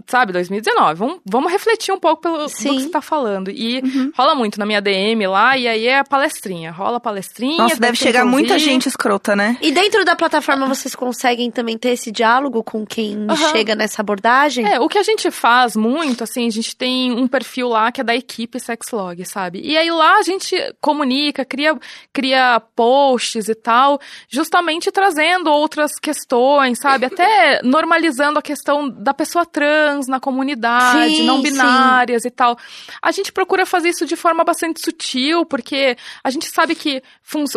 sabe, 0.06 0.32
2019, 0.32 0.94
vamos, 0.94 1.20
vamos 1.24 1.52
refletir 1.52 1.92
um 1.92 1.98
pouco 1.98 2.22
pelo 2.22 2.38
do 2.38 2.48
Sim. 2.48 2.76
que 2.76 2.82
você 2.82 2.88
tá 2.88 3.00
falando. 3.00 3.50
E 3.50 3.82
rola 4.16 4.34
muito 4.34 4.58
na 4.58 4.66
minha 4.66 4.80
DM 4.80 5.26
lá, 5.26 5.56
e 5.56 5.68
aí 5.68 5.86
é 5.86 6.02
palestrinha. 6.02 6.70
Rola 6.70 6.98
palestrinha. 6.98 7.58
Nossa, 7.58 7.76
deve 7.76 7.96
chegar 7.96 8.24
muita 8.24 8.54
ouvir. 8.54 8.64
gente 8.64 8.88
escrota, 8.88 9.36
né? 9.36 9.56
E 9.62 9.70
dentro 9.70 10.04
da 10.04 10.16
plataforma 10.16 10.66
vocês 10.66 10.94
conseguem 10.94 11.50
também 11.50 11.78
ter 11.78 11.90
esse 11.90 12.10
diálogo 12.10 12.62
com 12.62 12.84
quem 12.84 13.26
Aham. 13.28 13.50
chega 13.50 13.74
nessa 13.74 14.02
abordagem? 14.02 14.66
É, 14.66 14.80
o 14.80 14.88
que 14.88 14.98
a 14.98 15.02
gente 15.02 15.30
faz 15.30 15.76
muito, 15.76 16.24
assim, 16.24 16.46
a 16.46 16.50
gente 16.50 16.76
tem 16.76 17.12
um 17.12 17.28
perfil 17.28 17.68
lá 17.68 17.92
que 17.92 18.00
é 18.00 18.04
da 18.04 18.14
equipe 18.14 18.58
Sexlog, 18.58 19.24
sabe? 19.24 19.60
E 19.62 19.76
aí 19.76 19.90
lá 19.90 20.18
a 20.18 20.22
gente 20.22 20.56
comunica, 20.80 21.44
cria, 21.44 21.78
cria 22.12 22.60
posts 22.74 23.48
e 23.48 23.54
tal, 23.54 24.00
justamente 24.28 24.90
trazendo 24.90 25.50
outras 25.50 25.98
questões, 25.98 26.78
sabe? 26.78 27.06
Até 27.06 27.60
normalizando 27.64 28.38
a 28.38 28.42
questão 28.42 28.88
da 28.88 29.14
pessoa 29.14 29.46
trans 29.46 29.67
na 30.08 30.20
comunidade, 30.20 31.16
Sim, 31.16 31.26
não 31.26 31.36
sim. 31.36 31.42
binárias 31.44 32.24
e 32.24 32.30
tal. 32.30 32.56
A 33.02 33.10
gente 33.10 33.32
procura 33.32 33.64
fazer 33.66 33.90
isso 33.90 34.06
de 34.06 34.16
forma 34.16 34.44
bastante 34.44 34.80
sutil, 34.84 35.44
porque 35.44 35.96
a 36.22 36.30
gente 36.30 36.46
sabe 36.48 36.74
que 36.74 37.02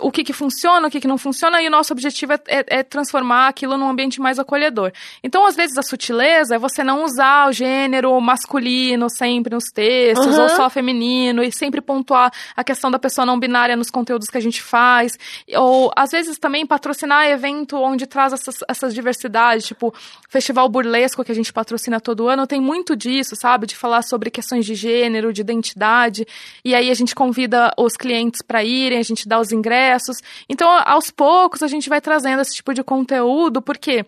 o 0.01 0.11
que, 0.11 0.23
que 0.23 0.33
funciona, 0.33 0.87
o 0.87 0.91
que, 0.91 0.99
que 0.99 1.07
não 1.07 1.17
funciona, 1.17 1.61
e 1.61 1.67
o 1.67 1.71
nosso 1.71 1.93
objetivo 1.93 2.33
é, 2.33 2.39
é- 2.47 2.65
é 2.79 2.83
transformar 2.83 3.47
aquilo 3.47 3.77
num 3.77 3.89
ambiente 3.89 4.19
mais 4.19 4.37
acolhedor. 4.39 4.91
Então, 5.23 5.45
às 5.45 5.55
vezes, 5.55 5.77
a 5.77 5.81
sutileza 5.81 6.55
é 6.55 6.59
você 6.59 6.83
não 6.83 7.03
usar 7.05 7.47
o 7.47 7.51
gênero 7.53 8.19
masculino 8.19 9.09
sempre 9.09 9.55
nos 9.55 9.65
textos, 9.73 10.27
Aham. 10.35 10.43
ou 10.43 10.49
só 10.49 10.69
feminino, 10.69 11.43
e 11.43 11.51
sempre 11.51 11.79
pontuar 11.79 12.31
a 12.55 12.63
questão 12.63 12.91
da 12.91 12.99
pessoa 12.99 13.25
não 13.25 13.39
binária 13.39 13.75
nos 13.75 13.89
conteúdos 13.89 14.27
que 14.29 14.37
a 14.37 14.41
gente 14.41 14.61
faz. 14.61 15.13
Ou, 15.55 15.91
às 15.95 16.11
vezes, 16.11 16.37
também 16.37 16.65
patrocinar 16.65 17.27
evento 17.27 17.77
onde 17.77 18.05
traz 18.05 18.33
essas, 18.33 18.55
essas 18.67 18.93
diversidades, 18.93 19.65
tipo, 19.65 19.93
Festival 20.29 20.67
Burlesco 20.67 21.23
que 21.23 21.31
a 21.31 21.35
gente 21.35 21.53
patrocina 21.53 21.99
todo 22.01 22.27
ano, 22.27 22.47
tem 22.47 22.59
muito 22.59 22.95
disso, 22.95 23.35
sabe? 23.35 23.65
De 23.65 23.75
falar 23.75 24.01
sobre 24.01 24.29
questões 24.29 24.65
de 24.65 24.75
gênero, 24.75 25.31
de 25.31 25.41
identidade. 25.41 26.25
E 26.65 26.75
aí 26.75 26.89
a 26.89 26.93
gente 26.93 27.15
convida 27.15 27.71
os 27.77 27.95
clientes 27.95 28.41
para 28.41 28.63
irem, 28.63 28.99
a 28.99 29.03
gente 29.03 29.27
dá 29.27 29.39
os 29.39 29.51
ingressos. 29.51 30.17
Então, 30.49 30.69
aos 30.85 31.09
poucos, 31.09 31.63
a 31.63 31.67
gente 31.67 31.87
vai 31.87 32.01
trazendo 32.01 32.41
esse 32.41 32.55
tipo 32.55 32.73
de 32.73 32.83
conteúdo, 32.83 33.61
porque. 33.61 34.05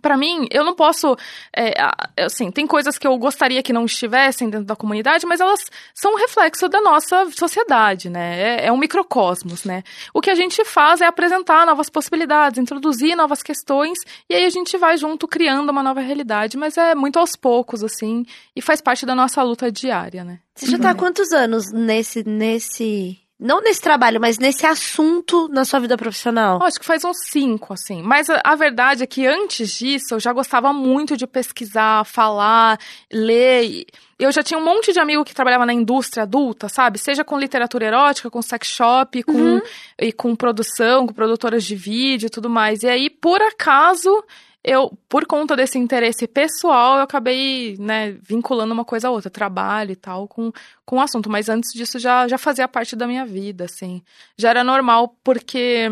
Pra 0.00 0.16
mim, 0.16 0.46
eu 0.50 0.64
não 0.64 0.74
posso. 0.74 1.16
é, 1.56 1.74
assim, 2.18 2.50
tem 2.50 2.66
coisas 2.66 2.98
que 2.98 3.06
eu 3.06 3.16
gostaria 3.18 3.62
que 3.62 3.72
não 3.72 3.84
estivessem 3.84 4.48
dentro 4.48 4.66
da 4.66 4.76
comunidade, 4.76 5.26
mas 5.26 5.40
elas 5.40 5.60
são 5.94 6.14
um 6.14 6.16
reflexo 6.16 6.68
da 6.68 6.80
nossa 6.80 7.30
sociedade, 7.30 8.08
né? 8.08 8.40
É, 8.40 8.66
é 8.66 8.72
um 8.72 8.78
microcosmos, 8.78 9.64
né? 9.64 9.82
O 10.14 10.20
que 10.20 10.30
a 10.30 10.34
gente 10.34 10.64
faz 10.64 11.00
é 11.00 11.06
apresentar 11.06 11.66
novas 11.66 11.88
possibilidades, 11.88 12.58
introduzir 12.58 13.16
novas 13.16 13.42
questões, 13.42 13.98
e 14.28 14.34
aí 14.34 14.44
a 14.44 14.50
gente 14.50 14.76
vai 14.76 14.96
junto 14.96 15.28
criando 15.28 15.70
uma 15.70 15.82
nova 15.82 16.00
realidade, 16.00 16.56
mas 16.56 16.76
é 16.76 16.94
muito 16.94 17.18
aos 17.18 17.36
poucos, 17.36 17.84
assim, 17.84 18.24
e 18.54 18.62
faz 18.62 18.80
parte 18.80 19.04
da 19.04 19.14
nossa 19.14 19.42
luta 19.42 19.70
diária, 19.70 20.24
né? 20.24 20.40
Você 20.54 20.66
já 20.66 20.78
tá 20.78 20.90
há 20.90 20.94
quantos 20.94 21.32
anos 21.32 21.72
nesse, 21.72 22.28
nesse. 22.28 23.21
Não 23.42 23.60
nesse 23.60 23.80
trabalho, 23.80 24.20
mas 24.20 24.38
nesse 24.38 24.64
assunto 24.64 25.48
na 25.48 25.64
sua 25.64 25.80
vida 25.80 25.96
profissional? 25.96 26.60
Eu 26.60 26.66
acho 26.66 26.78
que 26.78 26.86
faz 26.86 27.04
uns 27.04 27.16
cinco, 27.28 27.72
assim. 27.72 28.00
Mas 28.00 28.30
a, 28.30 28.40
a 28.44 28.54
verdade 28.54 29.02
é 29.02 29.06
que 29.06 29.26
antes 29.26 29.76
disso 29.76 30.14
eu 30.14 30.20
já 30.20 30.32
gostava 30.32 30.72
muito 30.72 31.16
de 31.16 31.26
pesquisar, 31.26 32.04
falar, 32.04 32.78
ler. 33.12 33.84
Eu 34.16 34.30
já 34.30 34.44
tinha 34.44 34.56
um 34.56 34.64
monte 34.64 34.92
de 34.92 35.00
amigo 35.00 35.24
que 35.24 35.34
trabalhava 35.34 35.66
na 35.66 35.72
indústria 35.72 36.22
adulta, 36.22 36.68
sabe? 36.68 37.00
Seja 37.00 37.24
com 37.24 37.36
literatura 37.36 37.84
erótica, 37.84 38.30
com 38.30 38.40
sex 38.40 38.68
shop, 38.68 39.24
com, 39.24 39.60
e 39.98 40.12
com 40.12 40.36
produção, 40.36 41.04
com 41.04 41.12
produtoras 41.12 41.64
de 41.64 41.74
vídeo 41.74 42.28
e 42.28 42.30
tudo 42.30 42.48
mais. 42.48 42.84
E 42.84 42.88
aí, 42.88 43.10
por 43.10 43.42
acaso, 43.42 44.22
eu, 44.64 44.96
por 45.08 45.26
conta 45.26 45.56
desse 45.56 45.78
interesse 45.78 46.26
pessoal, 46.28 46.96
eu 46.96 47.02
acabei, 47.02 47.76
né, 47.78 48.12
vinculando 48.22 48.72
uma 48.72 48.84
coisa 48.84 49.08
a 49.08 49.10
outra, 49.10 49.28
trabalho 49.28 49.92
e 49.92 49.96
tal, 49.96 50.28
com, 50.28 50.52
com 50.84 50.96
o 50.96 51.00
assunto. 51.00 51.28
Mas 51.28 51.48
antes 51.48 51.72
disso 51.72 51.98
já, 51.98 52.28
já 52.28 52.38
fazia 52.38 52.68
parte 52.68 52.94
da 52.94 53.06
minha 53.06 53.26
vida, 53.26 53.64
assim. 53.64 54.02
Já 54.36 54.50
era 54.50 54.62
normal, 54.62 55.16
porque 55.24 55.88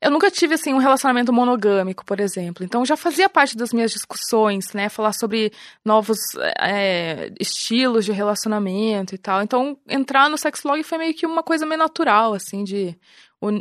eu 0.00 0.10
nunca 0.10 0.30
tive, 0.30 0.54
assim, 0.54 0.72
um 0.72 0.78
relacionamento 0.78 1.32
monogâmico, 1.32 2.04
por 2.04 2.20
exemplo. 2.20 2.64
Então 2.64 2.84
já 2.84 2.96
fazia 2.96 3.28
parte 3.28 3.56
das 3.56 3.72
minhas 3.72 3.90
discussões, 3.90 4.72
né? 4.72 4.88
Falar 4.88 5.12
sobre 5.12 5.52
novos 5.84 6.18
é, 6.58 7.30
estilos 7.40 8.04
de 8.04 8.12
relacionamento 8.12 9.14
e 9.14 9.18
tal. 9.18 9.42
Então 9.42 9.76
entrar 9.88 10.30
no 10.30 10.38
sexlog 10.38 10.82
foi 10.82 10.98
meio 10.98 11.14
que 11.14 11.26
uma 11.26 11.42
coisa 11.42 11.66
meio 11.66 11.78
natural, 11.78 12.32
assim, 12.32 12.64
de. 12.64 12.96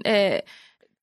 é, 0.06 0.46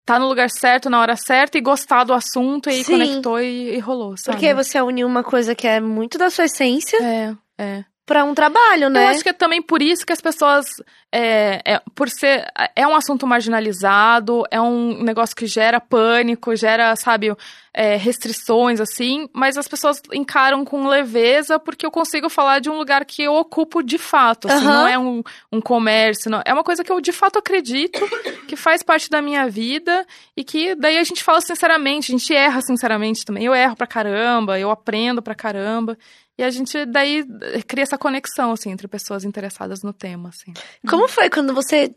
tá 0.05 0.19
no 0.19 0.29
lugar 0.29 0.51
certo, 0.51 0.91
na 0.91 1.01
hora 1.01 1.17
certa 1.17 1.59
e 1.59 1.61
gostar 1.61 2.05
do 2.05 2.13
assunto 2.13 2.69
e 2.69 2.85
Sim. 2.85 2.93
conectou 2.93 3.41
e, 3.41 3.77
e 3.77 3.79
rolou, 3.79 4.17
sabe? 4.17 4.37
Porque 4.37 4.55
você 4.55 4.81
uniu 4.81 5.07
uma 5.07 5.23
coisa 5.23 5.55
que 5.55 5.67
é 5.67 5.81
muito 5.81 6.19
da 6.19 6.31
sua 6.31 6.45
essência 6.45 6.99
É, 7.03 7.35
é. 7.59 7.85
Pra 8.05 8.25
um 8.25 8.35
trabalho, 8.35 8.91
né? 8.91 9.05
Eu 9.05 9.09
acho 9.09 9.23
que 9.23 9.29
é 9.29 9.33
também 9.33 9.63
por 9.63 9.81
isso 9.81 10.05
que 10.05 10.13
as 10.13 10.21
pessoas, 10.21 10.67
é, 11.11 11.61
é, 11.65 11.83
por 11.95 12.09
ser, 12.09 12.45
é 12.75 12.87
um 12.87 12.97
assunto 12.97 13.27
marginalizado, 13.27 14.43
é 14.51 14.61
um 14.61 15.03
negócio 15.03 15.37
que 15.37 15.47
gera 15.47 15.81
pânico, 15.81 16.55
gera, 16.57 16.97
sabe, 16.97 17.33
é, 17.73 17.97
restrições, 17.97 18.81
assim, 18.81 19.29
mas 19.33 19.57
as 19.57 19.69
pessoas 19.69 20.03
encaram 20.13 20.65
com 20.65 20.87
leveza 20.89 21.59
porque 21.59 21.87
eu 21.87 21.93
consigo 21.93 22.29
falar 22.29 22.59
de 22.59 22.69
um 22.69 22.77
lugar 22.77 23.05
que 23.05 23.23
eu 23.23 23.35
ocupo 23.35 23.83
de 23.83 23.99
fato, 23.99 24.49
assim, 24.49 24.67
Aham. 24.67 24.81
não 24.81 24.89
é 24.89 24.99
um, 24.99 25.23
um 25.53 25.61
comércio, 25.61 26.31
não, 26.31 26.43
é 26.45 26.53
uma 26.53 26.65
coisa 26.65 26.83
que 26.83 26.91
eu 26.91 27.01
de 27.01 27.13
fato 27.13 27.39
acredito, 27.39 28.01
que 28.49 28.57
faz 28.57 28.83
parte 28.83 29.09
da 29.09 29.23
minha 29.23 29.49
vida 29.49 30.05
e 30.37 30.43
que 30.43 30.75
daí 30.75 30.99
a 30.99 31.05
gente 31.05 31.23
fala 31.23 31.41
sinceramente, 31.41 32.13
a 32.13 32.19
gente 32.19 32.35
erra 32.35 32.61
sinceramente 32.61 33.25
também, 33.25 33.45
eu 33.45 33.55
erro 33.55 33.77
pra 33.77 33.87
caramba, 33.87 34.59
eu 34.59 34.71
aprendo 34.71 35.23
pra 35.23 35.35
caramba, 35.35 35.97
e 36.39 36.43
a 36.43 36.51
gente 36.51 36.85
daí 36.87 37.25
cria 37.67 37.83
essa 37.83 37.99
conexão, 37.99 38.53
assim, 38.53 38.71
entre 38.71 38.89
pessoas 38.89 39.25
interessadas 39.25 39.83
no 39.83 39.93
tema, 39.93 40.31
assim. 40.31 40.53
Como 40.89 41.07
foi 41.09 41.29
quando 41.29 41.55
você 41.55 41.95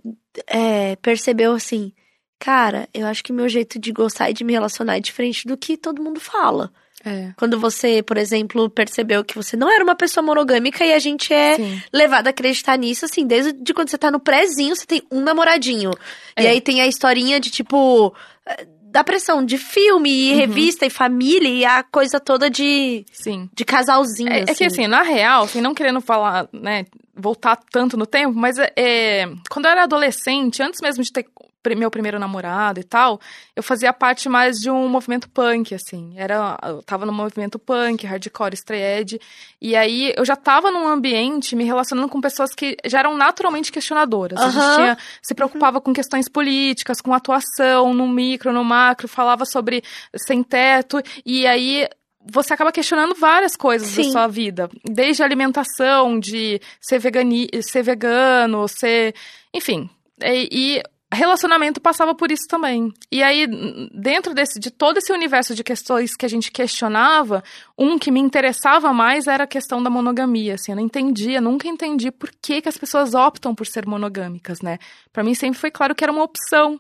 é, 0.48 0.96
percebeu 0.98 1.54
assim, 1.54 1.94
cara, 2.40 2.88
eu 2.94 3.08
acho 3.08 3.24
que 3.24 3.32
meu 3.34 3.48
jeito 3.48 3.80
de 3.80 3.92
gostar 3.92 4.30
e 4.30 4.34
de 4.34 4.44
me 4.44 4.54
relacionar 4.54 4.98
é 4.98 5.00
diferente 5.00 5.48
do 5.48 5.58
que 5.58 5.78
todo 5.78 6.04
mundo 6.04 6.20
fala. 6.20 6.72
É. 7.04 7.34
Quando 7.38 7.60
você, 7.60 8.02
por 8.02 8.18
exemplo, 8.18 8.68
percebeu 8.68 9.24
que 9.24 9.36
você 9.36 9.56
não 9.56 9.72
era 9.72 9.84
uma 9.84 9.96
pessoa 9.96 10.26
monogâmica 10.26 10.84
e 10.84 10.92
a 10.92 10.98
gente 10.98 11.32
é 11.32 11.56
Sim. 11.56 11.82
levado 11.94 12.26
a 12.28 12.32
acreditar 12.32 12.76
nisso, 12.78 13.06
assim, 13.06 13.28
desde 13.28 13.54
de 13.54 13.74
quando 13.76 13.90
você 13.90 13.98
tá 13.98 14.10
no 14.10 14.20
prézinho, 14.20 14.76
você 14.76 14.88
tem 14.88 15.04
um 15.12 15.22
namoradinho. 15.22 15.92
E 16.38 16.46
É. 16.48 16.50
aí 16.50 16.62
tem 16.62 16.82
a 16.82 16.88
historinha 16.88 17.40
de, 17.40 17.52
tipo, 17.52 18.12
eh, 18.48 18.68
da 18.96 19.04
pressão 19.04 19.44
de 19.44 19.58
filme 19.58 20.10
e 20.10 20.32
Uhum. 20.32 20.38
revista 20.38 20.86
e 20.86 20.90
família 20.90 21.50
e 21.50 21.66
a 21.66 21.84
coisa 21.84 22.18
toda 22.18 22.50
de, 22.50 23.06
Sim. 23.12 23.50
de 23.54 23.66
casalzinho, 23.66 24.32
É, 24.32 24.46
é 24.48 24.56
que 24.56 24.64
assim, 24.64 24.88
na 24.88 25.02
real, 25.02 25.44
assim, 25.44 25.60
não 25.60 25.74
querendo 25.76 26.00
falar, 26.00 26.48
né, 26.54 26.86
voltar 27.14 27.58
tanto 27.70 27.98
no 27.98 28.06
tempo, 28.06 28.34
mas 28.34 28.58
é, 28.58 28.72
é, 28.78 29.26
quando 29.50 29.66
eu 29.66 29.72
era 29.72 29.84
adolescente, 29.84 30.64
antes 30.64 30.80
mesmo 30.80 31.04
de 31.04 31.12
ter 31.12 31.26
meu 31.74 31.90
primeiro 31.90 32.20
namorado 32.20 32.80
e 32.80 32.84
tal, 32.84 33.20
eu 33.56 33.64
fazia 33.64 33.94
parte 33.94 34.28
mais 34.28 34.60
de 34.60 34.70
um 34.70 34.90
movimento 34.90 35.30
punk, 35.30 35.74
assim. 35.74 36.14
Era, 36.18 36.58
eu 36.64 36.84
tava 36.84 37.06
no 37.06 37.14
movimento 37.14 37.58
punk, 37.58 38.06
hardcore, 38.06 38.54
straight. 38.54 39.20
E 39.62 39.76
aí 39.76 40.14
eu 40.18 40.26
já 40.26 40.36
tava 40.36 40.70
num 40.70 40.88
ambiente 40.88 41.56
me 41.56 41.64
relacionando 41.64 42.10
com 42.10 42.20
pessoas 42.20 42.54
que 42.54 42.76
já 42.86 43.00
eram 43.00 43.16
naturalmente 43.16 43.72
questionadoras. 43.72 44.40
A 44.40 44.50
gente 44.50 44.76
tinha, 44.76 44.98
se 45.22 45.34
preocupava 45.34 45.80
com 45.80 45.94
questões 45.94 46.28
políticas, 46.28 47.00
com 47.00 47.14
atuação, 47.14 47.94
no 47.94 48.08
micro, 48.08 48.52
no 48.52 48.64
macro, 48.64 49.08
falava 49.08 49.46
sobre 49.46 49.82
sem 50.16 50.44
teto. 50.44 51.02
E 51.26 51.48
aí 51.48 51.88
você 52.26 52.54
acaba 52.54 52.72
questionando 52.72 53.14
várias 53.14 53.56
coisas 53.56 53.96
da 53.96 54.04
Sim. 54.04 54.12
sua 54.12 54.28
vida. 54.28 54.70
Desde 54.84 55.22
alimentação, 55.22 56.20
de 56.20 56.60
ser, 56.82 57.00
vegani 57.00 57.48
ser 57.62 57.84
vegano, 57.84 58.68
ser. 58.68 59.14
Enfim. 59.54 59.90
E, 60.22 60.50
e 60.52 60.84
relacionamento 61.14 61.80
passava 61.80 62.16
por 62.16 62.32
isso 62.32 62.48
também. 62.50 62.92
E 63.12 63.22
aí, 63.22 63.48
dentro 63.94 64.34
desse, 64.34 64.60
de 64.60 64.72
todo 64.72 64.98
esse 64.98 65.14
universo 65.14 65.54
de 65.54 65.64
questões 65.64 66.16
que 66.16 66.26
a 66.26 66.30
gente 66.30 66.52
questionava, 66.52 67.44
um 67.78 68.00
que 68.00 68.10
me 68.12 68.20
interessava 68.20 68.92
mais 68.92 69.28
era 69.28 69.44
a 69.44 69.48
questão 69.48 69.82
da 69.82 69.90
monogamia. 69.90 70.56
Assim, 70.56 70.72
eu 70.72 70.76
não 70.76 70.84
entendia, 70.84 71.40
nunca 71.40 71.68
entendi 71.68 72.12
por 72.12 72.32
que, 72.42 72.62
que 72.62 72.70
as 72.70 72.78
pessoas 72.78 73.14
optam 73.14 73.54
por 73.54 73.68
ser 73.68 73.86
monogâmicas, 73.86 74.62
né? 74.62 74.80
Pra 75.14 75.24
mim 75.24 75.36
sempre 75.36 75.60
foi 75.60 75.70
claro 75.70 75.94
que 75.94 76.04
era 76.04 76.12
uma 76.12 76.24
opção. 76.24 76.80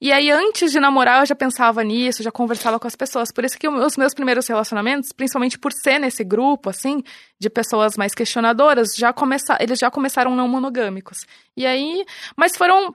E 0.00 0.10
aí, 0.10 0.30
antes 0.30 0.72
de 0.72 0.80
namorar, 0.80 1.20
eu 1.20 1.26
já 1.26 1.34
pensava 1.34 1.84
nisso, 1.84 2.22
já 2.22 2.32
conversava 2.32 2.80
com 2.80 2.86
as 2.86 2.96
pessoas. 2.96 3.30
Por 3.30 3.44
isso 3.44 3.58
que 3.58 3.68
os 3.68 3.96
meus 3.96 4.14
primeiros 4.14 4.46
relacionamentos, 4.46 5.10
principalmente 5.12 5.58
por 5.58 5.72
ser 5.72 5.98
nesse 5.98 6.24
grupo, 6.24 6.70
assim, 6.70 7.02
de 7.38 7.50
pessoas 7.50 7.96
mais 7.96 8.14
questionadoras, 8.14 8.94
já 8.96 9.12
começa, 9.12 9.56
eles 9.60 9.78
já 9.78 9.90
começaram 9.90 10.34
não 10.34 10.48
monogâmicos. 10.48 11.18
E 11.54 11.66
aí, 11.66 12.04
mas 12.36 12.56
foram 12.56 12.94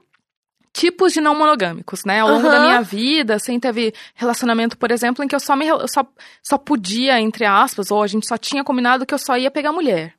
tipos 0.72 1.12
de 1.12 1.20
não 1.20 1.34
monogâmicos, 1.34 2.04
né? 2.04 2.20
Ao 2.20 2.28
longo 2.28 2.48
da 2.48 2.56
Aham. 2.56 2.66
minha 2.66 2.82
vida, 2.82 3.34
assim, 3.34 3.60
teve 3.60 3.92
relacionamento, 4.14 4.76
por 4.78 4.90
exemplo, 4.90 5.22
em 5.24 5.28
que 5.28 5.34
eu 5.34 5.40
só 5.40 5.54
me 5.54 5.66
eu 5.66 5.86
só, 5.88 6.06
só 6.42 6.56
podia, 6.56 7.20
entre 7.20 7.44
aspas, 7.44 7.90
ou 7.90 8.02
a 8.02 8.06
gente 8.06 8.26
só 8.26 8.36
tinha 8.36 8.64
combinado 8.64 9.06
que 9.06 9.14
eu 9.14 9.18
só 9.18 9.36
ia 9.36 9.50
pegar 9.50 9.72
mulher. 9.72 10.14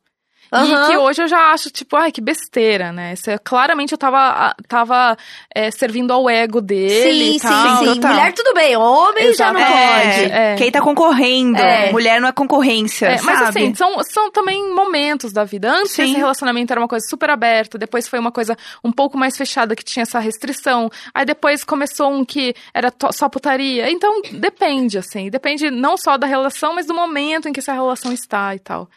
Aham. 0.52 0.84
E 0.84 0.92
que 0.92 0.98
hoje 0.98 1.22
eu 1.24 1.28
já 1.28 1.52
acho, 1.52 1.70
tipo, 1.72 1.96
ai, 1.96 2.12
que 2.12 2.22
besteira, 2.22 2.92
né? 2.92 3.14
Isso 3.14 3.30
é- 3.30 3.38
claramente 3.38 3.92
eu 3.92 3.98
tava, 3.98 4.56
tava 4.68 5.18
é, 5.54 5.72
servindo 5.72 6.12
ao 6.12 6.30
ego 6.30 6.62
dele 6.62 7.32
Sim, 7.32 7.36
e 7.36 7.40
tal. 7.40 7.78
sim, 7.80 7.86
sim. 7.86 7.94
total. 7.96 8.14
Mulher, 8.14 8.34
tudo 8.34 8.54
bem. 8.54 8.76
Homem 8.78 9.34
já 9.34 9.52
não 9.52 9.60
Exato. 9.60 9.74
pode. 9.74 10.32
É. 10.32 10.56
Quem 10.58 10.72
tá 10.72 10.82
concorrendo. 10.82 11.58
É. 11.60 11.92
Mulher 11.92 12.22
não 12.22 12.28
é 12.28 12.32
concorrência, 12.32 13.08
É, 13.08 13.22
mas 13.22 13.40
sabe? 13.40 13.60
assim, 13.62 13.76
são, 13.76 14.04
são 14.04 14.32
também 14.32 14.74
momentos 14.74 15.32
da 15.34 15.44
vida. 15.44 15.72
Antes 15.72 15.92
Sim. 15.94 16.04
esse 16.04 16.14
relacionamento 16.18 16.72
era 16.72 16.80
uma 16.82 16.88
coisa 16.88 17.06
super 17.10 17.30
aberta, 17.30 17.78
depois 17.78 18.08
foi 18.08 18.20
uma 18.20 18.32
coisa 18.32 18.56
um 18.84 18.92
pouco 18.92 19.18
mais 19.18 19.36
fechada 19.36 19.76
que 19.76 19.84
tinha 19.84 20.04
essa 20.04 20.20
restrição. 20.20 20.90
Aí 21.14 21.26
depois 21.26 21.64
começou 21.64 22.12
um 22.12 22.24
que 22.24 22.54
era 22.74 22.94
só 23.12 23.28
putaria. 23.30 23.90
Então 23.92 24.22
depende, 24.34 24.98
assim, 24.98 25.30
depende 25.30 25.72
não 25.72 25.98
só 25.98 26.18
da 26.18 26.28
relação, 26.28 26.76
mas 26.76 26.86
do 26.86 26.94
momento 26.94 27.48
em 27.50 27.54
que 27.54 27.60
essa 27.60 27.74
relação 27.74 28.12
está 28.14 28.54
e 28.56 28.60
tal. 28.60 28.88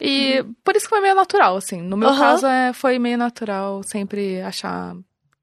E 0.00 0.44
por 0.64 0.76
isso 0.76 0.86
que 0.86 0.90
foi 0.90 1.00
meio 1.00 1.14
natural, 1.14 1.56
assim. 1.56 1.80
No 1.80 1.96
meu 1.96 2.08
Aham. 2.08 2.18
caso, 2.18 2.46
é, 2.46 2.72
foi 2.72 2.98
meio 2.98 3.16
natural 3.18 3.82
sempre 3.82 4.40
achar 4.42 4.94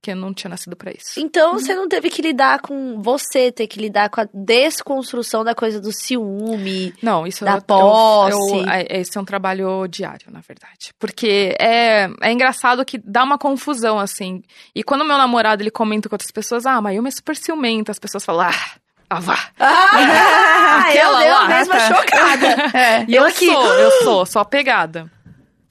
que 0.02 0.12
eu 0.12 0.16
não 0.18 0.34
tinha 0.34 0.50
nascido 0.50 0.76
pra 0.76 0.92
isso. 0.92 1.18
Então 1.18 1.54
você 1.54 1.74
não 1.74 1.88
teve 1.88 2.10
que 2.10 2.22
lidar 2.22 2.60
com 2.60 3.02
você, 3.02 3.54
ter 3.54 3.68
que 3.68 3.80
lidar 3.80 4.10
com 4.10 4.20
a 4.20 4.28
desconstrução 4.34 5.46
da 5.46 5.56
coisa 5.56 5.80
do 5.80 5.94
ciúme. 5.94 6.94
Não, 7.02 7.26
isso 7.26 7.46
Da 7.46 7.56
eu, 7.56 7.62
posse. 7.62 8.52
eu, 8.54 8.60
eu- 8.60 8.70
é- 8.70 8.86
esse 9.00 9.18
é 9.18 9.22
um 9.22 9.26
trabalho 9.26 9.88
diário, 9.88 10.28
na 10.30 10.42
verdade. 10.42 10.92
Porque 11.00 11.56
é, 11.60 12.10
é 12.22 12.32
engraçado 12.34 12.84
que 12.84 12.98
dá 12.98 13.24
uma 13.24 13.38
confusão, 13.38 13.98
assim. 13.98 14.42
E 14.76 14.84
quando 14.84 15.06
meu 15.06 15.18
namorado 15.18 15.64
ele 15.64 15.72
comenta 15.72 16.10
com 16.10 16.16
outras 16.16 16.32
pessoas, 16.32 16.66
ah, 16.66 16.82
Mayumi 16.82 17.08
é 17.08 17.12
super 17.12 17.36
ciumenta, 17.38 17.92
as 17.92 18.00
pessoas 18.00 18.26
falam, 18.26 18.48
ah, 18.50 18.72
ah 19.10 19.20
vá. 19.20 19.40
Ah, 19.60 20.86
eu 20.94 21.16
Aquela 21.16 21.24
lá. 21.26 21.46
a 21.46 21.48
mesma 21.48 21.80
chocada. 21.80 22.56
É. 22.78 23.06
E 23.08 23.16
eu, 23.16 23.24
Eu 23.24 23.28
aqui. 23.30 23.46
sou, 23.46 23.74
eu 23.74 23.92
sou, 24.04 24.26
sou 24.26 24.42
apegada. 24.42 25.12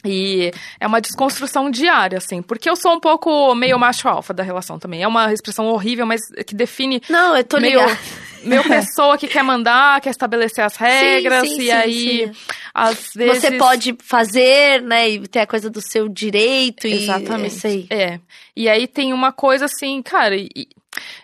E 0.05 0.51
é 0.81 0.87
uma 0.87 1.01
desconstrução 1.01 1.71
diária, 1.71 2.19
assim. 2.19 2.43
Porque 2.43 2.69
eu 2.69 2.75
sou 2.75 2.93
um 2.95 2.99
pouco 3.01 3.55
meio 3.55 3.79
macho 3.79 4.09
alfa 4.09 4.35
da 4.35 4.43
relação 4.43 4.77
também. 4.79 5.01
É 5.03 5.07
uma 5.07 5.33
expressão 5.33 5.67
horrível, 5.67 6.05
mas 6.05 6.21
que 6.45 6.55
define 6.57 7.01
Não, 7.09 7.37
eu 7.37 7.45
tô 7.45 7.61
meio, 7.61 7.79
ligada. 7.81 7.99
meio 8.43 8.65
pessoa 8.67 9.17
que 9.17 9.29
quer 9.29 9.45
mandar, 9.45 10.01
quer 10.01 10.11
estabelecer 10.11 10.65
as 10.65 10.75
regras, 10.75 11.47
sim, 11.49 11.55
e 11.55 11.61
sim, 11.67 11.71
aí, 11.71 12.27
sim. 12.35 12.41
às 12.75 13.11
vezes. 13.15 13.43
Você 13.43 13.53
pode 13.53 13.97
fazer, 14.03 14.83
né? 14.83 15.09
E 15.09 15.29
ter 15.29 15.39
a 15.41 15.47
coisa 15.47 15.71
do 15.71 15.81
seu 15.81 16.09
direito 16.09 16.89
e 16.89 17.05
Exatamente. 17.05 17.55
isso 17.57 17.67
aí. 17.69 17.87
É. 17.89 18.19
E 18.57 18.69
aí 18.69 18.89
tem 18.89 19.13
uma 19.13 19.31
coisa 19.31 19.67
assim, 19.67 20.03
cara, 20.03 20.35
e- 20.35 20.51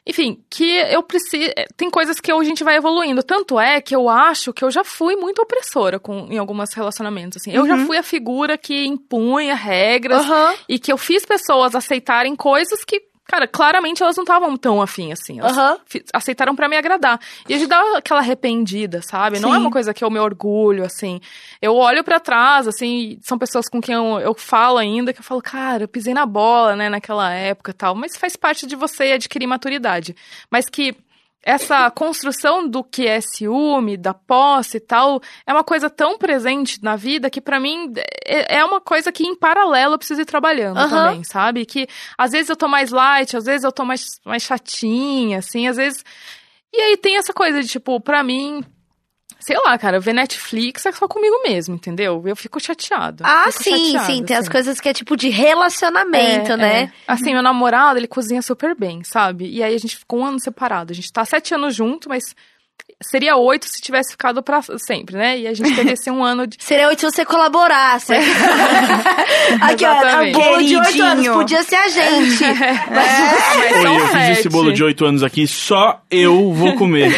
enfim, 0.07 0.43
que 0.51 0.65
eu 0.91 1.03
preciso. 1.03 1.51
Tem 1.77 1.91
coisas 1.91 2.19
que 2.21 2.31
a 2.33 2.43
gente 2.45 2.63
vai 2.65 2.77
evoluindo. 2.77 3.23
Tanto 3.23 3.59
é 3.59 3.81
que 3.81 3.95
eu 3.95 4.09
acho 4.09 4.53
que 4.53 4.65
eu 4.65 4.71
já 4.71 4.83
fui 4.85 5.17
muito 5.17 5.41
opressora 5.43 5.99
com, 5.99 6.27
em 6.31 6.39
alguns 6.39 6.73
relacionamentos. 6.75 7.39
Assim. 7.41 7.53
Eu 7.53 7.67
já 7.67 7.75
Uhum. 7.75 7.87
fui 7.87 7.97
a 7.99 8.03
figura 8.03 8.57
que 8.59 8.85
impunha 8.87 9.55
regras 9.55 10.25
Aham. 10.25 10.55
e 10.69 10.79
que 10.79 10.93
eu 10.93 10.99
fiz 10.99 11.25
pessoas 11.25 11.75
aceitarem 11.75 12.35
coisas 12.37 12.85
que, 12.85 13.03
cara, 13.29 13.47
claramente 13.47 14.03
elas 14.03 14.17
não 14.17 14.25
estavam 14.25 14.57
tão 14.57 14.83
afim 14.83 15.13
assim. 15.13 15.39
Elas 15.39 15.79
fi- 15.87 16.05
aceitaram 16.13 16.57
pra 16.57 16.69
me 16.69 16.77
agradar. 16.77 17.21
E 17.49 17.55
a 17.55 17.59
gente 17.59 17.69
dá 17.69 17.99
aquela 17.99 18.21
arrependida, 18.21 19.01
sabe? 19.03 19.39
Não 19.39 19.51
é 19.51 19.57
Sim. 19.57 19.61
uma 19.61 19.71
coisa 19.71 19.95
que 19.95 20.03
eu 20.03 20.11
me 20.11 20.19
orgulho, 20.19 20.85
assim. 20.85 21.21
Eu 21.63 21.77
olho 21.77 22.03
pra 22.03 22.19
trás, 22.19 22.67
assim, 22.67 23.19
são 23.23 23.39
pessoas 23.39 23.69
com 23.69 23.81
quem 23.81 23.95
eu, 23.95 24.19
eu 24.19 24.35
falo 24.35 24.79
ainda, 24.79 25.13
que 25.13 25.21
eu 25.21 25.25
falo, 25.25 25.41
cara, 25.43 25.85
eu 25.85 25.89
pisei 25.89 26.15
na 26.15 26.25
bola, 26.27 26.75
né, 26.75 26.89
naquela 26.89 27.31
época 27.33 27.71
e 27.71 27.75
tal. 27.75 27.95
Mas 27.95 28.17
faz 28.17 28.35
parte 28.35 28.67
de 28.67 28.75
você 28.75 29.13
adquirir 29.13 29.47
maturidade. 29.47 30.17
Mas 30.51 30.69
que 30.69 30.97
essa 31.43 31.91
construção 31.91 32.69
do 32.69 32.83
que 32.83 33.07
é 33.07 33.21
ciúme, 33.21 33.97
da 33.97 34.13
posse 34.13 34.79
e 34.79 34.81
tal, 34.81 35.21
é 35.47 35.53
uma 35.53 35.65
coisa 35.65 35.89
tão 35.89 36.19
presente 36.19 36.83
na 36.83 36.97
vida 36.97 37.31
que 37.31 37.41
pra 37.41 37.61
mim 37.61 37.93
é 38.27 38.59
é 38.59 38.65
uma 38.65 38.81
coisa 38.81 39.13
que 39.13 39.25
em 39.25 39.35
paralelo 39.37 39.95
eu 39.95 39.99
preciso 39.99 40.21
ir 40.21 40.25
trabalhando 40.25 40.79
Aham. 40.79 40.89
também, 40.89 41.25
sabe? 41.25 41.65
Que 41.65 41.87
às 42.17 42.33
vezes 42.33 42.49
eu 42.51 42.57
tô 42.57 42.69
mais 42.69 42.91
light, 42.91 43.37
às 43.37 43.45
vezes 43.45 43.65
eu 43.65 43.73
tô 43.73 43.85
mais, 43.85 44.05
mais 44.25 44.43
chatinha, 44.43 45.39
assim, 45.39 45.69
às 45.69 45.77
vezes. 45.77 46.05
E 46.73 46.81
aí 46.81 46.97
tem 46.97 47.17
essa 47.17 47.33
coisa 47.33 47.63
de, 47.63 47.69
tipo, 47.69 48.01
pra 48.01 48.23
mim. 48.23 48.63
Sei 49.41 49.57
lá, 49.57 49.79
cara, 49.79 50.01
ver 50.01 50.13
Netflix 50.13 50.85
é 50.85 50.93
só 50.93 51.07
comigo 51.07 51.43
mesmo, 51.45 51.75
entendeu? 51.77 52.23
Eu 52.27 52.35
fico 52.35 52.59
chateada. 52.61 53.25
Ah, 53.25 53.45
fico 53.53 53.63
sim, 53.65 53.87
chateada, 53.93 54.07
sim. 54.07 54.25
Tem 54.25 54.37
as 54.37 54.43
assim. 54.43 54.51
coisas 54.51 54.81
que 54.81 54.89
é 54.89 54.93
tipo 54.93 55.17
de 55.17 55.29
relacionamento, 55.29 56.53
É, 56.53 56.57
né? 56.57 56.83
é. 56.83 56.91
Assim, 57.07 57.33
meu 57.33 57.43
namorado, 57.43 57.99
ele 57.99 58.09
cozinha 58.09 58.43
super 58.43 58.75
bem, 58.75 59.03
sabe? 59.05 59.49
E 59.49 59.63
aí 59.63 59.75
a 59.75 59.79
gente 59.79 59.97
ficou 59.97 60.21
um 60.21 60.27
ano 60.27 60.41
separado. 60.41 60.93
A 60.93 60.95
gente 60.95 61.13
tá 61.13 61.25
sete 61.25 61.55
anos 61.55 61.75
junto, 61.75 62.09
mas 62.09 62.35
seria 63.01 63.37
oito 63.37 63.67
se 63.69 63.81
tivesse 63.81 64.11
ficado 64.11 64.43
pra 64.43 64.61
sempre, 64.79 65.17
né? 65.17 65.39
E 65.39 65.47
a 65.47 65.55
gente 65.55 65.73
teve 65.75 65.93
esse 65.93 66.11
um 66.11 66.25
ano 66.25 66.45
de. 66.47 66.57
Seria 66.63 66.89
oito 66.89 67.01
se 67.01 67.07
você 67.07 67.25
colaborasse. 67.25 68.13
Aqui, 69.63 69.85
ó, 69.85 69.89
o 69.93 69.99
Exatamente. 70.03 70.33
bolo 70.33 70.63
de 70.63 70.77
oito 70.77 71.03
anos. 71.03 71.29
Podia 71.29 71.63
ser 71.63 71.77
a 71.77 71.89
gente. 71.89 72.45
Mas 72.91 73.57
Oi, 73.63 73.83
são 73.83 73.95
eu 73.95 74.07
fiz 74.09 74.15
esse 74.31 74.43
sete. 74.43 74.49
bolo 74.49 74.73
de 74.73 74.83
8 74.83 75.05
anos 75.07 75.23
aqui, 75.23 75.47
só 75.47 76.01
eu 76.11 76.53
vou 76.53 76.75
comer. 76.75 77.17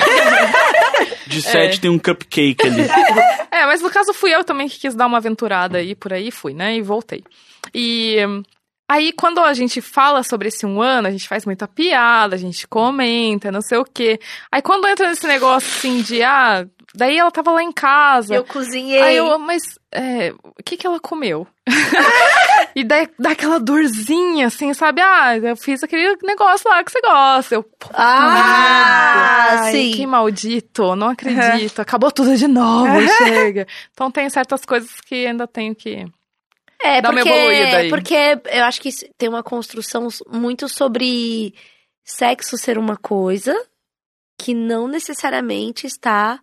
De 1.30 1.42
7 1.42 1.80
tem 1.80 1.90
um 1.90 1.98
cupcake 1.98 2.66
ali. 2.66 2.82
É, 3.52 3.66
mas 3.66 3.82
no 3.82 3.90
caso 3.90 4.14
fui 4.14 4.32
eu 4.34 4.44
também 4.44 4.68
que 4.68 4.78
quis 4.78 4.94
dar 4.94 5.06
uma 5.06 5.18
aventurada 5.18 5.78
aí 5.78 5.94
por 5.94 6.12
aí, 6.12 6.30
fui, 6.30 6.54
né? 6.54 6.76
E 6.76 6.82
voltei. 6.82 7.22
E 7.74 8.16
aí, 8.88 9.12
quando 9.12 9.40
a 9.40 9.52
gente 9.52 9.80
fala 9.80 10.22
sobre 10.22 10.48
esse 10.48 10.64
um 10.64 10.80
ano, 10.80 11.08
a 11.08 11.10
gente 11.10 11.26
faz 11.26 11.44
muita 11.44 11.66
piada, 11.66 12.36
a 12.36 12.38
gente 12.38 12.66
comenta, 12.68 13.50
não 13.50 13.60
sei 13.60 13.78
o 13.78 13.84
quê. 13.84 14.20
Aí 14.50 14.62
quando 14.62 14.86
entra 14.86 15.08
nesse 15.08 15.26
negócio 15.26 15.68
assim 15.68 16.00
de, 16.00 16.22
ah, 16.22 16.64
daí 16.94 17.18
ela 17.18 17.30
tava 17.30 17.50
lá 17.52 17.62
em 17.62 17.72
casa. 17.72 18.34
Eu 18.34 18.44
cozinhei. 18.44 19.00
Aí 19.00 19.16
eu, 19.16 19.38
mas 19.38 19.62
é, 19.92 20.32
o 20.32 20.62
que 20.64 20.76
que 20.76 20.86
ela 20.86 20.98
comeu? 21.00 21.46
e 22.74 22.82
daí 22.84 23.08
dá 23.18 23.30
aquela 23.30 23.58
dorzinha, 23.60 24.46
assim, 24.48 24.72
sabe? 24.74 25.00
Ah, 25.00 25.36
eu 25.36 25.56
fiz 25.56 25.82
aquele 25.82 26.16
negócio 26.22 26.68
lá 26.68 26.82
que 26.82 26.90
você 26.92 27.00
gosta. 27.00 27.54
Eu, 27.54 27.64
Ah, 27.94 29.60
Ai, 29.62 29.72
sim. 29.72 29.90
que 29.92 30.06
maldito, 30.06 30.94
não 30.96 31.08
acredito. 31.10 31.80
Acabou 31.80 32.10
tudo 32.10 32.36
de 32.36 32.46
novo, 32.48 33.00
chega. 33.18 33.66
Então 33.92 34.10
tem 34.10 34.28
certas 34.30 34.64
coisas 34.64 35.00
que 35.00 35.26
ainda 35.26 35.46
tenho 35.46 35.74
que. 35.74 36.04
É, 36.82 37.00
uma 37.00 37.12
porque, 37.12 37.28
evoluída 37.28 37.76
aí. 37.76 37.88
porque 37.90 38.14
eu 38.52 38.64
acho 38.64 38.80
que 38.80 38.88
tem 39.18 39.28
uma 39.28 39.42
construção 39.42 40.08
muito 40.32 40.66
sobre 40.66 41.54
sexo 42.02 42.56
ser 42.56 42.78
uma 42.78 42.96
coisa 42.96 43.54
que 44.38 44.54
não 44.54 44.88
necessariamente 44.88 45.86
está 45.86 46.40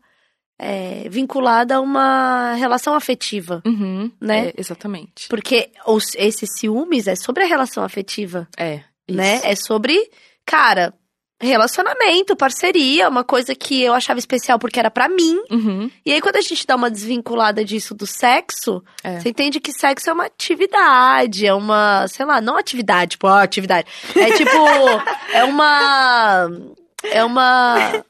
é, 0.59 1.07
vinculada 1.09 1.75
a 1.75 1.81
uma 1.81 2.53
relação 2.55 2.93
afetiva, 2.95 3.61
Uhum, 3.65 4.11
Né? 4.19 4.47
é, 4.49 4.53
exatamente. 4.57 5.27
porque 5.29 5.69
os, 5.85 6.15
esses 6.15 6.49
ciúmes 6.57 7.07
é 7.07 7.15
sobre 7.15 7.43
a 7.43 7.47
relação 7.47 7.83
afetiva, 7.83 8.47
É. 8.57 8.81
né? 9.09 9.35
isso. 9.37 9.45
É 9.45 9.55
sobre, 9.55 10.09
cara, 10.45 10.93
relacionamento, 11.39 12.35
parceria, 12.35 13.07
uma 13.07 13.23
coisa 13.23 13.53
que 13.53 13.83
eu 13.83 13.93
achava 13.93 14.17
especial 14.17 14.57
porque 14.57 14.79
era 14.79 14.89
pra 14.89 15.07
mim. 15.07 15.37
Uhum. 15.51 15.91
E 16.03 16.11
aí, 16.11 16.19
quando 16.19 16.37
a 16.37 16.41
gente 16.41 16.65
dá 16.65 16.75
uma 16.75 16.89
desvinculada 16.89 17.63
disso 17.63 17.93
do 17.93 18.07
sexo, 18.07 18.83
É. 19.03 19.19
você 19.19 19.29
entende 19.29 19.59
que 19.59 19.71
sexo 19.71 20.09
é 20.09 20.13
uma 20.13 20.25
atividade, 20.25 21.45
é 21.45 21.53
uma, 21.53 22.07
sei 22.07 22.25
lá, 22.25 22.41
não 22.41 22.57
atividade, 22.57 23.11
tipo, 23.11 23.27
ó, 23.27 23.37
atividade. 23.37 23.87
É 24.15 24.31
tipo, 24.35 24.49
é 25.31 25.43
uma. 25.43 26.49
É 27.03 27.23
uma. 27.23 28.03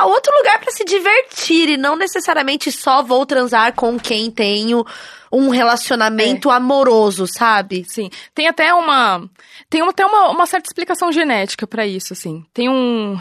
Ah, 0.00 0.06
outro 0.06 0.32
lugar 0.36 0.58
pra 0.60 0.70
se 0.70 0.84
divertir 0.84 1.68
e 1.70 1.76
não 1.76 1.96
necessariamente 1.96 2.72
só 2.72 3.02
vou 3.02 3.26
transar 3.26 3.74
com 3.74 3.98
quem 3.98 4.30
tenho 4.30 4.84
um 5.30 5.48
relacionamento 5.48 6.50
amoroso, 6.50 7.26
sabe? 7.26 7.84
Sim. 7.88 8.10
Tem 8.34 8.46
até 8.48 8.72
uma. 8.74 9.28
Tem 9.70 9.80
até 9.82 10.04
uma, 10.04 10.30
uma 10.30 10.46
certa 10.46 10.68
explicação 10.68 11.10
genética 11.10 11.66
pra 11.66 11.86
isso, 11.86 12.12
assim. 12.12 12.44
Tem 12.52 12.68
um. 12.68 13.18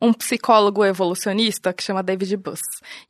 Um 0.00 0.12
psicólogo 0.12 0.84
evolucionista 0.84 1.72
que 1.72 1.82
chama 1.82 2.02
David 2.02 2.36
Buss. 2.36 2.60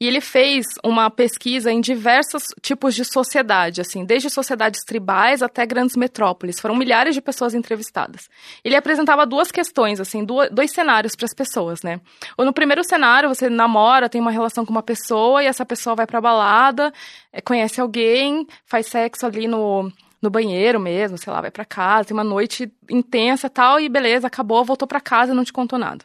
E 0.01 0.07
ele 0.07 0.21
fez 0.21 0.67
uma 0.85 1.11
pesquisa 1.11 1.71
em 1.71 1.81
diversos 1.81 2.43
tipos 2.61 2.95
de 2.95 3.05
sociedade, 3.05 3.81
assim, 3.81 4.05
desde 4.05 4.31
sociedades 4.31 4.85
tribais 4.85 5.43
até 5.43 5.65
grandes 5.67 5.97
metrópoles. 5.97 6.61
Foram 6.61 6.75
milhares 6.75 7.15
de 7.15 7.21
pessoas 7.21 7.55
entrevistadas. 7.55 8.29
Ele 8.65 8.77
apresentava 8.77 9.27
duas 9.27 9.51
questões, 9.51 10.01
assim, 10.01 10.25
dois 10.25 10.73
cenários 10.73 11.15
para 11.15 11.27
as 11.27 11.35
pessoas, 11.35 11.83
né? 11.83 12.01
Ou 12.37 12.45
no 12.45 12.53
primeiro 12.53 12.85
cenário, 12.85 13.29
você 13.29 13.49
namora, 13.49 14.09
tem 14.09 14.21
uma 14.21 14.31
relação 14.31 14.65
com 14.65 14.71
uma 14.71 14.83
pessoa 14.83 15.43
e 15.43 15.47
essa 15.47 15.65
pessoa 15.65 15.97
vai 15.97 16.07
pra 16.07 16.21
balada, 16.21 16.93
eh, 17.33 17.41
conhece 17.41 17.81
alguém, 17.81 18.47
faz 18.65 18.87
sexo 18.87 19.27
ali 19.27 19.47
no, 19.47 19.91
no 20.21 20.31
banheiro 20.31 20.79
mesmo, 20.79 21.17
sei 21.17 21.33
lá, 21.33 21.41
vai 21.41 21.51
pra 21.51 21.65
casa, 21.65 22.09
tem 22.09 22.17
uma 22.17 22.25
noite 22.25 22.71
intensa 22.89 23.49
tal, 23.49 23.81
e 23.81 23.89
beleza, 23.89 24.27
acabou, 24.27 24.65
voltou 24.65 24.87
pra 24.87 25.01
casa 25.01 25.33
e 25.33 25.35
não 25.35 25.45
te 25.45 25.53
contou 25.53 25.79
nada. 25.79 26.05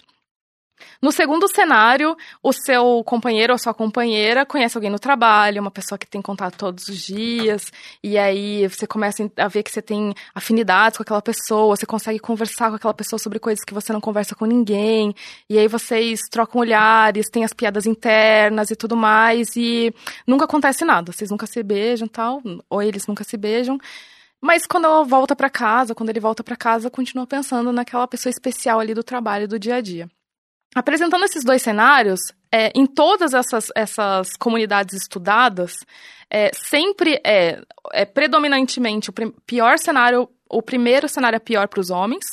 No 1.02 1.11
segundo 1.11 1.47
cenário, 1.47 2.15
o 2.41 2.52
seu 2.52 3.03
companheiro 3.06 3.53
ou 3.53 3.60
sua 3.60 3.73
companheira 3.73 4.45
conhece 4.45 4.77
alguém 4.77 4.89
no 4.89 4.99
trabalho, 4.99 5.61
uma 5.61 5.72
pessoa 5.72 5.97
que 5.97 6.07
tem 6.07 6.22
contato 6.22 6.57
todos 6.57 6.88
os 6.88 6.97
dias, 6.99 7.72
e 8.03 8.18
aí 8.18 8.68
você 8.68 8.85
começa 8.88 9.30
a 9.38 9.47
ver 9.47 9.64
que 9.64 9.72
você 9.72 9.81
tem 9.81 10.14
afinidades 10.34 10.97
com 10.97 11.03
aquela 11.03 11.22
pessoa, 11.22 11.76
você 11.76 11.85
consegue 11.85 12.19
conversar 12.19 12.69
com 12.69 12.76
aquela 12.76 12.93
pessoa 12.93 13.19
sobre 13.19 13.39
coisas 13.39 13.64
que 13.64 13.73
você 13.73 13.93
não 13.93 14.02
conversa 14.02 14.35
com 14.35 14.45
ninguém, 14.45 15.14
e 15.49 15.57
aí 15.57 15.68
vocês 15.68 16.22
trocam 16.30 16.61
olhares, 16.61 17.30
tem 17.30 17.43
as 17.43 17.53
piadas 17.53 17.85
internas 17.85 18.72
e 18.72 18.76
tudo 18.76 18.95
mais, 18.95 19.56
e 19.56 19.93
nunca 20.27 20.45
acontece 20.45 20.84
nada, 20.84 21.11
vocês 21.11 21.30
nunca 21.30 21.45
se 21.47 21.61
beijam 21.64 22.07
tal, 22.07 22.41
ou 22.69 22.81
eles 22.81 23.07
nunca 23.07 23.23
se 23.23 23.38
beijam. 23.38 23.77
Mas 24.41 24.68
quando 24.68 24.85
ela 24.85 25.03
volta 25.03 25.35
pra 25.35 25.49
casa, 25.49 25.95
quando 25.95 26.10
ele 26.10 26.19
volta 26.19 26.43
pra 26.43 26.56
casa, 26.56 26.89
continua 26.89 27.26
pensando 27.26 27.72
naquela 27.72 28.07
pessoa 28.07 28.30
especial 28.30 28.80
ali 28.80 28.93
do 28.93 29.03
trabalho, 29.03 29.47
do 29.47 29.57
dia 29.57 29.76
a 29.76 29.81
dia. 29.81 30.10
Apresentando 30.76 31.23
esses 31.23 31.45
dois 31.45 31.61
cenários, 31.61 32.19
é, 32.52 32.69
em 32.76 32.85
todas 32.85 33.34
essas, 33.34 33.69
essas 33.73 34.35
comunidades 34.35 34.93
estudadas, 34.93 35.85
é, 36.30 36.52
sempre 36.53 37.22
é, 37.26 37.61
é 37.93 38.03
predominantemente 38.03 39.10
o 39.10 39.14
pior 39.47 39.80
cenário, 39.80 40.30
o 40.49 40.61
primeiro 40.61 41.07
cenário 41.07 41.38
é 41.38 41.39
pior 41.39 41.69
para 41.69 41.80
os 41.80 41.89
homens 41.89 42.26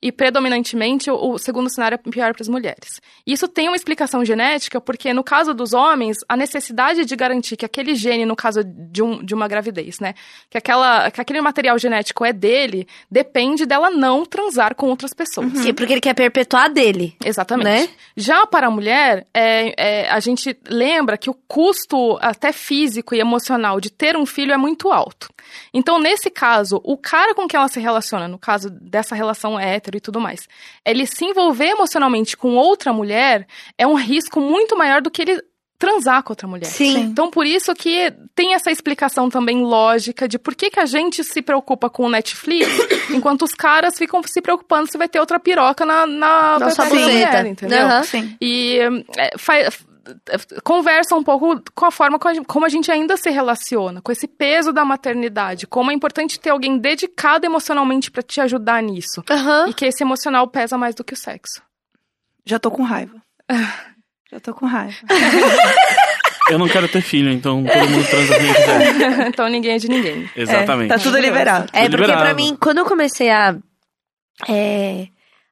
e 0.00 0.10
predominantemente 0.10 1.10
o, 1.10 1.32
o 1.32 1.38
segundo 1.38 1.68
cenário 1.70 1.94
é 1.96 2.10
pior 2.10 2.32
para 2.32 2.42
as 2.42 2.48
mulheres. 2.48 3.00
Isso 3.26 3.46
tem 3.48 3.68
uma 3.68 3.76
explicação 3.76 4.24
genética, 4.24 4.80
porque 4.80 5.12
no 5.12 5.22
caso 5.24 5.52
dos 5.54 5.72
homens, 5.72 6.16
a 6.28 6.36
necessidade 6.36 7.04
de 7.04 7.16
garantir 7.16 7.56
que 7.56 7.64
aquele 7.64 7.94
gene, 7.94 8.24
no 8.24 8.36
caso 8.36 8.62
de, 8.64 9.02
um, 9.02 9.22
de 9.24 9.34
uma 9.34 9.48
gravidez, 9.48 9.98
né, 10.00 10.14
que, 10.50 10.58
aquela, 10.58 11.10
que 11.10 11.20
aquele 11.20 11.40
material 11.40 11.78
genético 11.78 12.24
é 12.24 12.32
dele, 12.32 12.86
depende 13.10 13.66
dela 13.66 13.90
não 13.90 14.24
transar 14.24 14.74
com 14.74 14.88
outras 14.88 15.12
pessoas. 15.12 15.52
Que- 15.62 15.72
Porque 15.72 15.92
ele 15.92 16.00
quer 16.00 16.14
perpetuar 16.14 16.70
dele. 16.72 17.16
Exatamente. 17.24 17.64
Né? 17.68 17.88
Já 18.16 18.46
para 18.46 18.66
a 18.66 18.70
mulher, 18.70 19.26
é, 19.34 19.74
é, 20.04 20.10
a 20.10 20.20
gente 20.20 20.56
lembra 20.68 21.16
que 21.16 21.30
o 21.30 21.34
custo 21.46 22.18
até 22.20 22.52
físico 22.52 23.14
e 23.14 23.20
emocional 23.20 23.80
de 23.80 23.90
ter 23.90 24.16
um 24.16 24.26
filho 24.26 24.52
é 24.52 24.56
muito 24.56 24.90
alto. 24.90 25.28
Então, 25.72 25.98
nesse 25.98 26.30
caso, 26.30 26.80
o 26.84 26.96
cara 26.96 27.34
com 27.34 27.46
quem 27.46 27.58
ela 27.58 27.68
se 27.68 27.80
relaciona, 27.80 28.28
no 28.28 28.38
caso 28.38 28.70
dessa 28.70 29.14
relação 29.14 29.58
hétero 29.58 29.96
e 29.96 30.00
tudo 30.00 30.20
mais, 30.20 30.48
ele 30.84 31.06
se 31.06 31.24
envolver 31.24 31.68
emocionalmente 31.70 32.36
com 32.36 32.54
outra 32.56 32.92
mulher 32.92 33.46
é 33.76 33.86
um 33.86 33.94
risco 33.94 34.40
muito 34.40 34.76
maior 34.76 35.00
do 35.02 35.10
que 35.10 35.22
ele 35.22 35.42
transar 35.78 36.24
com 36.24 36.32
outra 36.32 36.48
mulher. 36.48 36.64
Sim. 36.66 36.98
Então, 37.02 37.30
por 37.30 37.46
isso 37.46 37.72
que 37.72 38.12
tem 38.34 38.52
essa 38.52 38.68
explicação 38.68 39.30
também 39.30 39.62
lógica 39.62 40.26
de 40.26 40.36
por 40.36 40.56
que, 40.56 40.70
que 40.70 40.80
a 40.80 40.86
gente 40.86 41.22
se 41.22 41.40
preocupa 41.40 41.88
com 41.88 42.04
o 42.06 42.10
Netflix, 42.10 42.68
enquanto 43.14 43.42
os 43.42 43.54
caras 43.54 43.96
ficam 43.96 44.20
se 44.24 44.42
preocupando 44.42 44.90
se 44.90 44.98
vai 44.98 45.08
ter 45.08 45.20
outra 45.20 45.38
piroca 45.38 45.86
na, 45.86 46.04
na 46.04 46.58
Nossa 46.58 46.82
da 46.82 46.90
mulher, 46.90 47.46
entendeu? 47.46 47.78
Aham. 47.86 48.02
Sim. 48.02 48.36
E 48.40 48.80
é, 49.16 49.38
fa- 49.38 49.70
conversa 50.64 51.14
um 51.14 51.22
pouco 51.22 51.62
com 51.74 51.84
a 51.86 51.90
forma 51.90 52.18
co- 52.18 52.44
como 52.46 52.64
a 52.64 52.68
gente 52.68 52.90
ainda 52.90 53.16
se 53.16 53.30
relaciona, 53.30 54.00
com 54.00 54.10
esse 54.12 54.26
peso 54.26 54.72
da 54.72 54.84
maternidade, 54.84 55.66
como 55.66 55.90
é 55.90 55.94
importante 55.94 56.38
ter 56.40 56.50
alguém 56.50 56.78
dedicado 56.78 57.44
emocionalmente 57.46 58.10
pra 58.10 58.22
te 58.22 58.40
ajudar 58.40 58.82
nisso. 58.82 59.22
Aham. 59.30 59.68
E 59.68 59.74
que 59.74 59.84
esse 59.86 60.02
emocional 60.02 60.46
pesa 60.48 60.76
mais 60.78 60.94
do 60.94 61.04
que 61.04 61.14
o 61.14 61.16
sexo. 61.16 61.62
Já 62.46 62.58
tô 62.58 62.70
com 62.70 62.82
raiva. 62.82 63.14
Já 64.30 64.38
tô 64.40 64.52
com 64.54 64.66
raiva. 64.66 64.96
Eu 66.50 66.58
não 66.58 66.68
quero 66.68 66.88
ter 66.88 67.00
filho, 67.02 67.30
então 67.30 67.64
todo 67.64 67.90
mundo 67.90 68.06
transa 68.08 68.34
quem 68.38 68.54
quiser. 68.54 69.28
então 69.28 69.48
ninguém 69.48 69.72
é 69.72 69.78
de 69.78 69.88
ninguém. 69.88 70.28
Exatamente. 70.36 70.92
É, 70.92 70.96
tá 70.96 71.02
tudo 71.02 71.18
liberado. 71.18 71.68
É, 71.72 71.84
Tudo 71.84 71.98
porque 71.98 72.12
pra 72.12 72.34
mim, 72.34 72.56
quando 72.60 72.78
eu 72.78 72.84
comecei 72.86 73.30
a. 73.30 73.56
É, 74.48 75.08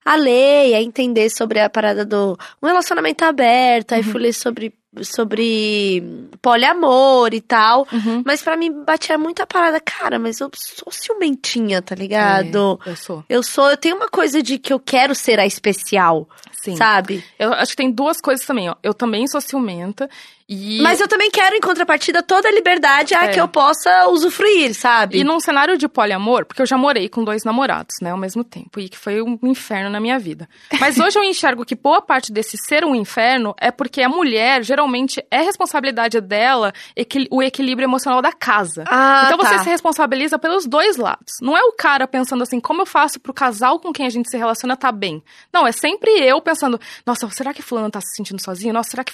a 0.07 0.15
ler, 0.15 0.69
e 0.69 0.75
a 0.75 0.81
entender 0.81 1.29
sobre 1.29 1.59
a 1.59 1.69
parada 1.69 2.05
do 2.05 2.39
um 2.63 2.67
relacionamento 2.69 3.25
aberto, 3.25 3.93
aí 3.93 4.05
fui 4.05 4.21
ler 4.21 4.33
sobre, 4.33 4.73
sobre 5.03 6.01
poliamor 6.41 7.35
e 7.35 7.41
tal. 7.41 7.89
Uhum. 7.93 8.23
Mas 8.25 8.41
pra 8.41 8.57
mim 8.57 8.85
batia 8.85 9.19
muita 9.19 9.45
parada, 9.45 9.81
cara, 9.81 10.17
mas 10.17 10.39
eu 10.39 10.49
sou 10.55 10.93
ciumentinha, 10.93 11.83
tá 11.83 11.97
ligado? 11.97 12.79
É, 12.87 12.91
eu 12.91 12.97
sou. 12.97 13.25
Eu 13.29 13.43
sou, 13.43 13.69
eu 13.69 13.77
tenho 13.77 13.97
uma 13.97 14.09
coisa 14.09 14.41
de 14.41 14.59
que 14.61 14.73
eu 14.73 14.79
quero 14.79 15.13
ser 15.13 15.41
a 15.41 15.47
especial, 15.47 16.29
Sim. 16.63 16.77
sabe? 16.77 17.25
Eu 17.37 17.53
acho 17.55 17.73
que 17.73 17.77
tem 17.79 17.91
duas 17.91 18.21
coisas 18.21 18.47
também, 18.47 18.71
ó. 18.71 18.77
Eu 18.85 18.95
também 18.95 19.27
sou 19.27 19.41
ciumenta 19.41 20.09
e 20.49 20.81
Mas 20.81 21.01
eu 21.01 21.09
também 21.09 21.31
quero, 21.31 21.57
em 21.57 21.61
contrapartida, 21.61 22.23
toda 22.23 22.49
a 22.49 22.53
liberdade 22.53 23.15
a 23.15 23.25
É. 23.25 23.29
que 23.29 23.41
eu 23.41 23.49
possa 23.49 24.07
usufruir, 24.09 24.75
sabe? 24.75 25.19
E 25.19 25.25
num 25.25 25.41
cenário 25.41 25.77
de 25.77 25.89
poliamor, 25.89 26.45
porque 26.47 26.63
eu 26.63 26.67
já 26.67 26.77
morei 26.79 27.09
com 27.09 27.25
dois 27.25 27.43
namorados, 27.45 27.97
né, 28.01 28.11
ao 28.13 28.17
mesmo 28.17 28.45
tempo, 28.45 28.79
e 28.79 28.89
que 28.89 28.97
foi 28.97 29.21
um 29.21 29.39
inferno 29.43 29.91
na 29.91 29.99
minha 30.01 30.19
vida. 30.19 30.49
Mas 30.81 30.99
hoje 30.99 31.19
eu 31.19 31.25
enxergo 31.25 31.65
que 31.65 31.75
boa 31.75 32.01
parte 32.01 32.33
desse 32.33 32.57
ser 32.57 32.85
um 32.85 32.95
inferno 32.95 33.55
é 33.61 33.71
porque 33.73 34.03
a 34.03 34.09
mulher, 34.09 34.63
geralmente, 34.63 35.25
é 35.31 35.41
responsabilidade 35.43 36.21
dela 36.21 36.73
equil- 36.95 37.27
o 37.31 37.43
equilíbrio 37.43 37.87
emocional 37.87 38.23
da 38.23 38.33
casa. 38.33 38.85
Ah, 38.89 39.25
então 39.27 39.39
você 39.39 39.57
tá. 39.57 39.65
se 39.65 39.69
responsabiliza 39.71 40.39
pelos 40.39 40.65
dois 40.67 40.97
lados. 40.97 41.35
Não 41.43 41.57
é 41.57 41.63
o 41.65 41.73
cara 41.73 42.07
pensando 42.07 42.43
assim, 42.43 42.61
como 42.61 42.83
eu 42.83 42.87
faço 42.87 43.19
pro 43.19 43.35
casal 43.35 43.81
com 43.81 43.93
quem 43.93 44.07
a 44.07 44.11
gente 44.11 44.31
se 44.31 44.37
relaciona 44.37 44.77
tá 44.77 44.93
bem. 44.93 45.23
Não, 45.53 45.67
é 45.67 45.73
sempre 45.73 46.11
eu 46.21 46.41
pensando, 46.41 46.81
nossa, 47.05 47.29
será 47.31 47.53
que 47.53 47.63
fulano 47.63 47.91
tá 47.91 48.01
se 48.01 48.15
sentindo 48.17 48.41
sozinho? 48.41 48.73
Nossa, 48.73 48.91
será 48.91 49.03
que 49.03 49.13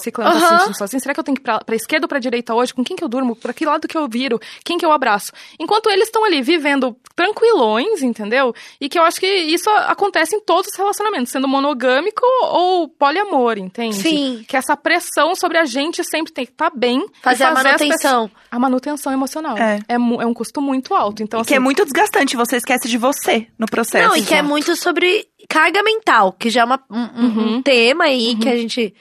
ciclano 0.00 0.40
tá 0.40 0.58
se 0.60 0.67
Sentindo 0.68 0.78
sozinho? 0.78 1.00
Será 1.00 1.14
que 1.14 1.20
eu 1.20 1.24
tenho 1.24 1.34
que 1.36 1.40
ir 1.42 1.44
pra, 1.44 1.58
pra 1.60 1.76
esquerda 1.76 2.04
ou 2.04 2.08
pra 2.08 2.18
direita 2.18 2.54
hoje? 2.54 2.72
Com 2.74 2.84
quem 2.84 2.96
que 2.96 3.02
eu 3.04 3.08
durmo? 3.08 3.34
Pra 3.36 3.52
que 3.52 3.64
lado 3.64 3.86
que 3.88 3.96
eu 3.96 4.08
viro? 4.08 4.38
Quem 4.64 4.78
que 4.78 4.84
eu 4.86 4.92
abraço? 4.92 5.32
Enquanto 5.58 5.88
eles 5.90 6.04
estão 6.08 6.24
ali 6.24 6.40
vivendo 6.42 6.96
tranquilões, 7.14 8.02
entendeu? 8.02 8.54
E 8.80 8.88
que 8.88 8.98
eu 8.98 9.02
acho 9.02 9.20
que 9.20 9.26
isso 9.26 9.68
acontece 9.70 10.34
em 10.36 10.40
todos 10.40 10.70
os 10.72 10.76
relacionamentos, 10.76 11.30
sendo 11.32 11.46
monogâmico 11.48 12.22
ou 12.42 12.88
poliamor, 12.88 13.58
entende? 13.58 13.96
Sim. 13.96 14.44
Que 14.48 14.56
essa 14.56 14.76
pressão 14.76 15.34
sobre 15.34 15.58
a 15.58 15.64
gente 15.64 16.02
sempre 16.04 16.32
tem 16.32 16.44
que 16.46 16.52
estar 16.52 16.70
bem. 16.74 17.00
e 17.00 17.22
Fazer 17.22 17.44
a 17.44 17.48
pessoas- 17.54 17.64
manutenção. 17.64 18.30
a 18.50 18.58
manutenção 18.58 19.12
emocional. 19.12 19.56
É. 19.58 19.98
mu- 19.98 20.20
é 20.20 20.26
um 20.26 20.34
custo 20.34 20.60
muito 20.60 20.94
alto. 20.94 21.22
Então, 21.22 21.40
E 21.40 21.44
que 21.44 21.54
é 21.54 21.56
assim, 21.56 21.64
muito 21.64 21.84
desgastante, 21.84 22.36
você 22.36 22.56
esquece 22.56 22.88
de 22.88 22.96
você 22.98 23.46
no 23.58 23.66
processo. 23.66 24.08
Não, 24.08 24.16
e 24.16 24.22
que 24.24 24.34
é 24.34 24.42
muito 24.42 24.74
sobre 24.76 25.26
carga 25.48 25.82
mental, 25.82 26.32
que 26.32 26.50
já 26.50 26.62
é 26.62 26.64
uma- 26.64 26.82
um, 26.90 26.98
um- 26.98 27.04
um 27.04 27.52
Uhum. 27.54 27.62
tema 27.62 28.04
aí 28.04 28.36
que 28.36 28.48
a 28.48 28.56
gente 28.56 28.94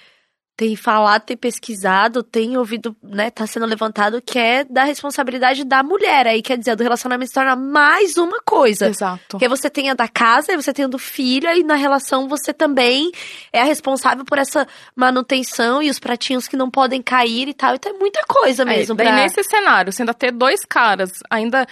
tem 0.58 0.76
falado, 0.76 1.22
tem 1.22 1.38
pesquisado, 1.38 2.24
tem 2.24 2.58
ouvido, 2.58 2.96
né, 3.04 3.30
tá 3.30 3.46
sendo 3.46 3.68
levantado, 3.68 4.20
que 4.20 4.40
é 4.40 4.64
da 4.64 4.84
responsabilidade 4.84 5.64
da 5.64 5.84
mulher. 5.84 6.26
Aí 6.26 6.42
quer 6.42 6.58
dizer, 6.58 6.76
do 6.76 6.82
relacionamento 6.82 7.28
se 7.30 7.36
torna 7.36 7.56
mais 7.56 8.18
uma 8.18 8.40
coisa. 8.44 8.88
Exato. 8.88 9.22
Porque 9.30 9.48
você 9.48 9.70
tem 9.70 9.92
a 9.92 9.94
da 9.94 10.08
casa, 10.08 10.52
aí 10.52 10.56
você 10.56 10.74
tem 10.74 10.86
a 10.86 10.88
do 10.88 10.98
filho, 10.98 11.48
aí 11.48 11.64
na 11.64 11.76
relação 11.76 12.28
você 12.28 12.52
também 12.52 13.12
é 13.54 13.62
a 13.62 13.66
responsável 13.66 14.26
por 14.26 14.40
essa 14.40 14.68
manutenção 14.96 15.82
e 15.84 15.92
os 15.92 16.00
pratinhos 16.00 16.48
que 16.48 16.58
não 16.58 16.72
podem 16.72 17.04
cair 17.04 17.48
e 17.48 17.54
tal. 17.54 17.76
Então 17.76 17.94
é 17.94 18.00
muita 18.00 18.22
coisa 18.28 18.64
É, 18.64 18.66
mesmo. 18.66 18.96
daí 18.96 19.08
pra... 19.08 19.16
nesse 19.16 19.44
cenário, 19.44 19.94
você 19.94 20.02
ainda 20.02 20.14
ter 20.14 20.32
dois 20.32 20.66
caras, 20.66 21.12
ainda 21.30 21.68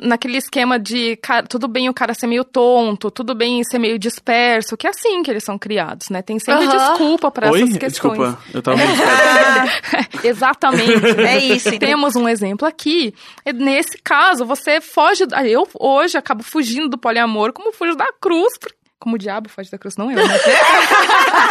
naquele 0.00 0.38
esquema 0.38 0.78
de 0.78 1.16
cara, 1.16 1.46
tudo 1.46 1.68
bem 1.68 1.90
o 1.90 1.94
cara 1.94 2.14
ser 2.14 2.26
meio 2.26 2.44
tonto, 2.44 3.10
tudo 3.10 3.34
bem 3.34 3.62
ser 3.64 3.78
meio 3.78 3.98
disperso, 3.98 4.78
que 4.78 4.86
é 4.86 4.90
assim 4.90 5.22
que 5.22 5.30
eles 5.30 5.44
são 5.44 5.58
criados, 5.58 6.08
né? 6.08 6.22
Tem 6.22 6.38
sempre 6.38 6.64
Aham. 6.64 6.90
desculpa 6.92 7.30
para 7.30 7.48
essas 7.48 7.60
questões. 7.60 7.92
Desculpa, 7.92 8.13
eu 8.52 8.62
tava. 8.62 8.78
Exatamente. 10.22 11.20
É 11.20 11.38
isso, 11.44 11.68
então. 11.68 11.88
Temos 11.88 12.16
um 12.16 12.28
exemplo 12.28 12.66
aqui. 12.66 13.14
E 13.44 13.52
Nesse 13.52 13.98
caso, 14.02 14.44
você 14.44 14.80
foge. 14.80 15.24
Eu 15.46 15.66
hoje 15.78 16.16
acabo 16.18 16.42
fugindo 16.42 16.88
do 16.88 16.98
poliamor 16.98 17.52
como 17.52 17.72
fujo 17.72 17.94
da 17.94 18.12
cruz. 18.20 18.56
por- 18.58 18.72
Como 18.98 19.16
o 19.16 19.18
diabo 19.18 19.50
foge 19.50 19.70
da 19.70 19.76
cruz, 19.76 19.96
não 19.96 20.10
eu, 20.10 20.16
né? 20.16 20.34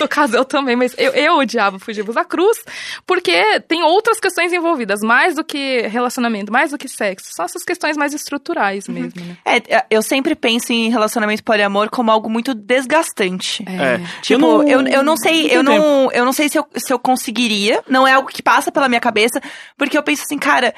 no 0.00 0.08
caso, 0.08 0.36
eu 0.36 0.44
também, 0.44 0.76
mas 0.76 0.94
eu, 0.98 1.12
eu, 1.12 1.34
o 1.38 1.44
diabo, 1.44 1.78
fugimos 1.78 2.14
da 2.14 2.24
cruz, 2.24 2.58
porque 3.06 3.60
tem 3.66 3.82
outras 3.82 4.18
questões 4.20 4.52
envolvidas, 4.52 5.00
mais 5.00 5.34
do 5.34 5.44
que 5.44 5.82
relacionamento, 5.88 6.52
mais 6.52 6.70
do 6.70 6.78
que 6.78 6.88
sexo. 6.88 7.30
São 7.34 7.44
essas 7.44 7.64
questões 7.64 7.96
mais 7.96 8.14
estruturais 8.14 8.88
mesmo, 8.88 9.24
né? 9.24 9.36
É, 9.44 9.84
eu 9.90 10.02
sempre 10.02 10.34
penso 10.34 10.72
em 10.72 10.90
relacionamento 10.90 11.42
poliamor 11.42 11.88
como 11.90 12.10
algo 12.10 12.28
muito 12.30 12.54
desgastante. 12.54 13.64
É. 13.68 13.98
Tipo, 14.20 14.34
Eu 14.34 14.38
não- 14.38 14.68
eu, 14.68 14.86
eu 14.98 15.02
não 15.02 15.16
sei, 15.16 15.48
eu 15.50 15.62
não, 15.62 16.10
eu 16.12 16.24
não 16.24 16.32
sei 16.32 16.48
se 16.48 16.58
eu, 16.58 16.66
se 16.76 16.92
eu 16.92 16.98
conseguiria. 16.98 17.82
Não 17.88 18.06
é 18.06 18.12
algo 18.12 18.28
que 18.28 18.42
passa 18.42 18.70
pela 18.70 18.88
minha 18.88 19.00
cabeça, 19.00 19.40
porque 19.76 19.96
eu 19.96 20.02
penso 20.02 20.22
assim, 20.22 20.38
cara, 20.38 20.74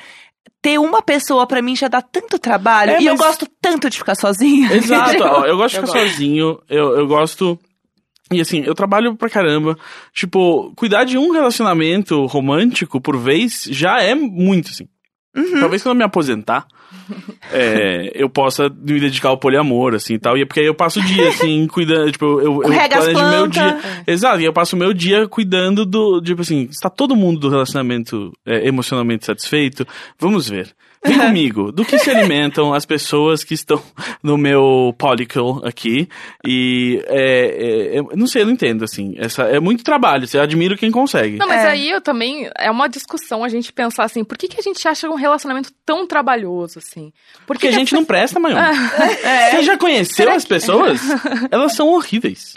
ter 0.64 0.78
uma 0.80 1.02
pessoa 1.02 1.46
pra 1.46 1.60
mim 1.60 1.76
já 1.76 1.88
dá 1.88 2.00
tanto 2.00 2.38
trabalho 2.38 2.92
É, 2.92 3.02
e 3.02 3.06
eu 3.06 3.14
mas- 3.14 3.26
gosto 3.26 3.46
tanto 3.60 3.90
de 3.90 3.98
ficar 3.98 4.14
sozinha. 4.14 4.72
Exato, 4.72 5.20
ó, 5.22 5.44
eu 5.44 5.58
gosto 5.58 5.74
de 5.74 5.80
Eu 5.82 5.86
ficar 5.86 5.98
sozinho, 6.08 6.58
eu, 6.70 6.96
eu 6.96 7.06
gosto. 7.06 7.58
E 8.32 8.40
assim, 8.40 8.62
eu 8.64 8.74
trabalho 8.74 9.14
pra 9.14 9.28
caramba. 9.28 9.76
Tipo, 10.14 10.72
cuidar 10.74 11.04
de 11.04 11.18
um 11.18 11.32
relacionamento 11.32 12.24
romântico 12.24 12.98
por 12.98 13.18
vez 13.18 13.64
já 13.70 14.00
é 14.00 14.14
muito, 14.14 14.70
assim. 14.70 14.88
Uhum. 15.36 15.60
Talvez 15.60 15.82
quando 15.82 15.90
eu 15.96 15.98
me 15.98 16.04
aposentar, 16.04 16.66
é, 17.52 18.10
eu 18.14 18.28
possa 18.28 18.68
me 18.68 19.00
dedicar 19.00 19.28
ao 19.28 19.38
poliamor, 19.38 19.94
assim 19.94 20.14
e 20.14 20.18
tal. 20.18 20.36
E 20.36 20.42
é 20.42 20.44
porque 20.44 20.60
aí 20.60 20.66
eu 20.66 20.74
passo 20.74 21.00
o 21.00 21.04
dia, 21.04 21.28
assim, 21.28 21.66
cuidando. 21.72 22.10
Tipo, 22.12 22.40
eu, 22.40 22.62
eu 22.62 22.88
planejo 22.88 23.30
meu 23.30 23.46
dia. 23.46 23.78
Exato, 24.06 24.40
e 24.40 24.44
eu 24.44 24.52
passo 24.52 24.76
o 24.76 24.78
meu 24.78 24.92
dia 24.92 25.28
cuidando 25.28 25.84
do. 25.84 26.20
Tipo 26.20 26.42
assim, 26.42 26.68
está 26.70 26.88
todo 26.88 27.16
mundo 27.16 27.40
do 27.40 27.48
relacionamento 27.48 28.32
é, 28.46 28.66
emocionalmente 28.66 29.26
satisfeito? 29.26 29.86
Vamos 30.18 30.48
ver. 30.48 30.74
Vem 31.04 31.18
comigo. 31.18 31.70
Do 31.72 31.84
que 31.84 31.98
se 31.98 32.10
alimentam 32.10 32.72
as 32.74 32.84
pessoas 32.86 33.44
que 33.44 33.54
estão 33.54 33.82
no 34.22 34.36
meu 34.38 34.94
polycle 34.98 35.60
aqui? 35.64 36.08
E 36.46 37.02
é, 37.06 37.96
é, 37.96 37.98
é- 37.98 38.16
não 38.16 38.26
sei, 38.26 38.42
eu 38.42 38.46
não 38.46 38.52
entendo, 38.52 38.84
assim. 38.84 39.14
Essa, 39.18 39.42
é 39.44 39.60
muito 39.60 39.84
trabalho, 39.84 40.26
você 40.26 40.38
admiro 40.38 40.76
quem 40.76 40.90
consegue. 40.90 41.36
Não, 41.36 41.46
mas 41.48 41.62
É. 41.64 41.68
aí 41.70 41.90
eu 41.90 42.00
também. 42.00 42.50
É 42.58 42.70
uma 42.70 42.88
discussão 42.88 43.44
a 43.44 43.48
gente 43.48 43.72
pensar 43.72 44.04
assim, 44.04 44.24
por 44.24 44.36
que, 44.38 44.48
que 44.48 44.58
a 44.58 44.62
gente 44.62 44.86
acha 44.86 45.08
um 45.08 45.14
relacionamento 45.14 45.70
tão 45.84 46.06
trabalhoso, 46.06 46.78
assim? 46.78 47.12
Por 47.46 47.54
Porque 47.54 47.68
que 47.68 47.74
a 47.74 47.78
gente 47.78 47.92
não 47.94 48.04
presta, 48.04 48.40
Maior. 48.40 48.60
Você 49.50 49.62
já 49.62 49.76
conheceu 49.76 50.30
as 50.30 50.44
pessoas? 50.44 51.00
Elas 51.50 51.74
são 51.74 51.88
horríveis. 51.88 52.54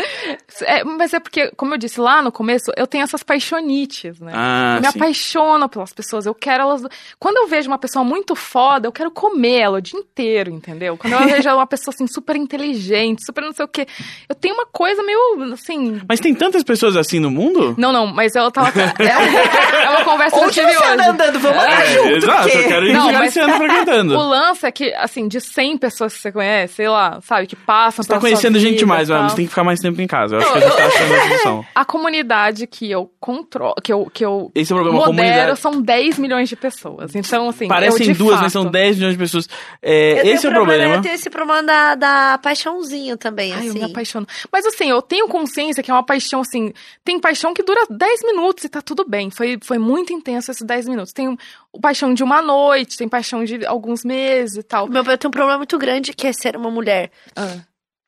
É, 0.61 0.83
mas 0.83 1.13
é 1.13 1.19
porque, 1.19 1.51
como 1.55 1.73
eu 1.73 1.77
disse 1.77 1.99
lá 1.99 2.21
no 2.21 2.31
começo, 2.31 2.71
eu 2.75 2.87
tenho 2.87 3.03
essas 3.03 3.23
paixonites, 3.23 4.19
né? 4.19 4.31
Ah, 4.33 4.75
eu 4.77 4.81
me 4.81 4.91
sim. 4.91 4.97
apaixono 4.97 5.69
pelas 5.69 5.93
pessoas, 5.93 6.25
eu 6.25 6.33
quero 6.33 6.63
elas. 6.63 6.81
Quando 7.19 7.37
eu 7.37 7.47
vejo 7.47 7.67
uma 7.69 7.77
pessoa 7.77 8.03
muito 8.03 8.35
foda, 8.37 8.87
eu 8.87 8.91
quero 8.91 9.11
comer 9.11 9.57
ela 9.59 9.77
o 9.77 9.81
dia 9.81 9.99
inteiro, 9.99 10.51
entendeu? 10.51 10.95
Quando 10.97 11.13
eu 11.13 11.19
vejo 11.27 11.49
uma 11.49 11.67
pessoa 11.67 11.93
assim 11.93 12.07
super 12.07 12.35
inteligente, 12.35 13.25
super 13.25 13.41
não 13.43 13.51
sei 13.53 13.65
o 13.65 13.67
quê, 13.67 13.85
eu 14.29 14.35
tenho 14.35 14.53
uma 14.55 14.65
coisa 14.65 15.03
meio 15.03 15.19
assim. 15.53 15.99
Mas 16.07 16.19
tem 16.19 16.33
tantas 16.33 16.63
pessoas 16.63 16.95
assim 16.95 17.19
no 17.19 17.29
mundo? 17.31 17.75
Não, 17.77 17.91
não, 17.91 18.07
mas 18.07 18.35
eu 18.35 18.49
tava. 18.51 18.71
É, 18.79 19.83
é 19.83 19.89
uma 19.89 20.03
conversa 20.05 20.37
que 20.37 20.45
eu 20.45 20.51
tive 20.51 20.71
você 20.71 20.77
hoje. 20.77 20.91
anda 20.93 21.09
andando? 21.11 21.39
Vamos 21.39 21.57
andar 21.57 21.81
É, 21.81 21.93
junto, 21.93 22.07
exato, 22.15 22.41
porque... 22.43 22.57
eu 22.57 22.67
quero 22.67 22.87
ir 22.87 22.93
Não, 22.93 23.11
mas- 23.11 23.33
frequentando. 23.33 24.17
O 24.17 24.29
lance 24.29 24.65
é 24.65 24.71
que, 24.71 24.93
assim, 24.93 25.27
de 25.27 25.39
100 25.41 25.77
pessoas 25.77 26.13
que 26.13 26.19
você 26.21 26.31
conhece, 26.31 26.75
sei 26.75 26.89
lá, 26.89 27.19
sabe, 27.21 27.47
que 27.47 27.55
passam 27.55 28.03
Você 28.03 28.09
tá 28.09 28.19
conhecendo 28.19 28.59
gente 28.59 28.81
e 28.81 28.85
mas 28.85 29.07
tem 29.33 29.45
que 29.45 29.49
ficar 29.49 29.63
mais 29.63 29.79
tempo 29.79 30.01
em 30.01 30.07
casa. 30.07 30.35
Eu 30.35 30.39
acho 30.39 30.51
que 30.51 30.57
a 30.57 30.61
gente 30.61 30.77
tá 30.77 30.85
achando 30.85 31.13
a 31.13 31.21
solução. 31.27 31.65
A 31.75 31.85
comunidade 31.85 32.67
que 32.67 32.89
eu 32.89 33.11
controlo, 33.19 33.75
que 33.83 33.91
eu, 33.91 34.09
que 34.13 34.23
eu 34.25 34.51
Esse 34.55 34.71
é 34.71 34.75
o 34.75 34.79
problema, 34.79 35.03
a 35.03 35.07
modero 35.07 35.27
comunidade. 35.29 35.59
são 35.59 35.81
10 35.81 36.19
milhões 36.19 36.49
de 36.49 36.55
pessoas. 36.55 37.15
Então, 37.15 37.49
assim, 37.49 37.67
Parecem 37.67 38.07
eu, 38.07 38.13
duas, 38.27 38.35
fato, 38.35 38.43
mas 38.43 38.53
são 38.53 38.65
10 38.69 38.95
milhões 38.97 39.13
de 39.13 39.17
pessoas. 39.19 39.49
É, 39.81 40.19
Eu 40.19 40.21
tenho 40.23 40.35
esse 40.35 40.45
é 40.45 40.49
o 40.49 40.53
problema, 40.53 40.77
problema. 40.77 40.95
Eu 40.95 41.01
tenho 41.01 41.15
esse 41.15 41.29
problema 41.29 41.63
da, 41.63 41.95
da 41.95 42.37
paixãozinho 42.37 43.17
também, 43.17 43.53
Ai, 43.53 43.65
eu 43.67 43.69
assim. 43.71 43.79
me 43.79 43.85
apaixono. 43.85 44.27
Mas 44.51 44.65
assim, 44.65 44.89
eu 44.89 45.01
tenho 45.01 45.27
consciência 45.27 45.81
que 45.81 45.89
é 45.89 45.93
uma 45.93 46.03
paixão, 46.05 46.41
assim. 46.41 46.73
Tem 47.03 47.19
paixão 47.19 47.53
que 47.53 47.63
dura 47.63 47.85
10 47.89 48.23
minutos 48.23 48.63
e 48.65 48.69
tá 48.69 48.81
tudo 48.81 49.03
bem. 49.07 49.29
Foi, 49.31 49.57
foi 49.63 49.77
muito 49.77 50.13
intenso 50.13 50.51
esses 50.51 50.65
10 50.65 50.87
minutos. 50.87 51.13
Tem 51.13 51.37
o 51.71 51.79
paixão 51.79 52.13
de 52.13 52.23
uma 52.23 52.41
noite, 52.41 52.97
tem 52.97 53.07
paixão 53.09 53.43
de 53.43 53.65
alguns 53.65 54.03
meses 54.03 54.57
e 54.57 54.63
tal. 54.63 54.87
Meu, 54.87 55.03
eu 55.03 55.17
tenho 55.17 55.29
um 55.29 55.31
problema 55.31 55.57
muito 55.57 55.77
grande 55.77 56.13
que 56.13 56.27
é 56.27 56.33
ser 56.33 56.55
uma 56.55 56.69
mulher 56.71 57.11
Ah, 57.35 57.57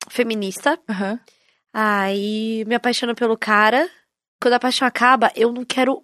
feminista. 0.08 0.78
aham. 0.88 1.18
Aí 1.72 2.64
me 2.66 2.74
apaixono 2.74 3.14
pelo 3.14 3.36
cara. 3.36 3.88
Quando 4.42 4.54
a 4.54 4.60
paixão 4.60 4.88
acaba, 4.88 5.30
eu 5.36 5.52
não 5.52 5.64
quero 5.64 6.02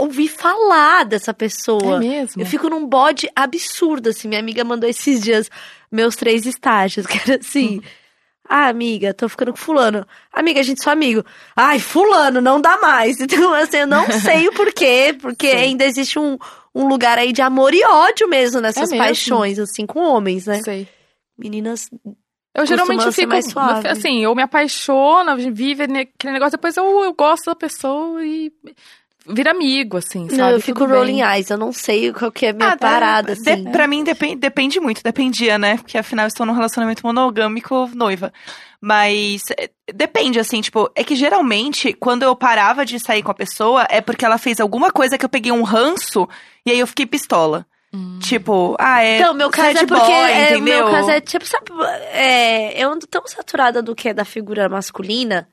ouvir 0.00 0.28
falar 0.28 1.04
dessa 1.04 1.32
pessoa. 1.34 1.96
É 1.96 1.98
mesmo? 1.98 2.42
Eu 2.42 2.46
fico 2.46 2.68
num 2.68 2.86
bode 2.86 3.28
absurdo, 3.34 4.08
assim. 4.10 4.28
Minha 4.28 4.40
amiga 4.40 4.64
mandou 4.64 4.88
esses 4.88 5.20
dias 5.20 5.50
meus 5.90 6.16
três 6.16 6.46
estágios, 6.46 7.04
que 7.08 7.18
era 7.18 7.40
assim. 7.40 7.80
Ah, 8.50 8.68
amiga, 8.68 9.12
tô 9.12 9.28
ficando 9.28 9.52
com 9.52 9.58
fulano. 9.58 10.06
Amiga, 10.32 10.60
a 10.60 10.62
gente 10.62 10.82
só 10.82 10.90
amigo. 10.90 11.22
Ai, 11.54 11.78
fulano, 11.78 12.40
não 12.40 12.58
dá 12.60 12.78
mais. 12.78 13.18
Então, 13.20 13.52
assim, 13.52 13.78
eu 13.78 13.86
não 13.86 14.10
sei 14.22 14.48
o 14.48 14.52
porquê, 14.54 15.14
porque 15.20 15.50
Sim. 15.50 15.56
ainda 15.56 15.84
existe 15.84 16.18
um, 16.18 16.38
um 16.74 16.88
lugar 16.88 17.18
aí 17.18 17.30
de 17.32 17.42
amor 17.42 17.74
e 17.74 17.84
ódio 17.84 18.26
mesmo 18.26 18.60
nessas 18.60 18.88
É 18.90 18.92
mesmo? 18.92 19.04
paixões, 19.06 19.58
assim, 19.58 19.84
com 19.84 20.00
homens, 20.00 20.46
né? 20.46 20.62
Sei. 20.62 20.88
Meninas, 21.36 21.90
Eu 22.54 22.64
geralmente 22.66 23.12
fico, 23.12 23.28
mais 23.28 23.50
suave. 23.50 23.86
assim, 23.86 24.24
eu 24.24 24.34
me 24.34 24.42
apaixono, 24.42 25.36
vive 25.52 25.82
aquele 25.84 26.32
negócio, 26.32 26.52
depois 26.52 26.74
eu, 26.76 26.84
eu 27.04 27.12
gosto 27.12 27.44
da 27.46 27.54
pessoa 27.54 28.24
e 28.24 28.50
vira 29.28 29.50
amigo, 29.50 29.96
assim, 29.98 30.24
sabe? 30.28 30.36
não, 30.40 30.50
eu 30.50 30.60
fico 30.60 30.80
Tudo 30.80 30.90
bem. 30.90 30.98
rolling 30.98 31.20
eyes. 31.22 31.50
Eu 31.50 31.58
não 31.58 31.72
sei 31.72 32.12
qual 32.12 32.32
que 32.32 32.46
é 32.46 32.50
a 32.50 32.52
minha 32.52 32.68
Ah, 32.70 32.74
de- 32.74 32.80
parada, 32.80 33.34
de- 33.36 33.50
assim. 33.50 33.64
pra 33.70 33.86
mim 33.86 34.02
depende, 34.04 34.36
depende 34.36 34.80
muito, 34.80 35.02
dependia, 35.02 35.58
né? 35.58 35.76
Porque 35.76 35.98
afinal 35.98 36.24
eu 36.24 36.28
estou 36.28 36.44
num 36.46 36.52
relacionamento 36.54 37.06
monogâmico 37.06 37.90
noiva. 37.94 38.32
Mas 38.80 39.42
é, 39.58 39.70
depende, 39.92 40.38
assim, 40.38 40.60
tipo, 40.60 40.90
é 40.94 41.02
que 41.02 41.16
geralmente 41.16 41.92
quando 41.92 42.22
eu 42.22 42.34
parava 42.36 42.84
de 42.86 42.98
sair 43.00 43.22
com 43.22 43.30
a 43.30 43.34
pessoa 43.34 43.86
é 43.90 44.00
porque 44.00 44.24
ela 44.24 44.38
fez 44.38 44.60
alguma 44.60 44.90
coisa 44.92 45.18
que 45.18 45.24
eu 45.24 45.28
peguei 45.28 45.50
um 45.52 45.62
ranço 45.62 46.28
e 46.64 46.70
aí 46.70 46.78
eu 46.78 46.86
fiquei 46.86 47.04
pistola. 47.06 47.66
Hum. 47.92 48.18
Tipo, 48.20 48.76
ah, 48.78 49.02
é. 49.02 49.18
Então, 49.18 49.32
meu 49.34 49.50
caso 49.50 49.72
sad 49.72 49.84
é 49.84 49.86
porque 49.86 50.04
boy, 50.12 50.30
é, 50.30 50.60
meu 50.60 50.90
caso 50.90 51.10
é 51.10 51.20
tipo, 51.20 51.44
sabe, 51.46 51.64
é, 52.12 52.82
eu 52.84 52.90
ando 52.92 53.06
tão 53.06 53.26
saturada 53.26 53.82
do 53.82 53.94
que 53.94 54.10
é 54.10 54.14
da 54.14 54.24
figura 54.26 54.68
masculina 54.68 55.48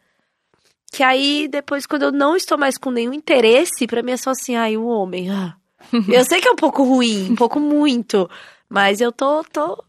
que 0.92 1.04
aí 1.04 1.48
depois 1.48 1.86
quando 1.86 2.04
eu 2.04 2.12
não 2.12 2.36
estou 2.36 2.58
mais 2.58 2.78
com 2.78 2.92
nenhum 2.92 3.14
interesse, 3.14 3.86
pra 3.88 4.02
mim 4.04 4.12
é 4.12 4.18
só 4.18 4.32
assim, 4.32 4.56
ai, 4.56 4.78
o 4.78 4.86
homem. 4.86 5.30
ah. 5.30 5.56
eu 6.10 6.26
sei 6.26 6.42
que 6.42 6.48
é 6.48 6.52
um 6.52 6.56
pouco 6.56 6.84
ruim, 6.84 7.32
um 7.32 7.36
pouco 7.36 7.60
muito, 7.60 8.30
mas 8.70 9.02
eu 9.02 9.12
tô 9.12 9.44
tô 9.44 9.84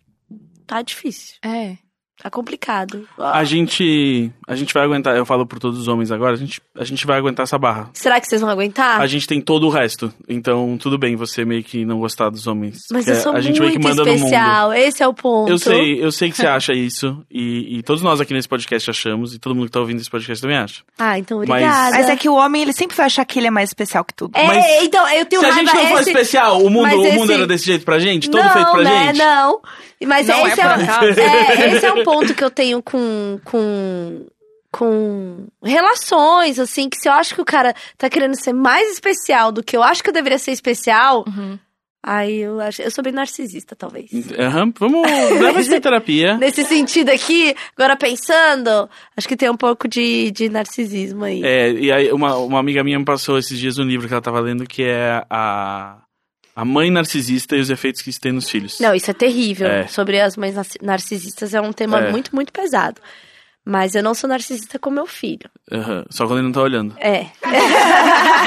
tá 0.67 0.83
difícil, 0.83 1.37
É. 1.43 1.77
tá 2.23 2.29
complicado. 2.29 3.09
A 3.17 3.45
gente, 3.45 4.31
a 4.47 4.55
gente 4.55 4.73
vai 4.73 4.85
aguentar, 4.85 5.17
eu 5.17 5.27
falo 5.27 5.45
por 5.47 5.59
todos 5.59 5.79
os 5.81 5.89
homens 5.89 6.13
agora, 6.13 6.35
a 6.35 6.37
gente, 6.37 6.61
a 6.79 6.85
gente 6.85 7.07
vai 7.07 7.19
aguentar 7.19 7.45
essa 7.45 7.59
barra. 7.59 7.91
Será 7.93 8.21
que 8.21 8.29
vocês 8.29 8.41
vão 8.41 8.49
aguentar? 8.51 9.01
A 9.01 9.07
gente 9.07 9.27
tem 9.27 9.41
todo 9.41 9.67
o 9.67 9.71
resto, 9.71 10.13
então 10.29 10.77
tudo 10.79 10.97
bem 10.99 11.17
você 11.17 11.45
meio 11.45 11.65
que 11.65 11.85
não 11.85 11.99
gostar 11.99 12.31
dos 12.31 12.47
homens. 12.47 12.79
Mas 12.93 13.09
eu 13.09 13.17
sou 13.17 13.33
a 13.33 13.41
gente 13.41 13.59
meio 13.61 13.73
que 13.73 13.79
muito 13.79 13.89
manda 13.97 14.05
no 14.05 14.11
mundo. 14.11 14.17
especial, 14.25 14.73
esse 14.73 15.03
é 15.03 15.09
o 15.09 15.13
ponto. 15.15 15.51
Eu 15.51 15.59
sei, 15.59 16.03
eu 16.05 16.13
sei 16.13 16.31
que 16.31 16.37
você 16.37 16.47
acha 16.47 16.73
isso, 16.73 17.25
e, 17.31 17.79
e 17.79 17.83
todos 17.83 18.03
nós 18.03 18.21
aqui 18.21 18.33
nesse 18.33 18.49
podcast 18.49 18.89
achamos, 18.91 19.35
e 19.35 19.39
todo 19.39 19.55
mundo 19.55 19.67
que 19.67 19.73
tá 19.73 19.81
ouvindo 19.81 20.01
esse 20.01 20.11
podcast 20.11 20.41
também 20.41 20.57
acha. 20.59 20.83
Ah, 20.99 21.19
então 21.19 21.39
Mas- 21.39 21.49
obrigada. 21.49 21.97
Mas 21.97 22.09
é 22.09 22.17
que 22.17 22.29
o 22.29 22.35
homem, 22.35 22.63
ele 22.63 22.73
sempre 22.73 22.97
vai 22.97 23.07
achar 23.07 23.25
que 23.25 23.39
ele 23.39 23.49
é 23.49 23.51
mais 23.51 23.71
especial 23.71 24.05
que 24.05 24.15
tudo. 24.15 24.37
É, 24.37 24.47
Mas 24.47 24.65
então, 24.83 25.09
eu 25.09 25.27
tenho 25.27 25.41
Se 25.43 25.49
a 25.49 25.51
gente 25.53 25.75
não 25.75 25.87
fosse 25.89 26.01
esse... 26.03 26.11
especial, 26.11 26.63
o 26.63 26.71
mundo, 26.71 26.83
mas 26.83 26.95
o 26.95 27.03
mundo 27.13 27.25
esse- 27.25 27.33
era 27.35 27.47
desse 27.47 27.65
jeito 27.67 27.85
pra 27.85 27.99
gente? 27.99 28.31
Todo 28.31 28.43
não, 28.43 28.53
feito 28.53 28.71
pra 28.71 28.83
né? 28.83 29.07
gente? 29.07 29.19
Não, 29.19 29.61
Mas 30.07 30.27
Não 30.29 30.47
é 30.47 30.51
esse, 30.53 30.61
é, 30.61 30.65
acaso. 30.65 31.05
é, 31.21 31.75
esse 31.75 31.87
é 31.87 31.93
um 31.93 32.05
ponto 32.05 32.35
que 32.35 32.45
eu 32.45 32.51
tenho 32.51 32.83
com, 32.83 33.41
com, 33.45 34.27
com 34.77 35.47
relações, 35.63 36.59
assim, 36.59 36.89
que 36.89 36.99
se 36.99 37.09
eu 37.09 37.13
acho 37.13 37.35
que 37.35 37.41
o 37.41 37.45
cara 37.45 37.75
tá 37.97 38.09
querendo 38.11 38.35
ser 38.41 38.53
mais 38.53 38.91
especial 38.93 39.51
do 39.51 39.63
que 39.63 39.77
eu 39.77 39.83
acho 39.83 40.03
que 40.03 40.11
eu 40.11 40.15
deveria 40.15 40.39
ser 40.39 40.53
especial, 40.53 41.25
Uhum. 41.27 41.59
aí 42.05 42.41
eu 42.43 42.61
acho. 42.61 42.83
Eu 42.83 42.91
sou 42.91 43.03
bem 43.03 43.13
narcisista, 43.13 43.75
talvez. 43.75 44.11
Aham, 44.39 44.73
vamos. 44.79 45.03
Pra 45.69 45.81
terapia. 45.81 46.37
Nesse 46.37 46.65
sentido 46.65 47.09
aqui, 47.11 47.55
agora 47.77 47.97
pensando, 47.97 48.89
acho 49.17 49.27
que 49.27 49.37
tem 49.37 49.49
um 49.51 49.57
pouco 49.57 49.89
de, 49.89 50.31
de 50.31 50.49
narcisismo 50.49 51.25
aí. 51.25 51.43
É, 51.45 51.73
e 51.73 51.91
aí 51.91 52.13
uma, 52.13 52.37
uma 52.37 52.59
amiga 52.61 52.85
minha 52.85 52.99
me 52.99 53.05
passou 53.05 53.39
esses 53.39 53.59
dias 53.59 53.79
um 53.79 53.85
livro 53.85 54.07
que 54.07 54.13
ela 54.15 54.23
tava 54.23 54.41
lendo 54.41 54.67
que 54.67 54.83
é 54.83 55.25
a, 55.31 55.99
a 56.55 56.65
Mãe 56.65 56.91
Narcisista 56.91 57.57
e 57.57 57.61
os 57.61 57.71
Efeitos 57.71 58.03
que 58.03 58.11
isso 58.11 58.21
tem 58.21 58.33
nos 58.33 58.49
Filhos. 58.51 58.79
Não, 58.79 58.95
isso 58.95 59.11
é 59.11 59.15
terrível. 59.15 59.67
É. 59.69 59.87
Sobre 59.89 60.21
as 60.21 60.37
mães 60.37 60.55
narci- 60.55 60.79
narcisistas 60.83 61.55
é 61.55 61.61
um 61.61 61.73
tema 61.73 61.99
É. 62.01 62.11
muito, 62.11 62.35
muito 62.35 62.53
pesado. 62.53 63.01
Mas 63.69 63.97
eu 63.97 64.03
não 64.03 64.15
sou 64.15 64.31
narcisista 64.31 64.79
com 64.79 64.91
meu 64.91 65.07
filho. 65.07 65.51
Aham, 65.73 66.05
Só 66.09 66.25
quando 66.25 66.39
ele 66.39 66.47
não 66.47 66.53
tá 66.53 66.63
olhando. 66.63 66.95
É. 66.99 67.27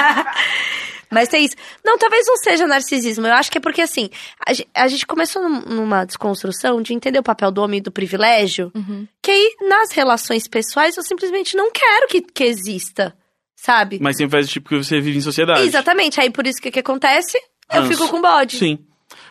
Mas 1.12 1.28
tem 1.28 1.44
isso. 1.44 1.56
Não, 1.84 1.98
talvez 1.98 2.28
não 2.28 2.38
seja 2.38 2.68
narcisismo. 2.68 3.26
Eu 3.26 3.34
acho 3.34 3.52
que 3.52 3.58
é 3.58 3.62
porque, 3.62 3.82
assim, 3.82 4.10
a, 4.46 4.54
ge- 4.54 4.68
a 4.76 4.88
gente 4.88 5.08
começou 5.08 5.42
num- 5.42 5.62
numa 5.62 6.06
desconstrução 6.06 6.82
de 6.84 6.94
entender 6.94 7.18
o 7.18 7.24
papel 7.24 7.50
do 7.52 7.64
homem 7.64 7.80
e 7.80 7.82
do 7.82 7.92
privilégio. 7.92 8.72
Uhum. 8.76 9.08
Que 9.22 9.32
aí, 9.32 9.56
nas 9.68 9.92
relações 9.92 10.48
pessoais, 10.48 10.96
eu 10.98 11.04
simplesmente 11.04 11.58
não 11.58 11.72
quero 11.72 12.08
que, 12.08 12.22
que 12.22 12.44
exista. 12.44 13.16
Sabe? 13.56 13.98
Mas 14.00 14.18
sempre 14.18 14.38
faz 14.38 14.48
tipo 14.50 14.70
que 14.70 14.78
você 14.78 15.02
vive 15.02 15.18
em 15.18 15.22
sociedade. 15.22 15.62
Exatamente. 15.62 16.22
Aí, 16.22 16.30
por 16.30 16.46
isso, 16.46 16.60
o 16.60 16.62
que, 16.62 16.70
que 16.72 16.80
acontece? 16.80 17.40
Eu 17.74 17.86
fico 17.88 18.08
com 18.08 18.22
bode. 18.22 18.58
Sim. 18.58 18.78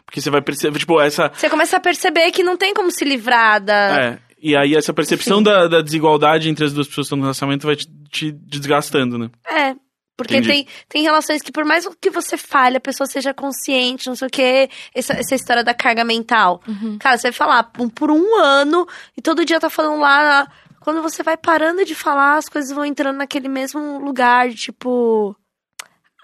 Porque 0.05 0.21
você 0.21 0.31
vai 0.31 0.43
perceber, 0.43 0.81
tipo, 0.81 1.01
essa. 1.01 1.31
Você 1.33 1.49
começa 1.49 1.77
a 1.77 1.81
perceber 1.81 2.33
que 2.33 2.43
não 2.43 2.57
tem 2.57 2.75
como 2.75 2.91
se 2.91 3.05
livrar 3.05 3.61
da... 3.63 4.01
É. 4.03 4.19
E 4.41 4.57
aí 4.57 4.75
essa 4.75 4.93
percepção 4.95 5.43
da, 5.43 5.67
da 5.67 5.81
desigualdade 5.81 6.49
entre 6.49 6.65
as 6.65 6.73
duas 6.73 6.87
pessoas 6.87 7.07
que 7.07 7.09
estão 7.09 7.19
no 7.19 7.25
relacionamento 7.25 7.67
vai 7.67 7.77
te, 7.77 7.87
te 8.11 8.31
desgastando, 8.33 9.19
né? 9.19 9.31
É. 9.49 9.75
Porque 10.17 10.37
Entendi. 10.37 10.49
tem, 10.65 10.67
tem 10.89 11.03
relações 11.03 11.41
que, 11.43 11.53
por 11.53 11.65
mais 11.65 11.87
que 12.01 12.11
você 12.11 12.37
falhe, 12.37 12.77
a 12.77 12.81
pessoa 12.81 13.07
seja 13.07 13.33
consciente, 13.33 14.09
não 14.09 14.17
sei 14.17 14.27
o 14.27 14.31
quê, 14.31 14.69
essa, 14.93 15.13
essa 15.13 15.35
história 15.37 15.63
da 15.63 15.73
carga 15.73 16.05
mental. 16.05 16.61
Cara, 16.99 17.17
você 17.17 17.29
vai 17.29 17.33
falar 17.33 17.71
um- 17.79 17.89
por 17.89 18.11
um 18.11 18.37
ano 18.37 18.85
e 19.17 19.23
todo 19.23 19.45
dia 19.45 19.61
tá 19.61 19.71
falando 19.71 20.01
lá. 20.01 20.51
Quando 20.81 21.03
você 21.03 21.23
vai 21.23 21.37
parando 21.37 21.85
de 21.85 21.95
falar, 21.95 22.37
as 22.37 22.49
coisas 22.49 22.73
vão 22.73 22.85
entrando 22.85 23.19
naquele 23.19 23.49
mesmo 23.49 23.99
lugar, 24.01 24.49
de, 24.49 24.57
tipo. 24.57 25.37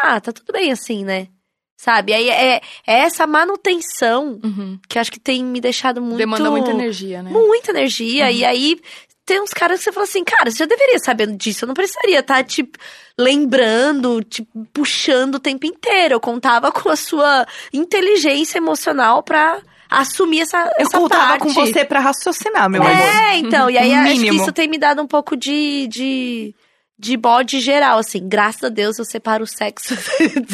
Ah, 0.00 0.20
tá 0.20 0.32
tudo 0.32 0.52
bem 0.52 0.72
assim, 0.72 1.04
né? 1.04 1.28
Sabe? 1.76 2.14
Aí 2.14 2.28
é, 2.30 2.60
é 2.86 2.98
essa 3.00 3.26
manutenção 3.26 4.38
Uhum. 4.42 4.78
que 4.88 4.96
eu 4.96 5.00
acho 5.00 5.12
que 5.12 5.20
tem 5.20 5.44
me 5.44 5.60
deixado 5.60 6.00
muito. 6.00 6.16
Demanda 6.16 6.50
muita 6.50 6.70
energia, 6.70 7.22
né? 7.22 7.30
Muita 7.30 7.72
energia. 7.72 8.30
E 8.30 8.44
aí 8.44 8.80
tem 9.26 9.40
uns 9.42 9.50
caras 9.50 9.78
que 9.78 9.84
você 9.84 9.92
fala 9.92 10.04
assim, 10.04 10.22
cara, 10.24 10.50
você 10.50 10.58
já 10.58 10.66
deveria 10.66 10.98
saber 10.98 11.26
disso. 11.36 11.64
Eu 11.64 11.66
não 11.66 11.74
precisaria 11.74 12.20
estar, 12.20 12.42
tipo, 12.44 12.78
lembrando, 13.18 14.22
tipo, 14.22 14.66
puxando 14.72 15.34
o 15.36 15.40
tempo 15.40 15.66
inteiro. 15.66 16.14
Eu 16.14 16.20
contava 16.20 16.70
com 16.70 16.88
a 16.88 16.96
sua 16.96 17.46
inteligência 17.72 18.58
emocional 18.58 19.22
pra 19.22 19.60
assumir 19.90 20.40
essa, 20.40 20.58
Eu 20.78 20.86
essa 20.86 20.98
contava 20.98 21.28
parte. 21.38 21.42
com 21.42 21.52
você 21.52 21.84
pra 21.84 22.00
raciocinar, 22.00 22.68
meu 22.70 22.82
amor. 22.82 22.94
É, 22.94 23.36
então. 23.36 23.68
E 23.68 23.76
aí 23.78 23.90
No 23.94 24.00
acho 24.10 24.20
que 24.20 24.34
isso 24.42 24.52
tem 24.52 24.68
me 24.68 24.78
dado 24.78 25.02
um 25.02 25.06
pouco 25.06 25.36
de. 25.36 25.86
de 25.88 26.54
de 26.98 27.16
bode 27.16 27.58
geral, 27.60 27.98
assim, 27.98 28.26
graças 28.28 28.62
a 28.64 28.68
Deus 28.68 28.98
eu 28.98 29.04
separo 29.04 29.44
o 29.44 29.46
sexo 29.46 29.94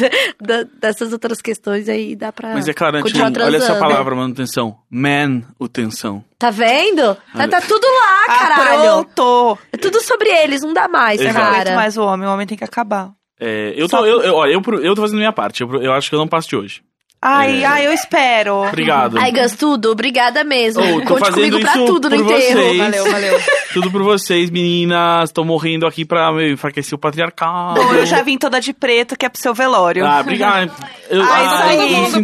dessas 0.79 1.13
outras 1.13 1.41
questões 1.41 1.87
aí 1.87 2.15
dá 2.15 2.31
pra 2.31 2.53
Mas 2.53 2.67
é 2.67 2.73
claro, 2.73 3.01
continuar 3.01 3.31
olha 3.45 3.57
essa 3.57 3.75
palavra, 3.75 4.15
manutenção. 4.15 4.77
Man, 4.89 5.43
o 5.59 5.67
tensão. 5.67 6.23
Tá 6.39 6.49
vendo? 6.49 7.15
Tá, 7.33 7.47
tá 7.47 7.61
tudo 7.61 7.85
lá, 7.85 8.23
Ah, 8.27 8.37
caralho. 8.37 9.05
pronto. 9.15 9.57
É 9.71 9.77
tudo 9.77 10.01
sobre 10.01 10.29
eles, 10.29 10.61
não 10.61 10.73
dá 10.73 10.87
mais, 10.87 11.21
Exato. 11.21 11.37
Cara. 11.39 11.75
mais 11.75 11.97
o 11.97 12.03
homem, 12.03 12.27
o 12.27 12.31
homem 12.33 12.47
tem 12.47 12.57
que 12.57 12.63
acabar. 12.63 13.11
É, 13.39 13.73
eu, 13.75 13.87
tô, 13.89 14.05
eu, 14.05 14.21
eu, 14.21 14.33
olha, 14.35 14.51
eu, 14.51 14.61
eu 14.83 14.95
tô 14.95 15.01
fazendo 15.01 15.17
a 15.17 15.19
minha 15.21 15.33
parte. 15.33 15.61
Eu, 15.61 15.81
eu 15.81 15.91
acho 15.93 16.09
que 16.09 16.15
eu 16.15 16.19
não 16.19 16.27
passo 16.27 16.47
de 16.49 16.55
hoje. 16.55 16.83
Ai, 17.23 17.61
É. 17.63 17.65
ai, 17.67 17.85
eu 17.87 17.93
espero. 17.93 18.55
Obrigado. 18.67 19.17
Ai, 19.19 19.31
Gus, 19.31 19.53
tudo, 19.55 19.91
obrigada 19.91 20.43
mesmo. 20.43 20.81
Oh, 20.83 21.01
tô 21.01 21.07
Conte 21.13 21.19
fazendo 21.19 21.35
comigo 21.35 21.59
pra 21.61 21.75
isso 21.75 21.85
tudo 21.85 22.09
no 22.09 22.15
enterro. 22.15 22.77
Valeu, 22.77 23.11
valeu. 23.11 23.39
Tudo 23.73 23.89
por 23.91 24.03
vocês, 24.03 24.49
meninas. 24.49 25.31
Tô 25.31 25.45
morrendo 25.45 25.85
aqui 25.87 26.03
pra 26.03 26.29
meu, 26.33 26.51
enfraquecer 26.51 26.93
o 26.93 26.97
patriarcado. 26.97 27.75
Bom, 27.81 27.93
eu 27.93 28.05
já 28.05 28.21
vim 28.21 28.37
toda 28.37 28.59
de 28.59 28.73
preto, 28.73 29.15
que 29.17 29.25
é 29.25 29.29
pro 29.29 29.39
seu 29.41 29.53
velório. 29.53 30.05
Ah, 30.05 30.19
obrigado. 30.19 30.69
Eu, 31.09 31.21
Ai, 31.23 31.45
isso 31.45 31.55
ai, 31.55 31.79
aí. 31.79 31.93
eu 32.13 32.21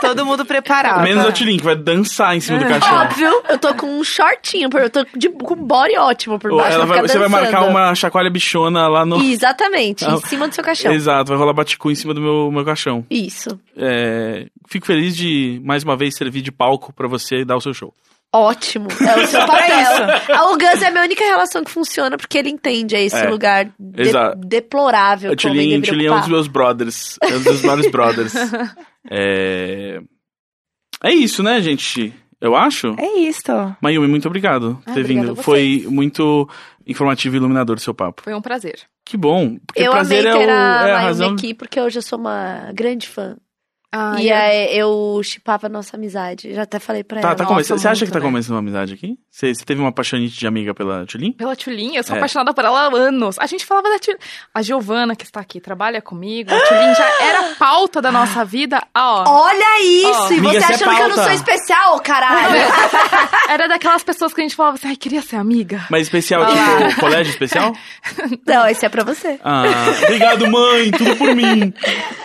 Todo 0.00 0.24
mundo 0.24 0.44
preparado. 0.44 1.02
Menos 1.02 1.24
a 1.24 1.32
Tilin, 1.32 1.56
que 1.58 1.64
vai 1.64 1.76
dançar 1.76 2.36
em 2.36 2.40
cima 2.40 2.58
do 2.58 2.66
caixão. 2.66 2.96
Óbvio, 3.02 3.42
eu 3.48 3.58
tô 3.58 3.74
com 3.74 3.86
um 3.98 4.04
shortinho, 4.04 4.68
eu 4.72 4.90
tô 4.90 5.04
de, 5.16 5.28
com 5.28 5.54
body 5.56 5.96
ótimo 5.96 6.38
por 6.38 6.50
baixo. 6.54 6.74
ela 6.74 6.86
vai- 6.86 6.98
ficar 6.98 7.08
você 7.08 7.18
vai 7.18 7.28
marcar 7.28 7.64
uma 7.64 7.94
chacoalha 7.94 8.30
bichona 8.30 8.86
lá 8.88 9.04
no. 9.04 9.20
Exatamente, 9.22 10.04
Ah, 10.04 10.12
em 10.12 10.20
cima 10.26 10.48
do 10.48 10.54
seu 10.54 10.62
caixão. 10.64 10.92
Exato, 10.92 11.28
vai 11.30 11.38
rolar 11.38 11.52
baticu 11.52 11.90
em 11.90 11.94
cima 11.94 12.14
do 12.14 12.20
meu, 12.20 12.50
meu 12.50 12.64
caixão. 12.64 13.04
Isso. 13.10 13.58
É, 13.76 14.46
fico 14.68 14.86
feliz 14.86 15.16
de, 15.16 15.60
mais 15.64 15.82
uma 15.84 15.96
vez, 15.96 16.14
servir 16.16 16.42
de 16.42 16.50
palco 16.52 16.92
pra 16.92 17.06
você 17.08 17.44
dar 17.44 17.56
o 17.56 17.60
seu 17.60 17.72
show. 17.74 17.92
Ótimo. 18.34 18.88
É 18.90 19.22
o 19.22 19.26
seu 19.26 19.40
papel. 19.46 20.36
A 20.36 20.50
o 20.52 20.58
Gus 20.58 20.82
é 20.82 20.86
a 20.88 20.90
minha 20.90 21.02
única 21.04 21.24
relação 21.24 21.64
que 21.64 21.70
funciona 21.70 22.16
porque 22.18 22.36
ele 22.36 22.50
entende 22.50 22.94
é 22.94 23.02
esse 23.02 23.16
É, 23.16 23.28
lugar 23.28 23.64
de- 23.78 24.02
exato. 24.02 24.38
deplorável 24.46 25.30
O 25.30 25.32
o 25.32 25.36
deveria 25.36 25.80
Tilin 25.80 26.06
é 26.06 26.12
um 26.12 26.18
dos 26.20 26.28
meus 26.28 26.46
brothers. 26.48 27.16
É 27.22 27.34
um 27.34 27.42
dos 27.42 27.60
vários 27.62 27.90
brothers. 27.90 28.34
É... 29.10 30.00
é 31.02 31.14
isso, 31.14 31.42
né, 31.42 31.60
gente? 31.62 32.12
Eu 32.40 32.54
acho. 32.54 32.94
É 32.98 33.18
isso. 33.20 33.42
Mayumi, 33.80 34.06
muito 34.06 34.28
obrigado 34.28 34.78
por 34.84 34.90
Ah, 34.90 34.94
ter 34.94 35.02
vindo. 35.02 35.32
a 35.32 35.36
Foi 35.42 35.86
muito 35.88 36.48
informativo 36.86 37.34
e 37.34 37.38
iluminador 37.38 37.76
o 37.76 37.80
seu 37.80 37.94
papo. 37.94 38.22
Foi 38.22 38.34
um 38.34 38.42
prazer. 38.42 38.80
Que 39.06 39.16
bom. 39.16 39.56
Porque 39.66 39.82
Eu 39.82 39.92
prazer 39.92 40.26
amei 40.26 40.30
é, 40.30 40.34
o, 40.34 40.38
ter 40.38 40.50
a 40.50 40.52
é 40.52 40.56
a 40.56 40.82
Mayumi 40.82 41.04
razão. 41.06 41.32
aqui 41.32 41.54
porque 41.54 41.80
hoje 41.80 41.98
eu 41.98 42.02
sou 42.02 42.18
uma 42.18 42.70
grande 42.74 43.08
fã. 43.08 43.36
Ah, 43.90 44.16
e 44.20 44.28
eu- 44.28 44.36
aí 44.36 44.78
eu 44.78 45.20
chipava 45.24 45.66
a 45.66 45.70
nossa 45.70 45.96
amizade. 45.96 46.52
Já 46.52 46.62
até 46.64 46.78
falei 46.78 47.02
pra 47.02 47.20
Tá, 47.22 47.28
ela. 47.28 47.36
tá 47.36 47.46
começando. 47.46 47.78
Você 47.78 47.88
acha 47.88 48.04
que 48.04 48.12
tá 48.12 48.18
né? 48.18 48.24
começando 48.26 48.52
uma 48.52 48.58
amizade 48.58 48.92
aqui? 48.92 49.16
Você, 49.30 49.54
você 49.54 49.64
teve 49.64 49.80
uma 49.80 49.90
paixonite 49.90 50.38
de 50.38 50.46
amiga 50.46 50.74
pela 50.74 51.06
Tulin? 51.06 51.32
Pela 51.32 51.56
Tulin, 51.56 51.96
eu 51.96 52.02
sou 52.04 52.14
É. 52.14 52.18
apaixonada 52.18 52.52
por 52.52 52.64
ela 52.66 52.82
há 52.86 52.94
anos. 52.94 53.38
A 53.38 53.46
gente 53.46 53.64
falava 53.64 53.88
da 53.88 53.98
Tulin. 53.98 54.18
A 54.54 54.60
Giovana, 54.60 55.16
que 55.16 55.24
está 55.24 55.40
aqui, 55.40 55.58
trabalha 55.58 56.02
comigo. 56.02 56.52
A 56.52 56.60
Tulin 56.60 56.94
já 56.94 57.08
era 57.24 57.54
pauta 57.58 58.02
da 58.02 58.12
nossa 58.12 58.44
vida. 58.44 58.78
Ah, 58.94 59.24
ó. 59.26 59.42
Olha 59.44 59.82
isso! 59.82 60.08
Ó. 60.10 60.32
e 60.32 60.38
Amiga, 60.38 60.60
você 60.60 60.72
é 60.72 60.74
achando 60.74 60.94
que 60.96 61.02
eu 61.02 61.08
não 61.08 61.16
sou 61.24 61.32
especial, 61.32 62.00
caralho! 62.00 62.60
Era 63.48 63.66
daquelas 63.66 64.04
pessoas 64.04 64.34
que 64.34 64.40
a 64.42 64.44
gente 64.44 64.54
falava 64.54 64.76
assim, 64.76 64.88
ai, 64.88 64.96
queria 64.96 65.22
ser 65.22 65.36
amiga. 65.36 65.86
Mas 65.90 66.02
especial, 66.02 66.42
Olá. 66.42 66.88
tipo, 66.88 67.00
colégio 67.00 67.30
especial? 67.30 67.72
não, 68.46 68.68
esse 68.68 68.84
é 68.84 68.88
pra 68.90 69.02
você. 69.04 69.40
Ah, 69.42 69.64
obrigado, 70.02 70.46
mãe, 70.50 70.90
tudo 70.90 71.16
por 71.16 71.34
mim. 71.34 71.72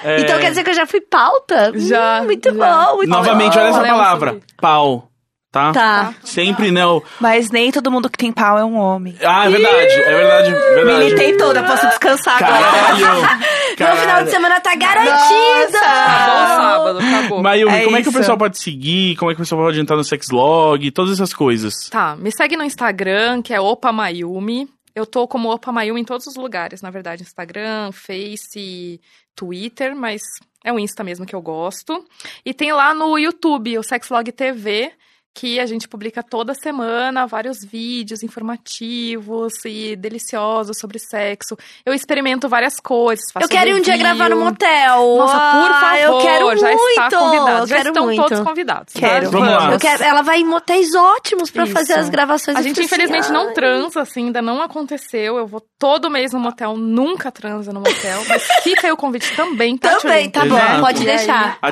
É, 0.04 0.20
Então 0.20 0.38
quer 0.40 0.50
dizer 0.50 0.64
que 0.66 0.72
eu 0.72 0.74
já 0.76 0.86
fui 0.86 1.00
pauta? 1.00 1.53
Já, 1.76 2.22
Hum, 2.22 2.26
muito 2.26 2.54
já. 2.56 2.86
bom, 2.86 2.96
muito 2.98 3.10
Novamente, 3.10 3.54
bom. 3.54 3.60
olha 3.60 3.70
essa 3.70 3.82
palavra. 3.82 4.40
Pau. 4.60 5.10
Tá? 5.52 5.72
Tá. 5.72 6.14
Sempre, 6.24 6.72
né? 6.72 6.84
o- 6.84 7.04
Mas 7.22 7.52
nem 7.52 7.72
todo 7.72 7.92
mundo 7.92 8.10
que 8.10 8.18
tem 8.18 8.32
pau 8.32 8.58
é 8.58 8.66
um 8.66 8.76
homem. 8.76 9.16
Ah, 9.24 9.46
é 9.46 9.50
verdade, 9.52 9.76
é 10.02 10.18
verdade, 10.18 10.50
verdade. 10.52 10.98
Militei 11.04 11.38
toda, 11.38 11.62
posso 11.62 11.86
descansar 11.90 12.42
agora. 12.44 12.60
Caralho! 12.60 13.06
Meu 13.78 13.78
final 13.78 13.98
Caralho. 13.98 14.26
de 14.26 14.32
semana 14.32 14.60
tá 14.60 14.76
garantido! 14.76 15.78
Acabou 15.78 16.48
sábado, 16.48 17.00
acabou. 17.00 17.44
Mayumi, 17.44 17.72
É 17.72 17.84
como 17.84 17.98
é 17.98 18.02
que 18.02 18.08
o 18.08 18.10
isso. 18.10 18.18
pessoal 18.18 18.36
pode 18.38 18.58
seguir? 18.58 19.16
Como 19.18 19.30
é 19.30 19.36
que 19.36 19.42
o 19.42 19.44
pessoal 19.44 19.62
pode 19.62 19.80
entrar 19.80 19.96
no 19.96 20.04
Sexlog? 20.04 20.90
Todas 20.90 21.14
essas 21.14 21.36
coisas. 21.36 21.88
Tá, 21.88 22.16
me 22.16 22.32
segue 22.32 22.58
no 22.58 22.64
Instagram, 22.64 23.44
que 23.44 23.54
é 23.54 23.62
Opa 23.62 23.92
Mayumi. 23.92 24.68
Eu 24.96 25.06
tô 25.06 25.28
como 25.28 25.52
Opa 25.52 25.72
Mayumi 25.72 26.02
em 26.02 26.06
todos 26.06 26.26
os 26.26 26.36
lugares, 26.36 26.82
na 26.82 26.90
verdade. 26.90 27.22
Instagram, 27.22 27.92
Face, 27.92 29.00
Twitter, 29.36 29.96
mas 29.96 30.22
é 30.64 30.72
o 30.72 30.80
Insta 30.80 31.04
mesmo 31.04 31.26
que 31.26 31.36
eu 31.36 31.42
gosto. 31.42 32.06
E 32.46 32.54
tem 32.54 32.72
lá 32.72 32.94
no 32.94 33.18
YouTube, 33.18 33.78
o 33.78 33.84
Sexlog 33.84 34.32
TV, 34.32 34.92
que 35.36 35.60
a 35.60 35.66
gente 35.66 35.88
publica 35.88 36.22
toda 36.22 36.54
semana 36.54 37.26
vários 37.26 37.58
vídeos 37.66 38.22
informativos 38.22 39.54
e 39.66 39.96
deliciosos 39.96 40.78
sobre 40.80 41.00
sexo. 41.00 41.58
Eu 41.86 41.94
experimento 41.94 42.48
várias 42.48 42.80
coisas. 42.80 43.26
faço 43.34 43.46
Eu 43.46 43.50
quero 43.50 43.76
um 43.76 43.82
dia 43.82 43.98
gravar 43.98 44.30
no 44.30 44.38
motel. 44.40 45.18
Nossa, 45.18 45.34
por 45.34 45.72
Ah, 45.72 45.80
favor, 45.80 45.98
eu 45.98 46.18
quero 46.20 46.58
já 46.58 46.68
muito. 46.72 46.90
está 46.90 47.20
convidado. 47.20 47.68
Já 47.68 47.76
quero 47.78 47.90
estão 47.90 48.06
muito. 48.06 48.22
todos 48.22 48.40
convidados. 48.42 48.94
Quero. 48.94 49.32
Vamos 49.32 49.48
lá. 49.50 49.72
Eu 49.72 49.80
quero- 49.80 50.04
ela 50.04 50.22
vai 50.22 50.40
em 50.42 50.46
motéis 50.46 50.94
ótimos 50.94 51.50
pra 51.50 51.64
Isso. 51.64 51.74
fazer 51.74 51.94
as 51.94 52.10
gravações. 52.10 52.58
A 52.58 52.62
gente, 52.62 52.74
assim, 52.80 52.86
infelizmente, 52.86 53.26
ai. 53.26 53.32
não 53.32 53.54
transa, 53.54 54.02
assim, 54.02 54.26
ainda 54.28 54.42
não 54.42 54.62
aconteceu. 54.62 55.38
Eu 55.38 55.48
vou 55.48 55.64
todo 55.80 56.10
mês 56.10 56.32
no 56.32 56.40
motel, 56.40 56.78
nunca 56.78 57.32
transa 57.32 57.74
no 57.74 57.80
motel. 57.80 58.24
Mas 58.28 58.44
fica 58.64 58.88
aí 58.88 58.94
o 58.94 58.98
convite 58.98 59.36
também, 59.36 59.78
tá, 59.78 59.96
Também, 59.96 60.30
tá 60.30 60.46
bom, 60.46 60.56
Exato. 60.56 60.82
pode 60.82 61.04
deixar. 61.04 61.58
A 61.62 61.72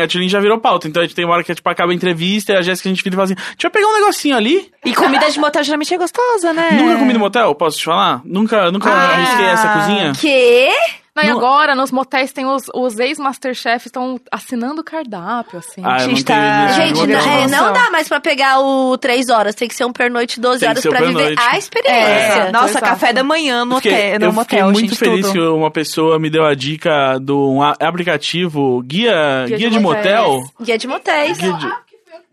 a 0.00 0.08
Tulin 0.08 0.28
já 0.28 0.40
virou 0.40 0.58
pauta, 0.58 0.88
então 0.88 1.02
a 1.02 1.06
gente 1.06 1.14
tem 1.14 1.24
uma 1.24 1.34
hora 1.34 1.44
que 1.44 1.54
tipo, 1.54 1.68
acaba 1.68 1.92
a 1.92 1.94
entrevista 1.94 2.52
e 2.52 2.56
a 2.56 2.62
Jéssica 2.62 2.88
a 2.88 2.92
gente 2.92 3.01
vira 3.10 3.14
e 3.14 3.16
fala 3.16 3.24
assim: 3.24 3.34
deixa 3.34 3.66
eu 3.66 3.70
pegar 3.70 3.86
um 3.88 3.94
negocinho 4.00 4.36
ali. 4.36 4.70
E 4.84 4.94
comida 4.94 5.30
de 5.30 5.38
motel 5.38 5.62
geralmente 5.64 5.94
é 5.94 5.98
gostosa, 5.98 6.52
né? 6.52 6.70
Nunca 6.72 6.98
comi 6.98 7.12
no 7.12 7.18
motel, 7.20 7.54
posso 7.54 7.78
te 7.78 7.84
falar? 7.84 8.20
Nunca, 8.24 8.70
nunca 8.72 8.90
Ah. 8.90 9.12
arrisquei 9.14 9.46
essa 9.46 9.68
cozinha. 9.68 10.12
Quê? 10.20 10.68
Não, 11.14 11.22
e 11.22 11.26
Não- 11.26 11.36
agora, 11.36 11.74
nos 11.74 11.90
motéis, 11.92 12.32
tem 12.32 12.46
os, 12.46 12.62
os 12.74 12.98
ex-masterchefs 12.98 13.84
estão 13.84 14.18
assinando 14.30 14.80
o 14.80 14.84
cardápio, 14.84 15.58
assim. 15.58 15.82
Ah, 15.84 15.98
eu 16.00 16.08
gente 16.08 16.24
tá- 16.24 16.68
Gente, 16.68 16.94
tipo 16.94 17.06
de 17.06 17.12
não, 17.12 17.20
é, 17.20 17.46
não 17.48 17.70
dá 17.74 17.90
mais 17.90 18.08
pra 18.08 18.18
pegar 18.18 18.60
o 18.60 18.96
3 18.96 19.28
horas. 19.28 19.54
Tem 19.54 19.68
que 19.68 19.74
ser 19.74 19.84
um 19.84 19.92
pernoite 19.92 20.40
12 20.40 20.60
Tem 20.60 20.72
que 20.74 20.88
horas 20.88 20.98
pra 21.00 21.06
viver 21.06 21.38
a 21.38 21.54
É. 21.54 21.58
experiência. 21.58 22.32
Exato, 22.32 22.52
Nossa, 22.52 22.68
exato. 22.70 22.84
café 22.86 23.12
da 23.12 23.22
manhã 23.22 23.62
no, 23.62 23.74
Eu 23.76 23.80
fiquei- 23.82 23.92
hotel, 23.92 24.18
no 24.20 24.24
eu 24.24 24.32
motel, 24.32 24.44
fiquei 24.44 24.62
muito 24.62 24.78
gente, 24.88 24.96
feliz 24.98 25.26
tudo. 25.26 25.32
que 25.34 25.38
uma 25.48 25.70
pessoa 25.70 26.18
me 26.18 26.30
deu 26.30 26.46
a 26.46 26.54
dica 26.54 27.18
do 27.20 27.50
um 27.50 27.62
aplicativo 27.62 28.82
Guia, 28.82 29.44
guia, 29.48 29.56
Guia 29.58 29.68
de, 29.70 29.76
de 29.76 29.82
Motel. 29.82 30.40
Guia 30.62 30.78
de 30.78 30.86
motéis. 30.88 31.36
Guia 31.36 31.52
de... 31.52 31.66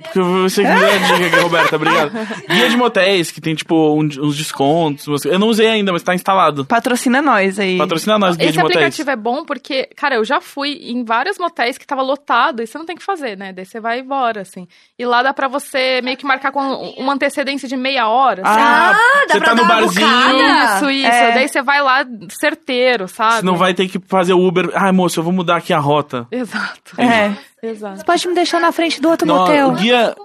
Porque 0.02 0.20
você 0.22 0.64
que 0.64 0.70
me 0.70 0.80
deu 0.80 0.90
a 0.90 0.98
dica 0.98 1.26
aqui, 1.28 1.36
Roberta, 1.44 1.76
obrigado. 1.76 2.12
Guia 2.50 2.70
de 2.70 2.78
motéis, 2.78 3.32
que 3.32 3.42
tem, 3.42 3.54
tipo, 3.54 3.76
um- 3.96 4.06
uns 4.06 4.38
descontos. 4.38 5.08
umas- 5.08 5.26
Eu 5.26 5.38
não 5.38 5.48
usei 5.50 5.68
ainda, 5.68 5.92
mas 5.92 6.02
tá 6.02 6.16
instalado. 6.16 6.64
Patrocina 6.66 7.22
nós 7.22 7.60
aí. 7.60 7.78
Patrocina 7.78 8.18
nós, 8.18 8.36
Guia 8.38 8.46
Esse 8.48 8.54
de 8.58 8.64
Motéis. 8.64 8.78
aplicativo 8.78 9.12
é 9.12 9.16
bom 9.16 9.44
porque, 9.44 9.90
cara, 9.98 10.16
eu 10.16 10.24
já 10.24 10.40
fui 10.40 10.72
em 10.84 11.04
vários 11.04 11.38
motéis 11.38 11.78
que 11.78 11.86
tava 11.86 12.02
lotado 12.02 12.62
e 12.64 12.68
você 12.68 12.78
não 12.78 12.86
tem 12.86 12.96
o 12.96 13.00
que 13.00 13.04
fazer, 13.06 13.38
né? 13.38 13.52
Daí 13.52 13.66
você 13.66 13.80
vai 13.82 14.00
embora, 14.00 14.42
assim. 14.42 14.68
E 14.98 15.06
lá 15.06 15.22
dá 15.22 15.34
pra 15.34 15.48
você 15.50 16.02
meio 16.02 16.16
que 16.16 16.26
marcar 16.26 16.52
com 16.54 16.62
uma 16.98 17.14
antecedência 17.14 17.68
de 17.68 17.76
meia 17.76 18.08
hora. 18.08 18.42
assim. 18.46 18.60
Ah, 18.60 18.94
dá 19.28 19.34
você 19.34 19.38
pra 19.40 19.48
tá 19.50 19.52
no 19.52 19.58
dar 19.58 19.64
uma 19.64 19.82
barzinho, 19.82 20.08
bucada. 20.08 20.76
Isso, 20.78 20.90
isso. 20.92 21.08
É. 21.08 21.32
Daí 21.34 21.48
você 21.50 21.62
vai 21.62 21.82
lá 21.82 22.06
certeiro, 22.40 23.08
sabe? 23.08 23.36
você 23.42 23.46
não 23.46 23.56
vai 23.58 23.74
ter 23.74 23.88
que 23.88 24.00
fazer 24.08 24.34
o 24.34 24.48
Uber. 24.48 24.70
Ai, 24.74 24.92
moço, 24.92 25.20
eu 25.20 25.24
vou 25.24 25.34
mudar 25.34 25.58
aqui 25.58 25.74
a 25.74 25.80
rota. 25.80 26.28
Exato. 26.32 27.00
É. 27.00 27.32
Exato. 27.62 27.98
Você 27.98 28.04
pode 28.04 28.28
me 28.28 28.34
deixar 28.36 28.60
na 28.62 28.72
frente 28.72 29.02
do 29.02 29.10
outro 29.10 29.28
Não, 29.28 29.38
motel. 29.38 29.70
o 29.70 29.72
guia, 29.74 30.16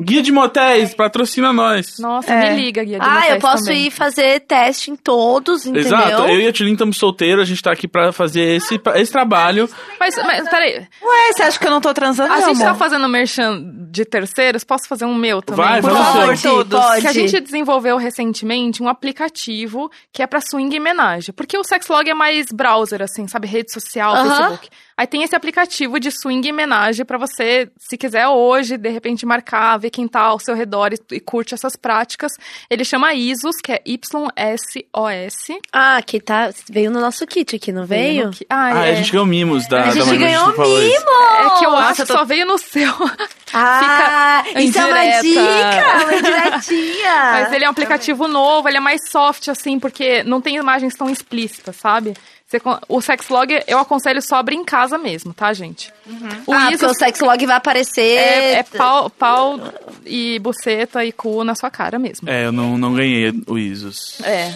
Guia 0.00 0.22
de 0.22 0.32
motéis, 0.32 0.94
patrocina 0.94 1.52
nós. 1.52 1.98
Nossa, 1.98 2.32
É. 2.32 2.50
me 2.54 2.62
liga, 2.62 2.82
guia 2.82 2.98
de 2.98 3.04
Ah, 3.04 3.14
eu 3.14 3.20
motéis 3.34 3.42
posso 3.42 3.64
também. 3.64 3.86
ir 3.86 3.90
fazer 3.90 4.40
teste 4.40 4.90
em 4.90 4.96
todos, 4.96 5.64
entendeu? 5.66 5.82
Exato, 5.86 6.22
eu 6.28 6.40
e 6.40 6.46
a 6.48 6.52
Tilin 6.52 6.72
estamos 6.72 6.96
solteiros, 6.96 7.42
a 7.42 7.46
gente 7.46 7.62
tá 7.62 7.70
aqui 7.72 7.86
pra 7.86 8.12
fazer 8.12 8.40
esse, 8.56 8.80
esse 8.96 9.12
trabalho. 9.12 9.68
Mas, 9.98 10.16
mas 10.16 10.48
peraí, 10.48 10.86
Ué, 11.02 11.32
você 11.32 11.42
acha 11.42 11.58
que 11.58 11.66
eu 11.66 11.70
não 11.70 11.80
tô 11.80 11.92
transando, 11.94 12.32
a 12.32 12.40
gente 12.40 12.58
tá 12.58 12.66
amor? 12.70 12.78
fazendo 12.78 13.08
merchan 13.08 13.62
de 13.90 14.04
terceiros, 14.04 14.64
posso 14.64 14.88
fazer 14.88 15.04
um 15.04 15.14
meu 15.14 15.40
também? 15.42 15.64
Vai, 15.64 15.80
Por 15.80 15.90
vamos 15.90 16.06
favor, 16.06 16.38
todos. 16.38 16.80
Pode. 16.80 17.00
Que 17.02 17.06
a 17.08 17.12
gente 17.12 17.40
desenvolveu 17.40 17.96
recentemente 17.96 18.82
um 18.82 18.88
aplicativo 18.88 19.90
que 20.12 20.22
é 20.22 20.26
pra 20.26 20.40
swing 20.40 20.74
e 20.74 20.80
homenagem. 20.80 21.32
Porque 21.34 21.56
o 21.58 21.64
Sexlog 21.64 22.08
é 22.10 22.14
mais 22.14 22.46
browser, 22.52 23.02
assim, 23.02 23.26
sabe? 23.28 23.46
Rede 23.46 23.72
social, 23.72 24.14
Aham. 24.14 24.28
Facebook. 24.50 24.68
Aí 24.96 25.06
tem 25.06 25.22
esse 25.22 25.34
aplicativo 25.34 25.98
de 25.98 26.10
swing 26.10 26.46
e 26.46 26.52
homenagem 26.52 27.06
pra 27.06 27.16
você, 27.16 27.70
se 27.78 27.96
quiser 27.96 28.28
hoje, 28.28 28.76
de 28.76 28.90
repente 28.90 29.24
marcar, 29.24 29.59
ver 29.78 29.90
quem 29.90 30.06
tá 30.08 30.20
ao 30.20 30.38
seu 30.38 30.54
redor 30.54 30.92
e, 30.92 30.98
e 31.16 31.20
curte 31.20 31.54
essas 31.54 31.76
práticas. 31.76 32.32
Ele 32.68 32.84
chama 32.84 33.14
ISOS, 33.14 33.56
que 33.62 33.72
é 33.72 33.80
Y-S-O-S. 33.84 35.58
Ah, 35.72 36.00
que 36.04 36.20
tá. 36.20 36.50
Veio 36.68 36.90
no 36.90 37.00
nosso 37.00 37.26
kit 37.26 37.56
aqui, 37.56 37.72
não 37.72 37.84
veio? 37.86 38.26
no 38.26 38.32
que- 38.32 38.46
Ah, 38.48 38.70
Ah, 38.74 38.86
é. 38.86 38.92
a 38.92 38.94
gente 38.94 39.12
ganhou 39.12 39.26
mimos 39.26 39.66
da, 39.68 39.80
A 39.82 39.84
da 39.86 39.90
gente 39.92 40.06
Manu, 40.06 40.18
ganhou 40.18 40.50
isso. 40.50 41.06
É 41.06 41.58
que 41.58 41.64
eu 41.66 41.70
Nossa, 41.72 41.84
acho 41.90 42.02
eu 42.02 42.06
que 42.06 42.12
tô- 42.12 42.18
só 42.18 42.24
veio 42.24 42.46
no 42.46 42.58
seu. 42.58 42.92
Ah, 43.52 44.44
Fica 44.46 44.60
isso 44.62 44.78
é 44.78 44.84
uma 44.84 45.04
indireta. 45.04 45.22
dica, 45.22 46.04
uma 46.04 46.22
diretinha. 46.22 47.14
Mas 47.32 47.52
ele 47.52 47.64
é 47.64 47.66
um 47.68 47.72
aplicativo 47.72 48.28
novo, 48.28 48.68
ele 48.68 48.76
é 48.76 48.80
mais 48.80 49.00
soft, 49.10 49.48
assim, 49.48 49.76
porque 49.80 50.22
não 50.22 50.40
tem 50.40 50.54
imagens 50.54 50.94
tão 50.94 51.10
explícitas, 51.10 51.74
sabe? 51.74 52.14
Você 52.50 52.60
o 52.88 53.00
Sexlog 53.00 53.62
eu 53.68 53.78
aconselho 53.78 54.20
só 54.20 54.34
abrir 54.36 54.56
em 54.56 54.64
casa 54.64 54.98
mesmo, 54.98 55.32
tá, 55.32 55.52
gente? 55.52 55.92
O 56.48 56.52
ah, 56.52 56.62
porque 56.62 56.74
ISO 56.74 56.86
o 56.86 56.94
sexlog 56.94 57.46
vai 57.46 57.54
aparecer. 57.54 58.02
é, 58.02 58.52
é 58.54 58.62
pau, 58.64 59.08
pau 59.08 59.60
e 60.04 60.36
buceta 60.40 61.04
e 61.04 61.12
cu 61.12 61.44
na 61.44 61.54
sua 61.54 61.70
cara 61.70 61.96
mesmo. 61.96 62.28
É, 62.28 62.46
eu 62.46 62.50
não, 62.50 62.76
não 62.76 62.92
ganhei 62.92 63.32
o 63.46 63.56
Isos. 63.56 64.20
É. 64.22 64.52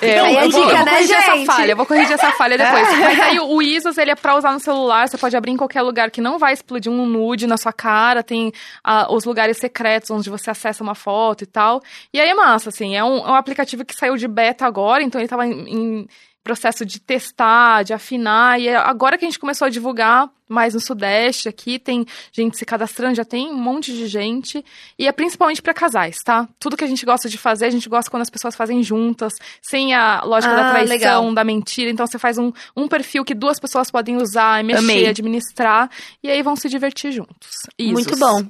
É, 0.00 0.18
Aí 0.18 0.34
eu, 0.34 0.40
a 0.40 0.44
eu 0.46 0.50
vou, 0.50 0.64
dica, 0.64 0.72
eu 0.72 0.76
vou 0.76 0.84
né, 0.84 0.90
corrigir 0.92 1.06
gente? 1.06 1.30
essa 1.30 1.44
falha, 1.44 1.70
eu 1.70 1.76
vou 1.76 1.86
corrigir 1.86 2.12
essa 2.12 2.32
falha 2.32 2.58
depois. 2.58 2.88
Mas 2.98 3.20
aí 3.20 3.38
o 3.38 3.62
ISOS, 3.62 3.98
ele 3.98 4.10
é 4.10 4.16
pra 4.16 4.36
usar 4.36 4.52
no 4.52 4.58
celular, 4.58 5.08
você 5.08 5.16
pode 5.16 5.36
abrir 5.36 5.52
em 5.52 5.56
qualquer 5.56 5.82
lugar 5.82 6.10
que 6.10 6.20
não 6.20 6.38
vai 6.38 6.54
explodir 6.54 6.90
um 6.90 7.06
nude 7.06 7.46
na 7.46 7.56
sua 7.56 7.72
cara, 7.72 8.22
tem 8.22 8.50
ah, 8.82 9.12
os 9.12 9.24
lugares 9.24 9.58
secretos 9.58 10.10
onde 10.10 10.28
você 10.28 10.50
acessa 10.50 10.82
uma 10.82 10.94
foto 10.94 11.44
e 11.44 11.46
tal. 11.46 11.82
E 12.12 12.18
aí 12.18 12.30
é 12.30 12.34
massa, 12.34 12.70
assim, 12.70 12.96
é 12.96 13.04
um, 13.04 13.18
é 13.18 13.30
um 13.30 13.34
aplicativo 13.34 13.84
que 13.84 13.94
saiu 13.94 14.16
de 14.16 14.26
beta 14.26 14.66
agora, 14.66 15.04
então 15.04 15.20
ele 15.20 15.28
tava 15.28 15.46
em, 15.46 15.68
em 15.68 16.08
processo 16.42 16.84
de 16.84 17.00
testar, 17.00 17.82
de 17.84 17.92
afinar, 17.92 18.60
e 18.60 18.68
é 18.68 18.76
agora 18.76 19.16
que 19.16 19.24
a 19.24 19.28
gente 19.28 19.38
começou 19.38 19.66
a 19.66 19.70
divulgar 19.70 20.28
mais 20.48 20.74
no 20.74 20.80
Sudeste, 20.80 21.48
aqui 21.48 21.78
tem 21.78 22.04
gente 22.30 22.58
se 22.58 22.64
cadastrando, 22.66 23.14
já 23.14 23.24
tem 23.24 23.48
um 23.50 23.54
monte 23.54 23.90
de 23.92 24.06
gente, 24.06 24.62
e 24.98 25.06
é 25.06 25.12
principalmente 25.12 25.62
para 25.62 25.72
casais, 25.72 26.18
tá? 26.22 26.46
Tudo 26.58 26.76
que 26.76 26.84
a 26.84 26.86
gente 26.86 27.06
gosta 27.06 27.26
de 27.28 27.38
fazer, 27.38 27.66
a 27.66 27.70
gente 27.70 27.88
gosta 27.88 28.10
quando 28.10 28.22
as 28.22 28.28
pessoas 28.28 28.54
fazem 28.54 28.82
juntas, 28.82 29.32
sem 29.62 29.94
a 29.94 30.22
lógica 30.24 30.52
Ah, 30.52 30.56
da 30.62 30.70
traição, 30.70 30.88
legal. 30.94 31.32
da 31.34 31.44
mentira, 31.44 31.90
então 31.90 32.06
você 32.06 32.18
faz 32.18 32.36
um, 32.36 32.52
um 32.76 32.86
perfil 32.86 33.24
que 33.24 33.34
duas 33.34 33.58
pessoas 33.58 33.90
podem 33.90 34.16
usar, 34.16 34.62
mexer, 34.62 34.80
Amei. 34.80 35.06
administrar, 35.08 35.88
e 36.22 36.30
aí 36.30 36.42
vão 36.42 36.54
se 36.56 36.68
divertir 36.68 37.12
juntos. 37.12 37.60
Isos, 37.78 37.92
Muito 37.92 38.18
bom. 38.18 38.42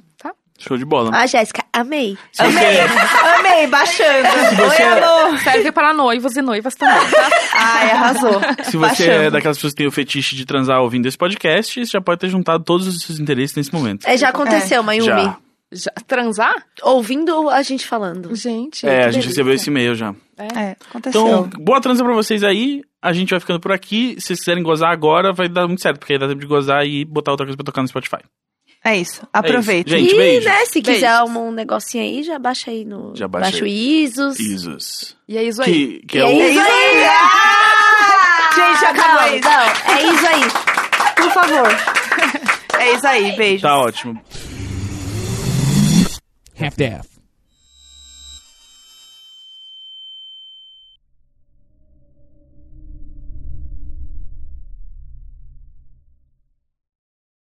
Show 0.59 0.77
de 0.77 0.85
bola. 0.85 1.09
Ah, 1.13 1.25
Jéssica, 1.25 1.63
amei. 1.73 2.17
Se 2.31 2.43
você, 2.43 2.59
Amei, 3.39 3.67
baixando. 3.67 4.27
você- 4.55 4.83
Oi, 4.83 4.87
amor. 4.89 5.39
Serve 5.39 5.71
para 5.71 5.93
noivos 5.93 6.37
e 6.37 6.41
noivas 6.41 6.75
também, 6.75 7.09
tá? 7.11 7.29
Ai, 7.53 7.91
arrasou. 7.91 8.39
se 8.63 8.77
você 8.77 9.03
é 9.03 9.07
Baixando. 9.09 9.31
daquelas 9.31 9.57
pessoas 9.57 9.73
que 9.73 9.77
tem 9.77 9.87
o 9.87 9.91
fetiche 9.91 10.35
de 10.35 10.45
transar 10.45 10.79
ouvindo 10.81 11.07
esse 11.07 11.17
podcast, 11.17 11.85
você 11.85 11.91
já 11.91 11.99
pode 12.01 12.19
ter 12.21 12.29
juntado 12.29 12.63
todos 12.63 12.87
os 12.87 13.01
seus 13.01 13.19
interesses 13.19 13.55
nesse 13.57 13.73
momento. 13.73 14.05
É, 14.07 14.15
já 14.15 14.29
aconteceu, 14.29 14.81
Mayumi. 14.83 15.07
Já. 15.07 15.37
Já- 15.75 15.91
transar? 16.07 16.53
Ouvindo 16.83 17.49
a 17.49 17.61
gente 17.63 17.85
falando. 17.87 18.33
Gente, 18.35 18.85
É, 18.87 18.89
a 18.89 19.01
gente 19.05 19.11
delícia. 19.23 19.29
recebeu 19.29 19.53
esse 19.55 19.69
e-mail 19.71 19.95
já. 19.95 20.13
É, 20.37 20.75
aconteceu. 20.89 21.21
Então, 21.21 21.49
boa 21.63 21.81
transa 21.81 22.03
pra 22.03 22.13
vocês 22.13 22.43
aí. 22.43 22.83
A 23.01 23.11
gente 23.11 23.31
vai 23.31 23.39
ficando 23.39 23.59
por 23.59 23.71
aqui. 23.71 24.15
Se 24.19 24.27
vocês 24.27 24.39
quiserem 24.39 24.61
gozar 24.63 24.91
agora, 24.91 25.33
vai 25.33 25.49
dar 25.49 25.67
muito 25.67 25.81
certo, 25.81 25.97
porque 25.97 26.13
aí 26.13 26.19
dá 26.19 26.27
tempo 26.27 26.39
de 26.39 26.45
gozar 26.47 26.85
e 26.85 27.03
botar 27.03 27.31
outra 27.31 27.45
coisa 27.47 27.57
pra 27.57 27.65
tocar 27.65 27.81
no 27.81 27.87
Spotify. 27.87 28.19
É 28.83 28.97
isso. 28.97 29.21
Aproveita. 29.31 29.89
Gente, 29.91 30.13
e, 30.13 30.17
beijo. 30.17 30.47
né, 30.47 30.65
se 30.65 30.81
quiser 30.81 31.21
um 31.23 31.51
negocinho 31.51 32.03
aí, 32.03 32.23
já 32.23 32.37
baixa 32.37 32.69
aí 32.71 32.83
no. 32.85 33.15
Já 33.15 33.27
baixa 33.27 33.51
baixa 33.51 33.63
o. 33.63 33.67
ISOS. 33.67 34.39
Isos. 34.39 35.17
E 35.27 35.37
é 35.37 35.43
isso 35.43 35.61
aí. 35.61 35.71
Que, 35.99 36.05
que 36.07 36.17
E 36.17 36.21
é 36.21 36.23
é 36.23 36.27
o. 36.27 36.49
isso 36.49 36.59
aí! 36.59 37.03
Ah! 37.05 38.49
Gente, 38.55 38.85
acabou 38.85 39.21
não, 39.21 39.35
isso. 39.37 39.49
não, 39.49 39.93
é 39.95 40.13
isso 40.13 40.27
aí. 40.27 40.43
Por 41.15 41.31
favor. 41.31 41.69
É 42.79 42.91
isso 42.93 43.07
aí, 43.07 43.31
beijo. 43.35 43.61
Tá 43.61 43.77
ótimo. 43.77 44.21
half-daff. 46.59 47.07